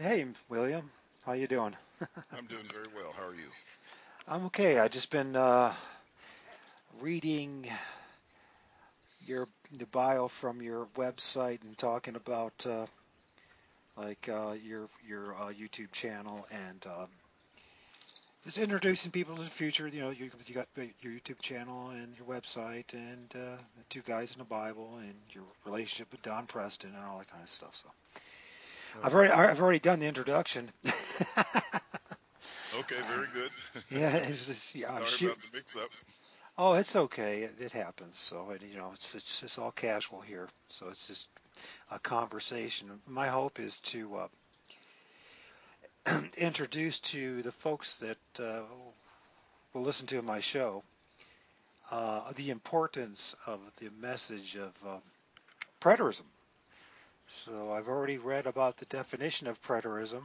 Hey, 0.00 0.24
William. 0.48 0.88
How 1.26 1.32
you 1.32 1.48
doing? 1.48 1.74
I'm 2.32 2.46
doing 2.46 2.62
very 2.72 2.86
well. 2.94 3.12
How 3.18 3.26
are 3.26 3.34
you? 3.34 3.48
I'm 4.28 4.44
okay. 4.44 4.78
I 4.78 4.86
just 4.86 5.10
been 5.10 5.34
uh, 5.34 5.74
reading 7.00 7.66
your 9.26 9.48
the 9.76 9.86
bio 9.86 10.28
from 10.28 10.62
your 10.62 10.86
website 10.96 11.62
and 11.64 11.76
talking 11.76 12.14
about 12.14 12.64
uh, 12.64 12.86
like 13.96 14.28
uh, 14.28 14.54
your 14.64 14.88
your 15.04 15.34
uh, 15.34 15.50
YouTube 15.50 15.90
channel 15.90 16.46
and 16.52 16.86
um, 16.86 17.08
just 18.44 18.58
introducing 18.58 19.10
people 19.10 19.34
to 19.34 19.42
the 19.42 19.50
future. 19.50 19.88
You 19.88 20.00
know, 20.00 20.10
you, 20.10 20.30
you 20.46 20.54
got 20.54 20.68
your 20.76 21.12
YouTube 21.12 21.42
channel 21.42 21.90
and 21.90 22.14
your 22.16 22.28
website 22.28 22.92
and 22.92 23.34
uh, 23.34 23.56
the 23.76 23.84
two 23.88 24.02
guys 24.06 24.30
in 24.30 24.38
the 24.38 24.44
Bible 24.44 24.92
and 25.00 25.14
your 25.32 25.42
relationship 25.66 26.12
with 26.12 26.22
Don 26.22 26.46
Preston 26.46 26.90
and 26.94 27.04
all 27.04 27.18
that 27.18 27.28
kind 27.28 27.42
of 27.42 27.48
stuff. 27.48 27.74
So. 27.74 27.88
I've 29.02 29.14
already 29.14 29.32
I've 29.32 29.60
already 29.60 29.78
done 29.78 30.00
the 30.00 30.06
introduction. 30.06 30.70
okay, 30.86 30.94
very 33.02 33.26
good. 33.32 33.50
yeah, 33.90 34.16
it's 34.16 34.46
just, 34.46 34.74
yeah, 34.74 34.92
I'm 34.92 35.04
Sorry 35.04 35.32
about 35.32 35.42
the 35.42 35.56
mix-up. 35.56 35.90
Oh, 36.56 36.74
it's 36.74 36.96
okay. 36.96 37.42
It, 37.42 37.60
it 37.60 37.72
happens. 37.72 38.18
So 38.18 38.52
you 38.68 38.76
know, 38.76 38.90
it's 38.94 39.14
it's 39.14 39.40
just 39.40 39.58
all 39.58 39.70
casual 39.70 40.20
here. 40.20 40.48
So 40.68 40.88
it's 40.88 41.06
just 41.06 41.28
a 41.90 41.98
conversation. 41.98 42.88
My 43.06 43.28
hope 43.28 43.60
is 43.60 43.80
to 43.80 44.28
uh, 46.06 46.20
introduce 46.36 47.00
to 47.00 47.42
the 47.42 47.52
folks 47.52 47.98
that 47.98 48.18
uh, 48.40 48.60
will 49.72 49.82
listen 49.82 50.06
to 50.08 50.22
my 50.22 50.40
show 50.40 50.82
uh, 51.90 52.32
the 52.36 52.50
importance 52.50 53.34
of 53.46 53.60
the 53.78 53.90
message 54.00 54.56
of 54.56 54.72
uh, 54.86 54.96
preterism 55.80 56.24
so 57.28 57.72
I've 57.72 57.88
already 57.88 58.16
read 58.16 58.46
about 58.46 58.78
the 58.78 58.86
definition 58.86 59.46
of 59.46 59.62
preterism, 59.62 60.22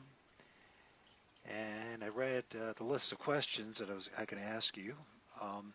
and 1.50 2.04
I 2.04 2.08
read 2.08 2.46
uh, 2.56 2.74
the 2.78 2.86
list 2.86 3.12
of 3.12 3.20
questions 3.20 3.80
that 3.80 3.90
I 3.90 3.94
was 3.94 4.10
I 4.18 4.26
can 4.26 4.40
ask 4.40 4.78
you. 4.78 4.96
Um, 5.42 5.74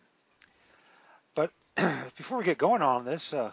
but 1.35 1.51
before 2.17 2.39
we 2.39 2.43
get 2.43 2.57
going 2.57 2.81
on 2.81 3.05
this, 3.05 3.33
uh, 3.33 3.51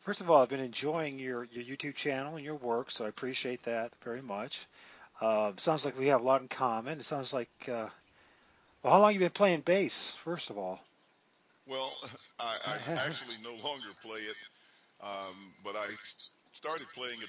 first 0.00 0.20
of 0.20 0.30
all, 0.30 0.42
I've 0.42 0.48
been 0.48 0.60
enjoying 0.60 1.20
your, 1.20 1.44
your 1.52 1.64
YouTube 1.64 1.94
channel 1.94 2.34
and 2.34 2.44
your 2.44 2.56
work, 2.56 2.90
so 2.90 3.04
I 3.04 3.08
appreciate 3.08 3.62
that 3.62 3.92
very 4.02 4.22
much. 4.22 4.66
Uh, 5.20 5.52
sounds 5.58 5.84
like 5.84 5.96
we 5.96 6.08
have 6.08 6.20
a 6.20 6.24
lot 6.24 6.42
in 6.42 6.48
common. 6.48 6.98
It 6.98 7.04
sounds 7.04 7.32
like, 7.32 7.50
uh, 7.68 7.86
well, 8.82 8.92
how 8.92 9.00
long 9.00 9.12
have 9.12 9.14
you 9.14 9.26
been 9.26 9.30
playing 9.30 9.60
bass, 9.60 10.10
first 10.24 10.50
of 10.50 10.58
all? 10.58 10.80
Well, 11.68 11.92
I, 12.40 12.56
I 12.66 12.92
actually 12.94 13.36
no 13.44 13.52
longer 13.62 13.88
play 14.04 14.18
it, 14.18 14.36
um, 15.00 15.52
but 15.62 15.76
I 15.76 15.86
started 16.52 16.86
playing 16.94 17.20
it 17.20 17.28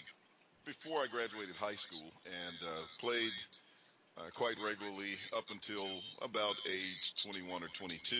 before 0.66 0.99
I 0.99 1.07
graduated 1.07 1.55
high 1.55 1.75
school 1.75 2.07
and 2.25 2.55
uh, 2.61 2.81
played 2.99 3.31
uh, 4.17 4.29
quite 4.35 4.55
regularly 4.63 5.16
up 5.35 5.45
until 5.49 5.88
about 6.21 6.55
age 6.69 7.16
21 7.23 7.63
or 7.63 7.67
22. 7.67 8.17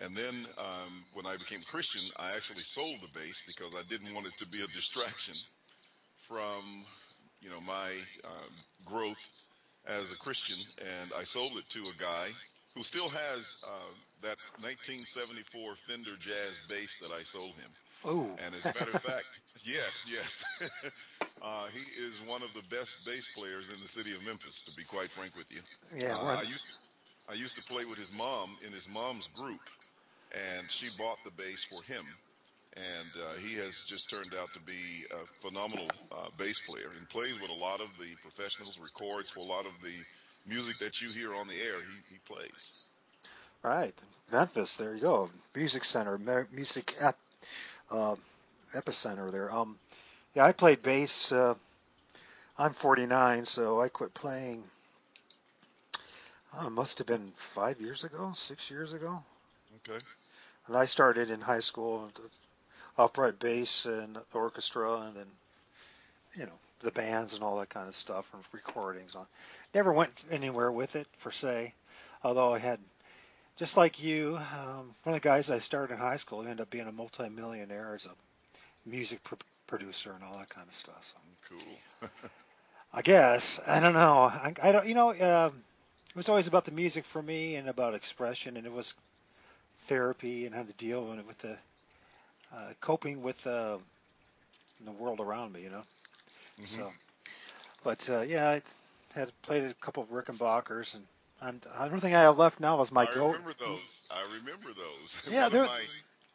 And 0.00 0.16
then 0.16 0.34
um, 0.58 1.04
when 1.14 1.26
I 1.26 1.36
became 1.36 1.60
Christian, 1.62 2.02
I 2.18 2.34
actually 2.36 2.62
sold 2.62 3.00
the 3.02 3.18
bass 3.18 3.42
because 3.46 3.74
I 3.74 3.82
didn't 3.88 4.14
want 4.14 4.26
it 4.26 4.36
to 4.38 4.46
be 4.46 4.62
a 4.62 4.66
distraction 4.68 5.34
from, 6.28 6.84
you 7.40 7.50
know, 7.50 7.60
my 7.60 7.90
um, 8.24 8.52
growth 8.84 9.42
as 9.86 10.12
a 10.12 10.16
Christian. 10.16 10.58
And 10.78 11.12
I 11.18 11.24
sold 11.24 11.52
it 11.56 11.68
to 11.70 11.80
a 11.80 12.00
guy 12.00 12.28
who 12.76 12.82
still 12.84 13.08
has 13.08 13.64
uh, 13.66 13.92
that 14.22 14.38
1974 14.62 15.74
Fender 15.88 16.16
Jazz 16.20 16.66
bass 16.68 16.98
that 16.98 17.12
I 17.12 17.22
sold 17.24 17.54
him. 17.58 17.70
Oh. 18.04 18.30
And 18.44 18.54
as 18.54 18.64
a 18.64 18.68
matter 18.68 18.90
of 18.92 19.02
fact, 19.02 19.26
yes, 19.64 20.06
yes. 20.08 20.70
uh, 21.42 21.66
he 21.72 22.02
is 22.02 22.20
one 22.26 22.42
of 22.42 22.52
the 22.54 22.62
best 22.74 23.06
bass 23.06 23.28
players 23.36 23.70
in 23.70 23.80
the 23.80 23.88
city 23.88 24.14
of 24.14 24.24
Memphis, 24.24 24.62
to 24.62 24.76
be 24.76 24.84
quite 24.84 25.08
frank 25.08 25.36
with 25.36 25.50
you. 25.50 25.60
Yeah. 25.96 26.16
Uh, 26.16 26.38
I 26.38 26.42
used 26.42 26.66
to, 26.66 26.80
I 27.30 27.34
used 27.34 27.56
to 27.62 27.72
play 27.72 27.84
with 27.84 27.98
his 27.98 28.12
mom 28.12 28.56
in 28.66 28.72
his 28.72 28.88
mom's 28.88 29.26
group, 29.28 29.60
and 30.32 30.70
she 30.70 30.86
bought 30.96 31.18
the 31.24 31.30
bass 31.30 31.64
for 31.64 31.82
him. 31.84 32.04
And 32.76 33.22
uh, 33.24 33.38
he 33.44 33.56
has 33.56 33.82
just 33.82 34.08
turned 34.08 34.32
out 34.40 34.52
to 34.52 34.60
be 34.60 35.04
a 35.10 35.26
phenomenal 35.40 35.88
uh, 36.12 36.28
bass 36.38 36.60
player 36.60 36.90
and 36.96 37.08
plays 37.08 37.34
with 37.40 37.50
a 37.50 37.54
lot 37.54 37.80
of 37.80 37.88
the 37.98 38.14
professionals, 38.22 38.78
records 38.78 39.30
for 39.30 39.40
a 39.40 39.42
lot 39.42 39.66
of 39.66 39.72
the 39.82 39.94
music 40.46 40.78
that 40.78 41.02
you 41.02 41.08
hear 41.08 41.34
on 41.34 41.48
the 41.48 41.54
air. 41.54 41.74
He, 41.74 42.14
he 42.14 42.18
plays. 42.32 42.88
Right, 43.64 44.00
Memphis. 44.30 44.76
There 44.76 44.94
you 44.94 45.00
go. 45.00 45.30
Music 45.56 45.82
Center, 45.82 46.46
music 46.52 46.94
app 47.00 47.16
uh, 47.90 48.16
epicenter 48.74 49.30
there. 49.32 49.52
Um, 49.52 49.78
yeah, 50.34 50.44
I 50.44 50.52
played 50.52 50.82
bass. 50.82 51.32
Uh, 51.32 51.54
I'm 52.58 52.72
49, 52.72 53.44
so 53.44 53.80
I 53.80 53.88
quit 53.88 54.14
playing. 54.14 54.62
Uh, 56.56 56.70
must 56.70 56.98
have 56.98 57.06
been 57.06 57.32
five 57.36 57.80
years 57.80 58.04
ago, 58.04 58.32
six 58.34 58.70
years 58.70 58.92
ago. 58.92 59.22
Okay. 59.88 59.98
And 60.66 60.76
I 60.76 60.86
started 60.86 61.30
in 61.30 61.40
high 61.40 61.60
school, 61.60 62.10
upright 62.96 63.38
bass 63.38 63.86
and 63.86 64.18
orchestra, 64.34 65.02
and 65.02 65.16
then 65.16 65.26
you 66.34 66.46
know 66.46 66.58
the 66.80 66.90
bands 66.90 67.34
and 67.34 67.42
all 67.42 67.58
that 67.58 67.70
kind 67.70 67.88
of 67.88 67.94
stuff 67.94 68.28
and 68.34 68.42
recordings. 68.52 69.14
On 69.14 69.26
never 69.74 69.92
went 69.92 70.24
anywhere 70.30 70.70
with 70.70 70.96
it 70.96 71.06
per 71.20 71.30
se, 71.30 71.72
although 72.22 72.52
I 72.52 72.58
had 72.58 72.80
just 73.58 73.76
like 73.76 74.02
you, 74.02 74.38
um, 74.54 74.94
one 75.02 75.14
of 75.14 75.20
the 75.20 75.20
guys 75.20 75.50
I 75.50 75.58
started 75.58 75.94
in 75.94 75.98
high 75.98 76.16
school 76.16 76.42
ended 76.42 76.60
up 76.60 76.70
being 76.70 76.86
a 76.86 76.92
multimillionaire 76.92 77.94
as 77.94 78.06
a 78.06 78.10
music 78.86 79.22
pr- 79.24 79.34
producer 79.66 80.12
and 80.12 80.22
all 80.24 80.38
that 80.38 80.48
kind 80.48 80.66
of 80.66 80.72
stuff. 80.72 81.02
So. 81.02 81.18
Cool. 81.48 82.08
I 82.92 83.02
guess 83.02 83.60
I 83.66 83.80
don't 83.80 83.92
know. 83.92 84.22
I, 84.24 84.54
I 84.62 84.72
don't. 84.72 84.86
You 84.86 84.94
know, 84.94 85.10
uh, 85.10 85.50
it 86.08 86.16
was 86.16 86.28
always 86.28 86.46
about 86.46 86.64
the 86.64 86.70
music 86.70 87.04
for 87.04 87.22
me 87.22 87.56
and 87.56 87.68
about 87.68 87.94
expression, 87.94 88.56
and 88.56 88.64
it 88.64 88.72
was 88.72 88.94
therapy 89.86 90.46
and 90.46 90.54
how 90.54 90.62
to 90.62 90.72
deal 90.74 91.04
with 91.04 91.38
the 91.38 91.58
uh, 92.54 92.72
coping 92.80 93.22
with 93.22 93.46
uh, 93.46 93.76
the 94.84 94.92
world 94.92 95.20
around 95.20 95.52
me. 95.52 95.62
You 95.62 95.70
know. 95.70 95.82
Mm-hmm. 96.60 96.64
So, 96.64 96.92
but 97.84 98.08
uh, 98.08 98.20
yeah, 98.22 98.48
I 98.48 98.62
had 99.18 99.32
played 99.42 99.64
a 99.64 99.74
couple 99.74 100.02
of 100.02 100.10
Rickenbackers 100.10 100.94
and 100.94 101.04
I'm, 101.40 101.60
I 101.76 101.88
don't 101.88 102.04
I 102.04 102.08
have 102.08 102.38
left 102.38 102.60
now 102.60 102.80
is 102.80 102.90
my 102.90 103.02
I 103.02 103.14
goat. 103.14 103.32
remember 103.32 103.54
those. 103.58 104.10
I 104.12 104.22
remember 104.34 104.68
those. 104.68 105.30
Yeah, 105.32 105.48
they're. 105.52 105.64
My, 105.64 105.80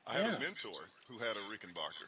I 0.08 0.14
had 0.14 0.26
yeah. 0.26 0.36
a 0.38 0.40
mentor 0.40 0.80
who 1.08 1.18
had 1.18 1.36
a 1.36 1.40
Rickenbacker. 1.52 2.08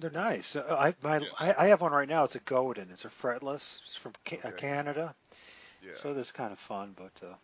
They're 0.00 0.10
nice. 0.10 0.56
Uh, 0.56 0.76
I 0.78 0.94
my 1.02 1.18
yeah. 1.18 1.26
I, 1.38 1.64
I, 1.64 1.66
have 1.68 1.80
one 1.80 1.92
right 1.92 2.08
now. 2.08 2.24
It's 2.24 2.34
a 2.34 2.40
Godin. 2.40 2.88
It's 2.90 3.04
a 3.04 3.08
fretless. 3.08 3.80
It's 3.82 3.96
from 3.96 4.12
ca- 4.24 4.40
uh, 4.44 4.48
okay. 4.48 4.56
Canada. 4.58 5.14
Yeah. 5.82 5.92
So 5.94 6.14
this 6.14 6.26
is 6.26 6.32
kind 6.32 6.52
of 6.52 6.58
fun, 6.58 6.94
but 6.96 7.26
uh, 7.26 7.34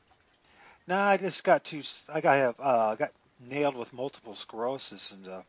nah, 0.87 1.09
I 1.09 1.17
just 1.17 1.43
got 1.45 1.65
too. 1.65 1.83
I 2.13 2.21
got 2.21 2.37
have 2.37 2.55
uh, 2.61 2.95
got 2.97 3.13
nailed 3.49 3.77
with 3.77 3.93
multiple 3.93 4.35
sclerosis, 4.35 5.11
and 5.13 5.27
uh, 5.27 5.43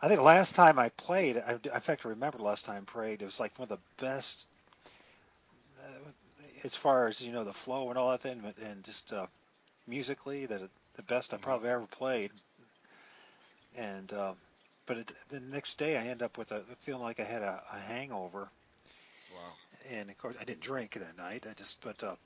I 0.00 0.08
think 0.08 0.20
last 0.20 0.54
time 0.54 0.78
I 0.78 0.90
played, 0.90 1.36
I, 1.36 1.52
in 1.52 1.80
fact, 1.80 2.06
I 2.06 2.10
remember 2.10 2.38
last 2.38 2.64
time 2.64 2.86
I 2.88 2.90
played. 2.90 3.22
It 3.22 3.24
was 3.24 3.40
like 3.40 3.58
one 3.58 3.68
of 3.70 3.78
the 3.78 4.04
best 4.04 4.46
as 6.64 6.74
far 6.74 7.08
as 7.08 7.20
you 7.20 7.32
know 7.32 7.44
the 7.44 7.52
flow 7.52 7.88
and 7.88 7.98
all 7.98 8.10
that 8.10 8.22
thing, 8.22 8.42
and 8.64 8.84
just 8.84 9.12
uh, 9.12 9.26
musically, 9.86 10.46
the 10.46 10.68
the 10.96 11.02
best 11.02 11.32
I 11.32 11.36
probably 11.36 11.70
ever 11.70 11.86
played. 11.86 12.30
And 13.76 14.12
uh, 14.12 14.32
but 14.86 14.98
it, 14.98 15.12
the 15.28 15.40
next 15.40 15.78
day, 15.78 15.96
I 15.96 16.06
end 16.06 16.22
up 16.22 16.38
with 16.38 16.52
a 16.52 16.60
feeling 16.80 17.02
like 17.02 17.20
I 17.20 17.24
had 17.24 17.42
a, 17.42 17.62
a 17.72 17.78
hangover. 17.78 18.48
Wow. 19.34 19.52
And 19.90 20.10
of 20.10 20.18
course, 20.18 20.36
I 20.40 20.44
didn't 20.44 20.60
drink 20.60 20.94
that 20.94 21.16
night. 21.16 21.46
I 21.48 21.54
just 21.54 21.80
but 21.80 22.02
uh, 22.02 22.16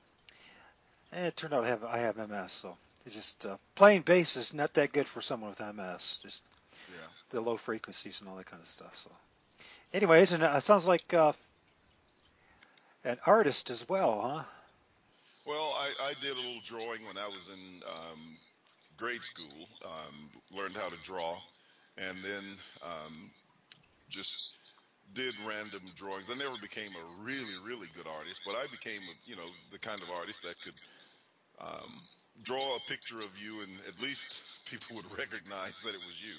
it 1.12 1.36
turned 1.36 1.54
out 1.54 1.64
I 1.64 1.68
have 1.68 1.84
I 1.84 1.98
have 1.98 2.16
MS, 2.16 2.52
so 2.52 2.76
it 3.06 3.12
just 3.12 3.44
uh, 3.46 3.56
playing 3.74 4.02
bass 4.02 4.36
is 4.36 4.54
not 4.54 4.72
that 4.74 4.92
good 4.92 5.06
for 5.06 5.20
someone 5.20 5.50
with 5.50 5.74
MS. 5.74 6.20
Just 6.22 6.44
yeah. 6.90 7.06
the 7.30 7.40
low 7.40 7.56
frequencies 7.56 8.20
and 8.20 8.28
all 8.28 8.36
that 8.36 8.46
kind 8.46 8.62
of 8.62 8.68
stuff. 8.68 8.96
So, 8.96 9.10
anyways, 9.92 10.32
and 10.32 10.42
it 10.42 10.62
sounds 10.62 10.86
like. 10.86 11.12
Uh, 11.12 11.32
an 13.04 13.18
artist 13.26 13.70
as 13.70 13.88
well, 13.88 14.20
huh? 14.20 14.44
Well, 15.44 15.74
I, 15.76 15.90
I 16.00 16.14
did 16.20 16.32
a 16.32 16.40
little 16.40 16.62
drawing 16.64 17.04
when 17.06 17.18
I 17.18 17.26
was 17.26 17.48
in 17.48 17.82
um, 17.86 18.36
grade 18.96 19.22
school. 19.22 19.66
Um, 19.84 20.30
learned 20.56 20.76
how 20.76 20.88
to 20.88 21.02
draw, 21.02 21.36
and 21.98 22.16
then 22.18 22.44
um, 22.84 23.30
just 24.08 24.56
did 25.14 25.34
random 25.46 25.82
drawings. 25.96 26.30
I 26.30 26.36
never 26.36 26.56
became 26.60 26.90
a 26.90 27.22
really, 27.24 27.54
really 27.66 27.88
good 27.96 28.06
artist, 28.06 28.42
but 28.46 28.54
I 28.54 28.66
became, 28.70 29.00
a, 29.02 29.14
you 29.28 29.36
know, 29.36 29.48
the 29.72 29.78
kind 29.78 30.00
of 30.00 30.10
artist 30.10 30.42
that 30.42 30.60
could 30.62 30.74
um, 31.60 31.92
draw 32.42 32.76
a 32.76 32.80
picture 32.88 33.18
of 33.18 33.30
you, 33.36 33.60
and 33.62 33.70
at 33.88 34.00
least 34.00 34.64
people 34.70 34.96
would 34.96 35.18
recognize 35.18 35.82
that 35.82 35.94
it 35.94 36.04
was 36.06 36.22
you. 36.22 36.34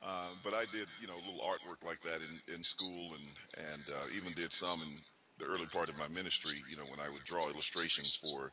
Uh, 0.00 0.30
but 0.44 0.54
I 0.54 0.64
did, 0.70 0.86
you 1.00 1.08
know, 1.08 1.14
a 1.14 1.24
little 1.26 1.44
artwork 1.44 1.84
like 1.84 2.00
that 2.02 2.20
in, 2.22 2.54
in 2.54 2.62
school, 2.62 3.14
and 3.14 3.66
and 3.72 3.82
uh, 3.90 4.16
even 4.16 4.32
did 4.34 4.52
some 4.52 4.80
in 4.80 4.94
the 5.38 5.46
early 5.46 5.66
part 5.66 5.88
of 5.88 5.98
my 5.98 6.08
ministry. 6.08 6.62
You 6.70 6.76
know, 6.76 6.84
when 6.84 7.00
I 7.00 7.10
would 7.10 7.24
draw 7.24 7.48
illustrations 7.48 8.16
for 8.16 8.50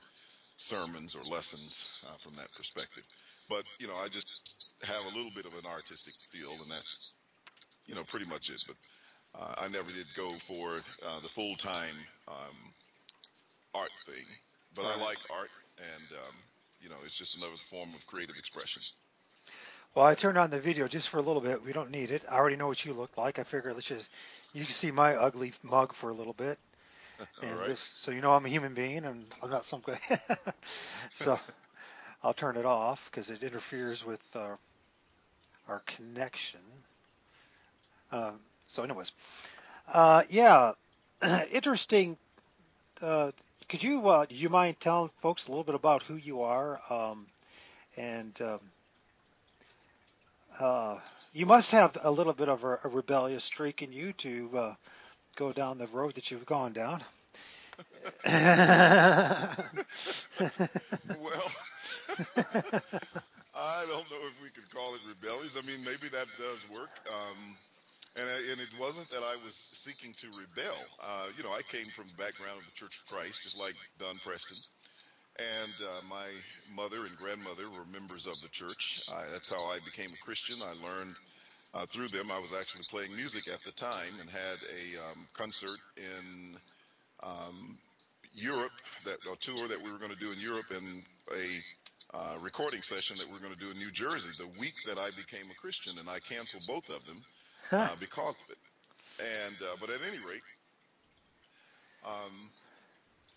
sermons 0.57 1.15
or 1.15 1.21
lessons 1.31 2.03
uh, 2.07 2.17
from 2.17 2.33
that 2.35 2.51
perspective. 2.53 3.03
But 3.49 3.65
you 3.79 3.87
know, 3.87 3.95
I 3.95 4.07
just 4.07 4.71
have 4.83 5.03
a 5.05 5.15
little 5.15 5.31
bit 5.35 5.45
of 5.45 5.53
an 5.53 5.65
artistic 5.65 6.13
feel, 6.31 6.51
and 6.51 6.71
that's 6.71 7.13
you 7.85 7.95
know 7.95 8.03
pretty 8.03 8.25
much 8.25 8.49
it. 8.49 8.63
But 8.67 8.75
uh, 9.39 9.55
I 9.57 9.67
never 9.67 9.91
did 9.91 10.07
go 10.15 10.31
for 10.47 10.77
uh, 11.05 11.19
the 11.21 11.29
full 11.29 11.55
time 11.55 11.95
um, 12.27 12.55
art 13.73 13.91
thing, 14.07 14.25
but 14.75 14.85
I 14.85 14.99
like 15.01 15.17
art, 15.29 15.51
and 15.77 16.11
um, 16.11 16.35
you 16.81 16.89
know, 16.89 16.95
it's 17.03 17.17
just 17.17 17.37
another 17.37 17.57
form 17.69 17.89
of 17.95 18.05
creative 18.07 18.37
expression. 18.37 18.81
Well, 19.93 20.05
I 20.05 20.13
turned 20.13 20.37
on 20.37 20.49
the 20.49 20.59
video 20.59 20.87
just 20.87 21.09
for 21.09 21.17
a 21.17 21.21
little 21.21 21.41
bit. 21.41 21.63
We 21.63 21.71
don't 21.71 21.89
need 21.89 22.11
it. 22.11 22.23
I 22.29 22.35
already 22.35 22.57
know 22.57 22.67
what 22.67 22.83
you 22.83 22.93
look 22.93 23.17
like. 23.17 23.39
I 23.39 23.43
figure 23.43 23.73
let's 23.73 23.87
just 23.87 24.09
you 24.53 24.63
can 24.63 24.73
see 24.73 24.91
my 24.91 25.15
ugly 25.15 25.53
mug 25.63 25.93
for 25.93 26.09
a 26.09 26.13
little 26.13 26.33
bit, 26.33 26.57
and 27.43 27.59
right. 27.59 27.69
just 27.69 28.03
so 28.03 28.11
you 28.11 28.21
know 28.21 28.31
I'm 28.31 28.45
a 28.45 28.49
human 28.49 28.73
being 28.73 29.05
and 29.05 29.25
I'm 29.41 29.49
not 29.49 29.65
some 29.65 29.81
guy. 29.85 29.99
so 31.11 31.39
I'll 32.23 32.33
turn 32.33 32.57
it 32.57 32.65
off 32.65 33.09
because 33.11 33.29
it 33.29 33.43
interferes 33.43 34.05
with 34.05 34.21
uh, 34.35 34.55
our 35.67 35.81
connection. 35.85 36.59
Uh, 38.11 38.31
so, 38.67 38.83
anyways, 38.83 39.11
uh, 39.93 40.23
yeah, 40.29 40.73
interesting. 41.51 42.17
Uh, 43.01 43.31
could 43.67 43.83
you 43.83 44.07
uh, 44.07 44.25
do 44.25 44.35
you 44.35 44.49
mind 44.49 44.79
telling 44.79 45.09
folks 45.21 45.47
a 45.47 45.51
little 45.51 45.63
bit 45.63 45.75
about 45.75 46.03
who 46.03 46.15
you 46.15 46.43
are? 46.43 46.79
Um, 46.89 47.27
and 47.97 48.39
um, 48.41 48.59
uh, 50.59 50.99
you 51.33 51.45
must 51.45 51.71
have 51.71 51.97
a 52.01 52.11
little 52.11 52.33
bit 52.33 52.49
of 52.49 52.63
a, 52.63 52.79
a 52.83 52.87
rebellious 52.87 53.43
streak 53.43 53.81
in 53.81 53.91
you 53.91 54.13
to 54.13 54.49
uh, 54.57 54.73
go 55.35 55.51
down 55.51 55.77
the 55.77 55.87
road 55.87 56.15
that 56.15 56.31
you've 56.31 56.45
gone 56.45 56.73
down. 56.73 57.01
well, 58.25 58.35
I 63.55 63.85
don't 63.87 64.09
know 64.11 64.21
if 64.23 64.41
we 64.41 64.49
could 64.53 64.69
call 64.73 64.95
it 64.95 65.01
rebellious. 65.07 65.57
I 65.57 65.61
mean, 65.67 65.83
maybe 65.83 66.07
that 66.11 66.27
does 66.37 66.65
work. 66.73 66.91
Um, 67.09 67.55
and, 68.17 68.29
I, 68.29 68.51
and 68.51 68.61
it 68.61 68.69
wasn't 68.79 69.09
that 69.09 69.23
I 69.23 69.35
was 69.43 69.55
seeking 69.55 70.13
to 70.13 70.27
rebel. 70.27 70.75
Uh, 71.03 71.27
you 71.37 71.43
know, 71.43 71.51
I 71.51 71.61
came 71.63 71.85
from 71.87 72.07
the 72.07 72.15
background 72.15 72.59
of 72.59 72.65
the 72.65 72.71
Church 72.71 72.99
of 72.99 73.05
Christ, 73.11 73.43
just 73.43 73.59
like 73.59 73.75
Don 73.99 74.15
Preston. 74.23 74.57
And 75.37 75.73
uh, 75.83 76.01
my 76.09 76.27
mother 76.73 77.05
and 77.05 77.15
grandmother 77.17 77.69
were 77.69 77.83
members 77.91 78.25
of 78.25 78.39
the 78.41 78.47
church. 78.47 79.01
I, 79.11 79.23
that's 79.33 79.49
how 79.49 79.67
I 79.67 79.79
became 79.83 80.09
a 80.13 80.23
Christian. 80.23 80.55
I 80.63 80.71
learned 80.79 81.15
uh, 81.75 81.85
through 81.85 82.07
them. 82.07 82.31
I 82.31 82.39
was 82.39 82.53
actually 82.53 82.83
playing 82.89 83.15
music 83.15 83.47
at 83.53 83.61
the 83.63 83.71
time 83.71 84.13
and 84.21 84.29
had 84.29 84.57
a 84.71 85.11
um, 85.11 85.27
concert 85.33 85.77
in 85.97 86.57
um, 87.21 87.77
Europe, 88.33 88.71
that 89.03 89.17
a 89.31 89.35
tour 89.37 89.67
that 89.67 89.81
we 89.81 89.91
were 89.91 89.97
going 89.97 90.11
to 90.11 90.17
do 90.17 90.31
in 90.31 90.39
Europe, 90.39 90.71
and 90.71 91.03
a 91.31 92.17
uh, 92.17 92.37
recording 92.41 92.81
session 92.81 93.17
that 93.17 93.27
we 93.27 93.35
are 93.35 93.41
going 93.41 93.53
to 93.53 93.59
do 93.59 93.71
in 93.71 93.77
New 93.77 93.91
Jersey 93.91 94.29
the 94.37 94.59
week 94.59 94.75
that 94.85 94.97
I 94.97 95.09
became 95.11 95.49
a 95.51 95.55
Christian, 95.55 95.99
and 95.99 96.09
I 96.09 96.19
canceled 96.19 96.63
both 96.67 96.89
of 96.89 97.03
them 97.05 97.21
uh, 97.71 97.95
because 97.99 98.39
of 98.39 98.49
it. 98.49 98.57
And 99.19 99.55
uh, 99.61 99.75
but 99.79 99.89
at 99.89 100.01
any 100.07 100.17
rate, 100.27 100.43
um, 102.05 102.49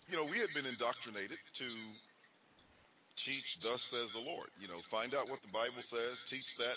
you 0.09 0.17
know, 0.17 0.23
we 0.23 0.37
had 0.39 0.49
been 0.53 0.65
indoctrinated 0.65 1.37
to 1.53 1.67
teach, 3.15 3.59
"Thus 3.61 3.83
says 3.83 4.11
the 4.11 4.29
Lord." 4.29 4.49
You 4.61 4.67
know, 4.67 4.79
find 4.89 5.13
out 5.15 5.29
what 5.29 5.41
the 5.41 5.51
Bible 5.51 5.81
says, 5.81 6.23
teach 6.27 6.57
that. 6.57 6.75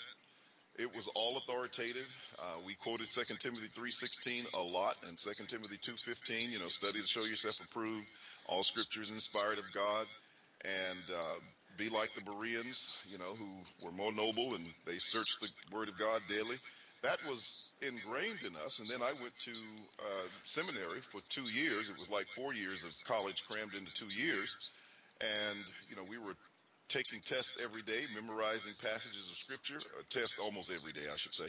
It 0.79 0.95
was 0.95 1.09
all 1.15 1.37
authoritative. 1.37 2.09
Uh, 2.39 2.61
we 2.67 2.75
quoted 2.75 3.11
2 3.11 3.39
Timothy 3.39 3.69
3:16 3.69 4.47
a 4.55 4.63
lot, 4.63 4.97
and 5.07 5.19
2 5.19 5.47
Timothy 5.47 5.77
2:15. 5.79 6.51
You 6.51 6.59
know, 6.59 6.69
study 6.69 7.01
to 7.01 7.07
show 7.07 7.25
yourself 7.25 7.61
approved. 7.61 8.07
All 8.47 8.65
scriptures 8.65 9.11
inspired 9.11 9.59
of 9.59 9.65
God, 9.73 10.07
and 10.65 11.05
uh, 11.15 11.41
be 11.77 11.89
like 11.89 12.13
the 12.15 12.25
Bereans, 12.25 13.05
you 13.09 13.19
know, 13.19 13.35
who 13.35 13.51
were 13.85 13.93
more 13.93 14.13
noble 14.13 14.55
and 14.55 14.65
they 14.87 14.99
searched 14.99 15.41
the 15.41 15.77
Word 15.77 15.89
of 15.89 15.99
God 15.99 16.21
daily 16.29 16.57
that 17.03 17.19
was 17.29 17.71
ingrained 17.83 18.43
in 18.47 18.55
us. 18.65 18.79
And 18.79 18.89
then 18.89 19.03
I 19.03 19.13
went 19.21 19.37
to 19.41 19.51
uh, 19.51 20.29
seminary 20.45 21.01
for 21.01 21.21
two 21.29 21.43
years. 21.43 21.91
It 21.91 21.99
was 21.99 22.11
like 22.11 22.27
four 22.29 22.55
years 22.55 22.85
of 22.85 22.95
college 23.05 23.43
crammed 23.49 23.75
into 23.75 23.93
two 23.93 24.11
years. 24.17 24.73
And, 25.21 25.59
you 25.91 25.97
know, 25.97 26.05
we 26.09 26.19
were 26.19 26.35
taking 26.93 27.21
tests 27.21 27.65
every 27.65 27.83
day, 27.83 28.03
memorizing 28.15 28.75
passages 28.83 29.31
of 29.31 29.37
scripture, 29.37 29.79
a 29.99 30.05
test 30.11 30.39
almost 30.39 30.71
every 30.71 30.93
day, 30.93 31.09
I 31.13 31.17
should 31.17 31.35
say. 31.35 31.47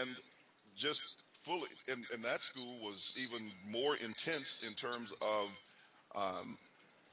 And 0.00 0.08
just 0.76 1.22
fully, 1.44 1.68
and, 1.88 2.04
and 2.12 2.24
that 2.24 2.40
school 2.40 2.78
was 2.82 3.16
even 3.22 3.46
more 3.70 3.96
intense 3.96 4.66
in 4.66 4.74
terms 4.74 5.12
of 5.20 5.48
um, 6.16 6.56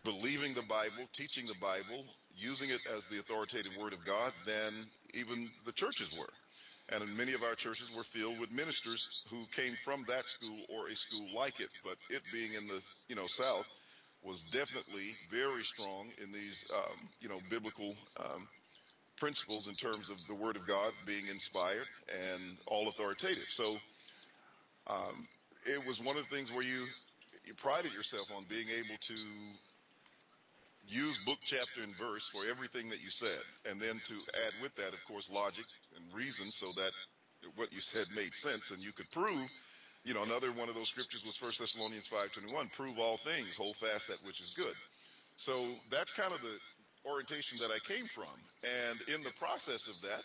believing 0.04 0.54
the 0.54 0.64
Bible, 0.64 1.08
teaching 1.14 1.46
the 1.46 1.60
Bible, 1.62 2.06
using 2.38 2.70
it 2.70 2.82
as 2.96 3.08
the 3.08 3.20
authoritative 3.20 3.76
word 3.78 3.94
of 3.94 4.06
God 4.06 4.32
than 4.46 4.74
even 5.14 5.50
the 5.66 5.74
churches 5.74 6.18
were. 6.18 6.30
And 6.90 7.18
many 7.18 7.34
of 7.34 7.44
our 7.44 7.56
churches 7.56 7.90
were 7.96 8.04
filled 8.04 8.40
with 8.40 8.52
ministers 8.52 9.24
who 9.30 9.46
came 9.56 9.74
from 9.84 10.04
that 10.08 10.26
school 10.26 10.60
or 10.70 10.88
a 10.88 10.96
school 10.96 11.28
like 11.36 11.60
it. 11.60 11.70
But 11.84 11.98
it 12.10 12.22
being 12.34 12.54
in 12.54 12.68
the 12.68 12.82
you 13.08 13.16
know 13.16 13.28
South 13.28 13.68
was 14.24 14.44
definitely 14.44 15.16
very 15.30 15.64
strong 15.64 16.08
in 16.24 16.32
these 16.32 16.72
um, 16.76 17.10
you 17.20 17.30
know 17.30 17.40
biblical 17.50 17.96
um, 18.20 18.48
principles 19.18 19.68
in 19.68 19.74
terms 19.76 20.10
of 20.10 20.26
the 20.28 20.36
Word 20.36 20.56
of 20.56 20.68
God 20.68 20.92
being 21.06 21.28
inspired 21.28 21.88
and 22.32 22.42
all 22.68 22.88
authoritative. 22.88 23.48
So 23.50 23.76
um, 24.88 25.28
it 25.66 25.86
was 25.88 26.02
one 26.02 26.18
of 26.18 26.28
the 26.28 26.36
things 26.36 26.52
where 26.52 26.64
you 26.66 26.86
you 27.46 27.54
prided 27.56 27.94
yourself 27.94 28.32
on 28.36 28.44
being 28.50 28.68
able 28.70 28.98
to 29.00 29.16
use 30.88 31.24
book, 31.26 31.40
chapter, 31.46 31.84
and 31.84 31.96
verse 31.96 32.28
for 32.28 32.42
everything 32.50 32.90
that 32.90 33.02
you 33.02 33.10
said, 33.10 33.44
and 33.70 33.80
then 33.80 33.96
to 34.08 34.16
add 34.46 34.54
with 34.62 34.76
that, 34.76 34.94
of 34.94 35.06
course, 35.06 35.30
logic 35.30 35.66
and 35.96 36.14
reason, 36.14 36.46
so 36.46 36.68
that 36.82 36.92
what 37.56 37.72
you 37.74 37.82
said 37.82 38.06
made 38.16 38.34
sense, 38.34 38.72
and 38.72 38.84
you 38.84 38.92
could 38.92 39.10
prove. 39.12 39.50
You 40.04 40.14
know, 40.14 40.24
another 40.24 40.52
one 40.54 40.68
of 40.68 40.76
those 40.76 40.90
scriptures 40.90 41.26
was 41.26 41.40
1 41.40 41.52
Thessalonians 41.60 42.08
5:21, 42.08 42.70
prove 42.76 42.98
all 42.98 43.18
things, 43.18 43.56
hold 43.56 43.76
fast 43.78 44.08
that 44.08 44.20
which 44.26 44.42
is 44.42 44.52
good. 44.52 44.76
So 45.36 45.54
that's 45.90 46.12
kind 46.12 46.32
of 46.34 46.42
the 46.42 46.58
orientation 47.06 47.58
that 47.60 47.72
I 47.72 47.80
came 47.80 48.06
from, 48.06 48.34
and 48.64 49.00
in 49.14 49.24
the 49.24 49.32
process 49.40 49.88
of 49.88 50.02
that, 50.02 50.24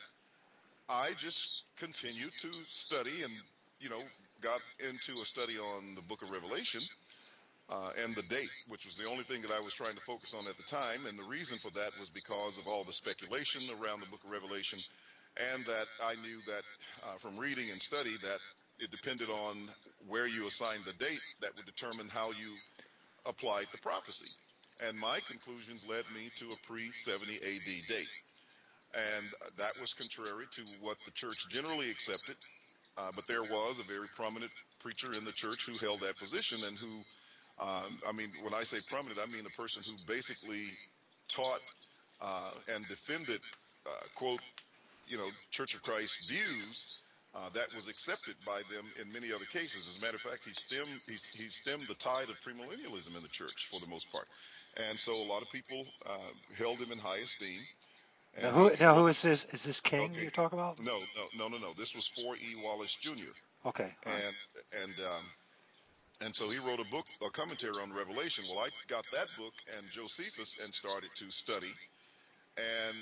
I 0.89 1.13
just 1.19 1.65
continued 1.77 2.33
to 2.41 2.53
study 2.69 3.23
and 3.23 3.33
you 3.81 3.89
know 3.89 4.03
got 4.41 4.61
into 4.81 5.21
a 5.21 5.25
study 5.25 5.59
on 5.59 5.95
the 5.95 6.03
book 6.03 6.23
of 6.23 6.31
Revelation 6.31 6.81
uh, 7.69 7.91
and 8.03 8.15
the 8.15 8.23
date, 8.23 8.51
which 8.69 8.87
was 8.87 8.97
the 8.97 9.07
only 9.07 9.25
thing 9.25 9.43
that 9.43 9.51
I 9.51 9.61
was 9.61 9.73
trying 9.73 9.95
to 9.95 10.01
focus 10.01 10.35
on 10.35 10.47
at 10.49 10.57
the 10.57 10.63
time. 10.63 11.07
And 11.09 11.19
the 11.19 11.29
reason 11.29 11.59
for 11.59 11.71
that 11.71 11.99
was 11.99 12.09
because 12.09 12.59
of 12.59 12.67
all 12.69 12.85
the 12.85 12.93
speculation 12.93 13.63
around 13.81 14.01
the 14.01 14.07
book 14.07 14.23
of 14.25 14.31
Revelation, 14.31 14.79
and 15.53 15.65
that 15.65 15.87
I 16.03 16.15
knew 16.23 16.39
that 16.47 16.63
uh, 17.05 17.17
from 17.19 17.37
reading 17.37 17.71
and 17.71 17.81
study 17.81 18.17
that 18.23 18.39
it 18.79 18.91
depended 18.91 19.29
on 19.31 19.69
where 20.09 20.27
you 20.27 20.47
assigned 20.47 20.85
the 20.85 20.93
date 21.05 21.21
that 21.41 21.51
would 21.57 21.67
determine 21.67 22.09
how 22.09 22.29
you 22.29 22.55
applied 23.25 23.67
the 23.73 23.79
prophecy. 23.79 24.31
And 24.87 24.99
my 24.99 25.21
conclusions 25.29 25.85
led 25.89 26.05
me 26.15 26.31
to 26.37 26.47
a 26.47 26.57
pre 26.67 26.91
70 26.93 27.37
AD 27.37 27.89
date. 27.89 28.09
And 28.95 29.27
that 29.59 29.73
was 29.81 29.95
contrary 29.95 30.45
to 30.53 30.63
what 30.81 30.97
the 31.05 31.11
church 31.13 31.49
generally 31.49 31.91
accepted. 31.91 32.37
Uh, 32.99 33.11
but 33.15 33.27
there 33.27 33.43
was 33.43 33.79
a 33.79 33.93
very 33.93 34.09
prominent 34.17 34.51
preacher 34.81 35.13
in 35.13 35.25
the 35.25 35.33
church 35.33 35.67
who 35.67 35.75
held 35.85 36.01
that 36.01 36.17
position 36.17 36.59
and 36.67 36.79
who 36.79 37.03
um, 37.59 37.99
I 38.07 38.13
mean, 38.13 38.31
when 38.43 38.53
I 38.53 38.65
say 38.65 38.79
prominent, 38.89 39.19
I 39.19 39.27
mean 39.33 39.47
a 39.47 39.61
person 39.61 39.83
who 39.85 39.97
basically 40.07 40.65
taught 41.29 41.61
uh, 42.21 42.51
and 42.75 42.87
defended, 42.87 43.41
uh, 43.87 43.91
quote, 44.15 44.41
you 45.09 45.17
know, 45.17 45.29
Church 45.51 45.75
of 45.75 45.83
Christ 45.83 46.29
views 46.29 47.03
uh, 47.37 47.51
that 47.55 47.75
was 47.75 47.89
accepted 47.89 48.35
by 48.47 48.63
them 48.73 48.85
in 49.01 49.13
many 49.13 49.33
other 49.33 49.45
cases. 49.45 49.89
As 49.89 50.01
a 50.01 50.05
matter 50.05 50.17
of 50.17 50.23
fact, 50.23 50.45
he 50.45 50.53
stemmed 50.53 51.01
he, 51.07 51.13
he 51.13 51.49
stemmed 51.51 51.87
the 51.87 51.95
tide 51.95 52.29
of 52.31 52.37
premillennialism 52.41 53.15
in 53.17 53.23
the 53.23 53.29
church 53.29 53.69
for 53.71 53.79
the 53.81 53.89
most 53.89 54.11
part, 54.11 54.27
and 54.89 54.99
so 54.99 55.13
a 55.13 55.29
lot 55.29 55.43
of 55.43 55.51
people 55.51 55.85
uh, 56.07 56.31
held 56.57 56.79
him 56.79 56.93
in 56.93 56.99
high 56.99 57.19
esteem. 57.19 57.61
now, 58.41 58.51
who, 58.51 58.71
now 58.81 58.95
who 58.95 59.07
is 59.09 59.21
this? 59.23 59.45
Is 59.47 59.65
this 59.65 59.81
King 59.81 60.11
okay. 60.11 60.23
you're 60.23 60.31
talking 60.31 60.59
about? 60.59 60.79
No, 60.79 60.99
no, 61.17 61.49
no, 61.49 61.49
no, 61.49 61.59
no. 61.59 61.73
This 61.75 61.95
was 61.95 62.11
4E 62.19 62.63
Wallace 62.65 62.95
Jr. 62.95 63.13
Okay. 63.67 63.91
And 64.05 64.15
right. 64.15 64.83
and 64.83 64.93
um, 65.01 65.25
and 66.23 66.35
so 66.35 66.49
he 66.49 66.59
wrote 66.59 66.81
a 66.81 66.91
book, 66.91 67.07
a 67.25 67.31
commentary 67.31 67.75
on 67.83 67.93
Revelation. 67.93 68.45
Well, 68.49 68.65
I 68.65 68.69
got 68.89 69.05
that 69.13 69.29
book 69.37 69.53
and 69.77 69.87
Josephus 69.91 70.57
and 70.63 70.73
started 70.73 71.11
to 71.17 71.31
study 71.31 71.73
and 72.57 72.97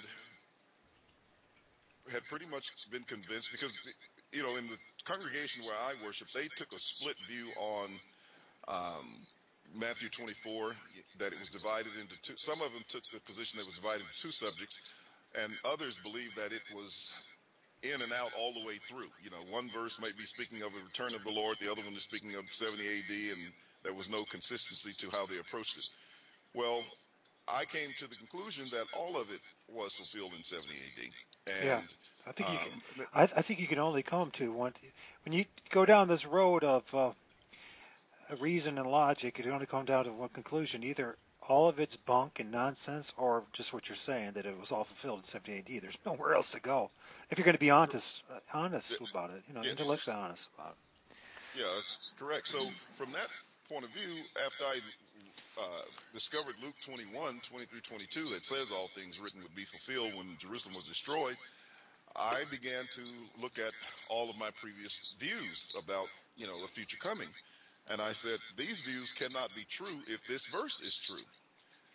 had 2.12 2.24
pretty 2.24 2.46
much 2.46 2.90
been 2.90 3.04
convinced 3.04 3.50
because 3.52 3.78
you 4.34 4.42
know, 4.42 4.56
in 4.56 4.66
the 4.66 4.76
congregation 5.04 5.64
where 5.64 5.78
I 5.78 5.94
worship, 6.04 6.28
they 6.30 6.48
took 6.58 6.72
a 6.72 6.78
split 6.78 7.16
view 7.30 7.46
on 7.56 7.88
um, 8.66 9.06
Matthew 9.72 10.08
24 10.08 10.74
that 11.18 11.32
it 11.32 11.38
was 11.38 11.48
divided 11.48 11.92
into 12.00 12.20
two. 12.20 12.34
Some 12.36 12.60
of 12.60 12.72
them 12.74 12.82
took 12.88 13.04
the 13.04 13.20
position 13.20 13.58
that 13.58 13.64
it 13.64 13.70
was 13.70 13.78
divided 13.78 14.02
into 14.02 14.20
two 14.20 14.32
subjects, 14.32 14.94
and 15.40 15.52
others 15.64 16.00
believed 16.02 16.36
that 16.36 16.52
it 16.52 16.62
was 16.74 17.26
in 17.84 18.02
and 18.02 18.12
out 18.12 18.30
all 18.38 18.52
the 18.52 18.66
way 18.66 18.78
through. 18.90 19.10
You 19.22 19.30
know, 19.30 19.42
one 19.50 19.68
verse 19.70 20.00
might 20.00 20.18
be 20.18 20.24
speaking 20.24 20.62
of 20.62 20.72
the 20.72 20.82
return 20.82 21.14
of 21.14 21.22
the 21.22 21.30
Lord, 21.30 21.56
the 21.60 21.70
other 21.70 21.82
one 21.82 21.94
is 21.94 22.02
speaking 22.02 22.34
of 22.34 22.50
70 22.50 22.82
AD, 22.82 23.38
and 23.38 23.52
there 23.84 23.94
was 23.94 24.10
no 24.10 24.24
consistency 24.24 24.90
to 25.06 25.16
how 25.16 25.26
they 25.26 25.38
approached 25.38 25.76
it. 25.78 25.86
Well, 26.54 26.82
I 27.48 27.64
came 27.64 27.88
to 27.98 28.08
the 28.08 28.16
conclusion 28.16 28.64
that 28.70 28.86
all 28.96 29.16
of 29.16 29.30
it 29.30 29.40
was 29.68 29.94
fulfilled 29.94 30.32
in 30.36 30.44
70 30.44 30.74
AD. 30.74 31.54
And, 31.54 31.64
yeah, 31.66 31.80
I 32.26 32.32
think 32.32 32.48
um, 32.48 32.54
you 32.54 32.60
can. 32.60 33.06
I, 33.14 33.22
I, 33.22 33.42
think 33.42 33.60
you 33.60 33.66
can 33.66 33.78
only 33.78 34.02
come 34.02 34.30
to 34.32 34.50
one. 34.50 34.72
When 35.24 35.34
you 35.34 35.44
go 35.70 35.84
down 35.84 36.08
this 36.08 36.24
road 36.24 36.64
of 36.64 36.94
uh, 36.94 37.10
reason 38.40 38.78
and 38.78 38.90
logic, 38.90 39.36
You 39.36 39.44
can 39.44 39.52
only 39.52 39.66
come 39.66 39.84
down 39.84 40.04
to 40.06 40.12
one 40.12 40.30
conclusion: 40.30 40.82
either 40.82 41.16
all 41.46 41.68
of 41.68 41.80
it's 41.80 41.96
bunk 41.96 42.40
and 42.40 42.50
nonsense, 42.50 43.12
or 43.18 43.44
just 43.52 43.74
what 43.74 43.88
you're 43.88 43.96
saying 43.96 44.32
that 44.32 44.46
it 44.46 44.58
was 44.58 44.72
all 44.72 44.84
fulfilled 44.84 45.18
in 45.18 45.24
70 45.24 45.58
AD. 45.58 45.82
There's 45.82 45.98
nowhere 46.06 46.34
else 46.34 46.52
to 46.52 46.60
go 46.60 46.90
if 47.30 47.38
you're 47.38 47.44
going 47.44 47.56
to 47.56 47.60
be 47.60 47.70
honest, 47.70 48.24
honest 48.54 48.98
about 49.10 49.30
it. 49.30 49.42
You 49.48 49.54
know, 49.54 49.62
intellectually 49.62 50.16
honest 50.16 50.48
about 50.56 50.70
it. 50.70 51.16
Yeah, 51.60 51.66
that's 51.76 52.14
correct. 52.18 52.48
So 52.48 52.58
from 52.96 53.12
that 53.12 53.28
point 53.68 53.85
of 53.85 53.90
view, 53.90 54.23
after 54.44 54.64
I 54.64 54.78
uh, 55.61 55.85
discovered 56.12 56.54
Luke 56.62 56.75
21, 56.85 57.40
23, 57.49 57.80
22, 57.80 58.25
that 58.35 58.44
says 58.44 58.73
all 58.73 58.88
things 58.88 59.21
written 59.21 59.42
would 59.42 59.54
be 59.54 59.64
fulfilled 59.64 60.12
when 60.16 60.26
Jerusalem 60.38 60.75
was 60.75 60.87
destroyed, 60.87 61.37
I 62.16 62.42
began 62.50 62.85
to 62.94 63.02
look 63.40 63.59
at 63.59 63.73
all 64.09 64.30
of 64.30 64.38
my 64.38 64.50
previous 64.61 65.16
views 65.18 65.76
about, 65.83 66.06
you 66.37 66.47
know, 66.47 66.62
a 66.64 66.68
future 66.68 66.99
coming. 66.99 67.28
And 67.90 68.00
I 68.00 68.12
said, 68.12 68.38
these 68.56 68.80
views 68.80 69.12
cannot 69.12 69.50
be 69.54 69.66
true 69.68 69.99
if 70.09 70.26
this 70.26 70.47
verse 70.47 70.80
is 70.80 70.97
true. 70.97 71.26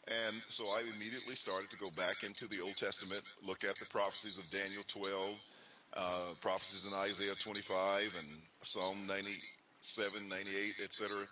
And 0.07 0.35
so 0.49 0.65
I 0.65 0.83
immediately 0.95 1.35
started 1.35 1.69
to 1.71 1.77
go 1.77 1.89
back 1.91 2.23
into 2.23 2.47
the 2.47 2.61
Old 2.61 2.77
Testament, 2.77 3.23
look 3.45 3.63
at 3.63 3.77
the 3.77 3.85
prophecies 3.85 4.39
of 4.39 4.49
Daniel 4.49 4.83
12, 4.87 5.49
uh, 5.95 6.33
prophecies 6.41 6.91
in 6.91 6.97
Isaiah 6.99 7.35
25 7.39 8.15
and 8.17 8.27
Psalm 8.63 9.07
97, 9.07 10.27
98, 10.27 10.73
etc 10.83 11.27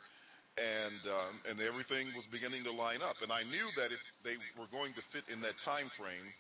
and 0.58 1.02
um, 1.06 1.34
and 1.50 1.62
everything 1.62 2.08
was 2.16 2.26
beginning 2.26 2.64
to 2.64 2.72
line 2.72 3.02
up. 3.04 3.18
And 3.22 3.32
I 3.32 3.44
knew 3.44 3.68
that 3.78 3.92
if 3.92 4.02
they 4.24 4.36
were 4.58 4.68
going 4.72 4.94
to 4.94 5.02
fit 5.02 5.24
in 5.32 5.42
that 5.42 5.58
time 5.58 5.88
frame, 5.90 6.34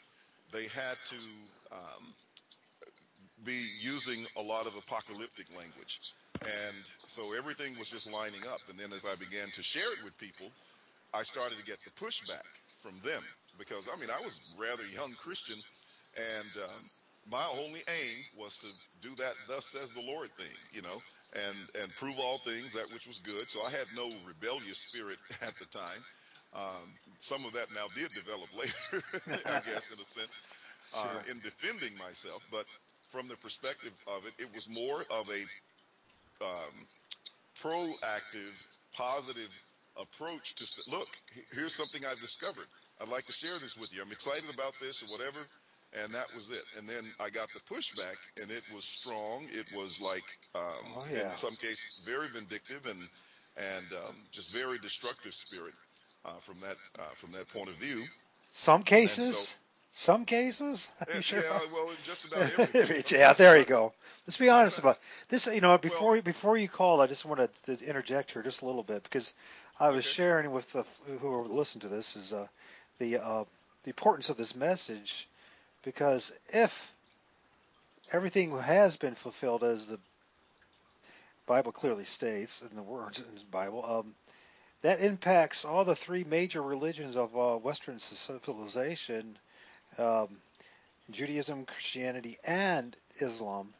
they 0.52 0.64
had 0.64 0.98
to 1.10 1.20
um, 1.72 2.04
be 3.44 3.66
using 3.80 4.26
a 4.38 4.42
lot 4.42 4.66
of 4.66 4.76
apocalyptic 4.76 5.48
language. 5.56 6.14
And 6.42 6.78
so 7.08 7.36
everything 7.38 7.78
was 7.78 7.90
just 7.90 8.12
lining 8.12 8.42
up. 8.50 8.62
And 8.70 8.78
then 8.78 8.94
as 8.94 9.06
I 9.06 9.16
began 9.16 9.50
to 9.54 9.64
share 9.64 9.92
it 9.94 10.04
with 10.04 10.18
people, 10.18 10.48
I 11.14 11.24
started 11.24 11.58
to 11.58 11.66
get 11.66 11.78
the 11.84 11.92
pushback 11.98 12.46
from 12.82 12.94
them 13.04 13.22
because 13.58 13.90
I 13.90 14.00
mean 14.00 14.10
I 14.10 14.22
was 14.24 14.56
rather 14.60 14.86
young 14.86 15.12
Christian, 15.14 15.58
and 16.16 16.64
um, 16.64 16.82
my 17.30 17.46
only 17.60 17.82
aim 17.88 18.18
was 18.38 18.58
to 18.60 18.68
do 19.08 19.16
that 19.16 19.34
thus 19.48 19.66
says 19.66 19.92
the 19.92 20.06
Lord 20.08 20.30
thing, 20.38 20.56
you 20.72 20.82
know, 20.82 21.02
and 21.34 21.58
and 21.82 21.92
prove 21.96 22.20
all 22.20 22.38
things 22.40 22.74
that 22.74 22.92
which 22.94 23.08
was 23.08 23.20
good. 23.20 23.50
So 23.50 23.64
I 23.64 23.72
had 23.72 23.86
no 23.96 24.10
rebellious 24.26 24.80
spirit 24.80 25.18
at 25.42 25.54
the 25.60 25.66
time. 25.66 26.02
Um, 26.56 26.88
some 27.20 27.44
of 27.46 27.54
that 27.54 27.68
now 27.76 27.88
did 27.96 28.12
develop 28.14 28.48
later, 28.58 29.04
I 29.46 29.60
guess, 29.68 29.92
in 29.92 30.00
a 30.00 30.08
sense, 30.08 30.42
uh, 30.96 31.20
in 31.30 31.40
defending 31.40 31.98
myself. 31.98 32.40
But 32.52 32.66
from 33.10 33.28
the 33.28 33.36
perspective 33.38 33.94
of 34.08 34.26
it, 34.26 34.34
it 34.40 34.48
was 34.56 34.68
more 34.70 35.04
of 35.12 35.30
a 35.30 35.44
um, 36.44 36.88
proactive, 37.62 38.54
positive 38.94 39.50
approach 39.98 40.56
to 40.56 40.92
look. 40.92 41.08
Here's 41.54 41.76
something 41.76 42.06
I've 42.06 42.20
discovered. 42.20 42.68
I'd 43.02 43.10
like 43.10 43.26
to 43.26 43.34
share 43.34 43.60
this 43.60 43.78
with 43.78 43.94
you. 43.94 44.02
I'm 44.02 44.12
excited 44.12 44.50
about 44.54 44.74
this 44.82 45.04
or 45.04 45.08
whatever 45.12 45.40
and 45.94 46.14
that 46.14 46.28
was 46.36 46.50
it. 46.50 46.64
And 46.78 46.88
then 46.88 47.04
I 47.20 47.30
got 47.30 47.50
the 47.54 47.62
pushback, 47.74 48.18
and 48.42 48.52
it 48.52 48.64
was 48.74 48.84
strong. 48.84 49.46
It 49.52 49.68
was 49.76 50.02
like, 50.02 50.24
um, 50.56 50.94
oh, 50.96 51.06
yeah. 51.12 51.32
in 51.32 51.36
some 51.36 51.52
cases, 51.52 52.04
very 52.06 52.28
vindictive 52.30 52.86
and 52.86 53.00
and 53.58 53.86
um, 54.06 54.16
just 54.32 54.52
very 54.52 54.78
destructive 54.80 55.34
spirit 55.34 55.74
uh, 56.26 56.32
from 56.42 56.60
that 56.60 56.78
uh, 57.00 57.10
from 57.16 57.32
that 57.32 57.48
point 57.50 57.70
of 57.70 57.76
view. 57.76 58.04
Some 58.52 58.84
cases. 58.84 59.38
So, 59.38 59.56
some 59.94 60.26
cases? 60.26 60.90
Yeah, 61.12 61.22
sure 61.22 61.44
yeah, 61.44 61.60
well, 61.74 61.90
just 62.04 62.32
about 62.32 62.60
everything. 62.76 63.20
yeah, 63.20 63.34
there 63.34 63.58
you 63.58 63.66
go. 63.66 63.94
Let's 64.28 64.38
be 64.38 64.50
honest 64.50 64.78
about 64.78 65.00
this. 65.30 65.48
You 65.48 65.62
know, 65.62 65.78
before 65.80 66.12
well, 66.12 66.22
before 66.22 66.56
you 66.56 66.68
call, 66.68 67.02
I 67.02 67.08
just 67.08 67.26
want 67.26 67.50
to 67.64 67.72
interject 67.90 68.32
here 68.32 68.44
just 68.44 68.62
a 68.62 68.66
little 68.66 68.84
bit 68.84 69.02
because 69.04 69.34
I 69.80 69.90
was 69.90 70.06
okay. 70.06 70.14
sharing 70.14 70.52
with 70.52 70.72
the, 70.72 70.86
who 71.20 71.34
are 71.34 71.48
listening 71.48 71.82
to 71.82 71.88
this 71.88 72.16
is 72.16 72.32
uh, 72.32 72.46
the 73.00 73.18
uh, 73.18 73.44
the 73.84 73.90
importance 73.90 74.30
of 74.30 74.38
this 74.38 74.56
message 74.56 75.28
because 75.88 76.34
if 76.50 76.94
everything 78.12 78.52
has 78.60 78.98
been 78.98 79.16
fulfilled 79.16 79.64
as 79.64 79.86
the 79.86 79.98
Bible 81.46 81.72
clearly 81.72 82.04
states 82.04 82.62
in 82.70 82.76
the 82.76 82.84
words 82.84 83.20
in 83.20 83.24
the 83.34 83.46
Bible, 83.50 83.86
um, 83.86 84.14
that 84.82 85.00
impacts 85.00 85.64
all 85.64 85.86
the 85.86 85.96
three 85.96 86.26
major 86.26 86.62
religions 86.62 87.16
of 87.16 87.38
uh, 87.38 87.56
Western 87.56 88.00
civilization 88.00 89.38
um, 89.98 90.28
Judaism, 91.10 91.64
Christianity, 91.64 92.38
and 92.44 92.94
Islam. 93.22 93.74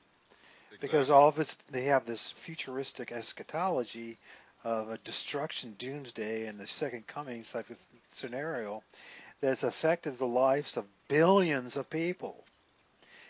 Exactly. 0.68 0.88
Because 0.88 1.10
all 1.10 1.28
of 1.28 1.38
it's, 1.40 1.56
they 1.72 1.84
have 1.84 2.06
this 2.06 2.32
futuristic 2.32 3.12
eschatology 3.12 4.18
of 4.64 4.92
a 4.92 4.98
destruction, 5.00 5.76
doomsday, 5.78 6.48
and 6.48 6.58
the 6.58 6.68
second 6.68 7.06
coming 7.06 7.44
type 7.44 7.70
of 7.70 7.78
scenario 8.10 8.82
that's 9.42 9.64
affected 9.64 10.18
the 10.18 10.28
lives 10.28 10.78
of 10.78 10.86
billions 11.08 11.78
of 11.78 11.90
people. 11.90 12.44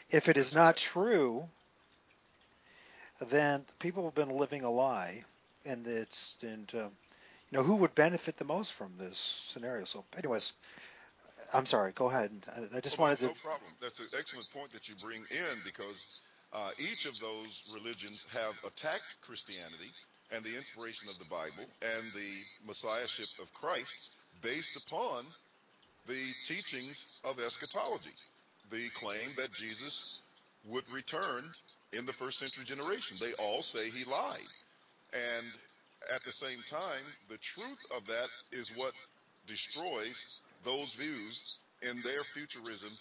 If 0.10 0.30
it 0.30 0.38
is 0.38 0.54
not 0.54 0.78
true, 0.78 1.48
then 3.20 3.66
people 3.80 4.06
have 4.06 4.16
been 4.16 4.30
living 4.30 4.64
a 4.64 4.72
lie, 4.72 5.24
and 5.66 5.86
it's 5.86 6.38
and 6.42 6.72
uh, 6.74 6.90
you 7.50 7.58
know 7.58 7.64
who 7.64 7.76
would 7.78 7.96
benefit 7.96 8.38
the 8.38 8.46
most 8.46 8.74
from 8.74 8.94
this 8.98 9.20
scenario. 9.20 9.86
So, 9.86 10.06
anyways, 10.18 10.54
I'm 11.54 11.66
sorry. 11.66 11.92
Go 11.94 12.10
ahead. 12.10 12.32
I 12.74 12.80
just 12.80 12.98
wanted 12.98 13.22
no, 13.22 13.30
to. 13.30 13.34
No 13.34 13.40
problem. 13.44 13.72
That's 13.82 14.00
an 14.00 14.08
excellent 14.18 14.50
point 14.54 14.72
that 14.72 14.88
you 14.88 14.96
bring 14.96 15.24
in 15.32 15.58
because 15.66 16.22
uh, 16.54 16.70
each 16.80 17.06
of 17.06 17.20
those 17.20 17.70
religions 17.74 18.26
have 18.34 18.54
attacked 18.66 19.16
Christianity 19.22 19.92
and 20.32 20.44
the 20.44 20.56
inspiration 20.56 21.10
of 21.10 21.18
the 21.20 21.26
Bible 21.26 21.66
and 21.82 22.04
the 22.14 22.32
messiahship 22.66 23.28
of 23.42 23.54
Christ 23.54 24.18
based 24.42 24.86
upon 24.86 25.24
the 26.08 26.34
teachings 26.48 27.22
of 27.24 27.40
eschatology, 27.40 28.14
the 28.72 28.90
claim 28.96 29.30
that 29.38 29.52
Jesus 29.52 30.24
would 30.66 30.90
return 30.92 31.44
in 31.94 32.06
the 32.06 32.14
first 32.14 32.40
century 32.40 32.66
generation. 32.66 33.18
They 33.20 33.34
all 33.34 33.62
say 33.62 33.90
he 33.90 34.04
lied. 34.06 34.40
And 35.14 35.46
at 36.14 36.24
the 36.24 36.32
same 36.32 36.60
time, 36.70 37.04
the 37.30 37.38
truth 37.38 37.86
of 37.96 38.06
that 38.08 38.28
is 38.52 38.72
what 38.76 38.94
destroys 39.46 40.42
those 40.64 40.94
views 40.94 41.60
in 41.82 42.02
their 42.04 42.22
futurism 42.22 42.92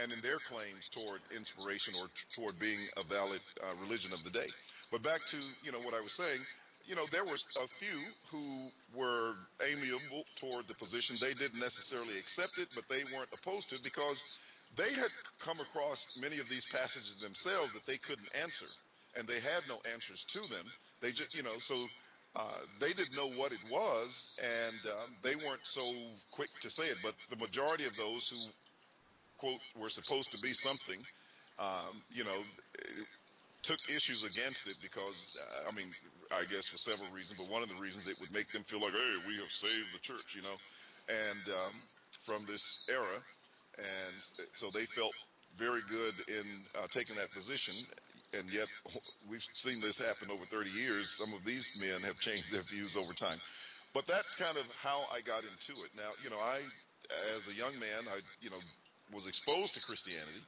and 0.00 0.12
in 0.12 0.20
their 0.20 0.38
claims 0.38 0.88
toward 0.88 1.20
inspiration 1.34 1.94
or 2.00 2.08
toward 2.34 2.58
being 2.58 2.78
a 2.96 3.02
valid 3.04 3.40
uh, 3.62 3.74
religion 3.82 4.12
of 4.12 4.22
the 4.24 4.30
day. 4.30 4.46
But 4.92 5.02
back 5.02 5.20
to, 5.28 5.36
you 5.64 5.72
know, 5.72 5.80
what 5.80 5.94
I 5.94 6.00
was 6.00 6.12
saying, 6.12 6.40
you 6.86 6.94
know, 6.94 7.04
there 7.10 7.24
were 7.24 7.34
a 7.34 7.68
few 7.68 7.98
who 8.30 8.70
were 8.94 9.34
amiable 9.66 10.24
toward 10.36 10.68
the 10.68 10.74
position. 10.74 11.16
They 11.20 11.34
didn't 11.34 11.60
necessarily 11.60 12.18
accept 12.18 12.58
it, 12.58 12.68
but 12.74 12.84
they 12.88 13.02
weren't 13.14 13.30
opposed 13.32 13.70
to 13.70 13.74
it 13.76 13.82
because 13.82 14.38
they 14.76 14.92
had 14.92 15.10
come 15.38 15.58
across 15.60 16.20
many 16.20 16.38
of 16.38 16.48
these 16.48 16.66
passages 16.66 17.16
themselves 17.16 17.72
that 17.72 17.86
they 17.86 17.98
couldn't 17.98 18.28
answer, 18.40 18.66
and 19.16 19.26
they 19.26 19.40
had 19.40 19.62
no 19.68 19.78
answers 19.92 20.24
to 20.24 20.40
them. 20.50 20.64
They 21.00 21.12
just, 21.12 21.34
you 21.34 21.42
know, 21.42 21.58
so 21.58 21.74
uh, 22.36 22.58
they 22.80 22.92
didn't 22.92 23.16
know 23.16 23.30
what 23.30 23.52
it 23.52 23.64
was, 23.70 24.38
and 24.42 24.92
um, 24.92 25.16
they 25.22 25.34
weren't 25.36 25.64
so 25.64 25.82
quick 26.30 26.50
to 26.60 26.70
say 26.70 26.84
it. 26.84 26.98
But 27.02 27.14
the 27.30 27.36
majority 27.36 27.84
of 27.84 27.96
those 27.96 28.28
who 28.28 28.36
quote 29.38 29.60
were 29.78 29.88
supposed 29.88 30.32
to 30.32 30.38
be 30.38 30.52
something, 30.52 30.98
um, 31.58 32.02
you 32.12 32.24
know, 32.24 32.38
took 33.66 33.82
issues 33.90 34.22
against 34.22 34.66
it 34.70 34.78
because, 34.80 35.42
I 35.66 35.74
mean, 35.74 35.90
I 36.30 36.44
guess 36.46 36.66
for 36.66 36.78
several 36.78 37.10
reasons, 37.10 37.40
but 37.42 37.50
one 37.50 37.62
of 37.62 37.68
the 37.68 37.74
reasons 37.82 38.06
it 38.06 38.14
would 38.20 38.32
make 38.32 38.50
them 38.52 38.62
feel 38.62 38.80
like, 38.80 38.92
hey, 38.92 39.14
we 39.26 39.34
have 39.42 39.50
saved 39.50 39.90
the 39.92 39.98
church, 39.98 40.38
you 40.38 40.42
know, 40.42 40.56
and 41.10 41.42
um, 41.50 41.74
from 42.22 42.46
this 42.46 42.88
era, 42.90 43.18
and 43.78 44.14
so 44.54 44.70
they 44.70 44.86
felt 44.86 45.12
very 45.58 45.80
good 45.90 46.14
in 46.28 46.46
uh, 46.78 46.86
taking 46.86 47.16
that 47.16 47.30
position. 47.32 47.74
And 48.38 48.50
yet, 48.52 48.68
we've 49.28 49.44
seen 49.52 49.80
this 49.80 49.98
happen 49.98 50.30
over 50.30 50.44
30 50.46 50.70
years. 50.70 51.10
Some 51.10 51.36
of 51.36 51.44
these 51.44 51.66
men 51.80 52.00
have 52.02 52.18
changed 52.18 52.52
their 52.52 52.62
views 52.62 52.96
over 52.96 53.14
time. 53.14 53.38
But 53.94 54.06
that's 54.06 54.36
kind 54.36 54.56
of 54.56 54.66
how 54.82 55.04
I 55.12 55.22
got 55.22 55.42
into 55.42 55.80
it. 55.82 55.90
Now, 55.96 56.10
you 56.22 56.30
know, 56.30 56.38
I, 56.38 56.60
as 57.36 57.48
a 57.48 57.54
young 57.54 57.72
man, 57.80 58.04
I, 58.10 58.20
you 58.40 58.50
know, 58.50 58.60
was 59.14 59.26
exposed 59.26 59.74
to 59.74 59.80
Christianity 59.80 60.42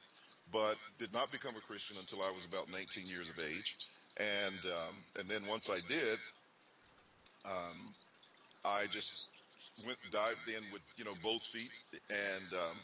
but 0.51 0.75
did 0.97 1.13
not 1.13 1.31
become 1.31 1.55
a 1.55 1.61
Christian 1.61 1.97
until 1.99 2.23
I 2.23 2.31
was 2.31 2.45
about 2.45 2.71
19 2.71 3.05
years 3.05 3.29
of 3.29 3.39
age. 3.39 3.77
And 4.17 4.59
um, 4.65 4.95
and 5.19 5.29
then 5.29 5.41
once 5.47 5.69
I 5.69 5.79
did, 5.87 6.17
um, 7.45 7.77
I 8.65 8.85
just 8.91 9.29
went 9.85 9.97
dived 10.11 10.47
in 10.47 10.63
with 10.73 10.81
you 10.97 11.05
know 11.05 11.13
both 11.23 11.43
feet 11.43 11.71
and 12.09 12.53
um, 12.53 12.77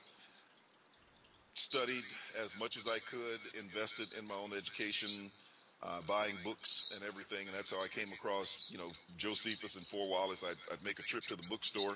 studied 1.53 2.03
as 2.43 2.57
much 2.60 2.77
as 2.77 2.88
I 2.88 3.00
could, 3.10 3.39
invested 3.60 4.17
in 4.17 4.27
my 4.27 4.36
own 4.36 4.53
education, 4.55 5.10
uh, 5.84 6.00
buying 6.07 6.36
books 6.43 6.93
and 6.95 7.03
everything, 7.07 7.48
and 7.48 7.55
that's 7.55 7.72
how 7.72 7.84
I 7.84 7.88
came 7.88 8.12
across 8.13 8.69
you 8.72 8.77
know 8.77 8.91
Josephus 9.17 9.75
and 9.75 9.86
Foy 9.86 10.07
Wallace. 10.07 10.43
I'd, 10.43 10.74
I'd 10.74 10.84
make 10.86 11.00
a 11.00 11.03
trip 11.03 11.24
to 11.24 11.36
the 11.36 11.48
bookstore 11.50 11.95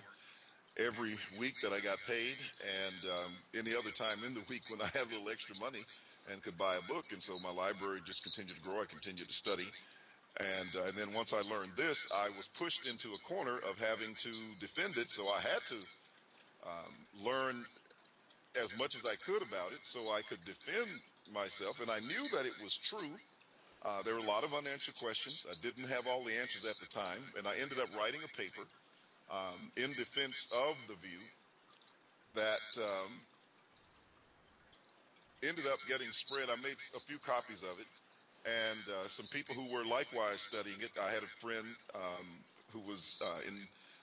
every 0.80 1.16
week 1.40 1.56
that 1.62 1.74
I 1.74 1.80
got 1.80 1.98
paid, 2.08 2.36
and 2.64 3.12
um, 3.12 3.32
any 3.58 3.76
other 3.76 3.92
time 3.92 4.18
in 4.26 4.34
the 4.34 4.44
week 4.50 4.64
when 4.70 4.82
I 4.82 4.88
had 4.88 5.08
a 5.08 5.12
little 5.12 5.30
extra 5.30 5.56
money 5.60 5.84
and 6.32 6.42
could 6.42 6.58
buy 6.58 6.76
a 6.76 6.82
book. 6.88 7.06
And 7.12 7.22
so 7.22 7.34
my 7.44 7.54
library 7.54 8.00
just 8.06 8.24
continued 8.24 8.56
to 8.56 8.62
grow. 8.62 8.82
I 8.82 8.86
continued 8.86 9.28
to 9.28 9.34
study. 9.34 9.66
And, 10.40 10.70
uh, 10.78 10.88
and 10.88 10.96
then 10.96 11.14
once 11.14 11.34
I 11.34 11.42
learned 11.50 11.74
this, 11.76 12.08
I 12.16 12.30
was 12.38 12.48
pushed 12.58 12.88
into 12.88 13.10
a 13.12 13.20
corner 13.28 13.58
of 13.70 13.80
having 13.80 14.16
to 14.16 14.32
defend 14.60 14.98
it. 14.98 15.10
So 15.10 15.24
I 15.24 15.42
had 15.42 15.62
to 15.68 15.76
um, 16.64 17.26
learn 17.26 17.66
as 18.62 18.78
much 18.78 18.96
as 18.96 19.06
I 19.06 19.16
could 19.26 19.42
about 19.42 19.72
it 19.74 19.80
so 19.84 20.00
I 20.14 20.22
could 20.30 20.44
defend 20.46 20.88
myself. 21.34 21.82
And 21.82 21.92
I 21.92 22.00
knew 22.00 22.28
that 22.34 22.46
it 22.46 22.54
was 22.64 22.78
true. 22.78 23.12
Uh, 23.84 24.02
there 24.04 24.14
were 24.14 24.20
a 24.20 24.28
lot 24.28 24.44
of 24.44 24.54
unanswered 24.54 24.96
questions. 24.96 25.46
I 25.50 25.56
didn't 25.62 25.90
have 25.90 26.08
all 26.08 26.24
the 26.24 26.36
answers 26.36 26.66
at 26.66 26.76
the 26.78 26.88
time. 26.88 27.20
And 27.38 27.48
I 27.48 27.54
ended 27.62 27.80
up 27.80 27.90
writing 27.98 28.22
a 28.24 28.38
paper 28.38 28.64
um, 29.32 29.72
in 29.78 29.92
defense 29.94 30.50
of 30.68 30.76
the 30.88 30.96
view 30.96 31.20
that 32.36 32.62
um, 32.78 33.12
ended 35.44 35.66
up 35.68 35.80
getting 35.88 36.08
spread. 36.12 36.50
I 36.50 36.56
made 36.62 36.78
a 36.96 37.00
few 37.00 37.18
copies 37.20 37.64
of 37.64 37.80
it 37.80 37.88
and 38.46 38.80
uh, 38.88 39.08
some 39.08 39.26
people 39.28 39.56
who 39.56 39.68
were 39.74 39.86
likewise 39.86 40.42
studying 40.42 40.80
it. 40.82 40.92
I 41.02 41.12
had 41.12 41.24
a 41.24 41.32
friend 41.44 41.66
um, 41.96 42.28
who 42.72 42.80
was 42.90 43.22
uh, 43.26 43.42
in 43.48 43.56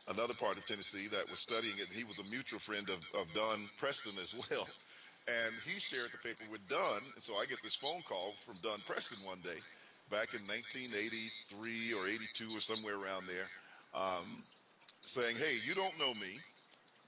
another 0.08 0.34
part 0.34 0.56
of 0.56 0.66
Tennessee 0.66 1.08
that 1.08 1.28
was 1.30 1.40
studying 1.40 1.74
it. 1.78 1.88
He 1.88 2.04
was 2.04 2.18
a 2.18 2.30
mutual 2.30 2.60
friend 2.60 2.88
of, 2.90 3.00
of 3.18 3.32
Don 3.34 3.68
Preston 3.78 4.20
as 4.22 4.34
well. 4.50 4.66
And 5.26 5.52
he 5.64 5.80
shared 5.80 6.10
the 6.12 6.18
paper 6.18 6.44
with 6.52 6.62
Don. 6.68 7.00
And 7.14 7.22
so 7.22 7.34
I 7.34 7.46
get 7.46 7.58
this 7.62 7.74
phone 7.74 8.02
call 8.08 8.34
from 8.44 8.54
Don 8.62 8.78
Preston 8.86 9.18
one 9.26 9.40
day 9.42 9.58
back 10.10 10.34
in 10.34 10.46
1983 10.46 11.94
or 11.98 12.06
82 12.06 12.56
or 12.56 12.60
somewhere 12.60 12.94
around 12.94 13.26
there 13.26 13.48
um, 13.96 14.44
saying, 15.06 15.36
Hey, 15.36 15.58
you 15.66 15.74
don't 15.74 15.98
know 15.98 16.14
me, 16.14 16.40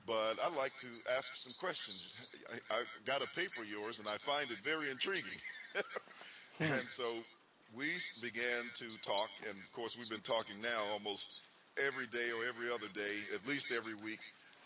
but 0.07 0.35
I'd 0.45 0.55
like 0.57 0.77
to 0.79 0.89
ask 1.17 1.37
some 1.37 1.53
questions. 1.55 2.31
I, 2.71 2.77
I 2.77 2.85
got 3.05 3.23
a 3.23 3.29
paper 3.29 3.63
of 3.63 3.69
yours 3.69 3.99
and 3.99 4.09
I 4.09 4.19
find 4.19 4.51
it 4.51 4.59
very 4.59 4.91
intriguing. 4.91 5.39
And 6.61 6.89
so 6.89 7.05
we 7.75 7.87
began 8.23 8.71
to 8.77 8.99
talk, 9.03 9.31
and 9.49 9.57
of 9.59 9.73
course, 9.73 9.97
we've 9.97 10.09
been 10.09 10.21
talking 10.21 10.61
now 10.61 10.83
almost 10.93 11.49
every 11.79 12.07
day 12.07 12.31
or 12.31 12.47
every 12.49 12.71
other 12.71 12.89
day, 12.95 13.17
at 13.35 13.47
least 13.47 13.73
every 13.73 13.95
week 13.95 14.21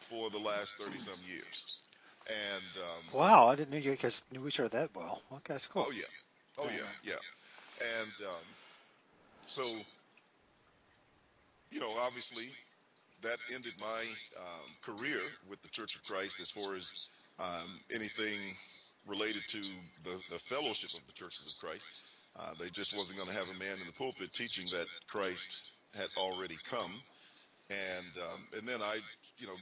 for 0.09 0.31
the 0.31 0.39
last 0.39 0.79
30 0.83 0.99
some 0.99 1.21
years. 1.29 1.85
And 2.29 2.77
um, 2.79 3.05
wow, 3.13 3.49
I 3.49 3.57
didn't 3.57 3.71
know 3.73 3.79
you 3.79 3.97
guys 3.97 4.23
knew 4.33 4.47
each 4.47 4.61
other 4.61 4.69
that 4.71 4.95
well. 4.95 5.23
Okay, 5.33 5.55
that's 5.55 5.67
cool. 5.67 5.87
Oh 5.89 5.93
yeah, 5.93 6.05
oh 6.59 6.69
yeah, 6.69 6.89
yeah. 7.03 7.15
And 8.01 8.13
um, 8.29 8.45
so, 9.47 9.63
you 11.71 11.81
know, 11.81 11.93
obviously, 11.99 12.53
that 13.23 13.39
ended 13.55 13.75
my 13.81 14.03
um, 14.39 14.97
career 14.97 15.21
with 15.49 15.63
the 15.63 15.69
Church 15.69 15.97
of 15.97 16.05
Christ 16.05 16.41
as 16.41 16.51
far 16.51 16.75
as 16.77 17.09
um, 17.39 17.81
anything 17.95 18.39
related 19.07 19.43
to 19.49 19.61
the, 20.05 20.23
the 20.31 20.39
fellowship 20.39 20.91
of 20.95 21.07
the 21.07 21.13
churches 21.13 21.55
of 21.55 21.61
Christ. 21.61 22.07
Uh, 22.39 22.55
they 22.59 22.69
just 22.71 22.97
wasn't 22.97 23.19
going 23.19 23.31
to 23.31 23.35
have 23.37 23.49
a 23.55 23.59
man 23.59 23.79
in 23.81 23.87
the 23.87 23.93
pulpit 23.93 24.33
teaching 24.33 24.67
that 24.67 24.87
Christ 25.09 25.73
had 25.97 26.09
already 26.17 26.57
come. 26.65 26.93
And 27.71 28.23
um, 28.23 28.41
and 28.59 28.69
then 28.69 28.83
I, 28.83 28.99
you 29.39 29.47
know, 29.47 29.57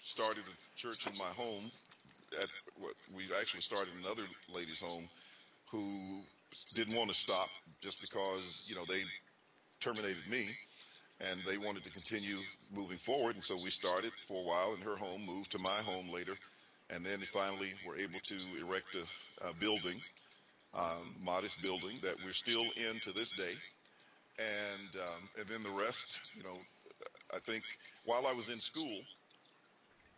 started 0.00 0.42
a 0.44 0.78
church 0.78 1.06
in 1.06 1.16
my 1.18 1.32
home. 1.36 1.64
At 2.40 2.48
what 2.80 2.94
we 3.14 3.24
actually 3.40 3.60
started 3.60 3.92
another 4.02 4.24
lady's 4.52 4.80
home 4.80 5.08
who 5.70 6.22
didn't 6.74 6.96
want 6.96 7.08
to 7.10 7.14
stop 7.14 7.48
just 7.80 8.00
because 8.00 8.66
you 8.68 8.74
know 8.74 8.84
they 8.88 9.02
terminated 9.80 10.28
me 10.28 10.46
and 11.20 11.40
they 11.46 11.58
wanted 11.58 11.84
to 11.84 11.90
continue 11.90 12.38
moving 12.74 12.98
forward. 12.98 13.36
And 13.36 13.44
so 13.44 13.54
we 13.54 13.70
started 13.70 14.12
for 14.26 14.40
a 14.42 14.46
while 14.46 14.74
in 14.74 14.80
her 14.82 14.96
home, 14.96 15.24
moved 15.26 15.52
to 15.52 15.58
my 15.58 15.78
home 15.82 16.10
later, 16.10 16.34
and 16.90 17.04
then 17.04 17.20
finally 17.20 17.72
were 17.86 17.96
able 17.96 18.20
to 18.20 18.36
erect 18.60 18.94
a, 18.94 19.48
a 19.48 19.54
building, 19.54 20.00
um, 20.74 21.14
modest 21.22 21.62
building 21.62 21.96
that 22.02 22.16
we're 22.24 22.32
still 22.32 22.62
in 22.62 23.00
to 23.02 23.12
this 23.12 23.32
day. 23.32 23.52
And 24.38 25.00
um, 25.00 25.28
and 25.38 25.46
then 25.46 25.62
the 25.62 25.70
rest, 25.70 26.32
you 26.36 26.42
know, 26.42 26.58
I 27.32 27.38
think 27.38 27.62
while 28.04 28.26
I 28.26 28.32
was 28.32 28.48
in 28.48 28.58
school, 28.58 28.98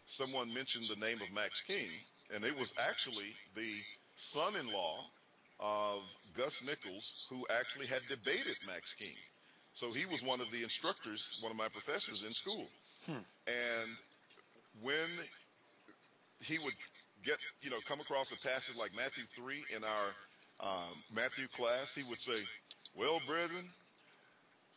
someone 0.07 0.53
mentioned 0.55 0.87
the 0.87 0.97
name 0.97 1.21
of 1.21 1.35
Max 1.35 1.61
King, 1.61 1.89
and 2.35 2.45
it 2.45 2.59
was 2.59 2.73
actually 2.89 3.35
the 3.55 3.73
son-in-law 4.17 5.05
of 5.61 6.03
Gus 6.37 6.67
Nichols 6.67 7.29
who 7.31 7.47
actually 7.59 7.87
had 7.87 8.01
debated 8.09 8.57
Max 8.67 8.95
King. 8.95 9.17
So 9.77 9.91
he 9.91 10.07
was 10.07 10.23
one 10.23 10.41
of 10.41 10.51
the 10.51 10.63
instructors, 10.63 11.39
one 11.43 11.53
of 11.53 11.59
my 11.59 11.69
professors 11.69 12.25
in 12.25 12.33
school. 12.33 12.67
Hmm. 13.05 13.21
And 13.47 13.91
when 14.81 15.09
he 16.41 16.59
would 16.59 16.73
get, 17.23 17.37
you 17.61 17.69
know, 17.69 17.77
come 17.87 18.01
across 18.01 18.33
a 18.33 18.37
passage 18.37 18.79
like 18.79 18.97
Matthew 18.97 19.25
3 19.37 19.77
in 19.77 19.85
our 19.85 20.09
um, 20.61 20.97
Matthew 21.15 21.47
class, 21.49 21.95
he 21.95 22.09
would 22.09 22.23
say, 22.23 22.41
Well, 22.97 23.21
brethren, 23.27 23.69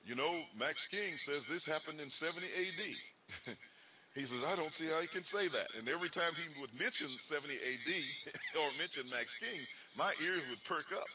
you 0.06 0.16
know, 0.16 0.36
Max 0.60 0.88
King 0.88 1.16
says 1.16 1.46
this 1.46 1.66
happened 1.66 2.02
in 2.02 2.10
70 2.10 2.46
AD. 2.46 3.56
he 4.16 4.24
says, 4.26 4.46
I 4.52 4.58
don't 4.58 4.74
see 4.74 4.88
how 4.88 5.00
he 5.00 5.08
can 5.08 5.24
say 5.24 5.48
that. 5.48 5.68
And 5.80 5.88
every 5.88 6.10
time 6.10 6.32
he 6.36 6.60
would 6.60 6.78
mention 6.78 7.08
70 7.08 7.56
AD 7.56 8.60
or 8.60 8.68
mention 8.78 9.10
Max 9.10 9.36
King, 9.40 9.62
my 9.98 10.12
ears 10.22 10.44
would 10.50 10.62
perk 10.66 10.92
up. 10.92 11.08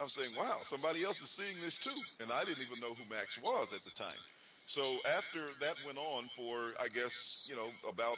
I'm 0.00 0.08
saying, 0.08 0.30
wow, 0.38 0.56
somebody 0.64 1.04
else 1.04 1.20
is 1.20 1.28
seeing 1.30 1.62
this 1.62 1.76
too. 1.76 2.00
And 2.22 2.32
I 2.32 2.44
didn't 2.44 2.62
even 2.62 2.80
know 2.80 2.94
who 2.94 3.04
Max 3.14 3.38
was 3.42 3.72
at 3.74 3.82
the 3.82 3.90
time. 3.90 4.18
So 4.66 4.82
after 5.16 5.40
that 5.60 5.76
went 5.84 5.98
on 5.98 6.24
for, 6.36 6.72
I 6.82 6.88
guess, 6.88 7.46
you 7.50 7.56
know, 7.56 7.68
about 7.88 8.16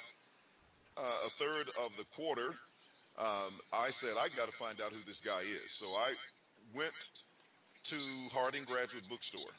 uh, 0.96 1.26
a 1.26 1.30
third 1.30 1.68
of 1.84 1.96
the 1.96 2.04
quarter, 2.14 2.54
um, 3.18 3.52
I 3.72 3.90
said, 3.90 4.10
I 4.18 4.28
got 4.36 4.50
to 4.50 4.56
find 4.56 4.80
out 4.80 4.92
who 4.92 5.02
this 5.06 5.20
guy 5.20 5.40
is. 5.40 5.72
So 5.72 5.86
I 5.86 6.12
went 6.74 6.92
to 7.84 7.96
Harding 8.32 8.64
Graduate 8.64 9.08
Bookstore 9.08 9.52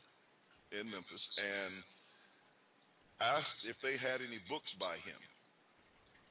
in 0.71 0.89
Memphis 0.91 1.43
and 1.43 1.73
asked 3.19 3.67
if 3.67 3.79
they 3.81 3.97
had 3.97 4.21
any 4.21 4.39
books 4.49 4.73
by 4.73 4.95
him. 4.95 5.19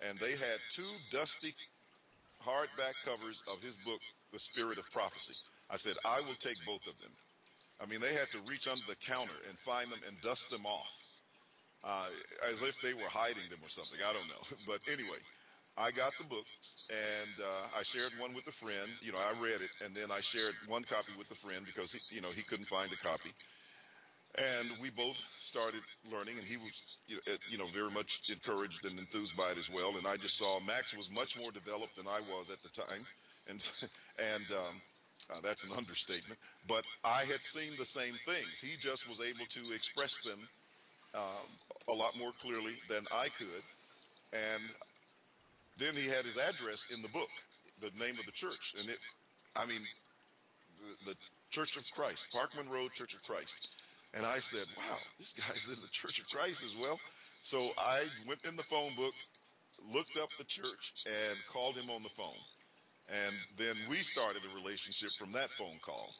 And 0.08 0.18
they 0.18 0.32
had 0.32 0.58
two 0.72 0.82
dusty 1.10 1.52
hardback 2.44 2.94
covers 3.04 3.42
of 3.52 3.62
his 3.62 3.76
book, 3.84 4.00
The 4.32 4.38
Spirit 4.38 4.78
of 4.78 4.90
Prophecy. 4.90 5.34
I 5.72 5.76
said, 5.76 5.94
I 6.04 6.20
will 6.20 6.36
take 6.38 6.58
both 6.66 6.86
of 6.86 6.98
them. 7.00 7.10
I 7.80 7.86
mean, 7.86 8.00
they 8.00 8.12
had 8.12 8.28
to 8.28 8.38
reach 8.46 8.68
under 8.68 8.84
the 8.86 8.96
counter 8.96 9.34
and 9.48 9.58
find 9.58 9.90
them 9.90 10.00
and 10.06 10.20
dust 10.22 10.50
them 10.50 10.66
off 10.66 10.92
uh, 11.84 12.06
as 12.50 12.62
if 12.62 12.80
they 12.82 12.94
were 12.94 13.08
hiding 13.10 13.48
them 13.50 13.58
or 13.62 13.68
something. 13.68 13.98
I 14.06 14.12
don't 14.12 14.28
know. 14.28 14.44
But 14.66 14.80
anyway, 14.92 15.18
I 15.76 15.90
got 15.90 16.12
the 16.20 16.26
books 16.26 16.90
and 16.92 17.44
uh, 17.44 17.78
I 17.78 17.82
shared 17.82 18.12
one 18.20 18.34
with 18.34 18.46
a 18.46 18.52
friend. 18.52 18.88
You 19.00 19.12
know, 19.12 19.18
I 19.18 19.32
read 19.42 19.62
it 19.62 19.70
and 19.84 19.94
then 19.94 20.12
I 20.12 20.20
shared 20.20 20.54
one 20.68 20.84
copy 20.84 21.12
with 21.18 21.30
a 21.30 21.34
friend 21.34 21.64
because 21.66 21.92
he, 21.92 22.16
you 22.16 22.20
know 22.20 22.30
he 22.30 22.42
couldn't 22.42 22.66
find 22.66 22.92
a 22.92 22.96
copy. 22.96 23.30
And 24.38 24.68
we 24.80 24.88
both 24.88 25.20
started 25.38 25.82
learning, 26.10 26.38
and 26.38 26.46
he 26.46 26.56
was, 26.56 27.00
you 27.50 27.58
know, 27.58 27.66
very 27.66 27.90
much 27.90 28.30
encouraged 28.32 28.82
and 28.86 28.98
enthused 28.98 29.36
by 29.36 29.50
it 29.50 29.58
as 29.58 29.68
well. 29.68 29.94
And 29.98 30.06
I 30.06 30.16
just 30.16 30.38
saw 30.38 30.58
Max 30.60 30.96
was 30.96 31.10
much 31.10 31.38
more 31.38 31.52
developed 31.52 31.96
than 31.96 32.06
I 32.06 32.20
was 32.32 32.48
at 32.48 32.58
the 32.60 32.70
time, 32.70 33.04
and 33.48 33.60
and 34.18 34.44
um, 34.52 34.74
uh, 35.30 35.38
that's 35.42 35.64
an 35.64 35.72
understatement. 35.76 36.38
But 36.68 36.84
I 37.04 37.24
had 37.24 37.40
seen 37.42 37.76
the 37.78 37.86
same 37.86 38.14
things. 38.26 38.60
He 38.60 38.76
just 38.78 39.08
was 39.08 39.20
able 39.20 39.46
to 39.46 39.74
express 39.74 40.20
them 40.20 40.40
um, 41.14 41.48
a 41.88 41.92
lot 41.92 42.18
more 42.18 42.32
clearly 42.40 42.74
than 42.88 43.04
I 43.14 43.28
could. 43.28 43.62
And 44.32 44.62
then 45.78 45.94
he 45.94 46.08
had 46.08 46.24
his 46.24 46.38
address 46.38 46.88
in 46.94 47.02
the 47.02 47.08
book, 47.08 47.28
the 47.80 47.90
name 47.98 48.18
of 48.18 48.26
the 48.26 48.32
church, 48.32 48.74
and 48.78 48.88
it, 48.88 48.98
I 49.56 49.66
mean, 49.66 49.80
the, 51.04 51.10
the 51.10 51.16
Church 51.50 51.76
of 51.76 51.84
Christ, 51.92 52.32
Parkman 52.32 52.70
Road 52.70 52.92
Church 52.92 53.14
of 53.14 53.22
Christ. 53.22 53.76
And 54.14 54.24
I 54.24 54.38
said, 54.38 54.66
wow, 54.76 54.96
this 55.18 55.32
guy's 55.34 55.66
in 55.68 55.82
the 55.82 55.90
Church 55.92 56.18
of 56.18 56.28
Christ 56.28 56.64
as 56.64 56.78
well. 56.78 56.98
So 57.42 57.58
I 57.78 58.04
went 58.26 58.44
in 58.44 58.56
the 58.56 58.62
phone 58.62 58.94
book, 58.96 59.14
looked 59.92 60.16
up 60.16 60.28
the 60.38 60.44
church, 60.44 60.92
and 61.06 61.36
called 61.52 61.74
him 61.76 61.90
on 61.90 62.02
the 62.02 62.08
phone. 62.10 62.40
And 63.08 63.34
then 63.58 63.76
we 63.88 63.96
started 63.96 64.42
a 64.44 64.54
relationship 64.54 65.10
from 65.18 65.32
that 65.32 65.50
phone 65.50 65.78
call. 65.82 66.14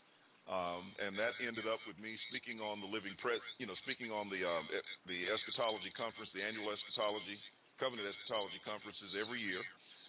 Um, 0.49 0.83
and 1.07 1.17
that 1.17 1.33
ended 1.47 1.67
up 1.69 1.79
with 1.87 1.99
me 2.01 2.17
speaking 2.17 2.61
on 2.61 2.81
the 2.81 2.87
Living 2.87 3.15
Presence, 3.15 3.55
you 3.59 3.67
know, 3.67 3.75
speaking 3.75 4.11
on 4.11 4.29
the 4.29 4.45
um, 4.45 4.67
the 5.07 5.31
eschatology 5.33 5.91
conference, 5.91 6.33
the 6.33 6.43
annual 6.45 6.73
eschatology 6.73 7.39
covenant 7.79 8.09
eschatology 8.09 8.61
conferences 8.65 9.17
every 9.19 9.41
year. 9.41 9.61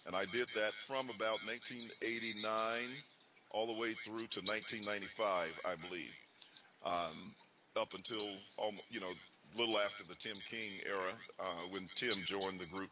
and 0.06 0.14
I 0.14 0.24
did 0.26 0.48
that 0.54 0.74
from 0.86 1.08
about 1.10 1.38
1989 1.46 3.04
all 3.50 3.66
the 3.66 3.80
way 3.80 3.94
through 3.94 4.26
to 4.28 4.40
1995, 4.42 5.60
I 5.64 5.74
believe, 5.76 6.14
um, 6.84 7.34
up 7.76 7.94
until 7.94 8.26
you 8.90 9.00
know, 9.00 9.08
a 9.08 9.58
little 9.58 9.78
after 9.78 10.04
the 10.04 10.14
Tim 10.16 10.36
King 10.50 10.72
era 10.86 11.12
uh, 11.40 11.66
when 11.70 11.88
Tim 11.94 12.14
joined 12.24 12.60
the 12.60 12.66
group. 12.66 12.90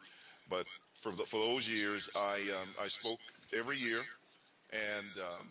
But 0.49 0.67
for 1.01 1.13
the, 1.13 1.25
for 1.25 1.41
those 1.41 1.69
years, 1.69 2.09
I 2.17 2.37
um, 2.61 2.69
I 2.83 2.89
spoke 2.89 3.21
every 3.57 3.79
year, 3.79 4.01
and 4.73 5.07
um, 5.19 5.49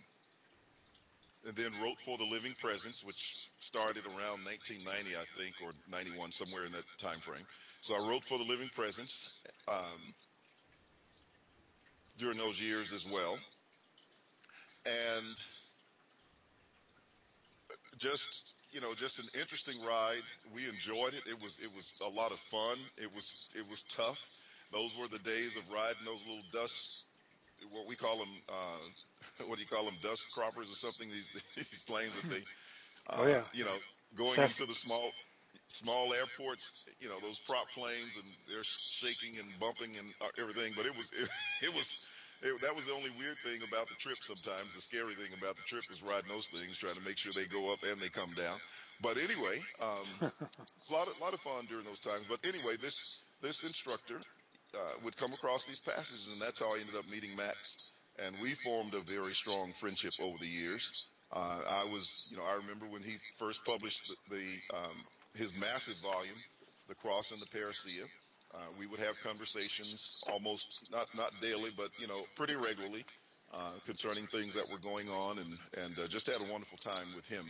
and 1.47 1.55
then 1.55 1.71
wrote 1.81 1.99
for 1.99 2.17
the 2.17 2.25
Living 2.25 2.53
Presence, 2.59 3.03
which 3.03 3.49
started 3.59 4.05
around 4.05 4.45
1990, 4.45 5.15
I 5.15 5.25
think, 5.37 5.55
or 5.63 5.71
91, 5.91 6.31
somewhere 6.31 6.65
in 6.65 6.71
that 6.73 6.85
time 6.97 7.19
frame. 7.19 7.43
So 7.81 7.95
I 7.95 8.09
wrote 8.09 8.23
for 8.23 8.37
the 8.37 8.43
Living 8.43 8.69
Presence 8.75 9.41
um, 9.67 10.13
during 12.17 12.37
those 12.37 12.61
years 12.61 12.93
as 12.93 13.07
well, 13.11 13.37
and 14.85 15.25
just 17.97 18.53
you 18.71 18.79
know, 18.79 18.93
just 18.93 19.19
an 19.19 19.39
interesting 19.39 19.75
ride. 19.85 20.23
We 20.55 20.67
enjoyed 20.67 21.13
it. 21.13 21.23
It 21.27 21.41
was 21.41 21.59
it 21.59 21.69
was 21.75 22.01
a 22.05 22.09
lot 22.09 22.31
of 22.31 22.39
fun. 22.39 22.77
It 22.97 23.13
was 23.13 23.49
it 23.55 23.69
was 23.69 23.83
tough. 23.83 24.19
Those 24.71 24.95
were 24.97 25.07
the 25.07 25.19
days 25.19 25.57
of 25.57 25.69
riding 25.71 26.05
those 26.05 26.23
little 26.25 26.43
dust, 26.53 27.07
what 27.71 27.87
we 27.87 27.95
call 27.95 28.17
them. 28.17 28.29
Uh, 28.49 29.43
what 29.47 29.55
do 29.55 29.61
you 29.61 29.67
call 29.67 29.85
them, 29.85 29.95
dust 30.01 30.27
croppers 30.31 30.71
or 30.71 30.75
something? 30.75 31.09
These 31.09 31.29
these 31.55 31.83
planes 31.87 32.19
that 32.21 32.29
they, 32.29 32.43
uh, 33.09 33.17
oh 33.19 33.27
yeah, 33.27 33.43
you 33.53 33.65
know, 33.65 33.75
going 34.15 34.39
into 34.39 34.65
the 34.65 34.73
small 34.73 35.11
small 35.67 36.13
airports, 36.13 36.89
you 36.99 37.07
know, 37.07 37.19
those 37.21 37.39
prop 37.39 37.67
planes 37.71 38.17
and 38.17 38.27
they're 38.47 38.63
shaking 38.63 39.39
and 39.39 39.47
bumping 39.59 39.97
and 39.97 40.07
uh, 40.21 40.27
everything. 40.39 40.73
But 40.75 40.85
it 40.85 40.95
was 40.97 41.11
it, 41.17 41.29
it 41.63 41.73
was 41.73 42.11
it, 42.41 42.59
that 42.61 42.75
was 42.75 42.85
the 42.85 42.93
only 42.93 43.11
weird 43.17 43.37
thing 43.43 43.61
about 43.67 43.87
the 43.87 43.95
trip. 43.95 44.17
Sometimes 44.21 44.75
the 44.75 44.81
scary 44.81 45.15
thing 45.15 45.31
about 45.37 45.55
the 45.55 45.63
trip 45.63 45.83
is 45.91 46.03
riding 46.03 46.29
those 46.29 46.47
things, 46.47 46.77
trying 46.77 46.95
to 46.95 47.05
make 47.05 47.17
sure 47.17 47.31
they 47.31 47.45
go 47.45 47.71
up 47.71 47.79
and 47.83 47.99
they 47.99 48.09
come 48.09 48.31
down. 48.33 48.57
But 49.01 49.17
anyway, 49.17 49.59
um, 49.81 50.07
a 50.21 50.93
lot 50.93 51.07
of 51.07 51.19
lot 51.19 51.33
of 51.33 51.39
fun 51.41 51.65
during 51.69 51.85
those 51.85 51.99
times. 51.99 52.25
But 52.29 52.39
anyway, 52.43 52.77
this 52.79 53.23
this 53.41 53.63
instructor 53.63 54.19
uh, 54.75 54.93
would 55.03 55.17
come 55.17 55.33
across 55.33 55.65
these 55.65 55.79
passages, 55.79 56.29
and 56.31 56.41
that's 56.41 56.59
how 56.59 56.67
I 56.67 56.79
ended 56.79 56.95
up 56.95 57.09
meeting 57.09 57.35
Max 57.35 57.93
and 58.25 58.35
we 58.41 58.53
formed 58.53 58.93
a 58.93 59.01
very 59.01 59.33
strong 59.33 59.73
friendship 59.79 60.13
over 60.21 60.37
the 60.37 60.47
years. 60.47 61.09
Uh, 61.31 61.59
I 61.69 61.85
was, 61.85 62.29
you 62.31 62.37
know, 62.37 62.43
I 62.43 62.55
remember 62.55 62.85
when 62.85 63.01
he 63.03 63.15
first 63.37 63.63
published 63.65 64.07
the, 64.29 64.35
the 64.35 64.77
um, 64.77 64.97
his 65.35 65.57
massive 65.59 65.97
volume, 65.99 66.35
The 66.89 66.95
Cross 66.95 67.31
and 67.31 67.39
the 67.39 67.45
Parousia. 67.45 68.03
Uh, 68.53 68.57
we 68.77 68.85
would 68.85 68.99
have 68.99 69.15
conversations 69.23 70.23
almost 70.31 70.91
not 70.91 71.07
not 71.15 71.31
daily, 71.41 71.69
but 71.77 71.89
you 71.99 72.07
know, 72.07 72.21
pretty 72.35 72.55
regularly 72.55 73.05
uh, 73.53 73.71
concerning 73.85 74.27
things 74.27 74.53
that 74.55 74.69
were 74.71 74.79
going 74.79 75.07
on, 75.09 75.37
and 75.37 75.57
and 75.85 75.99
uh, 75.99 76.07
just 76.07 76.27
had 76.27 76.41
a 76.47 76.51
wonderful 76.51 76.77
time 76.77 77.07
with 77.15 77.25
him. 77.27 77.45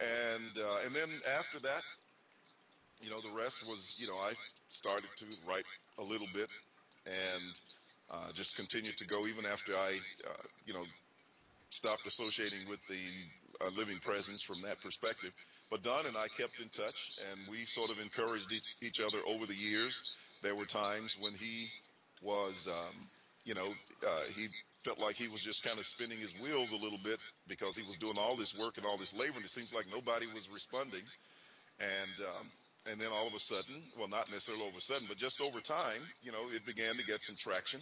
And 0.00 0.58
uh, 0.58 0.84
and 0.84 0.94
then 0.94 1.08
after 1.38 1.58
that, 1.60 1.82
you 3.02 3.10
know, 3.10 3.20
the 3.20 3.36
rest 3.36 3.62
was, 3.62 3.96
you 4.00 4.06
know, 4.06 4.16
I 4.16 4.32
started 4.68 5.08
to 5.16 5.24
write 5.48 5.64
a 5.98 6.02
little 6.02 6.26
bit, 6.34 6.50
and 7.06 7.42
uh, 8.10 8.32
just 8.34 8.56
continued 8.56 8.96
to 8.98 9.06
go 9.06 9.26
even 9.26 9.46
after 9.46 9.72
I, 9.72 9.98
uh, 10.28 10.42
you 10.66 10.74
know, 10.74 10.84
stopped 11.70 12.06
associating 12.06 12.68
with 12.68 12.84
the 12.88 13.64
uh, 13.64 13.70
living 13.76 13.98
presence 13.98 14.42
from 14.42 14.60
that 14.62 14.80
perspective. 14.82 15.32
But 15.70 15.82
Don 15.82 16.04
and 16.06 16.16
I 16.16 16.26
kept 16.28 16.60
in 16.60 16.68
touch, 16.68 17.20
and 17.30 17.40
we 17.48 17.64
sort 17.64 17.90
of 17.90 18.00
encouraged 18.00 18.52
each, 18.82 19.00
other 19.00 19.18
over 19.26 19.46
the 19.46 19.54
years. 19.54 20.18
There 20.42 20.54
were 20.54 20.64
times 20.64 21.16
when 21.20 21.32
he 21.34 21.68
was, 22.22 22.68
um, 22.68 23.08
you 23.44 23.54
know, 23.54 23.68
uh, 24.06 24.22
he 24.34 24.48
felt 24.82 25.00
like 25.00 25.14
he 25.14 25.28
was 25.28 25.40
just 25.40 25.62
kind 25.62 25.78
of 25.78 25.86
spinning 25.86 26.18
his 26.18 26.34
wheels 26.40 26.72
a 26.72 26.76
little 26.76 26.98
bit 27.04 27.20
because 27.46 27.76
he 27.76 27.82
was 27.82 27.96
doing 27.96 28.16
all 28.18 28.34
this 28.34 28.58
work 28.58 28.78
and 28.78 28.86
all 28.86 28.96
this 28.96 29.14
labor, 29.14 29.36
and 29.36 29.44
it 29.44 29.50
seems 29.50 29.72
like 29.72 29.86
nobody 29.92 30.26
was 30.34 30.48
responding. 30.50 31.02
And 31.78 32.26
um, 32.26 32.46
and 32.90 33.00
then 33.00 33.08
all 33.14 33.26
of 33.26 33.34
a 33.34 33.40
sudden, 33.40 33.82
well, 33.98 34.08
not 34.08 34.30
necessarily 34.30 34.62
all 34.64 34.70
of 34.70 34.76
a 34.76 34.80
sudden, 34.80 35.06
but 35.08 35.16
just 35.16 35.40
over 35.40 35.60
time, 35.60 36.02
you 36.22 36.32
know, 36.32 36.48
it 36.52 36.66
began 36.66 36.94
to 36.94 37.04
get 37.04 37.22
some 37.22 37.36
traction 37.36 37.80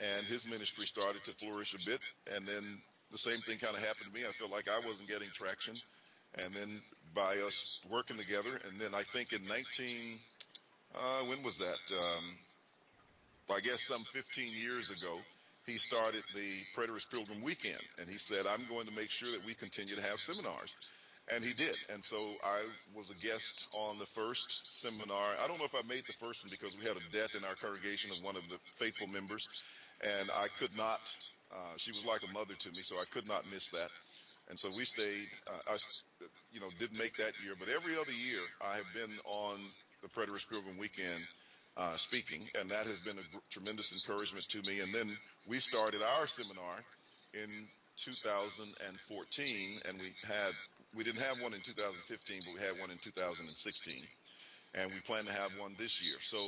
and 0.00 0.26
his 0.26 0.48
ministry 0.48 0.86
started 0.86 1.22
to 1.24 1.32
flourish 1.32 1.74
a 1.74 1.90
bit. 1.90 2.00
And 2.34 2.46
then 2.46 2.62
the 3.10 3.18
same 3.18 3.38
thing 3.38 3.58
kind 3.58 3.74
of 3.74 3.82
happened 3.82 4.12
to 4.12 4.14
me. 4.14 4.26
I 4.26 4.32
felt 4.32 4.50
like 4.50 4.68
I 4.68 4.78
wasn't 4.86 5.08
getting 5.08 5.28
traction. 5.34 5.74
And 6.38 6.52
then 6.54 6.68
by 7.14 7.36
us 7.46 7.84
working 7.90 8.16
together, 8.16 8.50
and 8.68 8.78
then 8.78 8.94
I 8.94 9.02
think 9.02 9.32
in 9.32 9.46
19, 9.46 10.18
uh, 10.94 10.98
when 11.26 11.42
was 11.42 11.58
that? 11.58 11.96
Um, 11.96 12.24
I 13.50 13.60
guess 13.60 13.82
some 13.82 14.00
15 14.12 14.48
years 14.62 14.90
ago, 14.90 15.16
he 15.66 15.78
started 15.78 16.22
the 16.34 16.60
Preterist 16.76 17.10
Pilgrim 17.10 17.42
Weekend. 17.42 17.80
And 17.98 18.08
he 18.08 18.18
said, 18.18 18.46
I'm 18.46 18.64
going 18.68 18.86
to 18.86 18.94
make 18.94 19.10
sure 19.10 19.30
that 19.32 19.44
we 19.44 19.54
continue 19.54 19.96
to 19.96 20.02
have 20.02 20.20
seminars. 20.20 20.76
And 21.34 21.44
he 21.44 21.52
did. 21.52 21.76
And 21.92 22.02
so 22.04 22.16
I 22.42 22.62
was 22.96 23.10
a 23.10 23.14
guest 23.26 23.74
on 23.76 23.98
the 23.98 24.06
first 24.06 24.80
seminar. 24.80 25.34
I 25.42 25.46
don't 25.46 25.58
know 25.58 25.66
if 25.66 25.74
I 25.74 25.86
made 25.86 26.04
the 26.06 26.14
first 26.14 26.42
one 26.42 26.50
because 26.50 26.76
we 26.78 26.86
had 26.86 26.96
a 26.96 27.12
death 27.12 27.34
in 27.36 27.44
our 27.44 27.54
congregation 27.54 28.10
of 28.10 28.22
one 28.24 28.36
of 28.36 28.48
the 28.48 28.58
faithful 28.76 29.08
members 29.08 29.48
and 30.02 30.30
I 30.30 30.48
could 30.58 30.76
not. 30.76 31.00
Uh, 31.52 31.74
she 31.76 31.90
was 31.90 32.04
like 32.04 32.20
a 32.28 32.32
mother 32.32 32.54
to 32.54 32.68
me, 32.70 32.82
so 32.82 32.96
I 32.96 33.04
could 33.12 33.26
not 33.26 33.44
miss 33.50 33.70
that. 33.70 33.90
And 34.48 34.58
so 34.58 34.68
we 34.76 34.84
stayed. 34.84 35.28
Uh, 35.46 35.72
I, 35.72 35.76
you 36.52 36.60
know, 36.60 36.68
didn't 36.78 36.98
make 36.98 37.16
that 37.16 37.32
year, 37.44 37.54
but 37.58 37.68
every 37.68 37.96
other 37.96 38.12
year 38.12 38.40
I 38.64 38.76
have 38.76 38.86
been 38.94 39.10
on 39.24 39.58
the 40.02 40.08
Preterist 40.08 40.48
Pilgrim 40.48 40.78
Weekend 40.78 41.22
uh, 41.76 41.96
speaking, 41.96 42.42
and 42.58 42.70
that 42.70 42.86
has 42.86 43.00
been 43.00 43.18
a 43.18 43.26
gr- 43.32 43.44
tremendous 43.50 43.92
encouragement 43.92 44.48
to 44.48 44.58
me. 44.70 44.80
And 44.80 44.92
then 44.92 45.08
we 45.46 45.58
started 45.58 46.00
our 46.02 46.26
seminar 46.26 46.76
in 47.34 47.48
2014, 47.98 49.80
and 49.88 49.98
we 49.98 50.12
had 50.26 50.52
we 50.94 51.04
didn't 51.04 51.20
have 51.20 51.40
one 51.42 51.52
in 51.52 51.60
2015, 51.60 52.40
but 52.44 52.54
we 52.54 52.60
had 52.60 52.80
one 52.80 52.90
in 52.90 52.98
2016, 52.98 54.02
and 54.74 54.90
we 54.90 55.00
plan 55.00 55.24
to 55.24 55.32
have 55.32 55.50
one 55.60 55.74
this 55.78 56.02
year. 56.02 56.16
So 56.22 56.38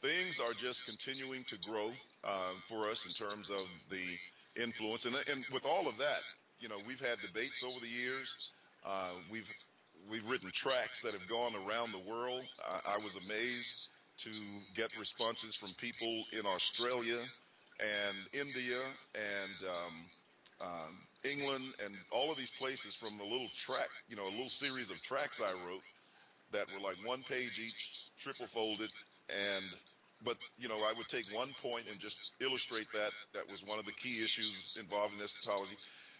things 0.00 0.40
are 0.40 0.52
just 0.54 0.86
continuing 0.86 1.44
to 1.44 1.58
grow 1.68 1.90
uh, 2.24 2.52
for 2.68 2.88
us 2.88 3.04
in 3.04 3.12
terms 3.26 3.50
of 3.50 3.66
the 3.90 4.62
influence. 4.62 5.04
And, 5.04 5.16
and 5.30 5.44
with 5.52 5.66
all 5.66 5.88
of 5.88 5.98
that, 5.98 6.22
you 6.60 6.68
know, 6.68 6.76
we've 6.86 7.00
had 7.00 7.18
debates 7.20 7.64
over 7.64 7.80
the 7.80 7.88
years. 7.88 8.52
Uh, 8.86 9.10
we've 9.30 9.48
we've 10.10 10.28
written 10.28 10.50
tracks 10.52 11.00
that 11.02 11.12
have 11.12 11.28
gone 11.28 11.52
around 11.66 11.92
the 11.92 12.10
world. 12.10 12.46
I, 12.66 12.94
I 12.94 12.98
was 12.98 13.16
amazed 13.16 13.90
to 14.18 14.30
get 14.74 14.96
responses 14.98 15.56
from 15.56 15.70
people 15.78 16.24
in 16.32 16.46
Australia 16.46 17.18
and 17.80 18.16
India 18.34 18.78
and 19.14 19.68
um, 19.68 19.94
um, 20.60 20.98
England 21.24 21.64
and 21.84 21.94
all 22.10 22.30
of 22.30 22.36
these 22.38 22.50
places 22.50 22.96
from 22.96 23.18
a 23.20 23.24
little 23.24 23.48
track, 23.56 23.88
you 24.08 24.16
know, 24.16 24.24
a 24.24 24.34
little 24.34 24.48
series 24.48 24.90
of 24.90 25.02
tracts 25.02 25.40
I 25.40 25.52
wrote 25.66 25.82
that 26.52 26.66
were 26.74 26.80
like 26.80 26.96
one 27.04 27.22
page 27.22 27.60
each, 27.60 28.06
triple 28.18 28.46
folded, 28.46 28.90
and 29.28 29.64
but 30.24 30.36
you 30.58 30.68
know 30.68 30.76
I 30.76 30.92
would 30.96 31.08
take 31.08 31.26
one 31.34 31.50
point 31.62 31.84
and 31.90 31.98
just 31.98 32.32
illustrate 32.40 32.90
that. 32.92 33.12
That 33.34 33.50
was 33.50 33.64
one 33.64 33.78
of 33.78 33.86
the 33.86 33.92
key 33.92 34.22
issues 34.22 34.76
involved 34.78 35.14
in 35.14 35.22
eschatology, 35.22 35.76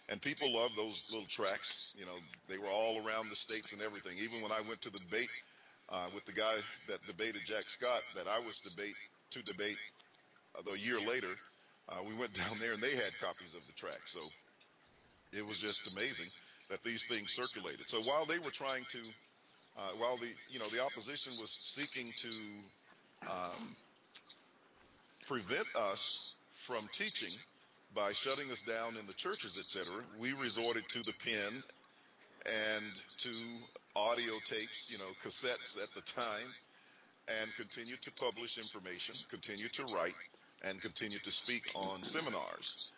and 0.09 0.21
people 0.21 0.51
loved 0.53 0.75
those 0.77 1.05
little 1.11 1.27
tracks. 1.27 1.93
You 1.97 2.05
know, 2.05 2.17
they 2.47 2.57
were 2.57 2.71
all 2.71 3.05
around 3.05 3.29
the 3.29 3.35
states 3.35 3.73
and 3.73 3.81
everything. 3.81 4.17
Even 4.19 4.41
when 4.41 4.51
I 4.51 4.61
went 4.67 4.81
to 4.81 4.89
the 4.89 4.99
debate 4.99 5.31
uh, 5.89 6.07
with 6.13 6.25
the 6.25 6.33
guy 6.33 6.55
that 6.87 7.01
debated 7.05 7.41
Jack 7.45 7.69
Scott, 7.69 8.01
that 8.15 8.27
I 8.27 8.39
was 8.39 8.59
debate 8.59 8.95
to 9.31 9.43
debate 9.43 9.77
uh, 10.57 10.71
a 10.71 10.77
year 10.77 10.99
later, 10.99 11.33
uh, 11.89 12.01
we 12.07 12.15
went 12.15 12.33
down 12.41 12.57
there 12.59 12.73
and 12.73 12.81
they 12.81 12.95
had 12.95 13.17
copies 13.19 13.55
of 13.55 13.65
the 13.65 13.73
track. 13.73 14.01
So 14.05 14.19
it 15.33 15.45
was 15.45 15.57
just 15.57 15.95
amazing 15.95 16.27
that 16.69 16.83
these 16.83 17.05
things 17.07 17.31
circulated. 17.31 17.87
So 17.87 18.01
while 18.01 18.25
they 18.25 18.39
were 18.39 18.51
trying 18.51 18.83
to 18.91 18.99
uh, 19.77 19.91
while 19.97 20.17
the 20.17 20.27
you 20.49 20.59
know 20.59 20.67
the 20.67 20.83
opposition 20.83 21.31
was 21.39 21.57
seeking 21.59 22.11
to 22.17 22.29
um, 23.29 23.75
prevent 25.27 25.67
us 25.77 26.35
from 26.53 26.87
teaching 26.93 27.31
by 27.95 28.11
shutting 28.13 28.49
us 28.51 28.61
down 28.61 28.95
in 28.97 29.05
the 29.07 29.13
churches, 29.13 29.57
etc., 29.57 30.03
we 30.19 30.33
resorted 30.33 30.87
to 30.89 30.99
the 30.99 31.13
pen 31.23 31.63
and 32.45 32.85
to 33.17 33.31
audio 33.95 34.33
tapes, 34.45 34.87
you 34.89 34.97
know, 34.97 35.11
cassettes 35.23 35.77
at 35.77 35.93
the 35.93 36.01
time, 36.01 36.47
and 37.27 37.53
continued 37.55 38.01
to 38.01 38.11
publish 38.13 38.57
information, 38.57 39.15
continued 39.29 39.73
to 39.73 39.83
write, 39.93 40.15
and 40.63 40.81
continued 40.81 41.23
to 41.23 41.31
speak 41.31 41.63
on 41.75 42.03
seminars. 42.03 42.93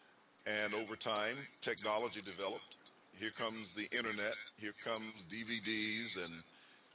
And 0.45 0.73
over 0.73 0.95
time, 0.95 1.35
technology 1.61 2.21
developed. 2.21 2.77
Here 3.19 3.31
comes 3.31 3.73
the 3.73 3.87
internet. 3.95 4.35
Here 4.59 4.73
comes 4.83 5.13
DVDs 5.31 6.17
and 6.17 6.43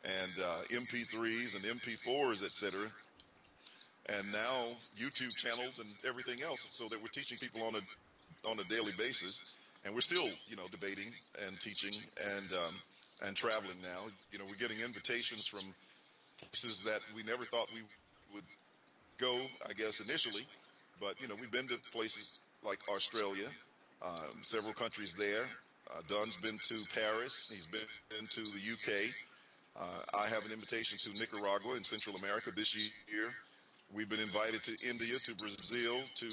and 0.05 0.45
uh, 0.45 0.79
MP3s 0.81 1.57
and 1.57 1.81
MP4s, 1.81 2.45
etc. 2.45 2.89
And 4.09 4.33
now 4.33 4.67
YouTube 4.99 5.35
channels 5.37 5.81
and 5.81 5.89
everything 6.07 6.43
else, 6.43 6.65
so 6.71 6.85
that 6.85 7.01
we're 7.03 7.09
teaching 7.09 7.39
people 7.39 7.63
on 7.65 7.75
a 7.75 8.49
on 8.49 8.59
a 8.59 8.65
daily 8.65 8.93
basis, 8.97 9.57
and 9.85 9.95
we're 9.95 10.01
still, 10.01 10.29
you 10.49 10.57
know, 10.57 10.67
debating 10.71 11.11
and 11.47 11.61
teaching 11.61 11.93
and 12.37 12.53
um, 12.53 12.75
and 13.27 13.37
traveling 13.37 13.77
now. 13.83 14.11
You 14.33 14.39
know, 14.39 14.45
we're 14.49 14.57
getting 14.57 14.81
invitations 14.81 15.47
from 15.47 15.63
places 16.41 16.83
that 16.85 17.01
we 17.15 17.23
never 17.23 17.45
thought 17.45 17.69
we 17.75 17.83
would 18.35 18.45
go. 19.19 19.37
I 19.69 19.73
guess 19.73 20.01
initially, 20.01 20.47
But 21.01 21.21
you 21.21 21.29
know, 21.29 21.35
we've 21.41 21.51
been 21.51 21.69
to 21.69 21.79
places 21.93 22.43
like 22.65 22.79
Australia, 22.89 23.49
um, 24.03 24.43
several 24.43 24.75
countries 24.75 25.15
there. 25.15 25.45
Uh, 25.91 26.01
Don's 26.09 26.37
been 26.37 26.59
to 26.69 26.77
Paris. 26.95 27.49
He's 27.51 27.67
been 27.67 28.27
to 28.27 28.41
the 28.43 28.61
UK. 28.73 29.11
Uh, 29.79 30.17
I 30.19 30.29
have 30.29 30.45
an 30.45 30.53
invitation 30.53 30.99
to 30.99 31.21
Nicaragua 31.21 31.77
in 31.77 31.85
Central 31.85 32.17
America 32.17 32.51
this 32.55 32.75
year. 32.75 33.29
We've 33.95 34.09
been 34.09 34.21
invited 34.21 34.63
to 34.65 34.77
India, 34.87 35.19
to 35.19 35.35
Brazil, 35.37 35.97
to 36.17 36.29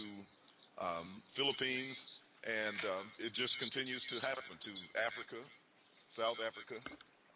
um, 0.80 1.21
Philippines, 1.34 2.24
and 2.43 2.76
um, 2.86 3.12
it 3.19 3.34
just 3.34 3.60
continues 3.60 4.06
to 4.08 4.26
happen 4.26 4.58
to 4.60 4.71
Africa, 5.06 5.38
South 6.10 6.39
Africa. 6.45 6.76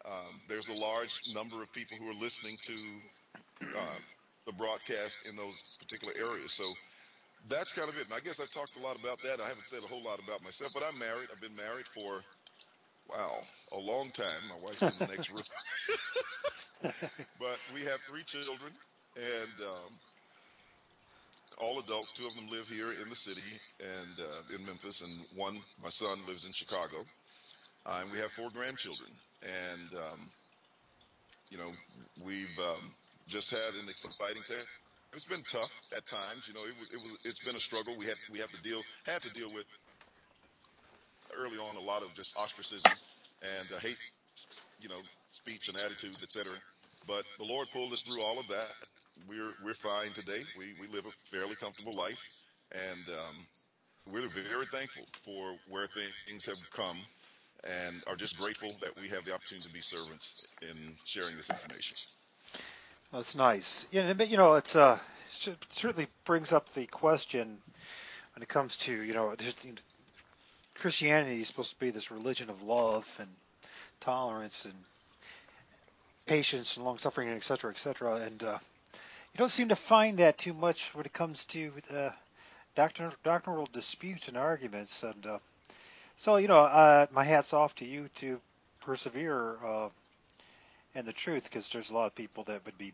Um, 0.04 0.40
there's 0.48 0.68
a 0.68 0.74
large 0.74 1.22
number 1.34 1.62
of 1.62 1.72
people 1.72 1.96
who 1.96 2.10
are 2.10 2.20
listening 2.20 2.56
to 2.66 2.74
uh, 3.78 3.98
the 4.50 4.56
broadcast 4.56 5.28
in 5.28 5.36
those 5.36 5.76
particular 5.78 6.14
areas. 6.18 6.52
So 6.52 6.64
that's 7.48 7.72
kind 7.72 7.88
of 7.88 7.96
it. 7.96 8.04
And 8.04 8.14
I 8.14 8.20
guess 8.20 8.40
I 8.40 8.44
talked 8.44 8.76
a 8.76 8.82
lot 8.82 8.98
about 8.98 9.18
that. 9.22 9.40
I 9.40 9.48
haven't 9.48 9.66
said 9.66 9.80
a 9.84 9.86
whole 9.86 10.02
lot 10.02 10.22
about 10.22 10.42
myself, 10.42 10.72
but 10.74 10.82
I'm 10.82 10.98
married. 10.98 11.28
I've 11.32 11.40
been 11.40 11.56
married 11.56 11.86
for 11.86 12.20
wow 13.08 13.38
a 13.72 13.78
long 13.78 14.10
time. 14.10 14.40
My 14.48 14.56
wife's 14.64 14.82
in 14.82 15.06
the 15.06 15.12
next 15.12 15.30
room, 15.30 15.42
but 17.38 17.58
we 17.74 17.82
have 17.82 18.00
three 18.08 18.24
children, 18.24 18.72
and 19.16 19.66
um, 19.66 19.92
all 21.58 21.78
adults. 21.78 22.12
Two 22.12 22.26
of 22.26 22.34
them 22.34 22.48
live 22.50 22.68
here 22.68 22.90
in 22.90 23.08
the 23.08 23.16
city 23.16 23.58
and 23.80 24.20
uh, 24.20 24.56
in 24.56 24.66
Memphis, 24.66 25.00
and 25.02 25.38
one, 25.38 25.58
my 25.82 25.88
son, 25.88 26.18
lives 26.26 26.44
in 26.44 26.52
Chicago. 26.52 26.98
Uh, 27.86 28.00
and 28.02 28.12
we 28.12 28.18
have 28.18 28.30
four 28.30 28.50
grandchildren, 28.50 29.10
and 29.42 29.94
um, 29.94 30.20
you 31.50 31.58
know, 31.58 31.70
we've 32.24 32.58
um, 32.58 32.92
just 33.30 33.50
had 33.52 33.74
an 33.76 33.88
exciting 33.90 34.44
time. 34.44 34.66
It's 35.14 35.26
been 35.26 35.44
tough 35.44 35.92
at 35.96 36.06
times. 36.06 36.48
You 36.48 36.54
know, 36.54 36.64
it 36.66 36.76
was, 36.78 36.92
it 36.92 36.98
was, 36.98 37.18
it's 37.24 37.44
been 37.44 37.56
a 37.56 37.60
struggle. 37.60 37.98
We 37.98 38.06
had, 38.06 38.18
we 38.30 38.40
have 38.40 38.52
to 38.52 38.62
deal, 38.62 38.84
had 39.06 39.22
to 39.24 39.30
deal 39.30 39.52
with 39.54 39.68
early 41.34 41.58
on 41.58 41.76
a 41.76 41.80
lot 41.80 42.02
of 42.04 42.14
just 42.14 42.36
ostracism 42.38 42.94
and 43.42 43.72
uh, 43.72 43.80
hate, 43.80 43.98
you 44.78 44.88
know, 44.88 45.02
speech 45.28 45.68
and 45.68 45.78
attitudes, 45.78 46.22
etc. 46.22 46.58
But 47.06 47.26
the 47.38 47.44
Lord 47.44 47.70
pulled 47.70 47.92
us 47.94 48.02
through 48.02 48.22
all 48.22 48.40
of 48.40 48.48
that. 48.48 48.72
We're 49.26 49.54
we're 49.62 49.74
fine 49.74 50.14
today. 50.14 50.44
We 50.56 50.74
we 50.74 50.88
live 50.88 51.06
a 51.06 51.10
fairly 51.10 51.56
comfortable 51.56 51.94
life, 51.94 52.46
and 52.72 53.08
um, 53.10 53.36
we're 54.06 54.28
very 54.28 54.66
thankful 54.66 55.06
for 55.24 55.58
where 55.66 55.88
things 55.88 56.46
have 56.46 56.70
come, 56.70 56.98
and 57.64 58.04
are 58.08 58.16
just 58.16 58.38
grateful 58.38 58.70
that 58.80 58.96
we 58.96 59.08
have 59.10 59.24
the 59.24 59.34
opportunity 59.34 59.68
to 59.68 59.74
be 59.74 59.82
servants 59.82 60.56
in 60.62 60.96
sharing 61.04 61.36
this 61.36 61.50
information. 61.50 61.98
That's 63.12 63.34
nice. 63.34 63.86
Yeah, 63.90 64.12
you 64.22 64.36
know, 64.36 64.54
it's 64.54 64.76
uh, 64.76 64.98
it 65.46 65.66
certainly 65.68 66.06
brings 66.24 66.52
up 66.52 66.72
the 66.74 66.86
question 66.86 67.58
when 68.34 68.42
it 68.42 68.48
comes 68.48 68.76
to 68.78 69.02
you 69.02 69.12
know, 69.12 69.34
Christianity 70.76 71.40
is 71.40 71.48
supposed 71.48 71.72
to 71.72 71.78
be 71.80 71.90
this 71.90 72.12
religion 72.12 72.50
of 72.50 72.62
love 72.62 73.06
and 73.18 73.28
tolerance 74.00 74.64
and 74.64 74.74
patience 76.26 76.76
and 76.76 76.86
long 76.86 76.98
suffering 76.98 77.28
and 77.28 77.36
et 77.36 77.42
cetera, 77.42 77.72
et 77.72 77.78
cetera. 77.78 78.14
And 78.14 78.44
uh, 78.44 78.58
you 78.94 79.38
don't 79.38 79.48
seem 79.48 79.70
to 79.70 79.76
find 79.76 80.18
that 80.18 80.38
too 80.38 80.54
much 80.54 80.94
when 80.94 81.04
it 81.04 81.12
comes 81.12 81.44
to 81.46 81.72
uh, 81.92 82.10
doctrinal, 82.76 83.68
disputes 83.72 84.28
and 84.28 84.36
arguments. 84.36 85.02
And 85.02 85.26
uh, 85.26 85.38
so, 86.16 86.36
you 86.36 86.46
know, 86.46 86.60
uh, 86.60 87.06
my 87.12 87.24
hat's 87.24 87.52
off 87.52 87.74
to 87.76 87.84
you 87.84 88.08
to 88.16 88.40
persevere 88.82 89.56
in 90.94 91.04
the 91.06 91.12
truth 91.12 91.44
because 91.44 91.68
there's 91.68 91.90
a 91.90 91.94
lot 91.94 92.06
of 92.06 92.14
people 92.14 92.44
that 92.44 92.64
would 92.66 92.78
be 92.78 92.92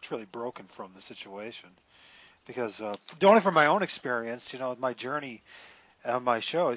truly 0.00 0.26
broken 0.26 0.66
from 0.66 0.92
the 0.94 1.02
situation. 1.02 1.70
Because 2.46 2.80
uh, 2.80 2.96
only 3.22 3.40
from 3.40 3.54
my 3.54 3.66
own 3.66 3.82
experience, 3.82 4.52
you 4.52 4.58
know, 4.58 4.76
my 4.80 4.94
journey 4.94 5.42
on 6.04 6.24
my 6.24 6.40
show, 6.40 6.74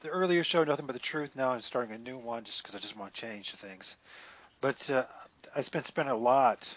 the 0.00 0.08
earlier 0.08 0.42
show, 0.42 0.64
nothing 0.64 0.86
but 0.86 0.94
the 0.94 0.98
truth. 0.98 1.36
Now 1.36 1.52
I'm 1.52 1.60
starting 1.60 1.94
a 1.94 1.98
new 1.98 2.18
one 2.18 2.44
just 2.44 2.62
because 2.62 2.74
I 2.74 2.78
just 2.78 2.96
want 2.96 3.14
to 3.14 3.20
change 3.20 3.52
things. 3.52 3.96
But 4.60 4.90
uh, 4.90 5.04
I 5.54 5.60
spent 5.60 5.84
spent 5.84 6.08
a 6.08 6.14
lot 6.14 6.76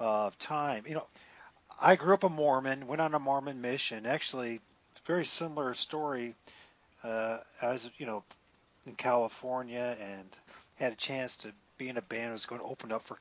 of 0.00 0.38
time. 0.38 0.84
You 0.86 0.94
know, 0.94 1.06
I 1.80 1.96
grew 1.96 2.14
up 2.14 2.24
a 2.24 2.28
Mormon, 2.28 2.86
went 2.86 3.00
on 3.00 3.14
a 3.14 3.18
Mormon 3.18 3.60
mission. 3.60 4.06
Actually, 4.06 4.60
very 5.04 5.24
similar 5.24 5.74
story 5.74 6.34
uh, 7.04 7.38
as 7.62 7.88
you 7.98 8.06
know 8.06 8.24
in 8.86 8.94
California, 8.94 9.96
and 10.00 10.26
had 10.76 10.92
a 10.92 10.96
chance 10.96 11.36
to 11.38 11.52
be 11.78 11.88
in 11.88 11.96
a 11.96 12.02
band 12.02 12.32
was 12.32 12.46
going 12.46 12.60
to 12.60 12.66
open 12.66 12.92
up 12.92 13.02
for 13.02 13.16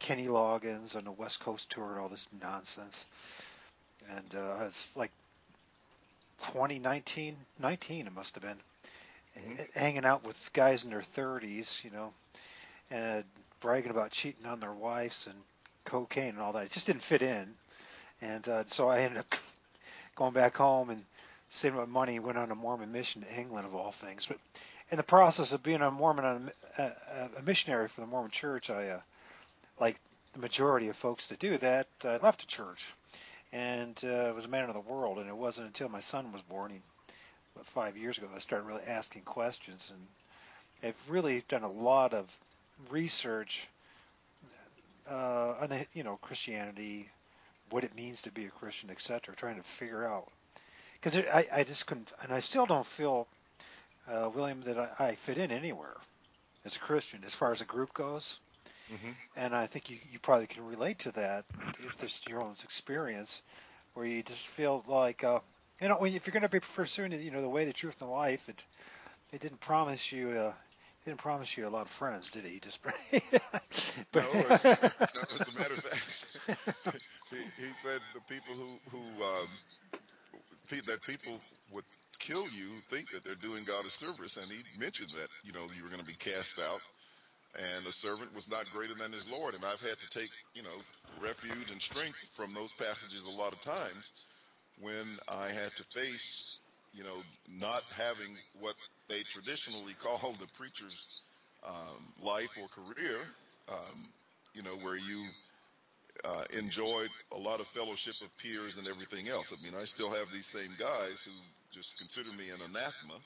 Kenny 0.00 0.26
Loggins 0.26 0.96
on 0.96 1.04
the 1.04 1.12
West 1.12 1.40
Coast 1.40 1.70
tour 1.70 1.92
and 1.92 2.00
all 2.00 2.08
this 2.08 2.26
nonsense. 2.42 3.04
And 4.10 4.34
uh, 4.34 4.64
it's 4.66 4.96
like 4.96 5.10
2019, 6.42 7.36
19 7.60 8.06
it 8.06 8.14
must 8.14 8.34
have 8.34 8.42
been, 8.42 8.58
mm-hmm. 9.38 9.78
hanging 9.78 10.04
out 10.04 10.24
with 10.24 10.52
guys 10.52 10.84
in 10.84 10.90
their 10.90 11.04
30s, 11.16 11.82
you 11.84 11.90
know, 11.90 12.12
and 12.90 13.24
bragging 13.60 13.90
about 13.90 14.10
cheating 14.10 14.46
on 14.46 14.60
their 14.60 14.72
wives 14.72 15.26
and 15.26 15.36
cocaine 15.84 16.30
and 16.30 16.40
all 16.40 16.52
that. 16.52 16.66
It 16.66 16.72
just 16.72 16.86
didn't 16.86 17.02
fit 17.02 17.22
in, 17.22 17.54
and 18.20 18.46
uh, 18.48 18.64
so 18.66 18.88
I 18.88 19.00
ended 19.00 19.18
up 19.18 19.34
going 20.14 20.32
back 20.32 20.56
home 20.56 20.90
and 20.90 21.02
saving 21.48 21.78
my 21.78 21.86
money 21.86 22.16
and 22.16 22.24
went 22.24 22.38
on 22.38 22.50
a 22.50 22.54
Mormon 22.54 22.92
mission 22.92 23.22
to 23.22 23.40
England 23.40 23.66
of 23.66 23.74
all 23.74 23.92
things. 23.92 24.26
But 24.26 24.38
in 24.90 24.96
the 24.96 25.02
process 25.02 25.52
of 25.52 25.62
being 25.62 25.82
a 25.82 25.90
Mormon, 25.90 26.50
a, 26.78 26.82
a 26.82 27.42
missionary 27.44 27.88
for 27.88 28.00
the 28.00 28.06
Mormon 28.06 28.30
Church, 28.30 28.70
I, 28.70 28.88
uh, 28.88 29.00
like 29.80 29.96
the 30.32 30.38
majority 30.38 30.88
of 30.88 30.96
folks 30.96 31.28
that 31.28 31.38
do 31.38 31.56
that, 31.58 31.88
I 32.04 32.18
left 32.18 32.40
the 32.40 32.46
church 32.46 32.92
and 33.52 34.00
uh, 34.04 34.32
was 34.34 34.44
a 34.44 34.48
man 34.48 34.68
of 34.68 34.74
the 34.74 34.80
world. 34.80 35.18
And 35.18 35.28
it 35.28 35.36
wasn't 35.36 35.68
until 35.68 35.88
my 35.88 36.00
son 36.00 36.32
was 36.32 36.42
born, 36.42 36.70
he, 36.70 36.80
about 37.54 37.66
five 37.66 37.96
years 37.96 38.18
ago, 38.18 38.28
that 38.28 38.36
I 38.36 38.40
started 38.40 38.66
really 38.66 38.84
asking 38.86 39.22
questions. 39.22 39.90
And 39.92 40.90
I've 40.90 41.10
really 41.10 41.42
done 41.48 41.62
a 41.62 41.70
lot 41.70 42.14
of 42.14 42.38
research 42.90 43.68
uh, 45.10 45.54
on 45.60 45.70
the, 45.70 45.86
you 45.94 46.02
know 46.02 46.18
Christianity, 46.20 47.08
what 47.70 47.84
it 47.84 47.94
means 47.96 48.22
to 48.22 48.30
be 48.30 48.46
a 48.46 48.50
Christian, 48.50 48.90
etc. 48.90 49.34
Trying 49.34 49.56
to 49.56 49.62
figure 49.62 50.04
out 50.04 50.28
because 51.00 51.18
I, 51.18 51.46
I 51.52 51.64
just 51.64 51.86
couldn't, 51.86 52.12
and 52.22 52.32
I 52.32 52.40
still 52.40 52.66
don't 52.66 52.86
feel, 52.86 53.26
uh, 54.08 54.30
William, 54.34 54.60
that 54.62 54.78
I, 54.78 54.90
I 54.98 55.14
fit 55.14 55.38
in 55.38 55.50
anywhere 55.50 55.96
as 56.64 56.76
a 56.76 56.80
Christian 56.80 57.22
as 57.24 57.34
far 57.34 57.52
as 57.52 57.60
a 57.60 57.64
group 57.64 57.92
goes. 57.94 58.38
Mm-hmm. 58.92 59.10
And 59.36 59.54
I 59.54 59.66
think 59.66 59.90
you, 59.90 59.98
you 60.12 60.18
probably 60.18 60.46
can 60.46 60.64
relate 60.64 61.00
to 61.00 61.12
that 61.12 61.44
if 61.80 61.96
this 61.98 62.26
your 62.28 62.42
own 62.42 62.54
experience, 62.62 63.42
where 63.94 64.06
you 64.06 64.22
just 64.22 64.46
feel 64.46 64.84
like, 64.86 65.24
uh, 65.24 65.40
you 65.80 65.88
know, 65.88 66.04
if 66.04 66.26
you're 66.26 66.32
going 66.32 66.42
to 66.42 66.48
be 66.48 66.60
pursuing, 66.60 67.12
you 67.12 67.30
know, 67.30 67.40
the 67.40 67.48
way, 67.48 67.64
the 67.64 67.72
truth, 67.72 68.00
and 68.00 68.08
the 68.08 68.12
life, 68.12 68.48
it 68.48 68.64
it 69.32 69.40
didn't 69.40 69.60
promise 69.60 70.12
you. 70.12 70.30
Uh, 70.30 70.52
didn't 71.04 71.18
promise 71.18 71.56
you 71.56 71.68
a 71.68 71.70
lot 71.70 71.82
of 71.82 71.88
friends, 71.88 72.32
did 72.32 72.44
he? 72.44 72.58
Just 72.64 72.82
but, 72.82 72.94
no, 74.14 74.40
as, 74.50 74.64
as 74.64 75.56
a 75.56 75.60
matter 75.60 75.74
of 75.74 75.84
fact, 75.84 76.38
he, 77.30 77.36
he 77.64 77.72
said 77.72 78.00
the 78.12 78.20
people 78.28 78.54
who 78.54 78.78
who 78.90 79.24
um, 79.24 79.48
that 80.86 81.00
people 81.02 81.38
would 81.72 81.84
kill 82.26 82.48
you 82.50 82.68
think 82.90 83.10
that 83.12 83.24
they're 83.24 83.36
doing 83.36 83.64
God 83.64 83.84
a 83.86 83.90
service, 83.90 84.36
and 84.36 84.46
he 84.46 84.58
mentioned 84.80 85.10
that 85.10 85.28
you 85.44 85.52
know 85.52 85.66
you 85.76 85.82
were 85.82 85.90
going 85.90 86.02
to 86.02 86.06
be 86.06 86.18
cast 86.18 86.60
out 86.60 86.80
and 87.58 87.86
a 87.86 87.92
servant 87.92 88.34
was 88.34 88.50
not 88.50 88.64
greater 88.72 88.94
than 88.94 89.12
his 89.12 89.28
Lord. 89.30 89.54
And 89.54 89.64
I've 89.64 89.80
had 89.80 89.98
to 89.98 90.10
take, 90.10 90.30
you 90.54 90.62
know, 90.62 90.76
refuge 91.22 91.70
and 91.70 91.80
strength 91.80 92.18
from 92.32 92.52
those 92.52 92.72
passages 92.74 93.24
a 93.24 93.30
lot 93.30 93.52
of 93.52 93.60
times 93.62 94.26
when 94.80 95.06
I 95.28 95.48
had 95.48 95.72
to 95.76 95.84
face, 95.84 96.60
you 96.92 97.02
know, 97.02 97.16
not 97.48 97.82
having 97.96 98.36
what 98.60 98.74
they 99.08 99.22
traditionally 99.22 99.94
call 100.02 100.34
the 100.38 100.48
preacher's 100.54 101.24
um, 101.66 102.12
life 102.22 102.50
or 102.60 102.68
career, 102.68 103.18
um, 103.68 104.08
you 104.54 104.62
know, 104.62 104.76
where 104.82 104.96
you 104.96 105.24
uh, 106.24 106.44
enjoyed 106.56 107.10
a 107.32 107.38
lot 107.38 107.60
of 107.60 107.66
fellowship 107.66 108.14
of 108.22 108.36
peers 108.38 108.78
and 108.78 108.88
everything 108.88 109.28
else. 109.28 109.52
I 109.52 109.58
mean, 109.68 109.78
I 109.80 109.84
still 109.84 110.10
have 110.10 110.30
these 110.32 110.46
same 110.46 110.74
guys 110.78 111.24
who 111.24 111.32
just 111.70 111.98
consider 111.98 112.36
me 112.36 112.50
an 112.50 112.60
anathema 112.68 113.18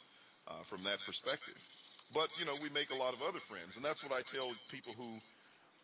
uh, 0.48 0.62
from 0.64 0.82
that 0.84 0.98
perspective. 1.06 1.54
But, 2.12 2.28
you 2.38 2.44
know, 2.44 2.54
we 2.62 2.68
make 2.70 2.90
a 2.90 2.96
lot 2.96 3.14
of 3.14 3.22
other 3.22 3.38
friends. 3.38 3.76
And 3.76 3.84
that's 3.84 4.02
what 4.02 4.12
I 4.12 4.22
tell 4.22 4.50
people 4.70 4.94
who 4.96 5.18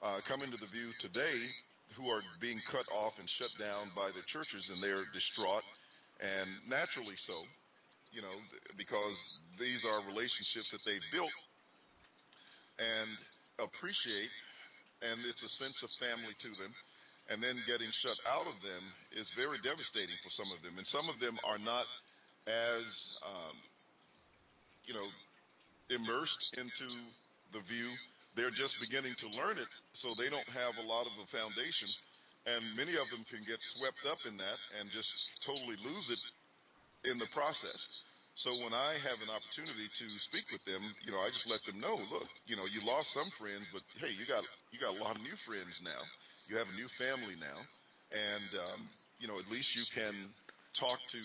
uh, 0.03 0.21
come 0.27 0.43
into 0.43 0.57
the 0.57 0.67
view 0.67 0.91
today 0.99 1.39
who 1.95 2.11
are 2.11 2.21
being 2.41 2.59
cut 2.69 2.87
off 2.93 3.19
and 3.19 3.29
shut 3.29 3.55
down 3.59 3.89
by 3.95 4.09
the 4.15 4.23
churches 4.27 4.71
and 4.71 4.81
they're 4.83 5.05
distraught 5.15 5.63
and 6.21 6.49
naturally 6.69 7.17
so, 7.17 7.35
you 8.13 8.23
know, 8.23 8.37
because 8.77 9.41
these 9.59 9.85
are 9.85 10.09
relationships 10.09 10.71
that 10.71 10.85
they've 10.85 11.05
built 11.13 11.31
and 12.79 13.09
appreciate 13.59 14.31
and 15.03 15.21
it's 15.29 15.43
a 15.43 15.49
sense 15.49 15.83
of 15.83 15.91
family 15.91 16.35
to 16.39 16.49
them 16.61 16.73
and 17.31 17.43
then 17.43 17.57
getting 17.67 17.91
shut 17.93 18.19
out 18.31 18.47
of 18.47 18.61
them 18.63 18.83
is 19.13 19.31
very 19.33 19.59
devastating 19.65 20.17
for 20.23 20.31
some 20.31 20.47
of 20.57 20.63
them 20.63 20.75
and 20.79 20.87
some 20.87 21.09
of 21.09 21.21
them 21.21 21.37
are 21.45 21.59
not 21.59 21.87
as 22.49 23.21
um, 23.27 23.57
you 24.87 24.95
know 24.95 25.07
immersed 25.91 26.59
into 26.59 26.87
the 27.53 27.61
view. 27.61 27.91
They're 28.37 28.51
just 28.51 28.81
beginning 28.81 29.15
to 29.17 29.29
learn 29.39 29.59
it, 29.59 29.69
so 29.95 30.11
they 30.19 30.31
don't 30.31 30.49
have 30.51 30.79
a 30.79 30.89
lot 30.89 31.07
of 31.07 31.13
a 31.23 31.27
foundation. 31.27 31.89
and 32.47 32.65
many 32.77 32.95
of 32.97 33.11
them 33.11 33.25
can 33.29 33.43
get 33.47 33.63
swept 33.63 34.07
up 34.11 34.19
in 34.27 34.37
that 34.39 34.59
and 34.81 34.91
just 34.91 35.43
totally 35.43 35.77
lose 35.85 36.11
it 36.11 36.45
in 37.11 37.19
the 37.19 37.27
process. 37.29 38.05
So 38.35 38.53
when 38.65 38.75
I 38.75 38.95
have 39.03 39.21
an 39.23 39.31
opportunity 39.35 39.89
to 39.99 40.09
speak 40.11 40.47
with 40.53 40.65
them, 40.65 40.83
you 41.05 41.13
know, 41.13 41.19
I 41.21 41.31
just 41.31 41.51
let 41.51 41.65
them 41.65 41.81
know, 41.81 41.97
look, 42.11 42.29
you 42.47 42.57
know, 42.57 42.67
you 42.67 42.85
lost 42.87 43.13
some 43.13 43.31
friends, 43.39 43.69
but 43.73 43.83
hey, 44.01 44.13
you 44.19 44.27
got 44.27 44.45
you 44.73 44.79
got 44.81 44.97
a 44.97 45.03
lot 45.03 45.17
of 45.17 45.23
new 45.23 45.37
friends 45.37 45.83
now. 45.85 46.03
You 46.49 46.57
have 46.57 46.69
a 46.73 46.77
new 46.77 46.89
family 46.89 47.35
now, 47.41 47.59
and 48.13 48.61
um, 48.61 48.81
you 49.19 49.27
know, 49.29 49.39
at 49.39 49.51
least 49.51 49.75
you 49.75 49.83
can 49.93 50.15
talk 50.75 51.01
to 51.09 51.19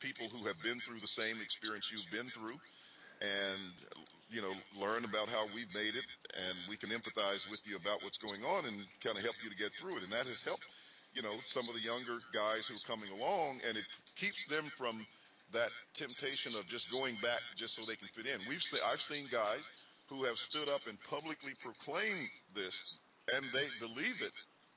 people 0.00 0.26
who 0.28 0.46
have 0.46 0.60
been 0.62 0.80
through 0.80 0.98
the 0.98 1.06
same 1.06 1.40
experience 1.42 1.92
you've 1.92 2.10
been 2.10 2.28
through, 2.30 2.58
and 3.20 3.72
you 4.30 4.42
know, 4.42 4.52
learn 4.78 5.04
about 5.04 5.28
how 5.28 5.44
we've 5.54 5.72
made 5.74 5.94
it, 5.94 6.06
and 6.38 6.56
we 6.68 6.76
can 6.76 6.90
empathize 6.90 7.50
with 7.50 7.60
you 7.66 7.76
about 7.76 8.02
what's 8.02 8.18
going 8.18 8.42
on 8.44 8.64
and 8.64 8.76
kind 9.02 9.16
of 9.16 9.22
help 9.22 9.34
you 9.42 9.50
to 9.50 9.56
get 9.56 9.74
through 9.74 9.96
it. 9.96 10.02
And 10.04 10.12
that 10.12 10.26
has 10.26 10.42
helped, 10.42 10.66
you 11.14 11.22
know, 11.22 11.34
some 11.46 11.68
of 11.68 11.74
the 11.74 11.80
younger 11.80 12.18
guys 12.32 12.66
who 12.66 12.74
are 12.74 12.86
coming 12.86 13.10
along, 13.10 13.60
and 13.68 13.76
it 13.76 13.86
keeps 14.14 14.46
them 14.46 14.64
from 14.78 15.04
that 15.52 15.70
temptation 15.94 16.54
of 16.54 16.66
just 16.68 16.90
going 16.92 17.16
back 17.22 17.40
just 17.56 17.74
so 17.74 17.82
they 17.82 17.96
can 17.96 18.08
fit 18.08 18.26
in. 18.26 18.38
We've 18.48 18.62
seen, 18.62 18.80
I've 18.90 19.02
seen 19.02 19.26
guys 19.30 19.68
who 20.08 20.24
have 20.24 20.38
stood 20.38 20.68
up 20.68 20.86
and 20.88 20.98
publicly 21.10 21.52
proclaimed 21.62 22.28
this, 22.54 23.00
and 23.34 23.44
they 23.52 23.66
believe 23.80 24.22
it, 24.22 24.34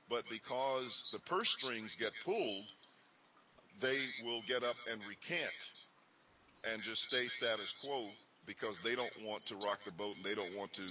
but 0.08 0.24
because 0.30 1.10
the 1.12 1.20
purse 1.20 1.50
strings 1.50 1.94
get 1.96 2.12
pulled, 2.24 2.64
they 3.80 3.98
will 4.24 4.42
get 4.46 4.62
up 4.62 4.76
and 4.90 5.00
recant 5.08 5.86
and 6.72 6.82
just 6.82 7.04
stay 7.04 7.26
status 7.26 7.74
quo 7.84 8.06
because 8.46 8.78
they 8.80 8.94
don't 8.94 9.12
want 9.24 9.44
to 9.46 9.56
rock 9.56 9.80
the 9.84 9.92
boat 9.92 10.16
and 10.16 10.24
they 10.24 10.34
don't 10.34 10.56
want 10.56 10.72
to 10.74 10.86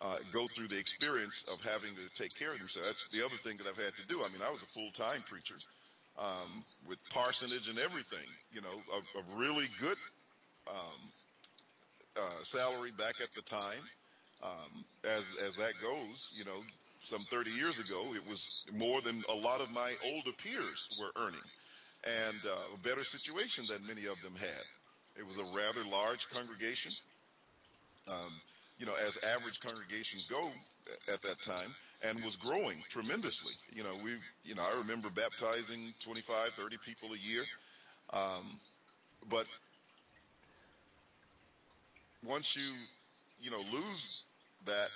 uh, 0.00 0.16
go 0.32 0.46
through 0.46 0.68
the 0.68 0.78
experience 0.78 1.44
of 1.52 1.60
having 1.62 1.94
to 1.94 2.08
take 2.22 2.34
care 2.34 2.52
of 2.52 2.58
themselves. 2.58 2.88
That's 2.88 3.08
the 3.08 3.24
other 3.24 3.36
thing 3.36 3.56
that 3.58 3.66
I've 3.66 3.76
had 3.76 3.94
to 4.00 4.06
do. 4.06 4.22
I 4.24 4.28
mean, 4.28 4.42
I 4.46 4.50
was 4.50 4.62
a 4.62 4.66
full-time 4.66 5.22
preacher 5.28 5.56
um, 6.18 6.64
with 6.88 6.98
parsonage 7.10 7.68
and 7.68 7.78
everything, 7.78 8.26
you 8.52 8.60
know, 8.60 8.68
a, 8.94 9.18
a 9.18 9.38
really 9.38 9.66
good 9.80 9.96
um, 10.68 11.12
uh, 12.16 12.42
salary 12.44 12.92
back 12.92 13.20
at 13.22 13.32
the 13.34 13.42
time. 13.42 13.82
Um, 14.42 14.84
as 15.04 15.26
as 15.44 15.56
that 15.56 15.72
goes, 15.82 16.30
you 16.32 16.44
know, 16.44 16.62
some 17.02 17.20
30 17.20 17.50
years 17.50 17.78
ago, 17.78 18.14
it 18.14 18.26
was 18.28 18.64
more 18.72 19.00
than 19.00 19.22
a 19.28 19.34
lot 19.34 19.60
of 19.60 19.70
my 19.70 19.94
older 20.04 20.32
peers 20.42 20.88
were 21.00 21.12
earning, 21.22 21.40
and 22.04 22.38
uh, 22.46 22.74
a 22.74 22.78
better 22.78 23.04
situation 23.04 23.64
than 23.68 23.86
many 23.86 24.06
of 24.06 24.20
them 24.22 24.34
had. 24.36 24.64
It 25.18 25.26
was 25.26 25.38
a 25.38 25.44
rather 25.56 25.84
large 25.90 26.28
congregation. 26.30 26.92
Um, 28.08 28.32
you 28.78 28.86
know, 28.86 28.94
as 29.06 29.18
average 29.24 29.60
congregations 29.60 30.26
go 30.28 30.50
at 31.12 31.20
that 31.22 31.40
time, 31.42 31.74
and 32.02 32.22
was 32.24 32.36
growing 32.36 32.82
tremendously. 32.88 33.52
You 33.72 33.82
know, 33.82 33.94
we, 34.02 34.12
you 34.44 34.54
know, 34.54 34.62
I 34.62 34.78
remember 34.78 35.10
baptizing 35.10 35.92
25, 36.00 36.52
30 36.54 36.78
people 36.78 37.10
a 37.12 37.18
year. 37.18 37.42
Um, 38.12 38.58
but 39.28 39.46
once 42.24 42.56
you, 42.56 42.72
you 43.40 43.50
know, 43.50 43.60
lose 43.72 44.26
that, 44.66 44.88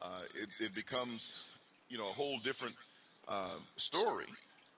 uh, 0.00 0.22
it, 0.40 0.50
it 0.60 0.74
becomes, 0.74 1.54
you 1.88 1.98
know, 1.98 2.04
a 2.08 2.12
whole 2.12 2.38
different 2.38 2.76
uh, 3.28 3.56
story. 3.76 4.26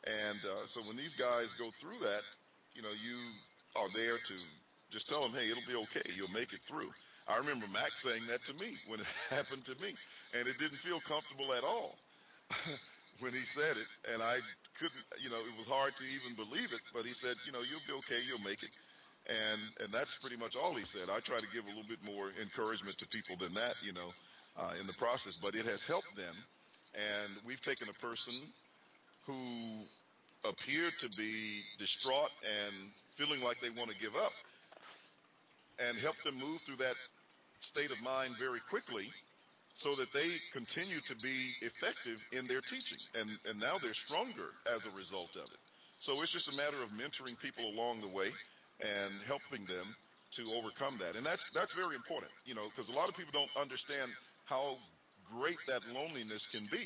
And 0.07 0.39
uh, 0.45 0.67
so 0.67 0.81
when 0.83 0.97
these 0.97 1.15
guys 1.15 1.55
go 1.55 1.71
through 1.81 1.99
that, 2.01 2.23
you 2.75 2.83
know, 2.83 2.91
you 2.91 3.17
are 3.77 3.89
there 3.95 4.19
to 4.19 4.35
just 4.91 5.09
tell 5.09 5.23
them, 5.23 5.33
hey, 5.33 5.51
it'll 5.51 5.67
be 5.69 5.77
okay. 5.85 6.03
You'll 6.17 6.31
make 6.33 6.53
it 6.53 6.61
through. 6.67 6.91
I 7.29 7.39
remember 7.39 7.67
Max 7.73 8.03
saying 8.03 8.23
that 8.29 8.45
to 8.47 8.55
me 8.65 8.77
when 8.87 9.01
it 9.01 9.07
happened 9.31 9.65
to 9.67 9.77
me, 9.83 9.95
and 10.39 10.47
it 10.47 10.59
didn't 10.59 10.79
feel 10.79 11.01
comfortable 11.01 11.53
at 11.55 11.65
all 11.65 11.97
when 13.21 13.33
he 13.33 13.41
said 13.41 13.77
it. 13.77 13.89
And 14.13 14.23
I 14.23 14.39
couldn't, 14.79 15.05
you 15.23 15.31
know, 15.31 15.39
it 15.39 15.57
was 15.59 15.67
hard 15.67 15.97
to 15.97 16.05
even 16.05 16.35
believe 16.37 16.73
it. 16.73 16.81
But 16.95 17.07
he 17.07 17.13
said, 17.13 17.37
you 17.47 17.53
know, 17.53 17.61
you'll 17.61 17.85
be 17.87 17.95
okay, 18.05 18.21
you'll 18.27 18.45
make 18.45 18.63
it. 18.63 18.71
And 19.27 19.61
and 19.83 19.93
that's 19.93 20.19
pretty 20.19 20.37
much 20.37 20.55
all 20.57 20.75
he 20.75 20.85
said. 20.85 21.09
I 21.11 21.21
try 21.21 21.39
to 21.39 21.47
give 21.53 21.65
a 21.65 21.69
little 21.69 21.89
bit 21.89 22.03
more 22.05 22.31
encouragement 22.41 22.99
to 22.99 23.09
people 23.09 23.37
than 23.37 23.55
that, 23.55 23.75
you 23.83 23.93
know, 23.93 24.11
uh, 24.59 24.73
in 24.81 24.87
the 24.87 24.93
process. 24.95 25.41
But 25.41 25.55
it 25.55 25.65
has 25.67 25.85
helped 25.85 26.15
them. 26.17 26.35
And 26.95 27.33
we've 27.47 27.63
taken 27.63 27.89
a 27.89 28.07
person 28.07 28.35
who 29.27 29.35
appeared 30.45 30.93
to 31.01 31.09
be 31.17 31.63
distraught 31.79 32.31
and 32.45 32.75
feeling 33.17 33.43
like 33.43 33.59
they 33.61 33.71
want 33.71 33.91
to 33.91 33.97
give 33.97 34.15
up 34.15 34.33
and 35.79 35.97
helped 35.99 36.23
them 36.25 36.39
move 36.39 36.61
through 36.61 36.77
that 36.77 36.95
state 37.61 37.91
of 37.91 38.03
mind 38.03 38.37
very 38.39 38.61
quickly 38.69 39.09
so 39.75 39.91
that 39.95 40.13
they 40.13 40.29
continue 40.53 41.01
to 41.09 41.17
be 41.17 41.51
effective 41.63 42.23
in 42.33 42.47
their 42.47 42.61
teaching. 42.61 42.99
And, 43.19 43.29
and 43.49 43.59
now 43.59 43.75
they're 43.83 43.95
stronger 43.95 44.51
as 44.75 44.87
a 44.87 44.97
result 44.97 45.35
of 45.37 45.45
it. 45.45 45.59
So 45.99 46.13
it's 46.23 46.31
just 46.31 46.53
a 46.53 46.57
matter 46.57 46.77
of 46.83 46.91
mentoring 46.91 47.39
people 47.41 47.65
along 47.65 48.03
the 48.03 48.09
way 48.09 48.29
and 48.81 49.13
helping 49.27 49.65
them 49.67 49.87
to 50.33 50.45
overcome 50.55 50.99
that. 50.99 51.17
And 51.17 51.25
that's 51.25 51.51
that's 51.51 51.75
very 51.75 51.95
important, 51.97 52.33
you 52.45 52.55
know, 52.55 52.65
because 52.75 52.89
a 52.89 52.97
lot 52.97 53.09
of 53.09 53.17
people 53.17 53.33
don't 53.33 53.51
understand 53.61 54.11
how 54.45 54.77
great 55.25 55.59
that 55.69 55.83
loneliness 55.95 56.47
can 56.47 56.67
be 56.71 56.85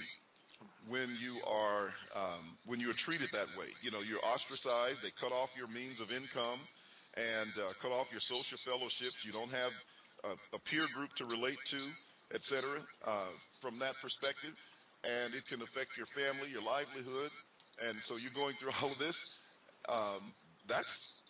when 0.88 1.08
you 1.20 1.36
are 1.46 1.90
um, 2.16 2.56
when 2.66 2.80
you 2.80 2.90
are 2.90 2.94
treated 2.94 3.30
that 3.32 3.48
way. 3.58 3.66
You 3.82 3.90
know, 3.90 4.00
you're 4.00 4.24
ostracized. 4.24 5.02
They 5.02 5.10
cut 5.20 5.32
off 5.32 5.50
your 5.56 5.68
means 5.68 6.00
of 6.00 6.12
income 6.12 6.60
and 7.16 7.50
uh, 7.58 7.72
cut 7.80 7.92
off 7.92 8.10
your 8.12 8.20
social 8.20 8.58
fellowships. 8.58 9.24
You 9.24 9.32
don't 9.32 9.50
have 9.50 9.72
a, 10.24 10.56
a 10.56 10.58
peer 10.60 10.86
group 10.94 11.14
to 11.16 11.24
relate 11.26 11.58
to, 11.66 11.80
etc. 12.34 12.80
Uh, 13.06 13.10
from 13.60 13.78
that 13.78 13.94
perspective, 14.02 14.54
and 15.04 15.34
it 15.34 15.46
can 15.46 15.62
affect 15.62 15.96
your 15.96 16.06
family, 16.06 16.50
your 16.50 16.62
livelihood, 16.62 17.30
and 17.86 17.96
so 17.98 18.16
you're 18.16 18.32
going 18.32 18.54
through 18.54 18.70
all 18.82 18.90
of 18.90 18.98
this. 18.98 19.40
Um, 19.88 20.32
that's 20.66 21.22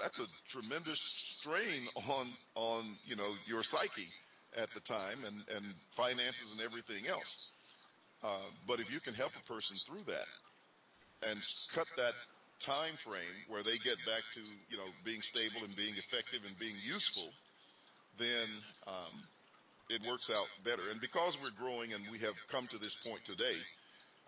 that's 0.00 0.18
a 0.18 0.26
tremendous 0.48 1.00
strain 1.00 1.86
on 2.08 2.26
on 2.54 2.84
you 3.04 3.16
know 3.16 3.30
your 3.46 3.62
psyche 3.62 4.08
at 4.56 4.70
the 4.70 4.80
time 4.80 5.18
and 5.26 5.44
and 5.56 5.64
finances 5.90 6.52
and 6.52 6.60
everything 6.60 7.08
else. 7.08 7.52
Uh, 8.22 8.28
but 8.66 8.80
if 8.80 8.92
you 8.92 9.00
can 9.00 9.14
help 9.14 9.32
a 9.38 9.52
person 9.52 9.76
through 9.76 10.04
that 10.06 10.28
and 11.30 11.38
cut 11.74 11.86
that 11.96 12.12
time 12.60 12.94
frame 12.96 13.36
where 13.48 13.62
they 13.62 13.78
get 13.78 13.96
back 14.06 14.22
to 14.34 14.40
you 14.68 14.76
know 14.76 14.88
being 15.04 15.22
stable 15.22 15.64
and 15.64 15.74
being 15.76 15.94
effective 15.96 16.40
and 16.46 16.58
being 16.58 16.76
useful, 16.84 17.30
then 18.18 18.48
um, 18.86 19.22
it 19.90 20.00
works 20.08 20.30
out 20.30 20.46
better. 20.64 20.82
And 20.90 21.00
because 21.00 21.38
we're 21.42 21.56
growing 21.58 21.92
and 21.92 22.04
we 22.10 22.18
have 22.18 22.34
come 22.50 22.66
to 22.68 22.78
this 22.78 22.94
point 22.94 23.24
today, 23.24 23.56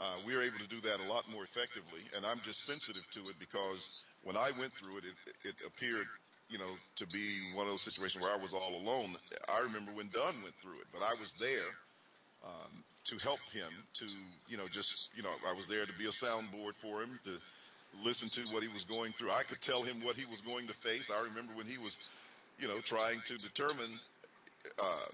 uh, 0.00 0.16
we 0.26 0.34
are 0.34 0.42
able 0.42 0.58
to 0.58 0.68
do 0.68 0.80
that 0.80 1.00
a 1.00 1.12
lot 1.12 1.24
more 1.30 1.44
effectively. 1.44 2.00
And 2.16 2.24
I'm 2.24 2.40
just 2.40 2.64
sensitive 2.64 3.08
to 3.12 3.20
it 3.20 3.38
because 3.38 4.04
when 4.22 4.36
I 4.36 4.50
went 4.58 4.72
through 4.72 4.98
it, 4.98 5.04
it, 5.04 5.48
it 5.48 5.54
appeared, 5.66 6.06
you 6.48 6.58
know, 6.58 6.72
to 6.96 7.06
be 7.06 7.38
one 7.54 7.66
of 7.66 7.72
those 7.72 7.82
situations 7.82 8.22
where 8.22 8.32
I 8.32 8.40
was 8.40 8.52
all 8.52 8.74
alone. 8.74 9.14
I 9.48 9.60
remember 9.60 9.92
when 9.92 10.08
Don 10.12 10.34
went 10.42 10.54
through 10.62 10.80
it, 10.80 10.88
but 10.92 11.02
I 11.02 11.14
was 11.20 11.32
there 11.38 11.70
um, 12.44 12.84
to 13.04 13.16
help 13.22 13.40
him 13.52 13.70
to, 13.94 14.06
you 14.48 14.56
know, 14.56 14.66
just, 14.70 15.10
you 15.16 15.22
know, 15.22 15.32
I 15.48 15.52
was 15.52 15.68
there 15.68 15.84
to 15.84 15.92
be 15.98 16.06
a 16.06 16.14
soundboard 16.14 16.74
for 16.74 17.02
him 17.02 17.18
to 17.24 17.30
listen 18.04 18.28
to 18.28 18.54
what 18.54 18.62
he 18.62 18.68
was 18.72 18.84
going 18.84 19.12
through. 19.12 19.30
I 19.30 19.42
could 19.42 19.60
tell 19.60 19.82
him 19.82 19.96
what 20.02 20.16
he 20.16 20.24
was 20.26 20.40
going 20.40 20.66
to 20.66 20.72
face. 20.74 21.10
I 21.10 21.22
remember 21.28 21.52
when 21.54 21.66
he 21.66 21.78
was, 21.78 22.10
you 22.58 22.68
know, 22.68 22.78
trying 22.78 23.20
to 23.26 23.36
determine 23.36 23.90
uh, 24.80 25.10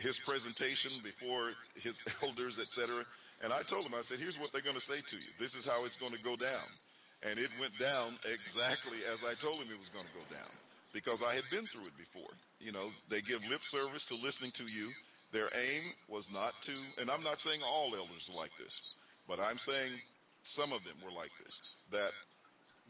his 0.00 0.18
presentation 0.18 0.90
before 1.02 1.52
his 1.80 2.02
elders, 2.22 2.58
etc. 2.58 3.04
And 3.44 3.52
I 3.52 3.62
told 3.62 3.84
him, 3.84 3.92
I 3.94 4.02
said, 4.02 4.18
here's 4.18 4.38
what 4.38 4.52
they're 4.52 4.62
going 4.62 4.76
to 4.76 4.82
say 4.82 5.00
to 5.00 5.16
you. 5.16 5.32
This 5.38 5.54
is 5.54 5.68
how 5.68 5.84
it's 5.84 5.96
going 5.96 6.12
to 6.12 6.22
go 6.22 6.36
down. 6.36 6.68
And 7.28 7.38
it 7.38 7.50
went 7.60 7.78
down 7.78 8.14
exactly 8.32 8.98
as 9.12 9.24
I 9.24 9.34
told 9.34 9.56
him 9.56 9.68
it 9.70 9.78
was 9.78 9.88
going 9.90 10.06
to 10.06 10.14
go 10.14 10.24
down 10.34 10.50
because 10.92 11.22
I 11.22 11.34
had 11.34 11.44
been 11.50 11.66
through 11.66 11.86
it 11.86 11.96
before. 11.98 12.30
You 12.60 12.72
know, 12.72 12.88
they 13.10 13.20
give 13.20 13.46
lip 13.48 13.62
service 13.62 14.06
to 14.06 14.14
listening 14.24 14.52
to 14.52 14.64
you. 14.64 14.88
Their 15.32 15.48
aim 15.54 15.82
was 16.08 16.32
not 16.32 16.52
to, 16.62 16.74
and 17.00 17.10
I'm 17.10 17.22
not 17.22 17.38
saying 17.40 17.60
all 17.66 17.94
elders 17.94 18.30
are 18.32 18.36
like 18.36 18.52
this, 18.58 18.96
but 19.28 19.40
I'm 19.40 19.58
saying 19.58 19.92
some 20.44 20.72
of 20.72 20.84
them 20.84 20.94
were 21.04 21.12
like 21.12 21.32
this, 21.44 21.76
that 21.90 22.12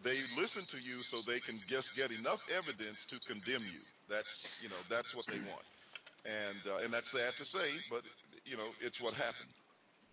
they 0.04 0.18
listen 0.38 0.62
to 0.78 0.86
you 0.86 1.02
so 1.02 1.16
they 1.18 1.40
can 1.40 1.58
just 1.66 1.96
get 1.96 2.12
enough 2.12 2.44
evidence 2.54 3.06
to 3.06 3.20
condemn 3.20 3.62
you. 3.62 3.80
That's, 4.08 4.60
you 4.62 4.68
know, 4.68 4.76
that's 4.88 5.16
what 5.16 5.26
they 5.26 5.38
want 5.38 5.64
and 6.26 6.58
uh, 6.66 6.84
and 6.84 6.92
that's 6.92 7.10
sad 7.10 7.32
to 7.38 7.44
say, 7.44 7.68
but 7.90 8.02
you 8.44 8.56
know 8.56 8.66
it's 8.80 9.00
what 9.00 9.14
happened. 9.14 9.50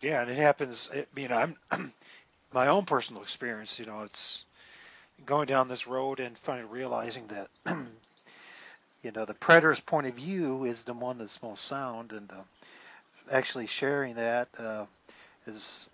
Yeah, 0.03 0.21
and 0.21 0.31
it 0.31 0.37
happens. 0.37 0.89
It, 0.93 1.07
you 1.15 1.29
know, 1.29 1.37
I'm 1.37 1.57
my 2.53 2.67
own 2.67 2.85
personal 2.85 3.21
experience. 3.23 3.79
You 3.79 3.85
know, 3.85 4.03
it's 4.03 4.45
going 5.25 5.47
down 5.47 5.69
this 5.69 5.87
road 5.87 6.19
and 6.19 6.37
finally 6.37 6.67
realizing 6.69 7.27
that 7.27 7.49
you 9.03 9.11
know 9.15 9.25
the 9.25 9.33
preterist's 9.33 9.83
point 9.85 10.07
of 10.07 10.15
view 10.15 10.65
is 10.65 10.83
the 10.83 10.93
one 10.93 11.17
that's 11.19 11.41
most 11.41 11.65
sound, 11.65 12.11
and 12.11 12.31
uh, 12.31 12.43
actually 13.31 13.67
sharing 13.67 14.15
that 14.15 14.49
uh, 14.59 14.85
is. 15.47 15.89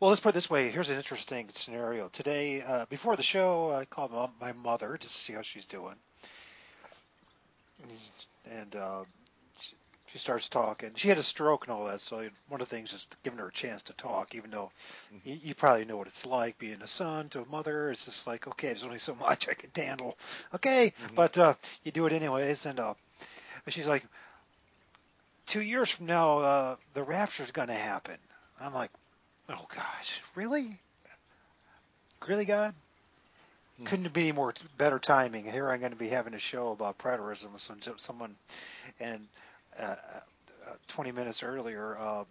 Well, 0.00 0.10
let's 0.10 0.20
put 0.20 0.30
it 0.30 0.34
this 0.34 0.48
way. 0.50 0.70
Here's 0.70 0.90
an 0.90 0.96
interesting 0.96 1.48
scenario. 1.48 2.08
Today, 2.08 2.62
uh, 2.62 2.86
before 2.88 3.16
the 3.16 3.24
show, 3.24 3.72
I 3.72 3.84
called 3.84 4.12
my 4.40 4.52
mother 4.52 4.96
to 4.96 5.08
see 5.08 5.32
how 5.32 5.42
she's 5.42 5.64
doing, 5.64 5.96
and 8.50 8.76
uh, 8.76 9.04
she 10.08 10.18
starts 10.18 10.48
talking. 10.48 10.92
She 10.94 11.08
had 11.08 11.18
a 11.18 11.22
stroke 11.22 11.66
and 11.66 11.74
all 11.74 11.84
that, 11.86 12.00
so 12.00 12.16
one 12.48 12.60
of 12.60 12.68
the 12.68 12.74
things 12.74 12.92
is 12.92 13.06
giving 13.22 13.38
her 13.38 13.48
a 13.48 13.52
chance 13.52 13.82
to 13.84 13.92
talk, 13.92 14.34
even 14.34 14.50
though 14.50 14.70
mm-hmm. 15.14 15.28
you, 15.28 15.38
you, 15.42 15.54
probably 15.54 15.84
know 15.84 15.96
what 15.96 16.06
it's 16.06 16.24
like 16.24 16.58
being 16.58 16.80
a 16.82 16.88
son 16.88 17.28
to 17.30 17.42
a 17.42 17.46
mother. 17.46 17.90
It's 17.90 18.06
just 18.06 18.26
like, 18.26 18.48
okay, 18.48 18.68
there's 18.68 18.84
only 18.84 18.98
so 18.98 19.14
much 19.14 19.48
I 19.48 19.54
can 19.54 19.70
handle. 19.74 20.16
Okay, 20.54 20.92
mm-hmm. 21.04 21.14
but 21.14 21.36
uh, 21.36 21.54
you 21.84 21.92
do 21.92 22.06
it 22.06 22.12
anyways, 22.12 22.64
and 22.66 22.80
uh, 22.80 22.94
she's 23.68 23.88
like, 23.88 24.02
two 25.46 25.62
years 25.62 25.90
from 25.90 26.06
now, 26.06 26.38
uh, 26.38 26.76
the 26.94 27.02
rapture's 27.02 27.50
going 27.50 27.68
to 27.68 27.74
happen. 27.74 28.16
I'm 28.60 28.74
like, 28.74 28.90
oh 29.48 29.66
gosh, 29.74 30.22
really? 30.34 30.78
Really, 32.26 32.44
God? 32.44 32.74
Hmm. 33.78 33.84
Couldn't 33.84 34.12
be 34.12 34.32
more 34.32 34.54
better 34.76 34.98
timing. 34.98 35.44
Here 35.44 35.68
I'm 35.68 35.80
going 35.80 35.92
to 35.92 35.98
be 35.98 36.08
having 36.08 36.34
a 36.34 36.38
show 36.38 36.72
about 36.72 36.98
preterism 36.98 37.52
with 37.52 37.62
some, 37.62 37.80
someone, 37.98 38.36
and 39.00 39.26
uh, 39.78 39.96
uh, 40.66 40.70
20 40.88 41.12
minutes 41.12 41.42
earlier, 41.42 41.96
uh, 41.98 42.24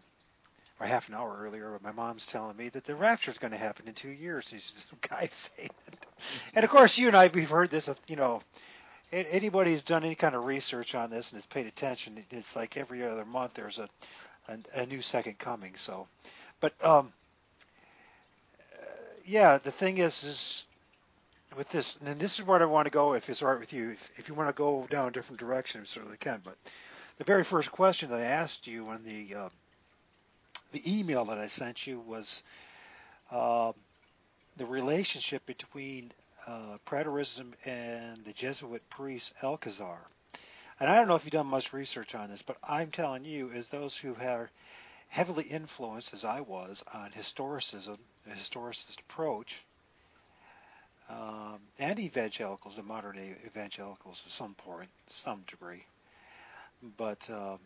or 0.79 0.85
half 0.85 1.09
an 1.09 1.15
hour 1.15 1.37
earlier, 1.41 1.79
my 1.83 1.91
mom's 1.91 2.25
telling 2.25 2.55
me 2.55 2.69
that 2.69 2.83
the 2.83 2.95
rapture 2.95 3.31
is 3.31 3.37
going 3.37 3.51
to 3.51 3.57
happen 3.57 3.87
in 3.87 3.93
two 3.93 4.09
years. 4.09 4.47
He's 4.49 4.85
some 4.89 4.99
guy 5.09 5.29
saying 5.31 5.69
it. 5.87 6.05
And 6.55 6.63
of 6.63 6.69
course, 6.69 6.97
you 6.97 7.07
and 7.07 7.15
I, 7.15 7.27
we've 7.27 7.49
heard 7.49 7.71
this, 7.71 7.89
you 8.07 8.15
know, 8.15 8.41
anybody 9.11 9.71
who's 9.71 9.83
done 9.83 10.03
any 10.03 10.15
kind 10.15 10.35
of 10.35 10.45
research 10.45 10.93
on 10.95 11.09
this 11.09 11.31
and 11.31 11.37
has 11.37 11.45
paid 11.45 11.65
attention, 11.65 12.23
it's 12.31 12.55
like 12.55 12.77
every 12.77 13.03
other 13.03 13.25
month 13.25 13.53
there's 13.55 13.79
a, 13.79 13.89
a, 14.49 14.81
a 14.81 14.85
new 14.85 15.01
second 15.01 15.39
coming. 15.39 15.73
So, 15.75 16.07
but, 16.59 16.73
um, 16.83 17.11
yeah, 19.25 19.57
the 19.57 19.71
thing 19.71 19.97
is, 19.97 20.23
is 20.23 20.67
with 21.55 21.69
this, 21.69 21.97
and 22.05 22.19
this 22.19 22.39
is 22.39 22.45
where 22.45 22.61
I 22.61 22.65
want 22.65 22.85
to 22.85 22.91
go. 22.91 23.13
If 23.13 23.29
it's 23.29 23.41
all 23.41 23.49
right 23.49 23.59
with 23.59 23.73
you, 23.73 23.91
if, 23.91 24.09
if 24.17 24.29
you 24.29 24.35
want 24.35 24.49
to 24.49 24.53
go 24.53 24.87
down 24.89 25.07
a 25.07 25.11
different 25.11 25.39
direction, 25.39 25.81
you 25.81 25.85
certainly 25.85 26.17
can. 26.17 26.41
But 26.43 26.55
the 27.17 27.23
very 27.23 27.43
first 27.43 27.71
question 27.71 28.09
that 28.09 28.19
I 28.19 28.25
asked 28.25 28.67
you 28.67 28.91
in 28.91 29.03
the 29.03 29.35
uh, 29.35 29.49
the 30.71 30.99
email 30.99 31.25
that 31.25 31.37
I 31.37 31.47
sent 31.47 31.87
you 31.87 31.99
was 31.99 32.43
uh, 33.31 33.71
the 34.57 34.65
relationship 34.65 35.45
between 35.45 36.11
uh, 36.45 36.77
preterism 36.85 37.53
and 37.65 38.23
the 38.25 38.33
Jesuit 38.33 38.87
priest 38.89 39.33
Alcazar. 39.41 39.99
And 40.79 40.89
I 40.89 40.95
don't 40.95 41.07
know 41.07 41.15
if 41.15 41.25
you've 41.25 41.31
done 41.31 41.47
much 41.47 41.73
research 41.73 42.13
on 42.13 42.29
this, 42.29 42.43
but 42.43 42.57
I'm 42.63 42.91
telling 42.91 43.25
you, 43.25 43.51
as 43.51 43.67
those 43.67 43.97
who 43.97 44.15
are 44.21 44.49
heavily 45.09 45.45
influenced, 45.45 46.13
as 46.13 46.23
I 46.23 46.41
was, 46.41 46.83
on 46.93 47.11
historicism, 47.11 47.97
the 48.27 48.35
historicist 48.35 48.99
approach, 48.99 49.63
um, 51.09 51.59
and 51.79 51.99
evangelicals, 51.99 52.75
the 52.75 52.83
modern 52.83 53.15
day 53.15 53.35
evangelicals, 53.45 54.21
to 54.21 54.29
some 54.29 54.53
point, 54.53 54.89
some 55.07 55.43
degree, 55.47 55.83
but 56.97 57.29
um, 57.29 57.59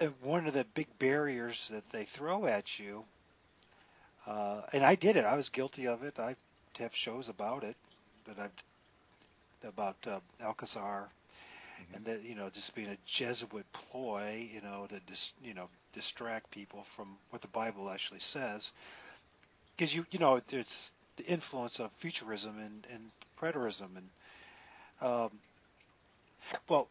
uh, 0.00 0.06
one 0.22 0.46
of 0.46 0.52
the 0.52 0.64
big 0.74 0.86
barriers 0.98 1.68
that 1.68 1.88
they 1.90 2.04
throw 2.04 2.46
at 2.46 2.78
you, 2.78 3.04
uh, 4.26 4.62
and 4.72 4.84
I 4.84 4.94
did 4.94 5.16
it. 5.16 5.24
I 5.24 5.36
was 5.36 5.48
guilty 5.48 5.86
of 5.86 6.02
it. 6.02 6.18
I 6.18 6.36
have 6.78 6.94
shows 6.94 7.28
about 7.28 7.64
it, 7.64 7.76
but 8.26 8.38
I've 8.38 8.52
about 9.66 9.96
uh, 10.06 10.20
Alcazar, 10.42 11.08
mm-hmm. 11.08 11.96
and 11.96 12.04
that 12.04 12.22
you 12.22 12.34
know 12.34 12.48
just 12.50 12.74
being 12.74 12.88
a 12.88 12.96
Jesuit 13.06 13.64
ploy, 13.72 14.48
you 14.52 14.60
know, 14.60 14.86
to 14.88 15.00
dis, 15.06 15.32
you 15.42 15.54
know 15.54 15.68
distract 15.92 16.50
people 16.50 16.82
from 16.82 17.08
what 17.30 17.42
the 17.42 17.48
Bible 17.48 17.90
actually 17.90 18.20
says, 18.20 18.72
because 19.76 19.94
you 19.94 20.06
you 20.10 20.18
know 20.18 20.40
it's 20.50 20.92
the 21.16 21.24
influence 21.26 21.80
of 21.80 21.90
futurism 21.92 22.58
and 22.58 22.86
and 22.92 23.10
preterism 23.40 23.88
and 23.96 24.08
um, 25.00 25.30
well 26.68 26.88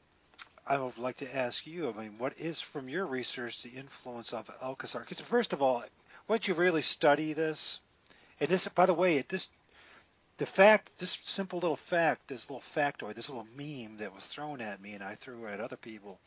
I 0.66 0.80
would 0.80 0.97
like 0.97 1.18
to 1.18 1.36
ask 1.36 1.68
you, 1.68 1.89
I 1.89 2.01
mean, 2.01 2.18
what 2.18 2.39
is 2.39 2.61
from 2.61 2.88
your 2.88 3.05
research 3.05 3.61
the 3.61 3.70
influence 3.70 4.34
of 4.34 4.49
Alcazar? 4.61 5.01
Because 5.01 5.20
first 5.20 5.53
of 5.53 5.61
all, 5.61 5.84
once 6.28 6.47
you 6.47 6.53
really 6.53 6.82
study 6.82 7.34
this, 7.34 7.80
and 8.39 8.49
this, 8.49 8.68
by 8.70 8.86
the 8.86 8.93
way, 8.93 9.18
it 9.18 9.30
this 9.30 9.49
the 10.38 10.45
fact, 10.45 10.89
this 10.97 11.20
simple 11.22 11.59
little 11.59 11.76
fact, 11.76 12.28
this 12.28 12.49
little 12.49 12.61
factoid, 12.61 13.14
this 13.14 13.30
little 13.30 13.47
meme 13.55 13.97
that 13.97 14.14
was 14.14 14.26
thrown 14.26 14.61
at 14.61 14.82
me 14.82 14.93
and 14.93 15.03
I 15.03 15.16
threw 15.16 15.47
at 15.47 15.59
other 15.59 15.76
people, 15.76 16.20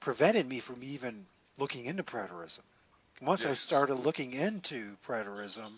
prevented 0.00 0.46
me 0.46 0.60
from 0.60 0.82
even 0.82 1.26
looking 1.58 1.86
into 1.86 2.04
preterism. 2.04 2.60
Once 3.20 3.42
yes. 3.42 3.50
I 3.50 3.54
started 3.54 3.96
looking 3.96 4.34
into 4.34 4.96
preterism 5.06 5.68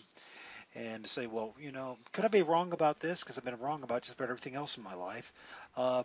and 0.75 1.03
to 1.03 1.09
say, 1.09 1.25
well, 1.25 1.55
you 1.59 1.71
know, 1.71 1.97
could 2.13 2.25
I 2.25 2.27
be 2.27 2.43
wrong 2.43 2.73
about 2.73 2.99
this? 2.99 3.21
Because 3.21 3.37
I've 3.37 3.43
been 3.43 3.59
wrong 3.59 3.81
about 3.83 4.03
just 4.03 4.17
about 4.17 4.29
everything 4.29 4.55
else 4.55 4.77
in 4.77 4.83
my 4.83 4.93
life. 4.93 5.33
Uh, 5.75 6.03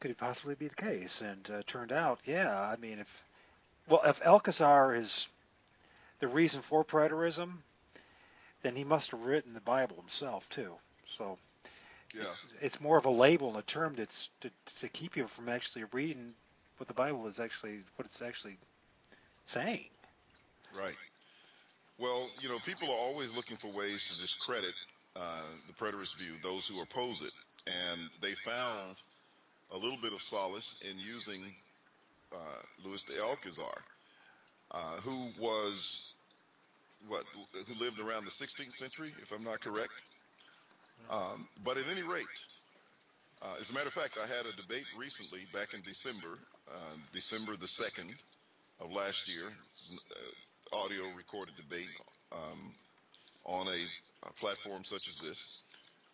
could 0.00 0.10
it 0.10 0.18
possibly 0.18 0.54
be 0.54 0.68
the 0.68 0.74
case? 0.74 1.20
And 1.20 1.48
uh, 1.50 1.62
turned 1.66 1.92
out, 1.92 2.20
yeah. 2.24 2.60
I 2.60 2.76
mean, 2.76 2.98
if 2.98 3.22
well, 3.88 4.02
if 4.04 4.20
Alcazar 4.24 4.94
is 4.94 5.28
the 6.18 6.28
reason 6.28 6.62
for 6.62 6.84
preterism, 6.84 7.52
then 8.62 8.74
he 8.74 8.84
must 8.84 9.12
have 9.12 9.24
written 9.24 9.54
the 9.54 9.60
Bible 9.60 9.96
himself 9.96 10.48
too. 10.48 10.72
So 11.06 11.38
yeah. 12.14 12.22
it's, 12.22 12.46
it's 12.60 12.80
more 12.80 12.98
of 12.98 13.06
a 13.06 13.10
label 13.10 13.48
and 13.50 13.58
a 13.58 13.62
term 13.62 13.94
that's 13.94 14.30
to, 14.40 14.50
to 14.80 14.88
keep 14.88 15.16
you 15.16 15.26
from 15.28 15.48
actually 15.48 15.84
reading 15.92 16.34
what 16.78 16.88
the 16.88 16.94
Bible 16.94 17.26
is 17.26 17.38
actually 17.38 17.80
what 17.96 18.06
it's 18.06 18.22
actually 18.22 18.56
saying. 19.44 19.86
Right. 20.76 20.96
Well, 21.98 22.28
you 22.40 22.48
know, 22.48 22.58
people 22.58 22.88
are 22.88 22.98
always 22.98 23.34
looking 23.34 23.56
for 23.56 23.68
ways 23.68 24.08
to 24.08 24.20
discredit 24.20 24.74
uh, 25.14 25.40
the 25.66 25.72
preterist 25.72 26.18
view, 26.18 26.34
those 26.42 26.66
who 26.66 26.82
oppose 26.82 27.22
it, 27.22 27.34
and 27.66 28.00
they 28.20 28.34
found 28.34 28.96
a 29.72 29.76
little 29.76 29.98
bit 30.00 30.12
of 30.12 30.22
solace 30.22 30.88
in 30.90 30.98
using 30.98 31.42
uh, 32.32 32.36
Louis 32.84 33.02
de 33.04 33.20
Alcazar, 33.22 33.82
uh, 34.70 34.96
who 35.02 35.28
was 35.40 36.14
what 37.08 37.24
who 37.68 37.74
lived 37.84 38.00
around 38.00 38.24
the 38.24 38.30
16th 38.30 38.72
century, 38.72 39.12
if 39.22 39.32
I'm 39.32 39.44
not 39.44 39.60
correct. 39.60 39.92
Um, 41.10 41.46
but 41.62 41.76
at 41.76 41.84
any 41.92 42.02
rate, 42.02 42.24
uh, 43.42 43.54
as 43.60 43.70
a 43.70 43.74
matter 43.74 43.86
of 43.86 43.92
fact, 43.92 44.18
I 44.22 44.26
had 44.26 44.46
a 44.46 44.56
debate 44.56 44.86
recently 44.98 45.44
back 45.52 45.74
in 45.74 45.82
December, 45.82 46.38
uh, 46.68 46.96
December 47.12 47.56
the 47.56 47.66
2nd 47.66 48.12
of 48.80 48.90
last 48.92 49.28
year, 49.34 49.46
uh, 49.46 50.76
audio 50.76 51.04
recorded 51.16 51.54
debate 51.56 51.90
um, 52.32 52.72
on 53.44 53.68
a, 53.68 54.26
a 54.26 54.32
platform 54.32 54.84
such 54.84 55.08
as 55.08 55.18
this, 55.18 55.64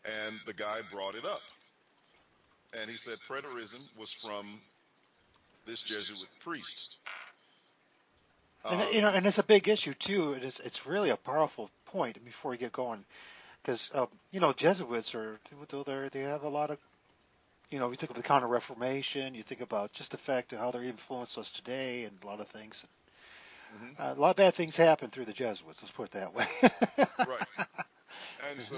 and 0.04 0.34
the 0.46 0.52
guy 0.52 0.80
brought 0.92 1.14
it 1.14 1.24
up 1.24 1.40
and 2.80 2.90
he 2.90 2.96
said 2.96 3.14
preterism 3.28 3.88
was 3.98 4.12
from 4.12 4.46
this 5.66 5.82
Jesuit 5.82 6.28
priest. 6.40 6.98
And 8.64 8.80
um, 8.80 8.88
you 8.92 9.00
know, 9.00 9.08
and 9.08 9.26
it's 9.26 9.38
a 9.38 9.44
big 9.44 9.68
issue 9.68 9.94
too. 9.94 10.34
It 10.34 10.44
is, 10.44 10.60
it's 10.60 10.86
really 10.86 11.10
a 11.10 11.16
powerful 11.16 11.70
point 11.86 12.24
before 12.24 12.52
we 12.52 12.56
get 12.56 12.72
going, 12.72 13.04
because 13.62 13.90
uh, 13.94 14.06
you 14.30 14.40
know 14.40 14.52
Jesuits 14.52 15.14
are 15.14 15.38
they 15.60 16.08
they 16.12 16.20
have 16.20 16.44
a 16.44 16.48
lot 16.48 16.70
of, 16.70 16.78
you 17.70 17.78
know, 17.78 17.88
we 17.88 17.96
think 17.96 18.10
of 18.10 18.16
the 18.16 18.22
Counter 18.22 18.46
Reformation. 18.46 19.34
You 19.34 19.42
think 19.42 19.60
about 19.60 19.92
just 19.92 20.12
the 20.12 20.18
fact 20.18 20.52
of 20.52 20.60
how 20.60 20.70
they 20.70 20.86
influence 20.86 21.38
us 21.38 21.50
today 21.50 22.04
and 22.04 22.16
a 22.22 22.26
lot 22.26 22.40
of 22.40 22.48
things. 22.48 22.84
Mm-hmm. 23.74 24.02
Uh, 24.02 24.14
a 24.14 24.20
lot 24.20 24.30
of 24.30 24.36
bad 24.36 24.54
things 24.54 24.76
happen 24.76 25.10
through 25.10 25.24
the 25.24 25.32
Jesuits. 25.32 25.82
Let's 25.82 25.90
put 25.90 26.08
it 26.08 26.12
that 26.12 26.34
way. 26.34 26.46
right. 27.28 27.46
And 28.50 28.60
so 28.60 28.76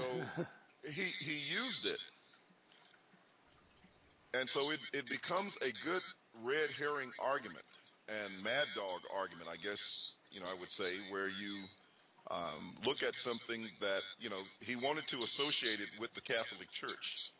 he 0.83 1.01
he 1.01 1.33
used 1.53 1.87
it 1.87 1.99
and 4.39 4.49
so 4.49 4.71
it, 4.71 4.79
it 4.93 5.07
becomes 5.07 5.57
a 5.61 5.71
good 5.85 6.01
red 6.43 6.69
herring 6.77 7.11
argument 7.23 7.65
and 8.07 8.43
mad 8.43 8.65
dog 8.75 9.01
argument, 9.15 9.49
I 9.51 9.55
guess, 9.57 10.17
you 10.31 10.39
know, 10.39 10.45
I 10.45 10.59
would 10.59 10.71
say, 10.71 10.95
where 11.09 11.27
you 11.27 11.55
um, 12.29 12.75
look 12.85 13.03
at 13.03 13.15
something 13.15 13.65
that, 13.81 14.01
you 14.19 14.29
know, 14.29 14.41
he 14.59 14.75
wanted 14.75 15.07
to 15.07 15.19
associate 15.19 15.79
it 15.79 15.89
with 15.99 16.13
the 16.13 16.21
Catholic 16.21 16.69
Church 16.71 17.31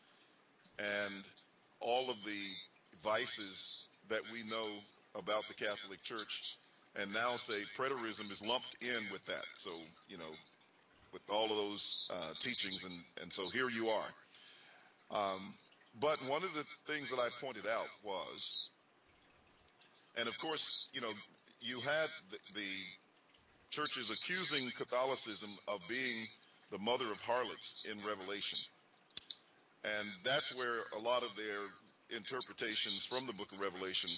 and 0.79 1.23
all 1.79 2.09
of 2.09 2.17
the 2.23 2.41
vices 3.03 3.89
that 4.09 4.21
we 4.33 4.43
know 4.49 4.67
about 5.15 5.47
the 5.47 5.53
Catholic 5.53 6.01
Church 6.03 6.57
and 6.95 7.13
now 7.13 7.35
say 7.35 7.61
preterism 7.77 8.31
is 8.31 8.41
lumped 8.45 8.75
in 8.81 9.03
with 9.11 9.25
that. 9.25 9.45
So, 9.55 9.71
you 10.07 10.17
know, 10.17 10.31
with 11.11 11.21
all 11.29 11.45
of 11.45 11.57
those 11.57 12.09
uh, 12.13 12.33
teachings, 12.39 12.83
and, 12.83 12.93
and 13.21 13.31
so 13.31 13.45
here 13.47 13.69
you 13.69 13.89
are. 13.89 14.07
Um, 15.11 15.53
but 15.99 16.17
one 16.29 16.43
of 16.43 16.53
the 16.53 16.65
things 16.91 17.09
that 17.09 17.19
I 17.19 17.29
pointed 17.41 17.65
out 17.67 17.87
was, 18.03 18.69
and 20.17 20.27
of 20.27 20.37
course, 20.39 20.89
you 20.93 21.01
know, 21.01 21.11
you 21.61 21.79
had 21.79 22.09
the, 22.31 22.37
the 22.53 22.67
churches 23.69 24.11
accusing 24.11 24.69
Catholicism 24.71 25.49
of 25.67 25.81
being 25.87 26.25
the 26.71 26.77
mother 26.79 27.05
of 27.11 27.19
harlots 27.21 27.87
in 27.89 27.97
Revelation. 28.07 28.59
And 29.83 30.07
that's 30.23 30.55
where 30.55 30.81
a 30.97 30.99
lot 30.99 31.23
of 31.23 31.35
their 31.35 32.15
interpretations 32.15 33.05
from 33.05 33.27
the 33.27 33.33
book 33.33 33.51
of 33.51 33.59
Revelation, 33.59 34.09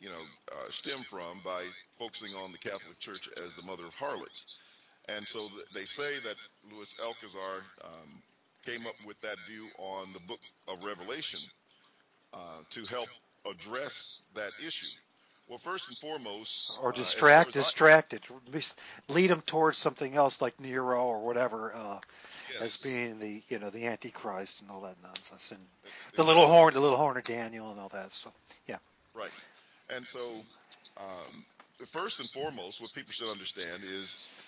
you 0.00 0.08
know, 0.08 0.22
uh, 0.52 0.70
stem 0.70 0.98
from 0.98 1.40
by 1.44 1.64
focusing 1.98 2.36
on 2.40 2.52
the 2.52 2.58
Catholic 2.58 2.98
Church 2.98 3.28
as 3.44 3.54
the 3.54 3.66
mother 3.66 3.84
of 3.84 3.94
harlots. 3.94 4.60
And 5.08 5.26
so 5.26 5.38
th- 5.38 5.68
they 5.74 5.84
say 5.84 6.18
that 6.24 6.36
Louis 6.72 6.94
Alcazar 7.04 7.62
um, 7.84 8.22
came 8.66 8.86
up 8.86 8.94
with 9.06 9.20
that 9.20 9.36
view 9.48 9.68
on 9.78 10.12
the 10.12 10.20
book 10.20 10.40
of 10.68 10.84
Revelation 10.84 11.40
uh, 12.34 12.38
to 12.70 12.82
help 12.90 13.08
address 13.48 14.22
that 14.34 14.50
issue? 14.66 14.86
Well, 15.48 15.58
first 15.58 15.88
and 15.88 15.96
foremost, 15.96 16.80
or 16.82 16.90
distract, 16.90 17.50
uh, 17.50 17.52
distracted, 17.52 18.20
lead 19.08 19.30
them 19.30 19.42
towards 19.42 19.78
something 19.78 20.16
else 20.16 20.42
like 20.42 20.58
Nero 20.58 21.04
or 21.04 21.24
whatever, 21.24 21.72
uh, 21.72 22.00
yes. 22.52 22.62
as 22.62 22.76
being 22.82 23.20
the 23.20 23.40
you 23.48 23.60
know 23.60 23.70
the 23.70 23.86
Antichrist 23.86 24.60
and 24.60 24.70
all 24.72 24.80
that 24.80 24.96
nonsense, 25.04 25.52
and 25.52 25.60
the 26.16 26.24
little 26.24 26.48
horn, 26.48 26.74
the 26.74 26.80
little 26.80 26.98
horn 26.98 27.16
of 27.16 27.22
Daniel, 27.22 27.70
and 27.70 27.78
all 27.78 27.90
that. 27.90 28.10
So, 28.10 28.32
yeah. 28.66 28.78
Right, 29.14 29.30
and 29.94 30.04
so 30.04 30.18
um, 30.96 31.44
first 31.86 32.18
and 32.18 32.28
foremost, 32.28 32.80
what 32.80 32.92
people 32.92 33.12
should 33.12 33.28
understand 33.28 33.84
is 33.84 34.45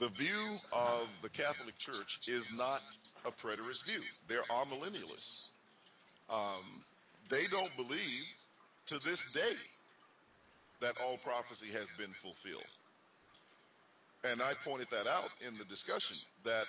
the 0.00 0.08
view 0.08 0.56
of 0.72 1.08
the 1.22 1.28
Catholic 1.28 1.76
Church 1.78 2.20
is 2.26 2.58
not 2.58 2.80
a 3.26 3.30
preterist 3.30 3.84
view. 3.84 4.00
There 4.28 4.40
are 4.50 4.64
millennialists. 4.64 5.52
Um, 6.30 6.82
they 7.28 7.44
don't 7.50 7.74
believe 7.76 8.24
to 8.86 8.98
this 8.98 9.32
day 9.34 9.54
that 10.80 10.94
all 11.04 11.18
prophecy 11.18 11.70
has 11.72 11.88
been 11.98 12.12
fulfilled. 12.22 12.64
And 14.24 14.40
I 14.40 14.52
pointed 14.64 14.88
that 14.90 15.06
out 15.06 15.28
in 15.46 15.56
the 15.58 15.64
discussion 15.64 16.16
that 16.44 16.64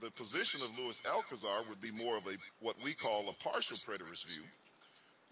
the 0.00 0.10
position 0.12 0.60
of 0.62 0.78
Louis 0.78 1.00
Alcazar 1.12 1.62
would 1.68 1.80
be 1.80 1.90
more 1.90 2.16
of 2.16 2.26
a 2.26 2.36
what 2.60 2.76
we 2.84 2.94
call 2.94 3.28
a 3.28 3.42
partial 3.42 3.76
preterist 3.76 4.26
view, 4.26 4.42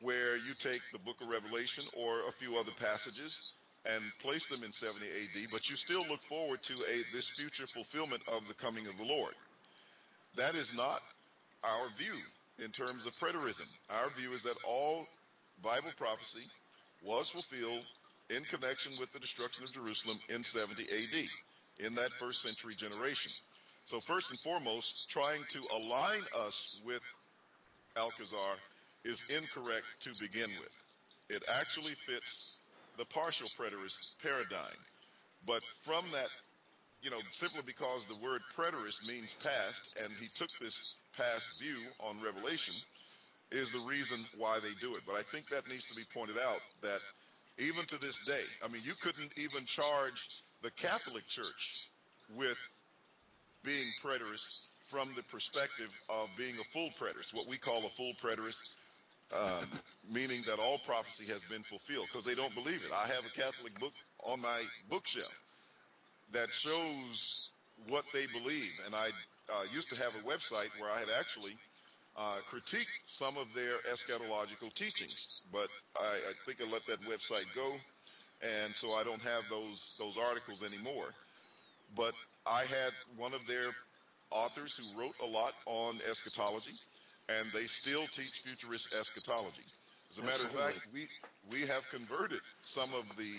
where 0.01 0.37
you 0.37 0.55
take 0.59 0.81
the 0.93 0.99
book 0.99 1.21
of 1.21 1.29
Revelation 1.29 1.85
or 1.97 2.29
a 2.29 2.33
few 2.33 2.59
other 2.59 2.73
passages 2.81 3.55
and 3.87 4.03
place 4.21 4.47
them 4.47 4.63
in 4.65 4.73
70 4.73 5.07
AD, 5.07 5.51
but 5.51 5.71
you 5.71 5.77
still 5.77 6.05
look 6.09 6.21
forward 6.21 6.63
to 6.65 6.75
a 6.75 7.15
this 7.15 7.29
future 7.29 7.67
fulfillment 7.67 8.23
of 8.33 8.47
the 8.47 8.55
coming 8.55 8.87
of 8.87 8.97
the 8.99 9.05
Lord. 9.05 9.35
That 10.37 10.55
is 10.55 10.77
not 10.77 11.01
our 11.65 11.89
view 11.97 12.15
in 12.63 12.71
terms 12.71 13.07
of 13.07 13.15
preterism. 13.15 13.75
Our 13.89 14.11
view 14.19 14.33
is 14.33 14.43
that 14.43 14.57
all 14.69 15.07
Bible 15.63 15.93
prophecy 15.97 16.49
was 17.03 17.31
fulfilled 17.31 17.85
in 18.29 18.43
connection 18.45 18.93
with 19.01 19.13
the 19.13 19.19
destruction 19.19 19.65
of 19.65 19.73
Jerusalem 19.73 20.17
in 20.29 20.45
70 20.45 20.83
AD, 20.83 21.87
in 21.87 21.95
that 21.95 22.13
first 22.13 22.43
century 22.43 22.75
generation. 22.75 23.33
So, 23.87 23.99
first 23.99 24.31
and 24.31 24.39
foremost, 24.39 25.11
trying 25.11 25.43
to 25.51 25.61
align 25.75 26.21
us 26.39 26.81
with 26.85 27.03
Alcazar 27.97 28.57
is 29.05 29.25
incorrect 29.35 29.87
to 30.01 30.11
begin 30.21 30.49
with. 30.61 30.71
It 31.29 31.45
actually 31.53 31.95
fits 31.95 32.59
the 33.01 33.07
partial 33.07 33.49
preterist 33.49 34.15
paradigm. 34.23 34.81
But 35.47 35.65
from 35.85 36.05
that, 36.13 36.29
you 37.03 37.11
know, 37.11 37.17
simply 37.31 37.63
because 37.65 38.05
the 38.05 38.23
word 38.23 38.43
preterist 38.55 39.09
means 39.09 39.35
past, 39.43 39.99
and 40.05 40.13
he 40.21 40.29
took 40.35 40.51
this 40.61 40.97
past 41.17 41.63
view 41.63 41.79
on 42.01 42.23
Revelation, 42.23 42.75
is 43.51 43.73
the 43.73 43.89
reason 43.89 44.19
why 44.37 44.59
they 44.61 44.75
do 44.83 44.95
it. 44.97 45.01
But 45.07 45.15
I 45.15 45.23
think 45.23 45.49
that 45.49 45.67
needs 45.67 45.87
to 45.87 45.95
be 45.95 46.03
pointed 46.13 46.37
out 46.37 46.61
that 46.83 47.01
even 47.57 47.87
to 47.87 47.99
this 47.99 48.19
day, 48.27 48.45
I 48.63 48.69
mean, 48.69 48.83
you 48.85 48.93
couldn't 49.01 49.33
even 49.39 49.65
charge 49.65 50.43
the 50.63 50.71
Catholic 50.73 51.27
Church 51.27 51.89
with 52.37 52.59
being 53.65 53.89
preterist 54.05 54.69
from 54.89 55.09
the 55.17 55.23
perspective 55.23 55.91
of 56.11 56.29
being 56.37 56.55
a 56.61 56.65
full 56.65 56.91
preterist, 57.01 57.33
what 57.33 57.49
we 57.49 57.57
call 57.57 57.79
a 57.79 57.91
full 57.97 58.13
preterist, 58.23 58.77
um, 59.33 59.67
meaning 60.11 60.43
that 60.47 60.59
all 60.59 60.79
prophecy 60.79 61.27
has 61.33 61.43
been 61.45 61.63
fulfilled 61.63 62.07
because 62.11 62.25
they 62.25 62.35
don't 62.35 62.55
believe 62.55 62.83
it. 62.85 62.93
I 62.93 63.07
have 63.07 63.25
a 63.25 63.31
Catholic 63.41 63.79
book 63.79 63.93
on 64.25 64.41
my 64.41 64.63
bookshelf 64.89 65.33
that 66.33 66.51
shows 66.51 67.53
what 67.89 68.05
they 68.13 68.27
believe, 68.39 68.71
and 68.87 68.95
I 68.95 69.09
uh, 69.53 69.65
used 69.73 69.91
to 69.95 70.03
have 70.03 70.15
a 70.15 70.29
website 70.29 70.69
where 70.81 70.91
I 70.91 70.99
had 70.99 71.09
actually 71.19 71.57
uh, 72.17 72.37
critiqued 72.51 72.87
some 73.07 73.37
of 73.37 73.53
their 73.55 73.79
eschatological 73.93 74.73
teachings, 74.75 75.45
but 75.53 75.69
I, 76.01 76.15
I 76.31 76.33
think 76.47 76.61
I 76.61 76.71
let 76.71 76.85
that 76.87 77.01
website 77.03 77.53
go, 77.55 77.73
and 78.43 78.75
so 78.75 78.95
I 78.95 79.05
don't 79.05 79.23
have 79.23 79.45
those 79.51 79.97
those 79.99 80.17
articles 80.19 80.63
anymore. 80.63 81.09
But 81.97 82.15
I 82.47 82.61
had 82.65 82.93
one 83.17 83.35
of 83.35 83.47
their 83.47 83.71
authors 84.31 84.77
who 84.77 85.01
wrote 85.01 85.15
a 85.23 85.27
lot 85.27 85.53
on 85.67 85.97
eschatology, 86.09 86.75
and 87.39 87.51
they 87.53 87.67
still 87.67 88.07
teach 88.07 88.43
futurist 88.45 88.95
eschatology. 88.99 89.65
As 90.11 90.19
a 90.19 90.23
matter 90.23 90.45
of 90.45 90.53
fact, 90.53 90.87
we 90.93 91.07
we 91.51 91.67
have 91.67 91.89
converted 91.91 92.41
some 92.61 92.89
of 92.95 93.05
the 93.17 93.33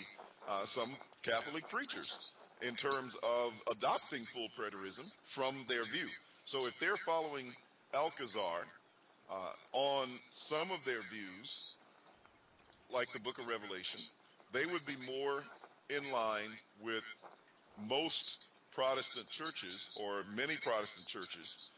uh, 0.48 0.64
some 0.64 0.88
Catholic 1.22 1.68
preachers 1.68 2.34
in 2.62 2.74
terms 2.74 3.16
of 3.22 3.52
adopting 3.70 4.24
full 4.24 4.48
preterism 4.58 5.12
from 5.24 5.54
their 5.68 5.84
view. 5.84 6.08
So 6.44 6.66
if 6.66 6.78
they're 6.80 6.96
following 6.96 7.46
Alcazar 7.94 8.66
uh, 9.30 9.34
on 9.72 10.08
some 10.30 10.70
of 10.70 10.84
their 10.84 11.00
views, 11.10 11.76
like 12.92 13.08
the 13.12 13.20
Book 13.20 13.38
of 13.38 13.46
Revelation, 13.46 14.00
they 14.52 14.66
would 14.66 14.84
be 14.86 14.96
more 15.06 15.42
in 15.90 16.10
line 16.12 16.50
with 16.82 17.04
most 17.88 18.50
Protestant 18.72 19.28
churches 19.30 19.98
or 20.02 20.24
many 20.34 20.56
Protestant 20.56 21.06
churches 21.06 21.72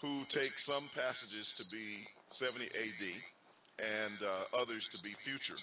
who 0.00 0.20
take 0.28 0.58
some 0.58 0.88
passages 0.94 1.52
to 1.54 1.68
be 1.70 1.96
70 2.30 2.66
AD 2.66 3.08
and 3.78 4.22
uh, 4.22 4.58
others 4.60 4.88
to 4.88 5.02
be 5.02 5.10
future, 5.10 5.56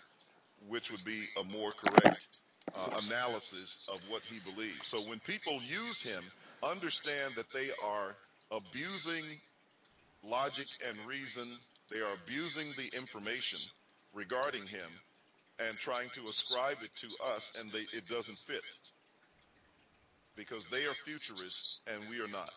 which 0.67 0.91
would 0.91 1.03
be 1.05 1.23
a 1.39 1.43
more 1.57 1.71
correct 1.71 2.39
uh, 2.75 3.01
analysis 3.07 3.89
of 3.91 3.99
what 4.09 4.23
he 4.23 4.39
believes. 4.51 4.87
So 4.87 4.99
when 5.09 5.19
people 5.19 5.53
use 5.63 6.01
him, 6.01 6.23
understand 6.63 7.33
that 7.35 7.49
they 7.51 7.69
are 7.85 8.15
abusing 8.51 9.23
logic 10.23 10.67
and 10.87 10.97
reason. 11.07 11.45
They 11.91 11.99
are 11.99 12.13
abusing 12.25 12.67
the 12.77 12.97
information 12.97 13.59
regarding 14.13 14.67
him 14.67 14.89
and 15.59 15.77
trying 15.77 16.09
to 16.11 16.23
ascribe 16.23 16.77
it 16.83 16.93
to 16.97 17.07
us, 17.35 17.61
and 17.61 17.71
they, 17.71 17.85
it 17.97 18.07
doesn't 18.07 18.37
fit 18.37 18.63
because 20.35 20.67
they 20.67 20.85
are 20.85 20.93
futurists 20.93 21.81
and 21.87 22.03
we 22.09 22.19
are 22.19 22.27
not. 22.27 22.51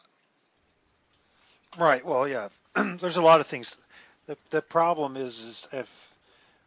Right. 1.76 2.04
Well, 2.04 2.28
yeah. 2.28 2.48
There's 3.00 3.16
a 3.16 3.22
lot 3.22 3.40
of 3.40 3.46
things. 3.46 3.76
The 4.26 4.36
the 4.50 4.62
problem 4.62 5.16
is 5.16 5.38
is 5.40 5.68
if 5.72 6.12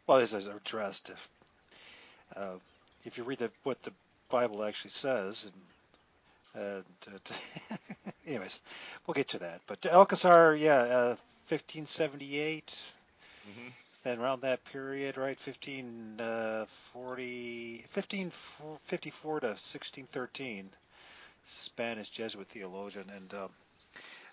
well, 0.08 0.20
this 0.20 0.34
is 0.34 0.48
addressed 0.48 1.10
if 1.10 1.30
uh, 2.36 2.56
if 3.06 3.18
you 3.18 3.24
read 3.24 3.40
the, 3.40 3.52
what 3.64 3.82
the 3.84 3.92
Bible 4.30 4.64
actually 4.64 4.92
says, 4.92 5.52
and, 6.56 6.64
and 6.64 6.86
uh, 7.16 7.18
anyways, 8.28 8.62
we'll 9.08 9.14
get 9.16 9.30
to 9.30 9.40
that. 9.40 9.62
But 9.68 9.86
Alcazar, 9.86 10.56
yeah, 10.56 10.80
uh, 10.82 11.16
1578, 11.50 12.94
Mm-hmm. 13.50 13.70
then 14.04 14.20
around 14.20 14.42
that 14.42 14.64
period, 14.66 15.18
right? 15.18 15.38
1540, 15.46 17.86
1554 17.94 19.40
to 19.42 19.48
1613, 19.48 20.70
Spanish 21.46 22.10
Jesuit 22.10 22.48
theologian, 22.48 23.10
and 23.16 23.34
uh, 23.34 23.48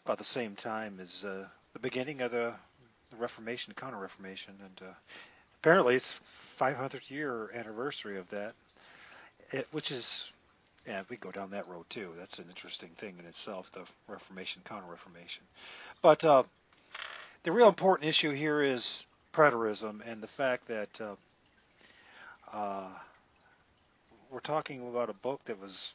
about 0.04 0.18
the 0.18 0.24
same 0.24 0.54
time 0.54 0.98
as 1.00 1.24
uh, 1.24 1.44
the 1.72 1.78
beginning 1.78 2.20
of 2.20 2.30
the, 2.30 2.54
Reformation, 3.16 3.72
Counter-Reformation, 3.74 4.54
and 4.62 4.88
uh, 4.88 4.92
apparently 5.60 5.94
it's 5.94 6.20
500th 6.58 7.10
year 7.10 7.50
anniversary 7.54 8.18
of 8.18 8.28
that, 8.28 8.52
it, 9.50 9.66
which 9.72 9.90
is 9.90 10.30
yeah, 10.86 11.02
we 11.10 11.16
go 11.16 11.30
down 11.30 11.50
that 11.50 11.68
road 11.68 11.84
too. 11.90 12.10
That's 12.18 12.38
an 12.38 12.46
interesting 12.48 12.88
thing 12.96 13.16
in 13.18 13.26
itself, 13.26 13.70
the 13.72 13.82
Reformation, 14.08 14.62
Counter-Reformation. 14.64 15.42
But 16.00 16.24
uh, 16.24 16.44
the 17.42 17.52
real 17.52 17.68
important 17.68 18.08
issue 18.08 18.32
here 18.32 18.62
is 18.62 19.04
preterism 19.34 20.00
and 20.06 20.22
the 20.22 20.28
fact 20.28 20.68
that 20.68 21.00
uh, 21.00 21.14
uh, 22.52 22.88
we're 24.30 24.40
talking 24.40 24.88
about 24.88 25.10
a 25.10 25.14
book 25.14 25.44
that 25.44 25.60
was 25.60 25.94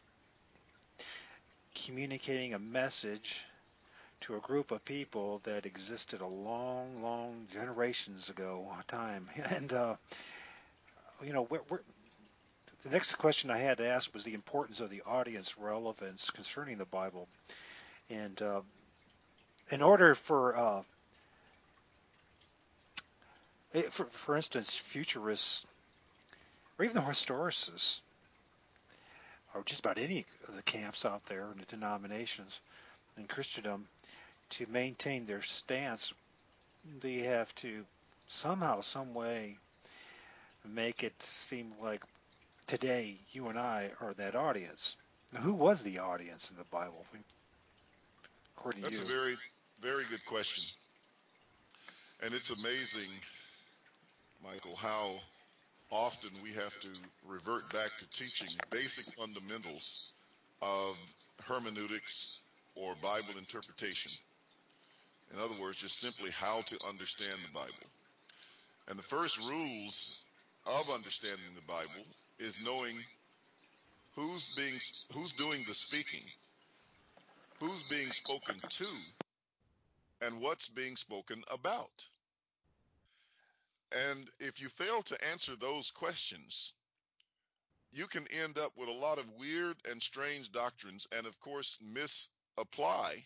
communicating 1.73 2.53
a 2.53 2.59
message 2.59 3.43
to 4.23 4.35
a 4.35 4.39
group 4.39 4.71
of 4.71 4.83
people 4.85 5.41
that 5.43 5.65
existed 5.65 6.21
a 6.21 6.27
long, 6.27 7.03
long 7.03 7.45
generations 7.51 8.29
ago 8.29 8.65
time. 8.87 9.29
And, 9.49 9.73
uh, 9.73 9.95
you 11.23 11.33
know, 11.33 11.43
we're, 11.49 11.61
we're, 11.69 11.79
the 12.83 12.89
next 12.89 13.15
question 13.15 13.49
I 13.49 13.57
had 13.57 13.77
to 13.77 13.87
ask 13.87 14.13
was 14.13 14.23
the 14.23 14.33
importance 14.33 14.79
of 14.79 14.89
the 14.89 15.01
audience 15.05 15.57
relevance 15.57 16.29
concerning 16.29 16.77
the 16.77 16.85
Bible. 16.85 17.27
And 18.09 18.41
uh, 18.41 18.61
in 19.69 19.81
order 19.81 20.15
for, 20.15 20.55
uh, 20.55 20.81
for, 23.89 24.05
for 24.05 24.35
instance, 24.37 24.75
futurists 24.75 25.65
or 26.79 26.85
even 26.85 26.95
the 26.95 27.01
historicists, 27.01 28.01
or 29.53 29.63
just 29.65 29.81
about 29.81 29.97
any 29.97 30.25
of 30.47 30.55
the 30.55 30.63
camps 30.63 31.05
out 31.05 31.25
there 31.27 31.47
in 31.51 31.59
the 31.59 31.65
denominations 31.65 32.59
in 33.17 33.25
Christendom, 33.27 33.87
to 34.51 34.65
maintain 34.69 35.25
their 35.25 35.41
stance, 35.41 36.13
they 37.01 37.19
have 37.19 37.53
to 37.55 37.85
somehow, 38.27 38.81
some 38.81 39.13
way, 39.13 39.57
make 40.67 41.03
it 41.03 41.21
seem 41.21 41.71
like 41.81 42.01
today 42.67 43.17
you 43.31 43.47
and 43.47 43.59
I 43.59 43.91
are 44.01 44.13
that 44.15 44.35
audience. 44.35 44.95
Now, 45.33 45.41
who 45.41 45.53
was 45.53 45.83
the 45.83 45.99
audience 45.99 46.49
in 46.51 46.57
the 46.57 46.63
Bible? 46.65 47.05
According 48.57 48.81
That's 48.81 48.99
to 48.99 49.03
a 49.03 49.07
very, 49.07 49.35
very 49.81 50.03
good 50.09 50.25
question. 50.25 50.63
And 52.21 52.33
it's 52.33 52.49
amazing 52.49 53.11
Michael, 54.43 54.75
how 54.75 55.15
often 55.89 56.29
we 56.43 56.51
have 56.51 56.77
to 56.81 56.89
revert 57.25 57.71
back 57.71 57.89
to 57.99 58.09
teaching 58.09 58.49
basic 58.69 59.13
fundamentals 59.15 60.13
of 60.61 60.97
hermeneutics 61.43 62.41
or 62.75 62.95
Bible 63.01 63.37
interpretation. 63.37 64.11
In 65.33 65.39
other 65.39 65.59
words, 65.61 65.77
just 65.77 65.99
simply 65.99 66.31
how 66.31 66.61
to 66.61 66.87
understand 66.87 67.37
the 67.45 67.51
Bible. 67.53 67.89
And 68.87 68.99
the 68.99 69.03
first 69.03 69.49
rules 69.49 70.25
of 70.65 70.89
understanding 70.89 71.45
the 71.55 71.67
Bible 71.67 72.05
is 72.39 72.63
knowing 72.65 72.95
who's 74.15 74.55
being 74.55 74.73
who's 75.13 75.33
doing 75.33 75.61
the 75.67 75.73
speaking, 75.73 76.23
who's 77.59 77.87
being 77.87 78.11
spoken 78.11 78.55
to, 78.69 78.87
and 80.21 80.39
what's 80.39 80.69
being 80.69 80.95
spoken 80.95 81.43
about. 81.51 82.07
And 84.09 84.27
if 84.39 84.59
you 84.59 84.69
fail 84.69 85.01
to 85.03 85.29
answer 85.31 85.55
those 85.55 85.91
questions, 85.91 86.73
you 87.91 88.07
can 88.07 88.25
end 88.43 88.57
up 88.57 88.71
with 88.75 88.89
a 88.89 88.93
lot 88.93 89.19
of 89.19 89.25
weird 89.37 89.77
and 89.89 90.01
strange 90.01 90.51
doctrines 90.51 91.07
and, 91.15 91.27
of 91.27 91.39
course, 91.39 91.77
misapply 92.57 93.23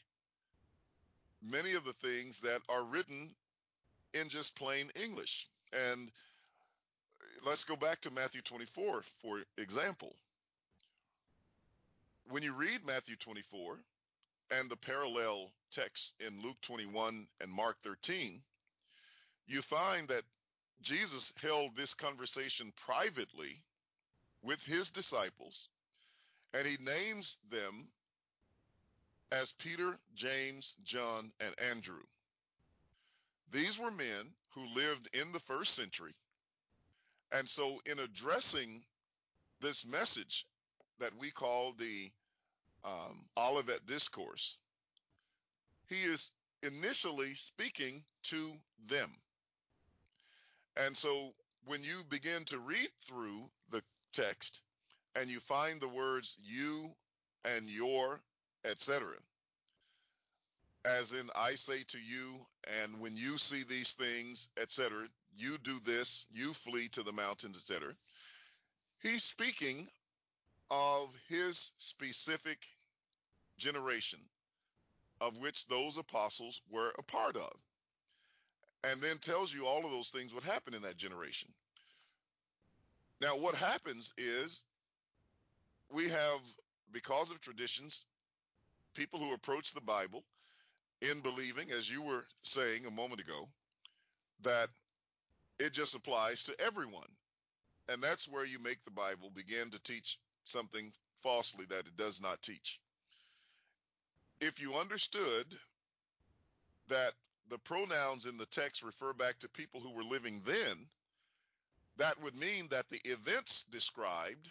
many 1.41 1.73
of 1.73 1.85
the 1.85 1.93
things 1.93 2.39
that 2.41 2.61
are 2.69 2.83
written 2.85 3.29
in 4.13 4.29
just 4.29 4.55
plain 4.55 4.89
English. 5.01 5.47
And 5.91 6.09
let's 7.45 7.63
go 7.63 7.75
back 7.75 8.01
to 8.01 8.11
Matthew 8.11 8.41
24, 8.41 9.01
for 9.21 9.39
example. 9.57 10.15
When 12.29 12.43
you 12.43 12.53
read 12.53 12.85
Matthew 12.85 13.15
24 13.15 13.77
and 14.51 14.69
the 14.69 14.75
parallel 14.75 15.51
text 15.71 16.15
in 16.25 16.41
Luke 16.41 16.59
21 16.61 17.27
and 17.41 17.51
Mark 17.51 17.77
13, 17.83 18.41
you 19.47 19.61
find 19.61 20.07
that 20.09 20.23
Jesus 20.81 21.31
held 21.41 21.75
this 21.75 21.93
conversation 21.93 22.73
privately 22.75 23.61
with 24.43 24.61
his 24.63 24.89
disciples, 24.89 25.69
and 26.53 26.67
he 26.67 26.77
names 26.83 27.37
them 27.49 27.87
as 29.31 29.51
Peter, 29.53 29.97
James, 30.15 30.75
John, 30.83 31.31
and 31.39 31.53
Andrew. 31.69 32.03
These 33.51 33.79
were 33.79 33.91
men 33.91 34.33
who 34.49 34.65
lived 34.75 35.09
in 35.13 35.31
the 35.31 35.39
first 35.39 35.75
century. 35.75 36.13
And 37.31 37.47
so, 37.47 37.81
in 37.85 37.99
addressing 37.99 38.83
this 39.61 39.85
message 39.85 40.45
that 40.99 41.15
we 41.19 41.31
call 41.31 41.73
the 41.73 42.11
um, 42.83 43.25
Olivet 43.37 43.85
Discourse, 43.85 44.57
he 45.89 46.03
is 46.03 46.31
initially 46.63 47.33
speaking 47.35 48.03
to 48.23 48.53
them. 48.87 49.11
And 50.75 50.95
so 50.95 51.33
when 51.65 51.83
you 51.83 52.03
begin 52.09 52.45
to 52.45 52.59
read 52.59 52.89
through 53.07 53.49
the 53.71 53.81
text 54.13 54.61
and 55.15 55.29
you 55.29 55.39
find 55.39 55.81
the 55.81 55.87
words 55.87 56.37
you 56.43 56.91
and 57.45 57.69
your, 57.69 58.21
etc., 58.65 59.07
as 60.85 61.11
in 61.11 61.29
I 61.35 61.55
say 61.55 61.83
to 61.89 61.97
you, 61.99 62.35
and 62.81 62.99
when 62.99 63.17
you 63.17 63.37
see 63.37 63.63
these 63.63 63.93
things, 63.93 64.49
etc., 64.61 65.07
you 65.35 65.57
do 65.63 65.79
this, 65.83 66.27
you 66.31 66.53
flee 66.53 66.87
to 66.89 67.03
the 67.03 67.11
mountains, 67.11 67.57
etc. 67.57 67.93
He's 69.01 69.23
speaking 69.23 69.87
of 70.71 71.09
his 71.27 71.71
specific 71.77 72.65
generation, 73.57 74.19
of 75.19 75.37
which 75.37 75.67
those 75.67 75.97
apostles 75.97 76.61
were 76.69 76.93
a 76.97 77.03
part 77.03 77.35
of 77.35 77.53
and 78.83 79.01
then 79.01 79.17
tells 79.17 79.53
you 79.53 79.65
all 79.65 79.85
of 79.85 79.91
those 79.91 80.09
things 80.09 80.33
would 80.33 80.43
happen 80.43 80.73
in 80.73 80.81
that 80.83 80.97
generation. 80.97 81.49
Now, 83.19 83.35
what 83.35 83.55
happens 83.55 84.13
is 84.17 84.63
we 85.91 86.07
have, 86.09 86.39
because 86.91 87.31
of 87.31 87.41
traditions, 87.41 88.05
people 88.97 89.19
who 89.19 89.33
approach 89.33 89.73
the 89.73 89.81
Bible 89.81 90.23
in 91.01 91.21
believing, 91.21 91.69
as 91.71 91.89
you 91.89 92.01
were 92.01 92.25
saying 92.41 92.85
a 92.85 92.91
moment 92.91 93.21
ago, 93.21 93.47
that 94.41 94.69
it 95.59 95.71
just 95.71 95.95
applies 95.95 96.43
to 96.43 96.59
everyone. 96.59 97.07
And 97.87 98.01
that's 98.01 98.27
where 98.27 98.45
you 98.45 98.59
make 98.59 98.83
the 98.83 98.91
Bible 98.91 99.31
begin 99.33 99.69
to 99.69 99.79
teach 99.83 100.17
something 100.43 100.91
falsely 101.21 101.65
that 101.69 101.87
it 101.87 101.95
does 101.95 102.19
not 102.19 102.41
teach. 102.41 102.79
If 104.41 104.59
you 104.59 104.73
understood 104.73 105.45
that 106.89 107.13
the 107.49 107.59
pronouns 107.59 108.25
in 108.25 108.37
the 108.37 108.45
text 108.47 108.83
refer 108.83 109.13
back 109.13 109.39
to 109.39 109.49
people 109.49 109.79
who 109.79 109.93
were 109.93 110.03
living 110.03 110.41
then, 110.43 110.87
that 111.97 112.21
would 112.21 112.35
mean 112.35 112.67
that 112.71 112.89
the 112.89 113.01
events 113.05 113.63
described 113.71 114.49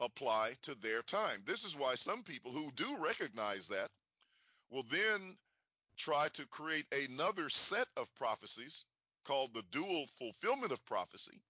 apply 0.00 0.52
to 0.62 0.74
their 0.76 1.02
time. 1.02 1.42
This 1.46 1.64
is 1.64 1.76
why 1.76 1.94
some 1.94 2.22
people 2.22 2.52
who 2.52 2.70
do 2.72 2.96
recognize 2.98 3.68
that 3.68 3.90
will 4.70 4.84
then 4.90 5.36
try 5.96 6.28
to 6.34 6.46
create 6.46 6.86
another 6.92 7.48
set 7.50 7.88
of 7.96 8.14
prophecies 8.14 8.84
called 9.24 9.52
the 9.54 9.64
dual 9.70 10.06
fulfillment 10.18 10.72
of 10.72 10.84
prophecy 10.86 11.40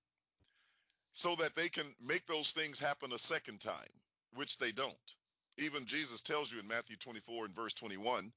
so 1.13 1.35
that 1.37 1.55
they 1.57 1.69
can 1.69 1.87
make 2.01 2.27
those 2.27 2.53
things 2.53 2.79
happen 2.79 3.13
a 3.13 3.19
second 3.19 3.61
time, 3.61 3.93
which 4.35 4.59
they 4.59 4.73
don't. 4.73 5.15
Even 5.59 5.85
Jesus 5.87 6.21
tells 6.21 6.53
you 6.53 6.61
in 6.61 6.69
Matthew 6.69 6.97
24 6.97 7.47
and 7.47 7.55
verse 7.55 7.75
21 7.75 8.33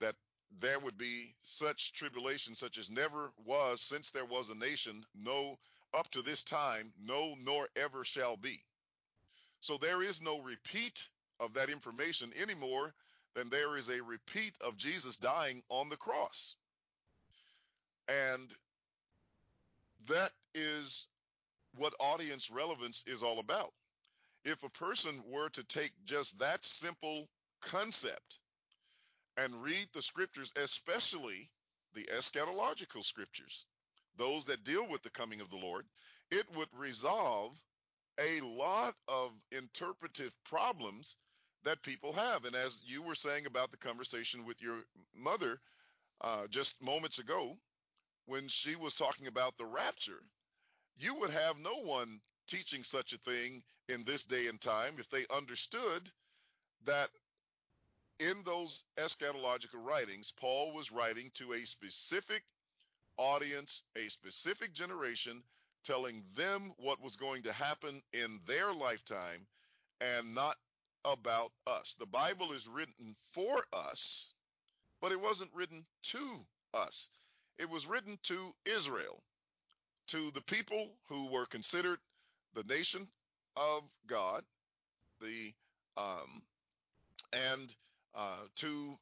that 0.00 0.14
there 0.60 0.78
would 0.78 0.96
be 0.96 1.34
such 1.42 1.92
tribulation 1.92 2.54
such 2.54 2.78
as 2.78 2.90
never 2.90 3.30
was 3.44 3.80
since 3.80 4.10
there 4.10 4.24
was 4.24 4.50
a 4.50 4.54
nation, 4.54 5.04
no, 5.14 5.58
up 5.92 6.10
to 6.12 6.22
this 6.22 6.44
time, 6.44 6.92
no, 7.02 7.34
nor 7.42 7.68
ever 7.76 8.04
shall 8.04 8.36
be. 8.36 8.60
So 9.64 9.78
there 9.78 10.02
is 10.02 10.20
no 10.20 10.42
repeat 10.42 11.08
of 11.40 11.54
that 11.54 11.70
information 11.70 12.34
any 12.36 12.54
more 12.54 12.92
than 13.34 13.48
there 13.48 13.78
is 13.78 13.88
a 13.88 14.02
repeat 14.02 14.52
of 14.60 14.76
Jesus 14.76 15.16
dying 15.16 15.62
on 15.70 15.88
the 15.88 15.96
cross. 15.96 16.56
And 18.06 18.54
that 20.06 20.32
is 20.54 21.06
what 21.78 21.94
audience 21.98 22.50
relevance 22.50 23.04
is 23.06 23.22
all 23.22 23.38
about. 23.38 23.72
If 24.44 24.62
a 24.64 24.68
person 24.68 25.24
were 25.26 25.48
to 25.48 25.64
take 25.64 25.92
just 26.04 26.38
that 26.40 26.62
simple 26.62 27.26
concept 27.62 28.40
and 29.38 29.62
read 29.62 29.86
the 29.94 30.02
scriptures, 30.02 30.52
especially 30.62 31.48
the 31.94 32.06
eschatological 32.14 33.02
scriptures, 33.02 33.64
those 34.18 34.44
that 34.44 34.62
deal 34.62 34.86
with 34.86 35.02
the 35.02 35.08
coming 35.08 35.40
of 35.40 35.48
the 35.48 35.56
Lord, 35.56 35.86
it 36.30 36.44
would 36.54 36.68
resolve 36.76 37.58
a 38.20 38.40
lot 38.42 38.94
of 39.08 39.32
interpretive 39.52 40.32
problems 40.44 41.16
that 41.64 41.82
people 41.82 42.12
have. 42.12 42.44
And 42.44 42.54
as 42.54 42.82
you 42.84 43.02
were 43.02 43.14
saying 43.14 43.46
about 43.46 43.70
the 43.70 43.76
conversation 43.78 44.44
with 44.44 44.60
your 44.62 44.80
mother 45.14 45.60
uh, 46.22 46.46
just 46.48 46.82
moments 46.82 47.18
ago, 47.18 47.56
when 48.26 48.48
she 48.48 48.76
was 48.76 48.94
talking 48.94 49.26
about 49.26 49.56
the 49.58 49.66
rapture, 49.66 50.22
you 50.96 51.14
would 51.16 51.30
have 51.30 51.58
no 51.58 51.74
one 51.82 52.20
teaching 52.48 52.82
such 52.82 53.12
a 53.12 53.18
thing 53.18 53.62
in 53.88 54.04
this 54.04 54.24
day 54.24 54.46
and 54.48 54.60
time 54.60 54.94
if 54.98 55.08
they 55.10 55.24
understood 55.34 56.10
that 56.84 57.10
in 58.20 58.42
those 58.44 58.84
eschatological 58.98 59.82
writings, 59.84 60.32
Paul 60.32 60.72
was 60.74 60.92
writing 60.92 61.30
to 61.34 61.54
a 61.54 61.64
specific 61.66 62.42
audience, 63.18 63.82
a 63.96 64.08
specific 64.08 64.72
generation, 64.72 65.42
telling 65.84 66.22
them 66.36 66.72
what 66.78 67.02
was 67.02 67.16
going 67.16 67.42
to 67.42 67.52
happen 67.52 68.02
in 68.12 68.40
their 68.46 68.72
lifetime 68.72 69.46
and 70.00 70.34
not 70.34 70.56
about 71.04 71.52
us. 71.66 71.94
The 71.98 72.06
Bible 72.06 72.52
is 72.52 72.66
written 72.66 73.14
for 73.32 73.62
us, 73.72 74.32
but 75.00 75.12
it 75.12 75.20
wasn't 75.20 75.50
written 75.54 75.84
to 76.04 76.46
us. 76.72 77.08
It 77.58 77.68
was 77.70 77.86
written 77.86 78.18
to 78.24 78.54
Israel, 78.64 79.22
to 80.08 80.30
the 80.32 80.40
people 80.42 80.88
who 81.08 81.30
were 81.30 81.46
considered 81.46 81.98
the 82.54 82.64
nation 82.64 83.06
of 83.56 83.82
God, 84.06 84.42
the 85.20 85.52
um, 85.96 86.42
and 87.32 87.74
uh, 88.14 88.46
to 88.56 88.98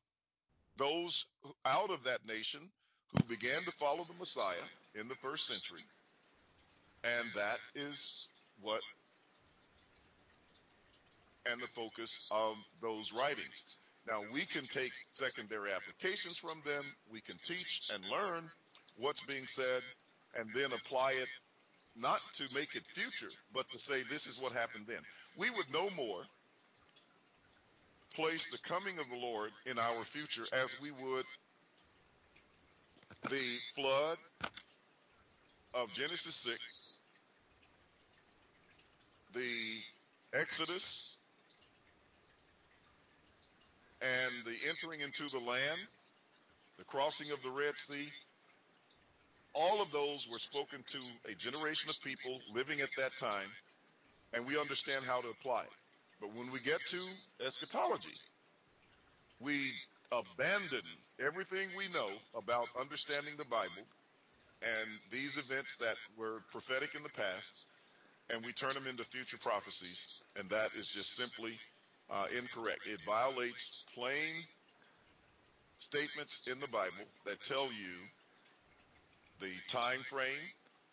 those 0.77 1.27
out 1.65 1.91
of 1.91 2.05
that 2.05 2.27
nation 2.27 2.61
who 3.13 3.23
began 3.25 3.61
to 3.63 3.71
follow 3.73 4.05
the 4.05 4.19
Messiah 4.19 4.55
in 4.95 5.09
the 5.09 5.15
first 5.17 5.47
century. 5.47 5.81
And 7.05 7.29
that 7.35 7.59
is 7.75 8.29
what 8.61 8.81
and 11.51 11.61
the 11.61 11.67
focus 11.69 12.31
of 12.33 12.57
those 12.81 13.13
writings. 13.13 13.79
Now, 14.07 14.21
we 14.33 14.45
can 14.45 14.65
take 14.65 14.93
secondary 15.11 15.73
applications 15.73 16.37
from 16.37 16.61
them, 16.65 16.85
we 17.11 17.21
can 17.21 17.37
teach 17.45 17.91
and 17.93 18.05
learn 18.09 18.45
what's 18.97 19.25
being 19.27 19.47
said, 19.47 19.83
and 20.39 20.49
then 20.55 20.73
apply 20.73 21.13
it 21.13 21.29
not 21.97 22.21
to 22.35 22.45
make 22.55 22.75
it 22.75 22.87
future, 22.87 23.33
but 23.53 23.69
to 23.71 23.79
say 23.79 24.03
this 24.09 24.27
is 24.27 24.41
what 24.41 24.53
happened 24.53 24.87
then. 24.87 25.01
We 25.37 25.51
would 25.51 25.73
no 25.73 25.89
more 25.97 26.23
place 28.15 28.49
the 28.49 28.69
coming 28.69 28.99
of 28.99 29.09
the 29.09 29.17
Lord 29.17 29.51
in 29.67 29.79
our 29.79 30.05
future 30.05 30.45
as 30.53 30.81
we 30.81 30.91
would 30.91 31.25
the 33.31 33.59
flood, 33.75 34.19
of 35.75 35.93
Genesis 35.93 36.35
6, 36.35 37.01
the 39.33 40.39
Exodus, 40.39 41.19
and 44.01 44.33
the 44.45 44.57
entering 44.69 45.01
into 45.01 45.29
the 45.29 45.45
land, 45.45 45.81
the 46.79 46.85
crossing 46.85 47.31
of 47.33 47.43
the 47.43 47.51
Red 47.51 47.77
Sea, 47.77 48.09
all 49.55 49.81
of 49.83 49.91
those 49.93 50.29
were 50.31 50.39
spoken 50.39 50.83
to 50.89 50.99
a 51.31 51.35
generation 51.35 51.91
of 51.91 52.03
people 52.03 52.39
living 52.55 52.81
at 52.81 52.91
that 52.97 53.13
time, 53.19 53.49
and 54.33 54.47
we 54.47 54.59
understand 54.59 55.05
how 55.07 55.21
to 55.21 55.29
apply 55.29 55.63
it. 55.63 55.69
But 56.21 56.35
when 56.35 56.51
we 56.51 56.61
get 56.61 56.81
to 56.89 57.01
eschatology, 57.45 58.17
we 59.41 59.71
abandon 60.11 60.83
everything 61.21 61.69
we 61.77 61.89
know 61.89 62.09
about 62.35 62.67
understanding 62.79 63.35
the 63.37 63.47
Bible 63.47 63.83
and 64.63 64.89
these 65.11 65.39
events 65.39 65.77
that 65.77 65.97
were 66.17 66.39
prophetic 66.51 66.95
in 66.95 67.03
the 67.03 67.09
past, 67.11 67.67
and 68.31 68.45
we 68.45 68.53
turn 68.53 68.75
them 68.75 68.87
into 68.87 69.05
future 69.05 69.39
prophecies, 69.39 70.23
and 70.37 70.49
that 70.51 70.71
is 70.79 70.89
just 70.89 71.17
simply 71.17 71.55
uh, 72.11 72.27
incorrect. 72.37 72.81
It 72.87 73.01
violates 73.07 73.85
plain 73.95 74.45
statements 75.77 76.49
in 76.49 76.61
the 76.61 76.69
Bible 76.69 77.07
that 77.27 77.41
tell 77.43 77.67
you 77.67 77.95
the 79.41 79.53
time 79.69 79.99
frame, 80.09 80.47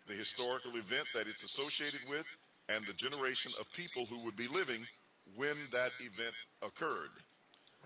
the 0.07 0.15
historical 0.15 0.71
event 0.71 1.05
that 1.13 1.27
it's 1.27 1.43
associated 1.43 2.01
with, 2.09 2.25
and 2.69 2.85
the 2.85 2.93
generation 2.93 3.51
of 3.59 3.71
people 3.73 4.05
who 4.05 4.23
would 4.25 4.35
be 4.35 4.47
living 4.47 4.81
when 5.35 5.55
that 5.71 5.91
event 5.99 6.35
occurred. 6.63 7.13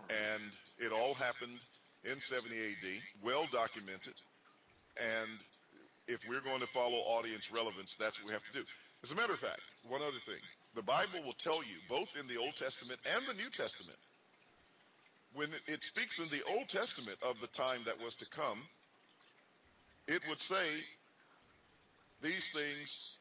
And 0.09 0.43
it 0.79 0.91
all 0.91 1.13
happened 1.13 1.59
in 2.03 2.19
70 2.19 2.55
AD, 2.55 3.01
well 3.23 3.47
documented. 3.51 4.15
And 4.97 5.29
if 6.07 6.27
we're 6.27 6.41
going 6.41 6.59
to 6.59 6.67
follow 6.67 6.97
audience 6.97 7.51
relevance, 7.51 7.95
that's 7.95 8.19
what 8.19 8.27
we 8.27 8.33
have 8.33 8.45
to 8.51 8.59
do. 8.59 8.65
As 9.03 9.11
a 9.11 9.15
matter 9.15 9.33
of 9.33 9.39
fact, 9.39 9.61
one 9.87 10.01
other 10.01 10.19
thing 10.25 10.39
the 10.75 10.81
Bible 10.81 11.21
will 11.23 11.33
tell 11.33 11.63
you, 11.63 11.77
both 11.87 12.15
in 12.19 12.27
the 12.27 12.37
Old 12.37 12.55
Testament 12.55 12.99
and 13.15 13.23
the 13.27 13.35
New 13.35 13.49
Testament, 13.49 13.97
when 15.35 15.49
it 15.67 15.83
speaks 15.83 16.19
in 16.19 16.25
the 16.35 16.43
Old 16.55 16.67
Testament 16.67 17.17
of 17.27 17.39
the 17.41 17.47
time 17.47 17.81
that 17.85 18.03
was 18.03 18.15
to 18.17 18.29
come, 18.29 18.59
it 20.07 20.23
would 20.29 20.41
say 20.41 20.65
these 22.21 22.49
things 22.49 23.19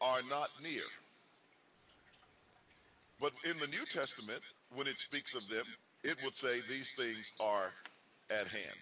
are 0.00 0.20
not 0.28 0.50
near. 0.62 0.82
But 3.20 3.32
in 3.48 3.58
the 3.58 3.68
New 3.68 3.84
Testament, 3.86 4.42
when 4.74 4.86
it 4.86 4.98
speaks 4.98 5.34
of 5.34 5.48
them, 5.48 5.64
it 6.02 6.16
would 6.24 6.34
say 6.34 6.60
these 6.68 6.92
things 6.92 7.32
are 7.42 7.70
at 8.30 8.46
hand. 8.48 8.76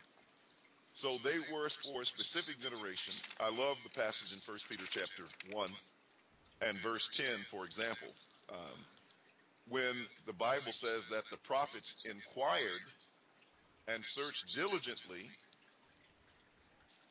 So 0.94 1.16
they 1.24 1.38
were 1.52 1.68
for 1.70 2.02
a 2.02 2.06
specific 2.06 2.60
generation. 2.60 3.14
I 3.40 3.48
love 3.50 3.78
the 3.82 4.00
passage 4.00 4.32
in 4.32 4.40
1 4.44 4.58
Peter 4.68 4.84
chapter 4.90 5.24
1 5.50 5.70
and 6.66 6.78
verse 6.78 7.08
10, 7.14 7.26
for 7.50 7.64
example, 7.64 8.08
um, 8.52 8.78
when 9.68 9.94
the 10.26 10.32
Bible 10.34 10.72
says 10.72 11.06
that 11.10 11.24
the 11.30 11.38
prophets 11.38 12.06
inquired 12.06 12.82
and 13.88 14.04
searched 14.04 14.54
diligently 14.54 15.28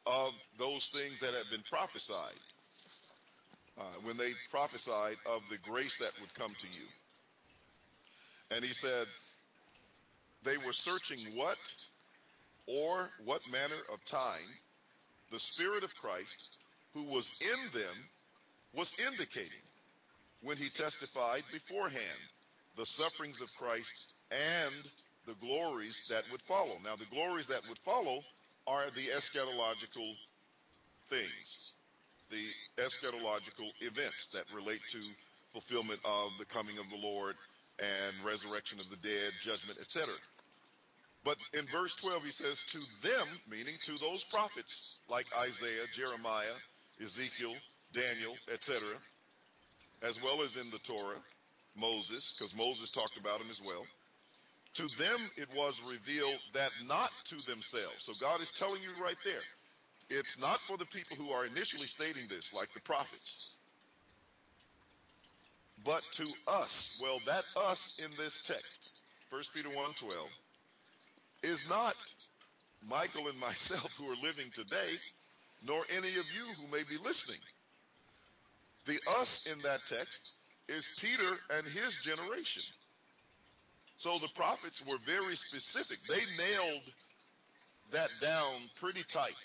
of 0.06 0.34
those 0.58 0.88
things 0.88 1.20
that 1.20 1.34
had 1.34 1.50
been 1.50 1.64
prophesied, 1.70 2.40
uh, 3.80 3.84
when 4.04 4.18
they 4.18 4.32
prophesied 4.52 5.16
of 5.26 5.42
the 5.50 5.58
grace 5.70 5.98
that 5.98 6.12
would 6.20 6.34
come 6.36 6.54
to 6.60 6.68
you. 6.68 6.86
And 8.56 8.64
he 8.64 8.74
said, 8.74 9.08
they 10.44 10.58
were 10.58 10.74
searching 10.74 11.20
what 11.36 11.58
or 12.68 13.10
what 13.26 13.50
manner 13.52 13.82
of 13.92 14.04
time 14.06 14.60
the 15.32 15.40
Spirit 15.40 15.84
of 15.84 15.96
Christ, 15.96 16.60
who 16.94 17.04
was 17.04 17.42
in 17.42 17.80
them, 17.80 17.96
was 18.74 18.94
indicating 19.06 19.64
when 20.42 20.58
he 20.58 20.70
testified 20.70 21.44
beforehand 21.52 22.04
the 22.78 22.86
sufferings 22.86 23.42
of 23.42 23.56
Christ 23.56 24.14
and 24.32 24.90
the 25.26 25.34
glories 25.36 26.04
that 26.10 26.30
would 26.32 26.42
follow. 26.42 26.78
Now, 26.84 26.96
the 26.96 27.06
glories 27.16 27.48
that 27.48 27.68
would 27.70 27.80
follow 27.80 28.22
are 28.68 28.86
the 28.96 29.08
eschatological 29.16 30.16
things, 31.10 31.76
the 32.30 32.46
eschatological 32.78 33.72
events 33.82 34.28
that 34.28 34.46
relate 34.54 34.82
to 34.92 35.00
fulfillment 35.52 36.00
of 36.06 36.32
the 36.40 36.46
coming 36.46 36.78
of 36.78 36.90
the 36.90 37.08
Lord 37.08 37.36
and 37.80 38.26
resurrection 38.26 38.80
of 38.80 38.90
the 38.90 38.96
dead, 38.98 39.32
judgment, 39.42 39.80
etc. 39.80 40.14
But 41.24 41.38
in 41.54 41.66
verse 41.66 41.96
12, 41.96 42.24
he 42.24 42.32
says, 42.32 42.64
To 42.64 42.80
them, 43.08 43.28
meaning 43.50 43.76
to 43.86 43.98
those 44.00 44.24
prophets 44.24 45.00
like 45.08 45.28
Isaiah, 45.38 45.86
Jeremiah, 45.94 46.56
Ezekiel, 47.04 47.54
Daniel, 47.94 48.36
etc., 48.52 48.80
as 50.02 50.22
well 50.22 50.42
as 50.42 50.56
in 50.56 50.70
the 50.72 50.80
Torah, 50.80 51.22
Moses, 51.76 52.34
because 52.34 52.56
Moses 52.56 52.92
talked 52.92 53.18
about 53.18 53.40
him 53.40 53.52
as 53.52 53.62
well. 53.62 53.86
To 54.76 54.88
them 54.98 55.20
it 55.38 55.48
was 55.56 55.82
revealed 55.92 56.40
that 56.54 56.72
not 56.88 57.12
to 57.26 57.36
themselves. 57.46 57.98
So 58.00 58.14
God 58.14 58.42
is 58.42 58.52
telling 58.52 58.82
you 58.82 58.90
right 59.04 59.18
there, 59.24 59.42
it's 60.10 60.40
not 60.40 60.60
for 60.60 60.78
the 60.78 60.86
people 60.86 61.18
who 61.18 61.32
are 61.32 61.46
initially 61.46 61.88
stating 61.88 62.24
this, 62.30 62.54
like 62.54 62.74
the 62.74 62.82
prophets, 62.82 63.56
but 65.86 66.04
to 66.14 66.28
us. 66.48 67.00
Well, 67.04 67.20
that 67.26 67.44
us 67.56 68.02
in 68.04 68.12
this 68.18 68.42
text, 68.42 69.02
1 69.30 69.44
Peter 69.54 69.70
1:12, 69.70 70.28
is 71.44 71.70
not 71.70 71.96
Michael 72.88 73.28
and 73.28 73.40
myself 73.40 73.94
who 73.98 74.06
are 74.06 74.22
living 74.22 74.50
today, 74.54 74.92
nor 75.66 75.84
any 75.96 76.10
of 76.10 76.26
you 76.34 76.46
who 76.58 76.72
may 76.72 76.84
be 76.90 76.98
listening. 77.04 77.40
The 78.86 79.00
us 79.20 79.52
in 79.52 79.60
that 79.60 79.82
text 79.88 80.36
is 80.68 81.00
Peter 81.00 81.38
and 81.56 81.66
his 81.68 82.02
generation. 82.02 82.64
So 83.98 84.18
the 84.18 84.30
prophets 84.36 84.84
were 84.90 84.98
very 85.06 85.36
specific. 85.36 86.00
They 86.08 86.22
nailed 86.38 86.82
that 87.92 88.10
down 88.20 88.56
pretty 88.80 89.04
tight 89.04 89.36